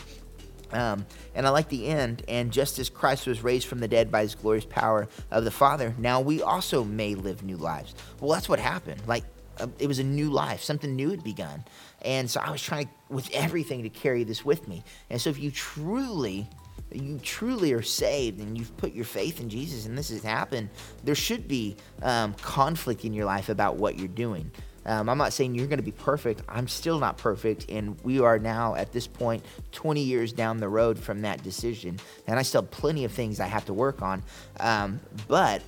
Um, 0.72 1.06
and 1.34 1.46
I 1.46 1.50
like 1.50 1.68
the 1.68 1.86
end. 1.86 2.22
And 2.28 2.52
just 2.52 2.78
as 2.78 2.88
Christ 2.88 3.26
was 3.26 3.42
raised 3.42 3.66
from 3.66 3.80
the 3.80 3.88
dead 3.88 4.10
by 4.10 4.22
his 4.22 4.34
glorious 4.34 4.64
power 4.64 5.08
of 5.30 5.44
the 5.44 5.50
Father, 5.50 5.94
now 5.98 6.20
we 6.20 6.42
also 6.42 6.84
may 6.84 7.14
live 7.14 7.42
new 7.42 7.56
lives. 7.56 7.94
Well, 8.20 8.32
that's 8.32 8.48
what 8.48 8.58
happened. 8.58 9.02
Like, 9.06 9.24
uh, 9.58 9.68
it 9.78 9.86
was 9.86 9.98
a 9.98 10.04
new 10.04 10.30
life, 10.30 10.62
something 10.62 10.94
new 10.94 11.10
had 11.10 11.24
begun. 11.24 11.64
And 12.02 12.30
so 12.30 12.40
I 12.40 12.50
was 12.50 12.62
trying 12.62 12.90
with 13.08 13.30
everything 13.32 13.82
to 13.84 13.88
carry 13.88 14.24
this 14.24 14.44
with 14.44 14.68
me. 14.68 14.84
And 15.08 15.20
so 15.20 15.30
if 15.30 15.38
you 15.38 15.50
truly 15.50 16.48
you 16.92 17.18
truly 17.18 17.72
are 17.72 17.82
saved 17.82 18.40
and 18.40 18.56
you've 18.56 18.74
put 18.76 18.92
your 18.92 19.04
faith 19.04 19.40
in 19.40 19.48
Jesus 19.48 19.86
and 19.86 19.98
this 19.98 20.10
has 20.10 20.22
happened, 20.22 20.70
there 21.04 21.14
should 21.14 21.48
be 21.48 21.76
um, 22.02 22.34
conflict 22.34 23.04
in 23.04 23.12
your 23.12 23.24
life 23.24 23.48
about 23.48 23.76
what 23.76 23.98
you're 23.98 24.08
doing. 24.08 24.50
Um, 24.86 25.08
I'm 25.08 25.18
not 25.18 25.32
saying 25.32 25.54
you're 25.54 25.66
going 25.66 25.78
to 25.78 25.84
be 25.84 25.92
perfect. 25.92 26.42
I'm 26.48 26.68
still 26.68 26.98
not 26.98 27.18
perfect. 27.18 27.68
And 27.68 28.00
we 28.02 28.20
are 28.20 28.38
now 28.38 28.74
at 28.76 28.92
this 28.92 29.06
point 29.06 29.44
20 29.72 30.00
years 30.00 30.32
down 30.32 30.58
the 30.58 30.68
road 30.68 30.98
from 30.98 31.22
that 31.22 31.42
decision. 31.42 31.98
And 32.26 32.38
I 32.38 32.42
still 32.42 32.62
have 32.62 32.70
plenty 32.70 33.04
of 33.04 33.12
things 33.12 33.40
I 33.40 33.46
have 33.46 33.66
to 33.66 33.74
work 33.74 34.00
on. 34.00 34.22
Um, 34.60 35.00
but 35.28 35.62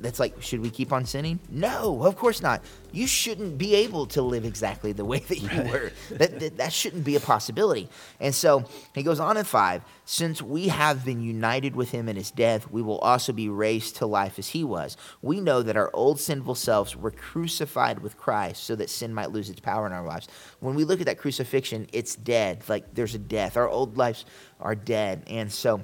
that's 0.00 0.18
like, 0.18 0.40
should 0.42 0.60
we 0.60 0.70
keep 0.70 0.92
on 0.92 1.04
sinning? 1.04 1.40
No, 1.50 2.02
of 2.04 2.16
course 2.16 2.42
not. 2.42 2.62
You 2.92 3.06
shouldn't 3.06 3.58
be 3.58 3.74
able 3.74 4.06
to 4.06 4.22
live 4.22 4.44
exactly 4.44 4.92
the 4.92 5.04
way 5.04 5.18
that 5.20 5.38
you 5.38 5.48
right. 5.48 5.70
were. 5.70 5.92
That, 6.10 6.40
that, 6.40 6.56
that 6.58 6.72
shouldn't 6.72 7.04
be 7.04 7.16
a 7.16 7.20
possibility. 7.20 7.88
And 8.20 8.34
so 8.34 8.64
he 8.94 9.02
goes 9.02 9.20
on 9.20 9.36
in 9.36 9.44
five 9.44 9.82
since 10.04 10.42
we 10.42 10.68
have 10.68 11.04
been 11.04 11.22
united 11.22 11.76
with 11.76 11.90
him 11.90 12.08
in 12.08 12.16
his 12.16 12.30
death, 12.30 12.70
we 12.70 12.82
will 12.82 12.98
also 12.98 13.32
be 13.32 13.48
raised 13.48 13.96
to 13.96 14.06
life 14.06 14.38
as 14.38 14.48
he 14.48 14.64
was. 14.64 14.96
We 15.22 15.40
know 15.40 15.62
that 15.62 15.76
our 15.76 15.90
old 15.94 16.20
sinful 16.20 16.56
selves 16.56 16.96
were 16.96 17.12
crucified 17.12 18.00
with 18.00 18.18
Christ 18.18 18.64
so 18.64 18.74
that 18.76 18.90
sin 18.90 19.14
might 19.14 19.30
lose 19.30 19.48
its 19.48 19.60
power 19.60 19.86
in 19.86 19.92
our 19.92 20.04
lives. 20.04 20.28
When 20.60 20.74
we 20.74 20.84
look 20.84 21.00
at 21.00 21.06
that 21.06 21.18
crucifixion, 21.18 21.86
it's 21.92 22.16
dead. 22.16 22.62
Like 22.68 22.94
there's 22.94 23.14
a 23.14 23.18
death. 23.18 23.56
Our 23.56 23.68
old 23.68 23.96
lives 23.96 24.24
are 24.60 24.74
dead. 24.74 25.24
And 25.28 25.50
so, 25.50 25.82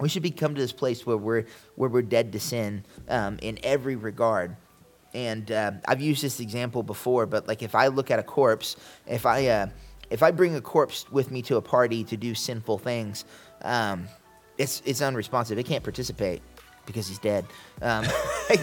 we 0.00 0.08
should 0.08 0.22
be 0.22 0.30
come 0.30 0.54
to 0.54 0.60
this 0.60 0.72
place 0.72 1.06
where 1.06 1.16
we're 1.16 1.46
where 1.74 1.88
we're 1.88 2.02
dead 2.02 2.32
to 2.32 2.40
sin 2.40 2.84
um, 3.08 3.38
in 3.42 3.58
every 3.62 3.96
regard. 3.96 4.56
And 5.14 5.50
uh, 5.50 5.72
I've 5.88 6.00
used 6.00 6.22
this 6.22 6.40
example 6.40 6.82
before, 6.82 7.26
but 7.26 7.48
like 7.48 7.62
if 7.62 7.74
I 7.74 7.86
look 7.86 8.10
at 8.10 8.18
a 8.18 8.22
corpse, 8.22 8.76
if 9.06 9.24
I 9.24 9.46
uh, 9.46 9.66
if 10.10 10.22
I 10.22 10.30
bring 10.30 10.54
a 10.54 10.60
corpse 10.60 11.10
with 11.10 11.30
me 11.30 11.42
to 11.42 11.56
a 11.56 11.62
party 11.62 12.04
to 12.04 12.16
do 12.16 12.34
sinful 12.34 12.78
things, 12.78 13.24
um, 13.62 14.08
it's 14.58 14.82
it's 14.84 15.00
unresponsive. 15.00 15.58
It 15.58 15.64
can't 15.64 15.82
participate 15.82 16.42
because 16.86 17.08
he's 17.08 17.18
dead. 17.18 17.44
Um, 17.82 18.06
like, 18.48 18.60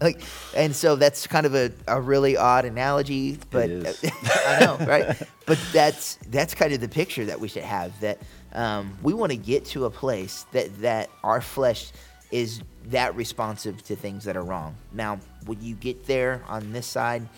like, 0.00 0.20
and 0.56 0.74
so 0.74 0.96
that's 0.96 1.26
kind 1.26 1.46
of 1.46 1.54
a, 1.54 1.70
a 1.86 2.00
really 2.00 2.36
odd 2.36 2.64
analogy, 2.64 3.38
but 3.50 3.70
I 4.46 4.58
know, 4.60 4.76
right? 4.86 5.16
But 5.46 5.58
that's 5.72 6.16
that's 6.28 6.54
kind 6.54 6.72
of 6.72 6.80
the 6.80 6.88
picture 6.88 7.24
that 7.26 7.40
we 7.40 7.48
should 7.48 7.62
have. 7.62 7.98
That 8.00 8.20
um, 8.52 8.96
we 9.02 9.14
want 9.14 9.32
to 9.32 9.38
get 9.38 9.64
to 9.66 9.84
a 9.84 9.90
place 9.90 10.46
that 10.52 10.80
that 10.80 11.10
our 11.22 11.40
flesh 11.40 11.92
is 12.30 12.62
that 12.86 13.14
responsive 13.14 13.82
to 13.84 13.96
things 13.96 14.24
that 14.24 14.36
are 14.36 14.42
wrong. 14.42 14.76
Now, 14.92 15.20
when 15.46 15.60
you 15.60 15.74
get 15.74 16.06
there 16.06 16.42
on 16.48 16.72
this 16.72 16.86
side, 16.86 17.28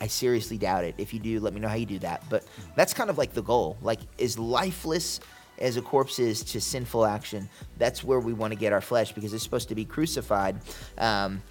I 0.00 0.06
seriously 0.06 0.58
doubt 0.58 0.84
it. 0.84 0.94
If 0.98 1.12
you 1.12 1.20
do, 1.20 1.40
let 1.40 1.52
me 1.52 1.60
know 1.60 1.68
how 1.68 1.74
you 1.74 1.86
do 1.86 1.98
that. 2.00 2.24
But 2.28 2.44
that's 2.74 2.94
kind 2.94 3.10
of 3.10 3.18
like 3.18 3.32
the 3.32 3.42
goal. 3.42 3.76
Like, 3.82 4.00
is 4.18 4.38
lifeless 4.38 5.20
as 5.58 5.76
a 5.76 5.82
corpse 5.82 6.18
is 6.18 6.42
to 6.42 6.60
sinful 6.60 7.04
action. 7.04 7.48
That's 7.76 8.02
where 8.02 8.18
we 8.18 8.32
want 8.32 8.52
to 8.52 8.58
get 8.58 8.72
our 8.72 8.80
flesh 8.80 9.12
because 9.12 9.34
it's 9.34 9.44
supposed 9.44 9.68
to 9.68 9.74
be 9.74 9.84
crucified. 9.84 10.56
Um, 10.96 11.42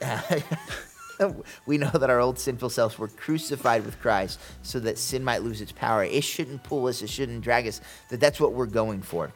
we 1.66 1.78
know 1.78 1.90
that 1.90 2.10
our 2.10 2.20
old 2.20 2.38
sinful 2.38 2.70
selves 2.70 2.98
were 2.98 3.08
crucified 3.08 3.84
with 3.84 4.00
Christ 4.00 4.40
so 4.62 4.80
that 4.80 4.98
sin 4.98 5.24
might 5.24 5.42
lose 5.42 5.60
its 5.60 5.72
power. 5.72 6.04
It 6.04 6.24
shouldn't 6.24 6.62
pull 6.62 6.86
us, 6.86 7.02
it 7.02 7.10
shouldn't 7.10 7.42
drag 7.42 7.66
us. 7.66 7.80
That 8.10 8.20
that's 8.20 8.40
what 8.40 8.52
we're 8.52 8.66
going 8.66 9.02
for. 9.02 9.32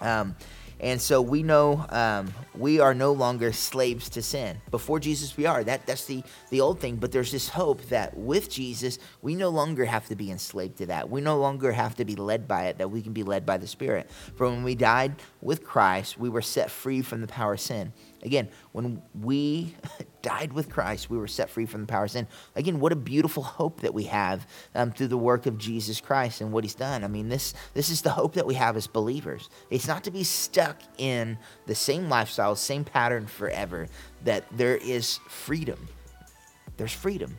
Um, 0.00 0.36
and 0.78 1.00
so 1.00 1.22
we 1.22 1.42
know 1.42 1.86
um, 1.88 2.34
we 2.54 2.80
are 2.80 2.92
no 2.92 3.12
longer 3.12 3.50
slaves 3.52 4.10
to 4.10 4.22
sin. 4.22 4.60
Before 4.70 5.00
Jesus, 5.00 5.34
we 5.34 5.46
are. 5.46 5.64
That 5.64 5.86
that's 5.86 6.04
the 6.04 6.22
the 6.50 6.60
old 6.60 6.80
thing. 6.80 6.96
But 6.96 7.12
there's 7.12 7.32
this 7.32 7.48
hope 7.48 7.80
that 7.88 8.14
with 8.14 8.50
Jesus, 8.50 8.98
we 9.22 9.34
no 9.34 9.48
longer 9.48 9.86
have 9.86 10.06
to 10.08 10.16
be 10.16 10.30
enslaved 10.30 10.76
to 10.78 10.86
that. 10.86 11.08
We 11.08 11.22
no 11.22 11.38
longer 11.38 11.72
have 11.72 11.94
to 11.96 12.04
be 12.04 12.14
led 12.14 12.46
by 12.46 12.66
it. 12.66 12.76
That 12.76 12.90
we 12.90 13.00
can 13.00 13.14
be 13.14 13.22
led 13.22 13.46
by 13.46 13.56
the 13.56 13.66
Spirit. 13.66 14.10
For 14.36 14.48
when 14.50 14.64
we 14.64 14.74
died 14.74 15.14
with 15.40 15.64
Christ, 15.64 16.18
we 16.18 16.28
were 16.28 16.42
set 16.42 16.70
free 16.70 17.00
from 17.00 17.22
the 17.22 17.26
power 17.26 17.54
of 17.54 17.60
sin. 17.60 17.94
Again, 18.26 18.48
when 18.72 19.00
we 19.14 19.74
died 20.22 20.52
with 20.52 20.68
Christ, 20.68 21.08
we 21.08 21.16
were 21.16 21.28
set 21.28 21.48
free 21.48 21.64
from 21.64 21.82
the 21.82 21.86
power 21.86 22.04
of 22.04 22.10
sin. 22.10 22.26
Again, 22.56 22.80
what 22.80 22.92
a 22.92 22.96
beautiful 22.96 23.44
hope 23.44 23.80
that 23.80 23.94
we 23.94 24.04
have 24.04 24.46
um, 24.74 24.90
through 24.90 25.06
the 25.06 25.16
work 25.16 25.46
of 25.46 25.56
Jesus 25.56 26.00
Christ 26.00 26.40
and 26.40 26.52
what 26.52 26.64
He's 26.64 26.74
done. 26.74 27.04
I 27.04 27.08
mean, 27.08 27.28
this 27.28 27.54
this 27.72 27.88
is 27.88 28.02
the 28.02 28.10
hope 28.10 28.34
that 28.34 28.44
we 28.44 28.54
have 28.54 28.76
as 28.76 28.88
believers. 28.88 29.48
It's 29.70 29.86
not 29.86 30.04
to 30.04 30.10
be 30.10 30.24
stuck 30.24 30.78
in 30.98 31.38
the 31.66 31.74
same 31.74 32.08
lifestyle, 32.08 32.56
same 32.56 32.84
pattern 32.84 33.26
forever. 33.26 33.86
That 34.24 34.44
there 34.50 34.76
is 34.76 35.18
freedom. 35.28 35.88
There's 36.76 36.92
freedom 36.92 37.38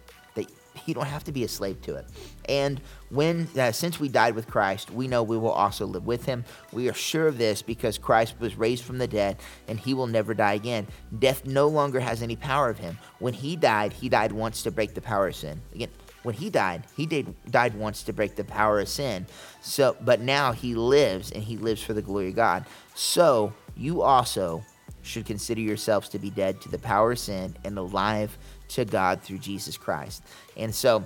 you 0.88 0.94
don't 0.94 1.06
have 1.06 1.24
to 1.26 1.32
be 1.32 1.44
a 1.44 1.48
slave 1.48 1.82
to 1.84 1.96
it. 1.96 2.06
And 2.48 2.82
when, 3.10 3.48
uh, 3.58 3.72
since 3.72 4.00
we 4.00 4.10
died 4.10 4.36
with 4.36 4.48
Christ, 4.48 4.92
we 4.92 5.08
know 5.08 5.24
we 5.24 5.38
will 5.38 5.52
also 5.52 5.86
live 5.86 6.06
with 6.06 6.26
him. 6.26 6.46
We 6.72 6.90
are 6.90 6.94
sure 6.94 7.28
of 7.28 7.38
this 7.38 7.62
because 7.62 7.98
Christ 7.98 8.40
was 8.40 8.58
raised 8.58 8.84
from 8.84 8.98
the 8.98 9.08
dead 9.08 9.38
and 9.68 9.80
he 9.80 9.94
will 9.94 10.08
never 10.08 10.34
die 10.34 10.54
again. 10.54 10.88
Death 11.20 11.46
no 11.46 11.68
longer 11.68 12.00
has 12.00 12.22
any 12.22 12.36
power 12.36 12.70
of 12.70 12.80
him. 12.80 12.98
When 13.20 13.34
he 13.34 13.56
died, 13.56 13.94
he 13.94 14.10
died 14.10 14.32
once 14.32 14.64
to 14.64 14.72
break 14.72 14.94
the 14.94 15.02
power 15.02 15.28
of 15.28 15.36
sin. 15.36 15.62
Again, 15.74 15.90
when 16.24 16.36
he 16.36 16.50
died, 16.50 16.84
he 16.96 17.06
did, 17.06 17.34
died 17.52 17.74
once 17.76 18.04
to 18.04 18.14
break 18.14 18.36
the 18.36 18.44
power 18.44 18.80
of 18.80 18.90
sin. 18.90 19.28
So, 19.62 19.96
but 20.02 20.20
now 20.20 20.52
he 20.52 20.76
lives 20.76 21.32
and 21.32 21.44
he 21.44 21.58
lives 21.58 21.82
for 21.82 21.94
the 21.94 22.02
glory 22.02 22.30
of 22.30 22.36
God. 22.36 22.66
So 22.96 23.54
you 23.76 24.02
also 24.02 24.64
should 25.04 25.26
consider 25.26 25.62
yourselves 25.62 26.10
to 26.10 26.20
be 26.20 26.30
dead 26.30 26.60
to 26.62 26.70
the 26.70 26.80
power 26.80 27.14
of 27.14 27.20
sin 27.20 27.56
and 27.64 27.78
alive 27.78 28.38
to 28.70 28.86
God 28.86 29.22
through 29.22 29.40
Jesus 29.40 29.78
Christ. 29.78 30.24
And 30.56 30.74
so, 30.74 31.06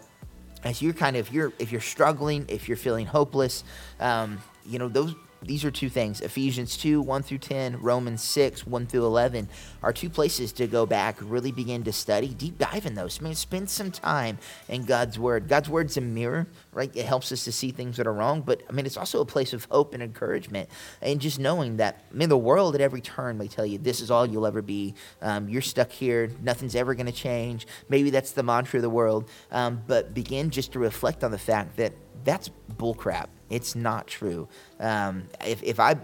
as 0.64 0.82
you're 0.82 0.94
kind 0.94 1.18
of 1.18 1.32
you're 1.34 1.54
if 1.60 1.72
you're 1.72 1.82
struggling, 1.82 2.46
if 2.48 2.68
you're 2.68 2.78
feeling 2.78 3.06
hopeless, 3.06 3.64
um, 4.00 4.42
you 4.66 4.80
know 4.80 4.88
those 4.88 5.16
these 5.44 5.66
are 5.66 5.72
two 5.72 5.90
things 5.90 6.22
Ephesians 6.22 6.78
2, 6.78 7.02
1 7.02 7.24
through 7.24 7.40
10, 7.40 7.82
Romans 7.82 8.24
6, 8.24 8.68
1 8.68 8.86
through 8.86 9.06
11 9.06 9.50
are 9.82 9.92
two 9.92 10.10
places 10.10 10.52
to 10.54 10.68
go 10.68 10.86
back, 10.86 11.18
really 11.20 11.52
begin 11.52 11.84
to 11.84 11.92
study, 11.92 12.28
deep 12.28 12.60
dive 12.60 12.86
in 12.86 12.94
those. 12.94 13.20
I 13.20 13.24
mean, 13.24 13.34
spend 13.34 13.70
some 13.70 13.92
time 13.92 14.38
in 14.70 14.84
God's 14.84 15.18
Word. 15.18 15.48
God's 15.48 15.70
Word's 15.70 15.98
a 15.98 16.02
mirror, 16.02 16.48
right? 16.74 16.96
It 16.96 17.06
helps 17.06 17.32
us 17.32 17.44
to 17.46 17.52
see 17.52 17.72
things 17.72 17.98
that 17.98 18.06
are 18.06 18.14
wrong, 18.14 18.42
but 18.42 18.62
I 18.70 18.74
mean, 18.74 18.86
it's 18.86 18.98
also 18.98 19.22
a 19.22 19.26
place 19.26 19.54
of 19.54 19.66
hope 19.66 19.94
and 19.94 20.04
encouragement. 20.04 20.70
And 21.02 21.20
just 21.20 21.40
knowing 21.40 21.78
that, 21.78 22.04
I 22.12 22.16
mean, 22.16 22.30
the 22.30 22.38
world 22.38 22.76
at 22.76 22.82
every 22.82 23.02
turn 23.02 23.38
may 23.38 23.48
tell 23.48 23.66
you 23.66 23.80
this 23.80 24.00
is 24.00 24.12
all 24.12 24.26
you'll 24.28 24.46
ever 24.46 24.62
be. 24.62 24.94
Um, 25.22 25.50
you're 25.50 25.62
stuck 25.62 25.92
here, 25.92 26.30
nothing's 26.42 26.76
ever 26.76 26.94
going 26.94 27.08
to 27.08 27.12
change. 27.12 27.66
Maybe 27.90 28.12
that's 28.12 28.32
the 28.32 28.44
mantra 28.44 28.78
of 28.78 28.84
the 28.84 28.90
world, 28.90 29.28
um, 29.52 29.82
but 29.88 30.14
begin 30.14 30.52
just 30.52 30.74
to 30.74 30.80
reflect 30.80 31.24
on 31.24 31.32
the 31.32 31.40
fact 31.40 31.78
that 31.78 31.94
that's 32.24 32.52
bullcrap. 32.78 33.28
It's 33.52 33.76
not 33.76 34.08
true. 34.08 34.48
Um, 34.80 35.26
if, 35.46 35.62
if 35.62 35.80
I 35.80 35.98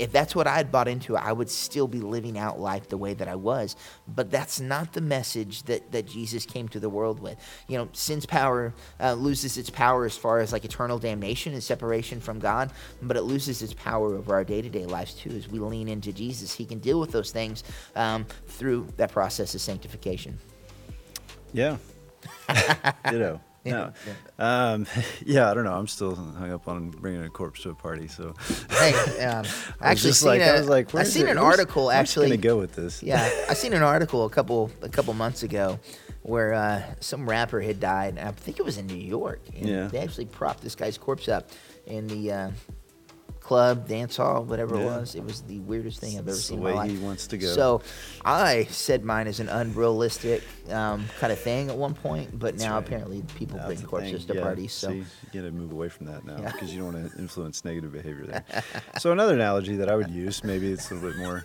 if 0.00 0.10
that's 0.12 0.34
what 0.34 0.46
I 0.46 0.56
had 0.56 0.72
bought 0.72 0.88
into, 0.88 1.14
I 1.14 1.30
would 1.30 1.50
still 1.50 1.86
be 1.86 2.00
living 2.00 2.38
out 2.38 2.58
life 2.58 2.88
the 2.88 2.96
way 2.96 3.12
that 3.12 3.28
I 3.28 3.34
was. 3.34 3.76
But 4.08 4.30
that's 4.30 4.58
not 4.58 4.94
the 4.94 5.02
message 5.02 5.64
that, 5.64 5.92
that 5.92 6.06
Jesus 6.06 6.46
came 6.46 6.68
to 6.70 6.80
the 6.80 6.88
world 6.88 7.20
with. 7.20 7.36
You 7.68 7.76
know, 7.76 7.88
sin's 7.92 8.24
power 8.24 8.72
uh, 8.98 9.12
loses 9.12 9.58
its 9.58 9.68
power 9.68 10.06
as 10.06 10.16
far 10.16 10.38
as 10.38 10.54
like 10.54 10.64
eternal 10.64 10.98
damnation 10.98 11.52
and 11.52 11.62
separation 11.62 12.18
from 12.18 12.38
God, 12.38 12.72
but 13.02 13.18
it 13.18 13.22
loses 13.22 13.60
its 13.60 13.74
power 13.74 14.14
over 14.14 14.32
our 14.32 14.42
day 14.42 14.62
to 14.62 14.70
day 14.70 14.86
lives 14.86 15.12
too. 15.12 15.30
As 15.30 15.48
we 15.48 15.58
lean 15.58 15.86
into 15.86 16.14
Jesus, 16.14 16.54
He 16.54 16.64
can 16.64 16.78
deal 16.78 16.98
with 16.98 17.12
those 17.12 17.30
things 17.30 17.62
um, 17.94 18.24
through 18.46 18.88
that 18.96 19.12
process 19.12 19.54
of 19.54 19.60
sanctification. 19.60 20.38
Yeah. 21.52 21.76
you 23.12 23.18
No. 23.64 23.92
Yeah. 24.06 24.72
Um, 24.72 24.86
yeah, 25.24 25.50
I 25.50 25.54
don't 25.54 25.64
know. 25.64 25.74
I'm 25.74 25.86
still 25.86 26.14
hung 26.14 26.50
up 26.50 26.66
on 26.68 26.90
bringing 26.90 27.22
a 27.22 27.28
corpse 27.28 27.62
to 27.62 27.70
a 27.70 27.74
party. 27.74 28.08
So, 28.08 28.34
hey, 28.70 28.92
um, 29.26 29.44
I 29.80 29.90
actually 29.90 30.12
seen 30.12 30.28
like, 30.28 30.40
a, 30.40 30.50
I 30.50 30.58
was 30.58 30.68
like, 30.68 30.94
I 30.94 31.02
seen 31.02 31.26
it, 31.26 31.32
an 31.32 31.38
article 31.38 31.86
where's, 31.86 31.96
actually. 31.96 32.28
Where's 32.28 32.40
gonna 32.40 32.54
go 32.54 32.58
with 32.58 32.74
this? 32.74 33.02
Yeah, 33.02 33.28
I 33.48 33.54
seen 33.54 33.72
an 33.72 33.82
article 33.82 34.24
a 34.24 34.30
couple 34.30 34.70
a 34.82 34.88
couple 34.88 35.12
months 35.14 35.42
ago 35.42 35.78
where 36.22 36.54
uh, 36.54 36.82
some 37.00 37.28
rapper 37.28 37.60
had 37.60 37.80
died. 37.80 38.18
I 38.18 38.30
think 38.32 38.58
it 38.58 38.64
was 38.64 38.78
in 38.78 38.86
New 38.86 38.94
York. 38.94 39.40
yeah. 39.52 39.88
They 39.88 39.98
actually 39.98 40.26
propped 40.26 40.62
this 40.62 40.74
guy's 40.74 40.98
corpse 40.98 41.28
up 41.28 41.50
in 41.86 42.06
the 42.06 42.32
uh, 42.32 42.50
club, 43.50 43.88
dance 43.88 44.16
hall, 44.16 44.44
whatever 44.44 44.76
yeah. 44.76 44.82
it 44.82 44.84
was. 44.84 45.14
It 45.16 45.24
was 45.24 45.40
the 45.40 45.58
weirdest 45.58 45.98
thing 45.98 46.12
I've 46.16 46.20
ever 46.20 46.30
it's 46.30 46.44
seen 46.44 46.58
in 46.58 46.62
my 46.62 46.72
life. 46.72 46.88
he 46.88 46.98
wants 46.98 47.26
to 47.26 47.36
go. 47.36 47.48
So 47.48 47.82
I 48.24 48.68
said 48.70 49.04
mine 49.04 49.26
is 49.26 49.40
an 49.40 49.48
unrealistic 49.48 50.44
um, 50.70 51.04
kind 51.18 51.32
of 51.32 51.38
thing 51.40 51.68
at 51.68 51.76
one 51.76 51.94
point, 51.94 52.38
but 52.38 52.52
That's 52.52 52.62
now 52.62 52.76
right. 52.76 52.86
apparently 52.86 53.24
people 53.34 53.58
bring 53.66 53.82
corpses 53.82 54.24
to 54.26 54.36
yeah. 54.36 54.42
parties. 54.42 54.72
So 54.72 54.90
See, 54.90 54.98
you 54.98 55.04
got 55.32 55.40
to 55.40 55.50
move 55.50 55.72
away 55.72 55.88
from 55.88 56.06
that 56.06 56.24
now 56.24 56.36
because 56.36 56.68
yeah. 56.68 56.74
you 56.74 56.82
don't 56.84 56.94
want 56.94 57.10
to 57.12 57.18
influence 57.18 57.64
negative 57.64 57.92
behavior 57.92 58.24
there. 58.24 58.44
so 59.00 59.10
another 59.10 59.34
analogy 59.34 59.74
that 59.74 59.90
I 59.90 59.96
would 59.96 60.10
use, 60.10 60.44
maybe 60.44 60.70
it's 60.70 60.88
a 60.92 60.94
little 60.94 61.10
bit 61.10 61.18
more, 61.18 61.42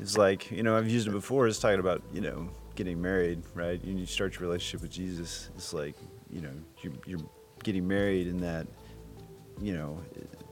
is 0.00 0.18
like 0.18 0.50
you 0.50 0.64
know 0.64 0.76
I've 0.76 0.90
used 0.90 1.06
it 1.06 1.12
before. 1.12 1.46
Is 1.46 1.60
talking 1.60 1.78
about 1.78 2.02
you 2.12 2.20
know 2.20 2.50
getting 2.74 3.00
married, 3.00 3.44
right? 3.54 3.80
You 3.84 4.04
start 4.06 4.34
your 4.34 4.48
relationship 4.48 4.82
with 4.82 4.90
Jesus. 4.90 5.50
It's 5.54 5.72
like 5.72 5.94
you 6.32 6.40
know 6.40 6.50
you're, 6.82 6.94
you're 7.06 7.30
getting 7.62 7.86
married 7.86 8.26
in 8.26 8.40
that 8.40 8.66
you 9.60 9.72
know 9.72 10.00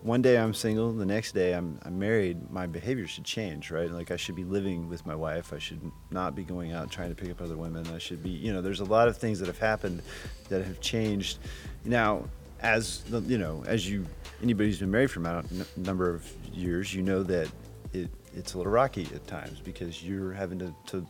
one 0.07 0.23
day 0.23 0.39
I'm 0.39 0.55
single, 0.55 0.93
the 0.93 1.05
next 1.05 1.33
day 1.33 1.53
I'm, 1.53 1.81
I'm 1.83 1.99
married, 1.99 2.49
my 2.49 2.69
behavior 2.69 3.09
should 3.09 3.25
change, 3.25 3.73
right? 3.73 3.91
Like 3.91 4.13
I 4.13 4.17
should 4.17 4.37
be 4.37 4.45
living 4.45 4.89
with 4.89 5.05
my 5.05 5.17
wife. 5.17 5.53
I 5.53 5.59
should 5.59 5.81
not 6.13 6.37
be 6.37 6.45
going 6.45 6.73
out 6.73 6.93
trying 6.93 7.09
to 7.09 7.17
pick 7.17 7.29
up 7.29 7.41
other 7.41 7.57
women. 7.57 7.85
I 7.93 7.99
should 7.99 8.23
be, 8.23 8.31
you 8.31 8.53
know, 8.53 8.63
there's 8.63 8.79
a 8.79 8.85
lot 8.85 9.09
of 9.09 9.17
things 9.17 9.41
that 9.41 9.47
have 9.47 9.59
happened 9.59 10.03
that 10.49 10.65
have 10.65 10.81
changed. 10.81 11.41
Now, 11.85 12.29
as 12.61 13.03
the, 13.03 13.21
you 13.23 13.37
know, 13.37 13.65
as 13.67 13.91
you, 13.91 14.07
anybody 14.41 14.69
who's 14.69 14.79
been 14.79 14.93
married 14.93 15.11
for 15.11 15.21
a 15.27 15.45
number 15.77 16.09
of 16.09 16.25
years, 16.53 16.95
you 16.95 17.03
know 17.03 17.25
that 17.25 17.51
it, 17.93 18.09
it's 18.33 18.55
a 18.55 18.59
little 18.59 18.73
rocky 18.73 19.09
at 19.13 19.27
times 19.27 19.59
because 19.59 20.05
you're 20.05 20.33
having 20.33 20.61
to, 20.61 20.73
to, 20.87 21.05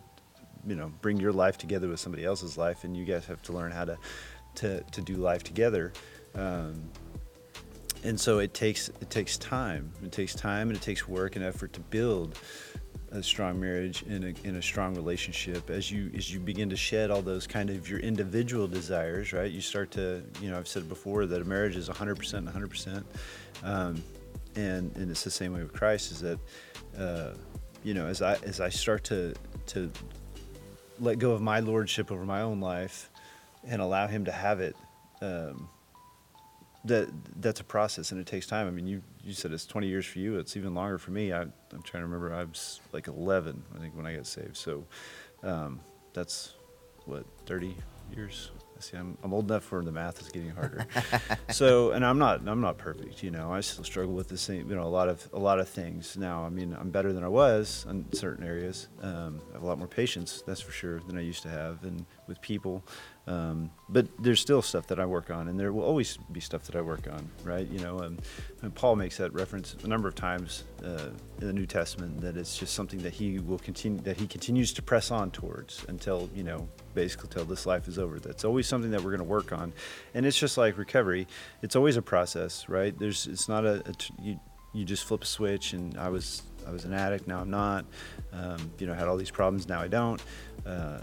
you 0.67 0.75
know, 0.75 0.91
bring 1.03 1.21
your 1.21 1.33
life 1.33 1.59
together 1.59 1.87
with 1.87 2.01
somebody 2.01 2.25
else's 2.25 2.57
life, 2.57 2.85
and 2.85 2.97
you 2.97 3.05
guys 3.05 3.27
have 3.27 3.43
to 3.43 3.53
learn 3.53 3.73
how 3.73 3.85
to, 3.85 3.99
to, 4.55 4.81
to 4.81 5.03
do 5.03 5.17
life 5.17 5.45
together. 5.45 5.93
Um, 6.35 6.83
and 8.07 8.21
so 8.21 8.39
it 8.39 8.55
takes 8.55 8.89
it 8.89 9.11
takes 9.11 9.37
time. 9.37 9.93
It 10.03 10.13
takes 10.13 10.35
time 10.35 10.69
and 10.69 10.77
it 10.77 10.83
takes 10.83 11.09
work 11.09 11.37
and 11.37 11.45
effort 11.45 11.73
to 11.73 11.81
build 11.81 12.39
a 13.11 13.23
strong 13.23 13.59
marriage 13.61 14.03
and 14.03 14.25
a, 14.25 14.47
in 14.47 14.57
a 14.57 14.63
strong 14.63 14.95
relationship. 14.95 15.71
As 15.71 15.91
you 15.91 16.13
as 16.17 16.33
you 16.33 16.39
begin 16.39 16.71
to 16.71 16.77
shed 16.77 17.11
all 17.11 17.21
those 17.21 17.47
kind 17.49 17.69
of 17.69 17.89
your 17.89 17.99
individual 17.99 18.69
desires 18.69 19.33
right? 19.33 19.51
You 19.51 19.61
start 19.61 19.91
to 19.93 20.23
you 20.41 20.51
know 20.51 20.57
i've 20.57 20.69
said 20.69 20.89
before 20.89 21.27
that 21.27 21.43
a 21.43 21.45
marriage 21.45 21.77
is 21.77 21.89
100% 21.89 22.35
and 22.35 22.49
100% 22.49 23.05
um, 23.65 24.03
and 24.55 24.97
and 24.97 25.11
it's 25.11 25.25
the 25.25 25.31
same 25.31 25.53
way 25.53 25.63
with 25.63 25.73
christ 25.73 26.13
is 26.13 26.21
that 26.21 26.39
uh, 26.99 27.33
you 27.83 27.93
know 27.93 28.07
as 28.07 28.23
i 28.23 28.35
as 28.45 28.61
i 28.61 28.69
start 28.69 29.05
to 29.05 29.35
to 29.67 29.91
let 31.01 31.19
go 31.19 31.33
of 31.33 31.43
my 31.43 31.61
lordship 31.61 32.11
over 32.11 32.25
my 32.25 32.43
own 32.43 32.61
life 32.61 33.11
and 33.65 33.83
allow 33.83 34.07
him 34.07 34.25
to 34.25 34.33
have 34.33 34.61
it 34.61 34.77
um, 35.21 35.69
that 36.87 37.09
that's 37.41 37.61
a 37.61 37.65
process 37.65 38.13
and 38.13 38.21
it 38.21 38.27
takes 38.27 38.47
time. 38.47 38.67
I 38.67 38.71
mean, 38.71 38.87
you 38.87 39.03
you 39.25 39.33
said 39.33 39.53
it's 39.53 39.67
20 39.67 39.87
years 39.87 40.07
for 40.07 40.19
you. 40.19 40.39
It's 40.39 40.57
even 40.57 40.75
longer 40.75 40.99
for 40.99 41.11
me. 41.11 41.33
I, 41.33 41.43
am 41.43 41.53
trying 41.83 42.03
to 42.03 42.07
remember. 42.07 42.33
I 42.33 42.45
was 42.45 42.81
like 42.93 43.09
11, 43.09 43.63
I 43.75 43.79
think, 43.79 43.97
when 43.97 44.07
I 44.07 44.15
got 44.15 44.27
saved. 44.27 44.57
So 44.57 44.85
um, 45.43 45.81
that's 46.13 46.55
what 47.05 47.25
30 47.47 47.77
years 48.15 48.51
I 48.77 48.81
See, 48.81 48.97
I'm, 48.97 49.17
I'm 49.23 49.33
old 49.33 49.51
enough 49.51 49.65
for 49.65 49.83
the 49.83 49.93
math 49.93 50.21
is 50.21 50.29
getting 50.29 50.51
harder. 50.51 50.87
so, 51.51 51.93
and 51.93 52.05
I'm 52.05 52.19
not 52.19 52.47
I'm 52.47 52.61
not 52.61 52.77
perfect. 52.77 53.23
You 53.23 53.31
know, 53.31 53.53
I 53.53 53.61
still 53.61 53.85
struggle 53.85 54.13
with 54.13 54.29
the 54.29 54.37
same. 54.37 54.69
You 54.69 54.77
know, 54.77 54.83
a 54.83 54.85
lot 54.85 55.09
of 55.09 55.27
a 55.33 55.39
lot 55.39 55.61
of 55.61 55.69
things. 55.69 56.17
Now, 56.17 56.45
I 56.45 56.51
mean, 56.51 56.77
I'm 56.79 56.91
better 56.91 57.13
than 57.13 57.25
I 57.25 57.29
was 57.29 57.87
in 57.89 58.05
certain 58.13 58.45
areas. 58.45 58.89
Um, 59.03 59.41
I 59.51 59.55
have 59.55 59.63
a 59.63 59.67
lot 59.67 59.79
more 59.79 59.89
patience, 59.89 60.43
that's 60.47 60.61
for 60.61 60.73
sure, 60.73 61.01
than 61.07 61.17
I 61.17 61.23
used 61.23 61.43
to 61.43 61.49
have, 61.49 61.85
and 61.85 62.05
with 62.27 62.41
people. 62.43 62.85
Um, 63.27 63.71
but 63.89 64.07
there's 64.21 64.41
still 64.41 64.63
stuff 64.63 64.87
that 64.87 65.01
I 65.01 65.07
work 65.07 65.31
on, 65.31 65.49
and 65.49 65.59
there 65.59 65.73
will 65.73 65.83
always 65.83 66.17
be 66.31 66.39
stuff 66.39 66.63
that 66.65 66.77
I 66.77 66.81
work 66.81 67.09
on, 67.11 67.29
right? 67.43 67.67
You 67.69 67.81
know, 67.81 67.99
um, 67.99 68.19
and 68.63 68.73
Paul 68.73 68.95
makes 68.95 69.17
that 69.17 69.33
reference 69.33 69.75
a 69.83 69.89
number 69.89 70.07
of 70.07 70.15
times 70.15 70.63
uh, 70.85 71.09
in 71.41 71.47
the 71.49 71.53
New 71.53 71.67
Testament 71.67 72.21
that 72.21 72.37
it's 72.37 72.57
just 72.57 72.75
something 72.75 73.01
that 73.01 73.13
he 73.13 73.41
will 73.41 73.59
continue, 73.59 74.01
that 74.03 74.17
he 74.17 74.29
continues 74.29 74.73
to 74.75 74.83
press 74.83 75.11
on 75.11 75.33
towards 75.33 75.85
until 75.89 76.31
you 76.37 76.45
know, 76.45 76.69
basically 76.95 77.29
till 77.31 77.45
this 77.45 77.67
life 77.67 77.89
is 77.89 77.99
over. 77.99 78.21
That's 78.21 78.45
always 78.45 78.69
something 78.69 78.93
that 78.93 79.01
we're 79.01 79.11
going 79.11 79.19
to 79.19 79.25
work 79.25 79.53
on, 79.53 79.73
and 80.15 80.25
it's 80.25 80.39
just 80.39 80.57
like 80.57 80.79
recovery. 80.79 81.27
It's 81.63 81.75
always 81.75 81.97
a 81.97 82.03
process, 82.03 82.69
right? 82.69 82.97
There's, 82.97 83.27
it's 83.27 83.49
not 83.49 83.67
a, 83.67 83.83
you, 84.23 84.39
you 84.73 84.85
just 84.85 85.05
flip 85.05 85.23
a 85.23 85.27
switch, 85.27 85.73
and 85.73 85.99
I 85.99 86.11
was 86.11 86.43
I 86.67 86.71
was 86.71 86.85
an 86.85 86.93
addict, 86.93 87.29
now 87.29 87.41
I'm 87.41 87.51
not. 87.51 87.85
Um, 88.33 88.71
you 88.79 88.87
know, 88.87 88.95
had 88.95 89.09
all 89.09 89.17
these 89.17 89.31
problems, 89.31 89.69
now 89.69 89.81
I 89.81 89.89
don't. 89.89 90.21
Uh, 90.65 91.01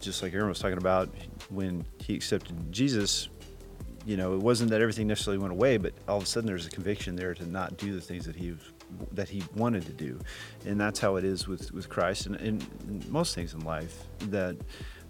just 0.00 0.22
like 0.22 0.34
Aaron 0.34 0.48
was 0.48 0.58
talking 0.58 0.78
about, 0.78 1.08
when 1.50 1.84
he 1.98 2.14
accepted 2.14 2.72
Jesus, 2.72 3.28
you 4.04 4.16
know, 4.16 4.34
it 4.34 4.40
wasn't 4.40 4.70
that 4.70 4.80
everything 4.80 5.06
necessarily 5.06 5.38
went 5.38 5.52
away, 5.52 5.76
but 5.76 5.92
all 6.08 6.16
of 6.16 6.22
a 6.22 6.26
sudden 6.26 6.46
there's 6.46 6.66
a 6.66 6.70
conviction 6.70 7.16
there 7.16 7.34
to 7.34 7.46
not 7.46 7.76
do 7.76 7.94
the 7.94 8.00
things 8.00 8.24
that 8.24 8.36
he 8.36 8.54
that 9.12 9.28
he 9.28 9.42
wanted 9.54 9.84
to 9.84 9.92
do, 9.92 10.18
and 10.64 10.80
that's 10.80 10.98
how 10.98 11.16
it 11.16 11.24
is 11.24 11.46
with 11.46 11.72
with 11.72 11.88
Christ 11.90 12.24
and, 12.24 12.36
and, 12.36 13.10
most 13.10 13.34
things 13.34 13.52
in 13.52 13.60
life 13.60 14.04
that 14.30 14.56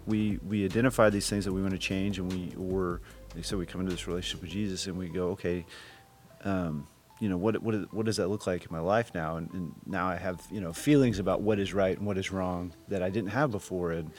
we 0.06 0.40
we 0.48 0.64
identify 0.64 1.10
these 1.10 1.28
things 1.28 1.44
that 1.44 1.52
we 1.52 1.62
want 1.62 1.74
to 1.74 1.78
change, 1.78 2.18
and 2.18 2.32
we 2.32 2.54
or 2.58 3.00
so 3.42 3.56
we 3.56 3.66
come 3.66 3.80
into 3.80 3.92
this 3.92 4.08
relationship 4.08 4.42
with 4.42 4.50
Jesus, 4.50 4.86
and 4.86 4.96
we 4.96 5.08
go, 5.08 5.28
okay. 5.28 5.64
Um, 6.44 6.86
you 7.20 7.28
know 7.28 7.36
what 7.36 7.60
what 7.62 7.92
what 7.92 8.06
does 8.06 8.16
that 8.16 8.28
look 8.28 8.46
like 8.46 8.62
in 8.62 8.68
my 8.70 8.80
life 8.80 9.12
now? 9.14 9.36
And, 9.36 9.50
and, 9.52 9.74
now 9.86 10.06
I 10.08 10.16
have 10.16 10.40
you 10.50 10.60
know 10.60 10.72
feelings 10.72 11.18
about 11.18 11.42
what 11.42 11.58
is 11.58 11.74
right 11.74 11.96
and 11.96 12.06
what 12.06 12.18
is 12.18 12.30
wrong 12.30 12.72
that 12.88 13.02
I 13.02 13.10
didn't 13.10 13.30
have 13.30 13.50
before. 13.50 13.92
And 13.92 14.10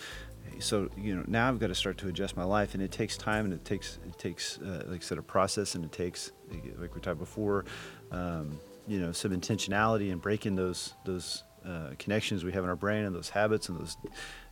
so 0.60 0.90
you 0.98 1.16
know 1.16 1.24
now 1.28 1.48
I've 1.48 1.60
got 1.60 1.68
to 1.68 1.76
start 1.76 1.98
to 2.00 2.08
adjust 2.08 2.36
my 2.36 2.44
life 2.44 2.74
and 2.74 2.84
it 2.84 2.92
takes 2.92 3.18
time 3.18 3.46
and 3.46 3.54
it 3.54 3.64
takes 3.64 4.00
it 4.06 4.18
takes 4.18 4.58
uh, 4.60 4.84
like 4.88 5.02
I 5.02 5.04
said 5.04 5.18
a 5.18 5.22
process 5.22 5.76
and 5.76 5.86
it 5.86 5.92
takes 5.92 6.32
like 6.78 6.94
we 6.96 7.02
talked 7.02 7.20
before 7.20 7.66
um, 8.12 8.60
you 8.88 9.00
know 9.00 9.12
some 9.12 9.32
intentionality 9.32 10.12
and 10.12 10.22
breaking 10.22 10.56
those 10.56 10.94
those 11.06 11.44
uh, 11.66 11.92
connections 11.98 12.44
we 12.44 12.52
have 12.52 12.64
in 12.64 12.70
our 12.70 12.76
brain 12.76 13.06
and 13.06 13.16
those 13.16 13.30
habits 13.30 13.70
and 13.70 13.80
those 13.80 13.98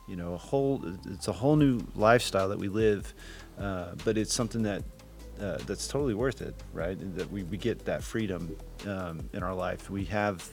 you 0.07 0.15
know 0.15 0.33
a 0.33 0.37
whole 0.37 0.81
it's 1.07 1.27
a 1.27 1.33
whole 1.33 1.55
new 1.55 1.79
lifestyle 1.95 2.49
that 2.49 2.59
we 2.59 2.69
live 2.69 3.13
uh, 3.59 3.95
but 4.05 4.17
it's 4.17 4.33
something 4.33 4.63
that 4.63 4.83
uh, 5.41 5.57
that's 5.65 5.88
totally 5.88 6.13
worth 6.13 6.41
it, 6.41 6.55
right? 6.73 6.97
And 6.97 7.15
that 7.15 7.31
we, 7.31 7.43
we 7.43 7.57
get 7.57 7.85
that 7.85 8.03
freedom 8.03 8.55
um, 8.85 9.29
in 9.33 9.43
our 9.43 9.53
life. 9.53 9.89
We 9.89 10.05
have 10.05 10.47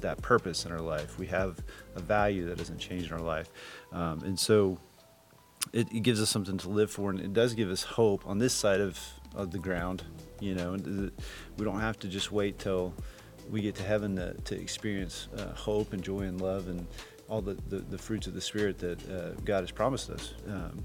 that 0.00 0.20
purpose 0.22 0.66
in 0.66 0.72
our 0.72 0.80
life. 0.80 1.18
We 1.18 1.26
have 1.28 1.58
a 1.94 2.00
value 2.00 2.46
that 2.46 2.58
doesn't 2.58 2.78
change 2.78 3.06
in 3.06 3.12
our 3.12 3.20
life. 3.20 3.48
Um, 3.92 4.22
and 4.24 4.38
so 4.38 4.78
it, 5.72 5.92
it, 5.92 6.00
gives 6.00 6.20
us 6.20 6.30
something 6.30 6.58
to 6.58 6.68
live 6.68 6.90
for, 6.90 7.10
and 7.10 7.20
it 7.20 7.32
does 7.32 7.54
give 7.54 7.70
us 7.70 7.82
hope 7.82 8.26
on 8.26 8.38
this 8.38 8.52
side 8.52 8.80
of, 8.80 9.00
of 9.34 9.50
the 9.50 9.58
ground. 9.58 10.02
You 10.40 10.54
know, 10.54 11.10
we 11.56 11.64
don't 11.64 11.80
have 11.80 11.98
to 12.00 12.08
just 12.08 12.30
wait 12.30 12.58
till 12.58 12.94
we 13.50 13.62
get 13.62 13.74
to 13.76 13.82
heaven 13.82 14.16
to, 14.16 14.34
to 14.34 14.60
experience 14.60 15.28
uh, 15.36 15.54
hope 15.54 15.92
and 15.92 16.02
joy 16.02 16.22
and 16.22 16.40
love 16.40 16.68
and 16.68 16.86
all 17.28 17.40
the, 17.40 17.56
the, 17.68 17.78
the 17.78 17.98
fruits 17.98 18.26
of 18.26 18.34
the 18.34 18.40
Spirit 18.40 18.78
that 18.78 19.10
uh, 19.10 19.30
God 19.44 19.60
has 19.60 19.70
promised 19.70 20.10
us. 20.10 20.34
Um, 20.46 20.84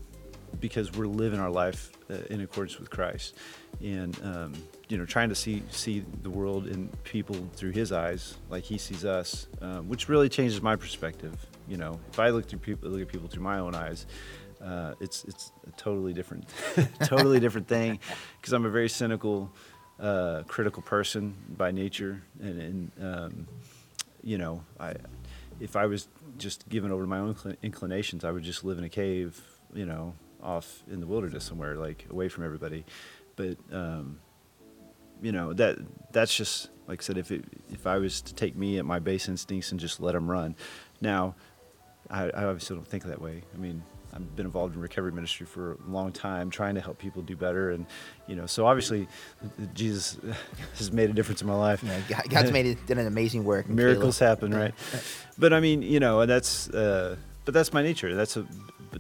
because 0.59 0.91
we're 0.91 1.07
living 1.07 1.39
our 1.39 1.49
life 1.49 1.91
uh, 2.09 2.15
in 2.29 2.41
accordance 2.41 2.79
with 2.79 2.89
Christ, 2.89 3.35
and 3.81 4.17
um, 4.23 4.53
you 4.89 4.97
know, 4.97 5.05
trying 5.05 5.29
to 5.29 5.35
see 5.35 5.63
see 5.69 6.03
the 6.23 6.29
world 6.29 6.67
and 6.67 6.91
people 7.03 7.35
through 7.53 7.71
His 7.71 7.91
eyes, 7.91 8.35
like 8.49 8.63
He 8.63 8.77
sees 8.77 9.05
us, 9.05 9.47
um, 9.61 9.87
which 9.87 10.09
really 10.09 10.29
changes 10.29 10.61
my 10.61 10.75
perspective. 10.75 11.33
You 11.67 11.77
know, 11.77 11.99
if 12.11 12.19
I 12.19 12.29
look 12.29 12.47
through 12.47 12.59
people, 12.59 12.89
look 12.89 13.01
at 13.01 13.07
people 13.07 13.27
through 13.27 13.43
my 13.43 13.59
own 13.59 13.75
eyes, 13.75 14.05
uh, 14.63 14.93
it's 14.99 15.23
it's 15.25 15.51
a 15.67 15.71
totally 15.71 16.13
different, 16.13 16.47
totally 17.03 17.39
different 17.39 17.67
thing, 17.67 17.99
because 18.39 18.53
I'm 18.53 18.65
a 18.65 18.69
very 18.69 18.89
cynical, 18.89 19.51
uh, 19.99 20.43
critical 20.47 20.81
person 20.83 21.35
by 21.57 21.71
nature, 21.71 22.21
and, 22.39 22.61
and 22.61 22.91
um, 23.01 23.47
you 24.23 24.37
know, 24.37 24.63
I 24.79 24.95
if 25.59 25.75
I 25.75 25.85
was 25.85 26.07
just 26.37 26.67
given 26.69 26.91
over 26.91 27.03
to 27.03 27.07
my 27.07 27.19
own 27.19 27.35
inclinations, 27.61 28.25
I 28.25 28.31
would 28.31 28.43
just 28.43 28.63
live 28.63 28.77
in 28.77 28.83
a 28.83 28.89
cave, 28.89 29.39
you 29.73 29.85
know, 29.85 30.15
off 30.43 30.83
in 30.91 30.99
the 30.99 31.07
wilderness 31.07 31.43
somewhere, 31.43 31.75
like 31.75 32.05
away 32.09 32.29
from 32.29 32.43
everybody. 32.43 32.85
But 33.35 33.57
um, 33.71 34.19
you 35.21 35.31
know 35.31 35.53
that 35.53 35.77
that's 36.11 36.35
just 36.35 36.69
like 36.87 37.01
I 37.01 37.03
said. 37.03 37.17
If 37.17 37.31
it, 37.31 37.45
if 37.71 37.87
I 37.87 37.97
was 37.97 38.21
to 38.23 38.33
take 38.33 38.55
me 38.55 38.77
at 38.77 38.85
my 38.85 38.99
base 38.99 39.27
instincts 39.27 39.71
and 39.71 39.79
just 39.79 39.99
let 39.99 40.13
them 40.13 40.29
run, 40.29 40.55
now 40.99 41.35
I, 42.09 42.29
I 42.29 42.43
obviously 42.45 42.75
don't 42.75 42.87
think 42.87 43.03
that 43.05 43.21
way. 43.21 43.43
I 43.53 43.57
mean, 43.57 43.83
I've 44.13 44.35
been 44.35 44.45
involved 44.45 44.75
in 44.75 44.81
recovery 44.81 45.11
ministry 45.11 45.45
for 45.45 45.73
a 45.73 45.89
long 45.89 46.11
time, 46.11 46.49
trying 46.49 46.75
to 46.75 46.81
help 46.81 46.97
people 46.97 47.21
do 47.21 47.35
better, 47.35 47.71
and 47.71 47.85
you 48.27 48.35
know, 48.35 48.45
so 48.45 48.65
obviously, 48.65 49.07
Jesus 49.73 50.17
has 50.77 50.91
made 50.91 51.09
a 51.09 51.13
difference 51.13 51.41
in 51.41 51.47
my 51.47 51.55
life. 51.55 51.83
Yeah, 52.09 52.21
God's 52.29 52.51
made 52.51 52.65
it 52.65 52.85
done 52.87 52.97
an 52.97 53.07
amazing 53.07 53.43
work. 53.43 53.69
Miracles 53.69 54.19
happen, 54.19 54.53
right? 54.53 54.73
but 55.37 55.53
I 55.53 55.59
mean, 55.59 55.81
you 55.81 55.99
know, 55.99 56.21
and 56.21 56.29
that's 56.29 56.69
uh, 56.69 57.15
but 57.45 57.53
that's 57.53 57.73
my 57.73 57.81
nature. 57.81 58.15
That's 58.15 58.37
a 58.37 58.45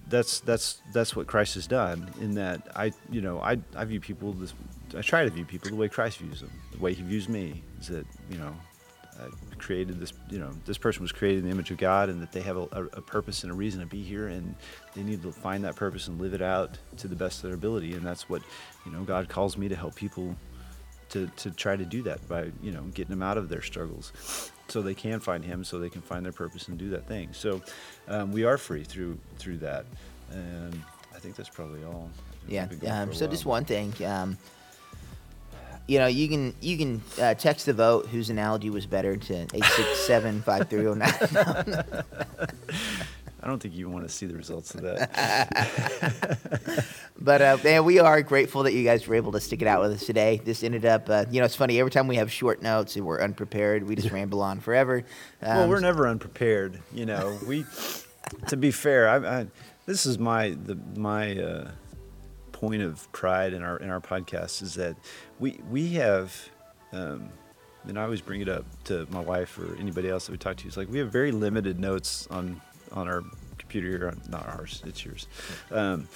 that's 0.07 0.39
that's 0.41 0.81
that's 0.93 1.15
what 1.15 1.27
Christ 1.27 1.55
has 1.55 1.67
done. 1.67 2.09
In 2.19 2.35
that 2.35 2.67
I, 2.75 2.91
you 3.09 3.21
know, 3.21 3.39
I 3.39 3.59
I 3.75 3.85
view 3.85 3.99
people 3.99 4.33
this. 4.33 4.53
I 4.97 5.01
try 5.01 5.23
to 5.23 5.29
view 5.29 5.45
people 5.45 5.69
the 5.69 5.75
way 5.75 5.87
Christ 5.87 6.17
views 6.17 6.41
them. 6.41 6.51
The 6.71 6.79
way 6.79 6.93
He 6.93 7.03
views 7.03 7.29
me 7.29 7.63
is 7.79 7.87
that 7.87 8.05
you 8.29 8.37
know, 8.37 8.53
I 9.19 9.55
created 9.57 9.99
this. 9.99 10.13
You 10.29 10.39
know, 10.39 10.51
this 10.65 10.77
person 10.77 11.01
was 11.01 11.11
created 11.11 11.39
in 11.39 11.45
the 11.45 11.51
image 11.51 11.71
of 11.71 11.77
God, 11.77 12.09
and 12.09 12.21
that 12.21 12.31
they 12.31 12.41
have 12.41 12.57
a, 12.57 12.67
a 12.93 13.01
purpose 13.01 13.43
and 13.43 13.51
a 13.51 13.55
reason 13.55 13.79
to 13.81 13.85
be 13.85 14.01
here, 14.01 14.27
and 14.27 14.55
they 14.95 15.03
need 15.03 15.21
to 15.23 15.31
find 15.31 15.63
that 15.63 15.75
purpose 15.75 16.07
and 16.07 16.19
live 16.19 16.33
it 16.33 16.41
out 16.41 16.77
to 16.97 17.07
the 17.07 17.15
best 17.15 17.37
of 17.37 17.49
their 17.49 17.53
ability. 17.53 17.93
And 17.93 18.05
that's 18.05 18.27
what, 18.27 18.41
you 18.85 18.91
know, 18.91 19.03
God 19.03 19.29
calls 19.29 19.57
me 19.57 19.69
to 19.69 19.75
help 19.75 19.95
people 19.95 20.35
to, 21.11 21.27
to 21.37 21.51
try 21.51 21.75
to 21.75 21.85
do 21.85 22.01
that 22.03 22.27
by 22.27 22.51
you 22.61 22.71
know 22.71 22.81
getting 22.93 23.11
them 23.11 23.23
out 23.23 23.37
of 23.37 23.49
their 23.49 23.61
struggles 23.61 24.51
so 24.67 24.81
they 24.81 24.93
can 24.93 25.19
find 25.19 25.43
him 25.43 25.63
so 25.63 25.79
they 25.79 25.89
can 25.89 26.01
find 26.01 26.25
their 26.25 26.31
purpose 26.31 26.67
and 26.67 26.77
do 26.77 26.89
that 26.89 27.07
thing. 27.07 27.29
So 27.33 27.61
um, 28.07 28.31
we 28.31 28.45
are 28.45 28.57
free 28.57 28.83
through 28.83 29.17
through 29.37 29.57
that. 29.57 29.85
And 30.31 30.81
i 31.13 31.19
think 31.19 31.35
that's 31.35 31.49
probably 31.49 31.83
all. 31.83 32.09
Yeah 32.47 32.67
um, 32.87 33.13
so 33.13 33.27
just 33.27 33.45
one 33.45 33.65
thing 33.65 33.93
um, 34.05 34.37
you 35.87 35.99
know 35.99 36.07
you 36.07 36.27
can 36.27 36.53
you 36.61 36.77
can 36.77 37.01
uh, 37.21 37.33
text 37.33 37.65
the 37.65 37.73
vote 37.73 38.07
whose 38.07 38.29
analogy 38.29 38.69
was 38.69 38.85
better 38.85 39.17
to 39.17 39.33
867 39.33 40.41
I 43.43 43.47
don't 43.47 43.59
think 43.59 43.73
you 43.73 43.89
want 43.89 44.07
to 44.07 44.13
see 44.13 44.27
the 44.27 44.35
results 44.35 44.75
of 44.75 44.81
that. 44.81 46.85
but 47.19 47.41
uh, 47.41 47.57
man, 47.63 47.85
we 47.85 47.97
are 47.97 48.21
grateful 48.21 48.63
that 48.63 48.73
you 48.73 48.83
guys 48.83 49.07
were 49.07 49.15
able 49.15 49.31
to 49.31 49.39
stick 49.39 49.63
it 49.63 49.67
out 49.67 49.81
with 49.81 49.93
us 49.93 50.05
today. 50.05 50.39
This 50.43 50.63
ended 50.63 50.85
up, 50.85 51.09
uh, 51.09 51.25
you 51.31 51.39
know, 51.39 51.45
it's 51.45 51.55
funny. 51.55 51.79
Every 51.79 51.89
time 51.89 52.07
we 52.07 52.17
have 52.17 52.31
short 52.31 52.61
notes 52.61 52.95
and 52.95 53.05
we're 53.05 53.19
unprepared, 53.19 53.87
we 53.87 53.95
just 53.95 54.11
ramble 54.11 54.41
on 54.41 54.59
forever. 54.59 55.03
Um, 55.41 55.57
well, 55.57 55.69
we're 55.69 55.79
never 55.79 56.07
unprepared. 56.07 56.79
You 56.93 57.07
know, 57.07 57.39
we. 57.47 57.65
to 58.47 58.57
be 58.57 58.69
fair, 58.69 59.09
I, 59.09 59.39
I, 59.39 59.47
this 59.87 60.05
is 60.05 60.19
my 60.19 60.51
the 60.51 60.77
my 60.95 61.35
uh, 61.35 61.71
point 62.51 62.83
of 62.83 63.11
pride 63.11 63.53
in 63.53 63.63
our 63.63 63.77
in 63.77 63.89
our 63.89 64.01
podcast 64.01 64.61
is 64.61 64.75
that 64.75 64.95
we 65.39 65.59
we 65.69 65.93
have. 65.93 66.49
Um, 66.93 67.29
and 67.87 67.97
I 67.97 68.03
always 68.03 68.21
bring 68.21 68.41
it 68.41 68.49
up 68.49 68.63
to 68.83 69.07
my 69.09 69.21
wife 69.21 69.57
or 69.57 69.75
anybody 69.79 70.07
else 70.07 70.27
that 70.27 70.31
we 70.31 70.37
talk 70.37 70.57
to. 70.57 70.67
It's 70.67 70.77
like 70.77 70.91
we 70.91 70.99
have 70.99 71.11
very 71.11 71.31
limited 71.31 71.79
notes 71.79 72.27
on 72.29 72.61
on 72.91 73.07
our 73.07 73.23
computer 73.71 73.97
here, 73.97 74.13
not 74.29 74.47
ours, 74.47 74.81
it's 74.85 75.05
yours. 75.05 75.27
Um, 75.71 76.07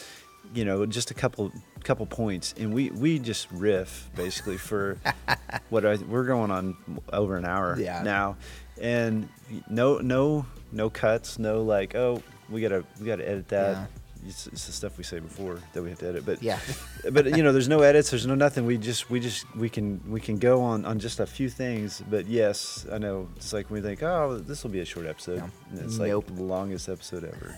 you 0.54 0.66
know, 0.66 0.86
just 0.86 1.10
a 1.10 1.14
couple 1.14 1.52
couple 1.84 2.06
points, 2.06 2.54
and 2.58 2.74
we 2.74 2.90
we 2.92 3.18
just 3.18 3.50
riff 3.52 4.10
basically 4.16 4.58
for 4.58 4.98
what 5.70 5.86
I, 5.86 5.96
we're 5.96 6.26
going 6.26 6.52
on 6.52 6.78
over 7.12 7.38
an 7.38 7.46
hour 7.46 7.78
yeah. 7.80 8.04
now, 8.04 8.38
and 8.80 9.30
no 9.70 10.00
no 10.00 10.46
no 10.72 10.90
cuts, 10.90 11.40
no 11.40 11.62
like 11.62 11.96
oh 11.96 12.22
we 12.50 12.62
gotta 12.62 12.84
we 13.00 13.08
gotta 13.08 13.28
edit 13.28 13.48
that. 13.50 13.72
Yeah 13.78 13.86
it's, 14.28 14.48
it's, 14.48 14.66
the 14.66 14.72
stuff 14.72 14.98
we 14.98 15.04
say 15.04 15.20
before 15.20 15.60
that 15.74 15.82
we 15.82 15.90
have 15.90 16.00
to 16.00 16.08
edit. 16.08 16.26
But 16.26 16.42
yeah, 16.42 16.60
but 17.12 17.38
you 17.38 17.44
know, 17.44 17.52
there's 17.52 17.68
no 17.68 17.82
edits. 17.82 18.10
There's 18.10 18.26
no 18.26 18.36
nothing. 18.36 18.66
We 18.66 18.78
just 18.78 19.10
we 19.10 19.20
just 19.20 19.46
we 19.56 19.70
can 19.70 20.02
we 20.08 20.20
can 20.20 20.38
go 20.38 20.62
on 20.62 20.86
on 20.86 21.00
just 21.00 21.20
a 21.20 21.26
few 21.26 21.50
things. 21.50 22.02
But 22.10 22.28
yes, 22.28 22.86
I 22.92 22.98
know 22.98 23.28
it's 23.36 23.54
like 23.54 23.70
when 23.70 23.82
we 23.82 23.88
think, 23.88 24.04
oh, 24.04 24.38
this 24.38 24.64
will 24.64 24.72
be 24.72 24.80
a 24.80 24.86
short 24.86 25.06
episode. 25.06 25.44
And 25.72 25.80
it's 25.80 25.98
nope. 25.98 26.26
like 26.28 26.38
the 26.38 26.44
longest 26.44 26.90
episode 26.90 27.24
ever. 27.24 27.56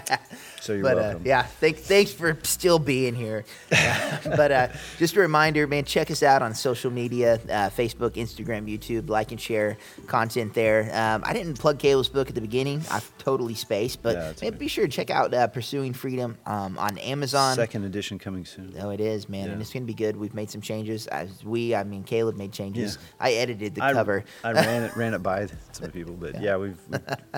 so 0.60 0.72
you're 0.72 0.82
but, 0.82 0.98
uh, 0.98 1.00
welcome. 1.00 1.22
Uh, 1.22 1.24
yeah, 1.24 1.42
thank, 1.42 1.78
thanks 1.78 2.12
for 2.12 2.38
still 2.42 2.78
being 2.78 3.14
here. 3.14 3.44
Uh, 3.70 4.18
but 4.36 4.52
uh, 4.52 4.68
just 4.98 5.16
a 5.16 5.20
reminder, 5.20 5.66
man, 5.66 5.84
check 5.84 6.10
us 6.10 6.22
out 6.22 6.42
on 6.42 6.54
social 6.54 6.90
media: 6.90 7.34
uh, 7.34 7.70
Facebook, 7.70 8.12
Instagram, 8.12 8.68
YouTube. 8.68 9.08
Like 9.08 9.30
and 9.30 9.40
share 9.40 9.76
content 10.06 10.54
there. 10.54 10.90
Um, 10.92 11.22
I 11.24 11.32
didn't 11.32 11.58
plug 11.58 11.78
Caleb's 11.78 12.08
book 12.08 12.28
at 12.28 12.34
the 12.34 12.40
beginning. 12.40 12.82
I 12.90 13.00
totally 13.18 13.54
spaced, 13.54 14.02
but 14.02 14.16
yeah, 14.16 14.50
man, 14.50 14.58
be 14.58 14.68
sure 14.68 14.86
to 14.86 14.92
check 14.92 15.10
out 15.10 15.32
uh, 15.34 15.46
Pursuing 15.92 15.92
Freedom 15.92 16.38
um, 16.46 16.78
on 16.78 16.96
Amazon. 16.98 17.54
Second 17.56 17.84
edition 17.84 18.18
coming 18.18 18.44
soon. 18.44 18.74
Oh, 18.80 18.90
it 18.90 19.00
is, 19.00 19.28
man, 19.28 19.50
and 19.50 19.60
it's 19.60 19.72
gonna 19.72 19.84
be 19.84 19.94
good. 19.94 20.16
We've 20.16 20.34
made 20.34 20.50
some 20.50 20.60
changes. 20.60 21.06
As 21.08 21.44
we, 21.44 21.74
I 21.74 21.84
mean, 21.84 22.04
Caleb 22.04 22.36
made 22.36 22.52
changes. 22.52 22.96
Yeah. 22.96 23.26
I 23.26 23.32
edited 23.32 23.74
the 23.74 23.84
I, 23.84 23.92
cover. 23.92 24.24
I 24.42 24.52
ran 24.52 24.84
it 24.84 24.96
ran 24.96 25.14
it 25.14 25.22
by 25.22 25.48
some 25.72 25.90
people, 25.90 26.14
but 26.14 26.40
yeah, 26.42 26.56
we've 26.56 26.78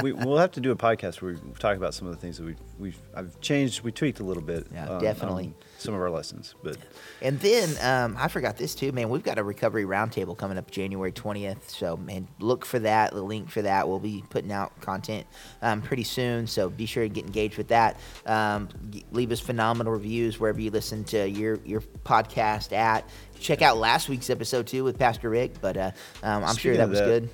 we, 0.02 0.12
we'll 0.12 0.39
have 0.39 0.52
to 0.52 0.60
do 0.60 0.70
a 0.70 0.77
podcast 0.77 1.23
where 1.23 1.35
we 1.35 1.52
talk 1.59 1.77
about 1.77 1.94
some 1.94 2.06
of 2.06 2.14
the 2.14 2.20
things 2.20 2.39
that 2.39 2.44
we've 2.44 2.60
we've 2.78 3.01
I've 3.14 3.40
changed, 3.40 3.82
we 3.82 3.90
tweaked 3.90 4.20
a 4.20 4.24
little 4.24 4.43
bit. 4.43 4.66
Yeah, 4.73 4.89
on- 4.89 5.02
definitely. 5.02 5.47
on 5.47 5.55
some 5.78 5.94
of 5.94 6.01
our 6.01 6.11
lessons, 6.11 6.55
but 6.62 6.77
And 7.20 7.39
then 7.40 7.69
um, 7.82 8.16
I 8.19 8.28
forgot 8.28 8.57
this 8.57 8.74
too, 8.74 8.93
man. 8.93 9.09
We've 9.09 9.23
got 9.23 9.39
a 9.39 9.43
recovery 9.43 9.85
roundtable 9.85 10.36
coming 10.36 10.59
up 10.59 10.70
January 10.70 11.12
20th. 11.12 11.69
So, 11.69 11.97
man, 11.97 12.28
look 12.39 12.65
for 12.65 12.78
that. 12.81 13.12
The 13.12 13.23
link 13.23 13.51
for 13.51 13.62
that. 13.62 13.89
We'll 13.89 13.98
be 13.98 14.24
putting 14.31 14.53
out 14.53 14.78
content 14.81 15.27
um, 15.62 15.82
pretty 15.82 16.05
soon. 16.05 16.47
So 16.47 16.70
be 16.70 16.86
sure 16.86 17.03
to 17.03 17.09
get 17.09 17.27
engaged 17.27 17.59
with 17.59 17.69
that. 17.69 17.98
Um, 18.24 18.69
leave 19.11 19.32
us 19.32 19.40
phenomenal 19.40 19.93
reviews 19.93 20.40
wherever 20.40 20.61
you 20.61 20.70
listen 20.70 21.05
to 21.05 21.28
your 21.28 21.59
your 21.65 21.81
podcast 22.05 22.73
at. 22.73 23.09
Check 23.39 23.62
out 23.62 23.77
last 23.77 24.09
week's 24.09 24.31
episode 24.31 24.66
too 24.66 24.85
with 24.85 24.98
Pastor 24.98 25.28
Rick. 25.31 25.61
But 25.61 25.77
uh, 25.77 25.90
um, 26.23 26.43
I'm 26.44 26.57
sure 26.57 26.73
Speaking 26.74 26.78
that 26.78 26.89
was 26.89 26.98
that, 27.01 27.07
good. 27.07 27.31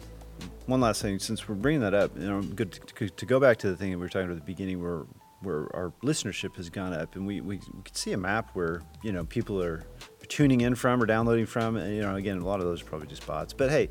one 0.66 0.80
last 0.80 1.00
thing, 1.02 1.18
since 1.18 1.48
we're 1.48 1.54
bringing 1.54 1.82
that 1.82 1.94
up, 1.94 2.10
you 2.16 2.28
know, 2.28 2.42
good 2.42 2.72
to, 2.96 3.08
to 3.08 3.26
go 3.26 3.38
back 3.38 3.58
to 3.58 3.68
the 3.68 3.76
thing 3.76 3.90
that 3.92 3.98
we 3.98 4.02
were 4.02 4.08
talking 4.08 4.24
about 4.26 4.36
at 4.36 4.46
the 4.46 4.52
beginning, 4.52 4.82
where 4.82 5.04
where 5.42 5.74
our 5.74 5.92
listenership 6.02 6.56
has 6.56 6.70
gone 6.70 6.92
up, 6.92 7.16
and 7.16 7.26
we, 7.26 7.40
we, 7.40 7.56
we 7.74 7.82
could 7.82 7.96
see 7.96 8.12
a 8.12 8.16
map 8.16 8.50
where 8.54 8.82
you 9.02 9.12
know 9.12 9.24
people 9.24 9.62
are 9.62 9.84
tuning 10.28 10.60
in 10.62 10.74
from 10.74 11.02
or 11.02 11.06
downloading 11.06 11.46
from, 11.46 11.76
and 11.76 11.94
you 11.94 12.02
know, 12.02 12.14
again, 12.16 12.38
a 12.38 12.44
lot 12.44 12.60
of 12.60 12.66
those 12.66 12.82
are 12.82 12.84
probably 12.86 13.08
just 13.08 13.26
bots. 13.26 13.52
But 13.52 13.70
hey, 13.70 13.88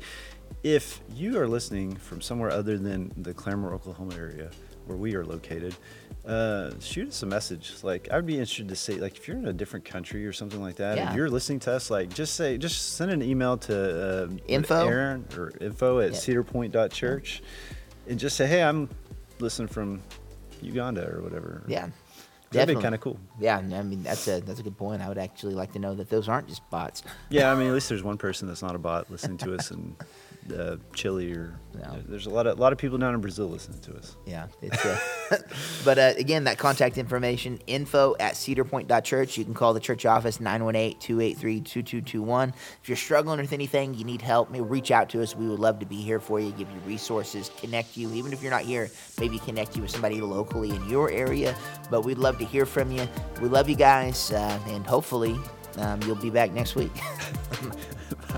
if 0.62 1.00
you 1.14 1.38
are 1.40 1.46
listening 1.48 1.96
from 1.96 2.20
somewhere 2.20 2.50
other 2.50 2.78
than 2.78 3.12
the 3.16 3.32
Claremore, 3.34 3.72
Oklahoma 3.72 4.14
area 4.16 4.50
where 4.86 4.98
we 4.98 5.14
are 5.14 5.24
located, 5.24 5.74
uh, 6.26 6.70
shoot 6.80 7.08
us 7.08 7.22
a 7.22 7.26
message. 7.26 7.72
Like 7.82 8.08
I'd 8.12 8.26
be 8.26 8.34
interested 8.34 8.68
to 8.68 8.76
see, 8.76 8.94
like 8.94 9.16
if 9.16 9.28
you're 9.28 9.36
in 9.36 9.46
a 9.46 9.52
different 9.52 9.84
country 9.84 10.26
or 10.26 10.32
something 10.32 10.60
like 10.60 10.76
that, 10.76 10.96
Yeah. 10.96 11.08
and 11.08 11.16
you're 11.16 11.30
listening 11.30 11.60
to 11.60 11.72
us, 11.72 11.90
like 11.90 12.12
just 12.12 12.34
say, 12.34 12.58
just 12.58 12.94
send 12.96 13.10
an 13.12 13.22
email 13.22 13.56
to 13.58 14.24
uh, 14.24 14.28
Info? 14.48 14.86
Aaron 14.86 15.24
or 15.36 15.52
info 15.60 16.00
at 16.00 16.12
Yeah. 16.12 16.18
cedarpoint.church 16.18 17.42
and 18.08 18.18
just 18.18 18.36
say, 18.36 18.46
hey, 18.46 18.62
I'm 18.62 18.88
listening 19.38 19.68
from 19.68 20.02
Uganda 20.62 21.08
or 21.08 21.22
whatever. 21.22 21.62
Yeah. 21.66 21.88
That'd 22.52 22.76
be 22.76 22.82
kind 22.82 22.94
of 22.94 23.00
cool. 23.00 23.18
Yeah, 23.40 23.56
I 23.56 23.62
mean 23.62 24.02
that's 24.02 24.28
a 24.28 24.40
that's 24.40 24.60
a 24.60 24.62
good 24.62 24.76
point. 24.76 25.00
I 25.00 25.08
would 25.08 25.18
actually 25.18 25.54
like 25.54 25.72
to 25.72 25.78
know 25.78 25.94
that 25.94 26.10
those 26.10 26.28
aren't 26.28 26.48
just 26.48 26.68
bots. 26.70 27.02
Yeah, 27.30 27.50
I 27.50 27.54
mean, 27.54 27.68
at 27.68 27.72
least 27.74 27.88
there's 27.88 28.02
one 28.02 28.18
person 28.18 28.46
that's 28.46 28.62
not 28.62 28.74
a 28.74 28.78
bot 28.78 29.10
listening 29.10 29.38
to 29.38 29.54
us 29.54 29.70
in 29.70 29.96
uh, 30.50 30.76
Chile 30.94 31.32
or 31.32 31.58
No. 31.74 31.98
there's 32.08 32.26
a 32.26 32.30
lot 32.30 32.46
of 32.46 32.58
a 32.58 32.60
lot 32.60 32.72
of 32.72 32.78
people 32.78 32.98
down 32.98 33.14
in 33.14 33.20
Brazil 33.20 33.48
listening 33.48 33.80
to 33.80 33.94
us. 33.96 34.16
Yeah, 34.26 34.46
it's 34.62 34.84
uh, 34.84 34.98
but 35.84 35.98
uh, 35.98 36.12
again, 36.18 36.44
that 36.44 36.58
contact 36.58 36.98
information 36.98 37.58
info 37.66 38.14
at 38.18 38.34
cedarpoint.church. 38.34 39.38
You 39.38 39.44
can 39.44 39.54
call 39.54 39.72
the 39.72 39.80
church 39.80 40.04
office 40.04 40.38
918-283-2221. 40.38 42.48
If 42.82 42.88
you're 42.88 42.96
struggling 42.96 43.40
with 43.40 43.52
anything, 43.52 43.94
you 43.94 44.04
need 44.04 44.22
help, 44.22 44.50
maybe 44.50 44.64
reach 44.64 44.90
out 44.90 45.08
to 45.10 45.22
us. 45.22 45.36
We 45.36 45.48
would 45.48 45.60
love 45.60 45.78
to 45.80 45.86
be 45.86 45.96
here 45.96 46.20
for 46.20 46.40
you, 46.40 46.50
give 46.52 46.70
you 46.70 46.78
resources, 46.86 47.50
connect 47.56 47.96
you. 47.96 48.12
Even 48.12 48.32
if 48.32 48.42
you're 48.42 48.50
not 48.50 48.62
here, 48.62 48.90
maybe 49.20 49.38
connect 49.38 49.76
you 49.76 49.82
with 49.82 49.90
somebody 49.90 50.20
locally 50.20 50.70
in 50.70 50.88
your 50.88 51.10
area. 51.10 51.54
But 51.90 52.04
we'd 52.04 52.18
love 52.18 52.38
to 52.38 52.44
hear 52.44 52.66
from 52.66 52.90
you. 52.90 53.06
We 53.40 53.48
love 53.48 53.68
you 53.68 53.76
guys, 53.76 54.32
uh, 54.32 54.58
and 54.68 54.86
hopefully 54.86 55.38
um, 55.78 56.00
you'll 56.02 56.16
be 56.16 56.30
back 56.30 56.52
next 56.52 56.74
week. 56.74 56.92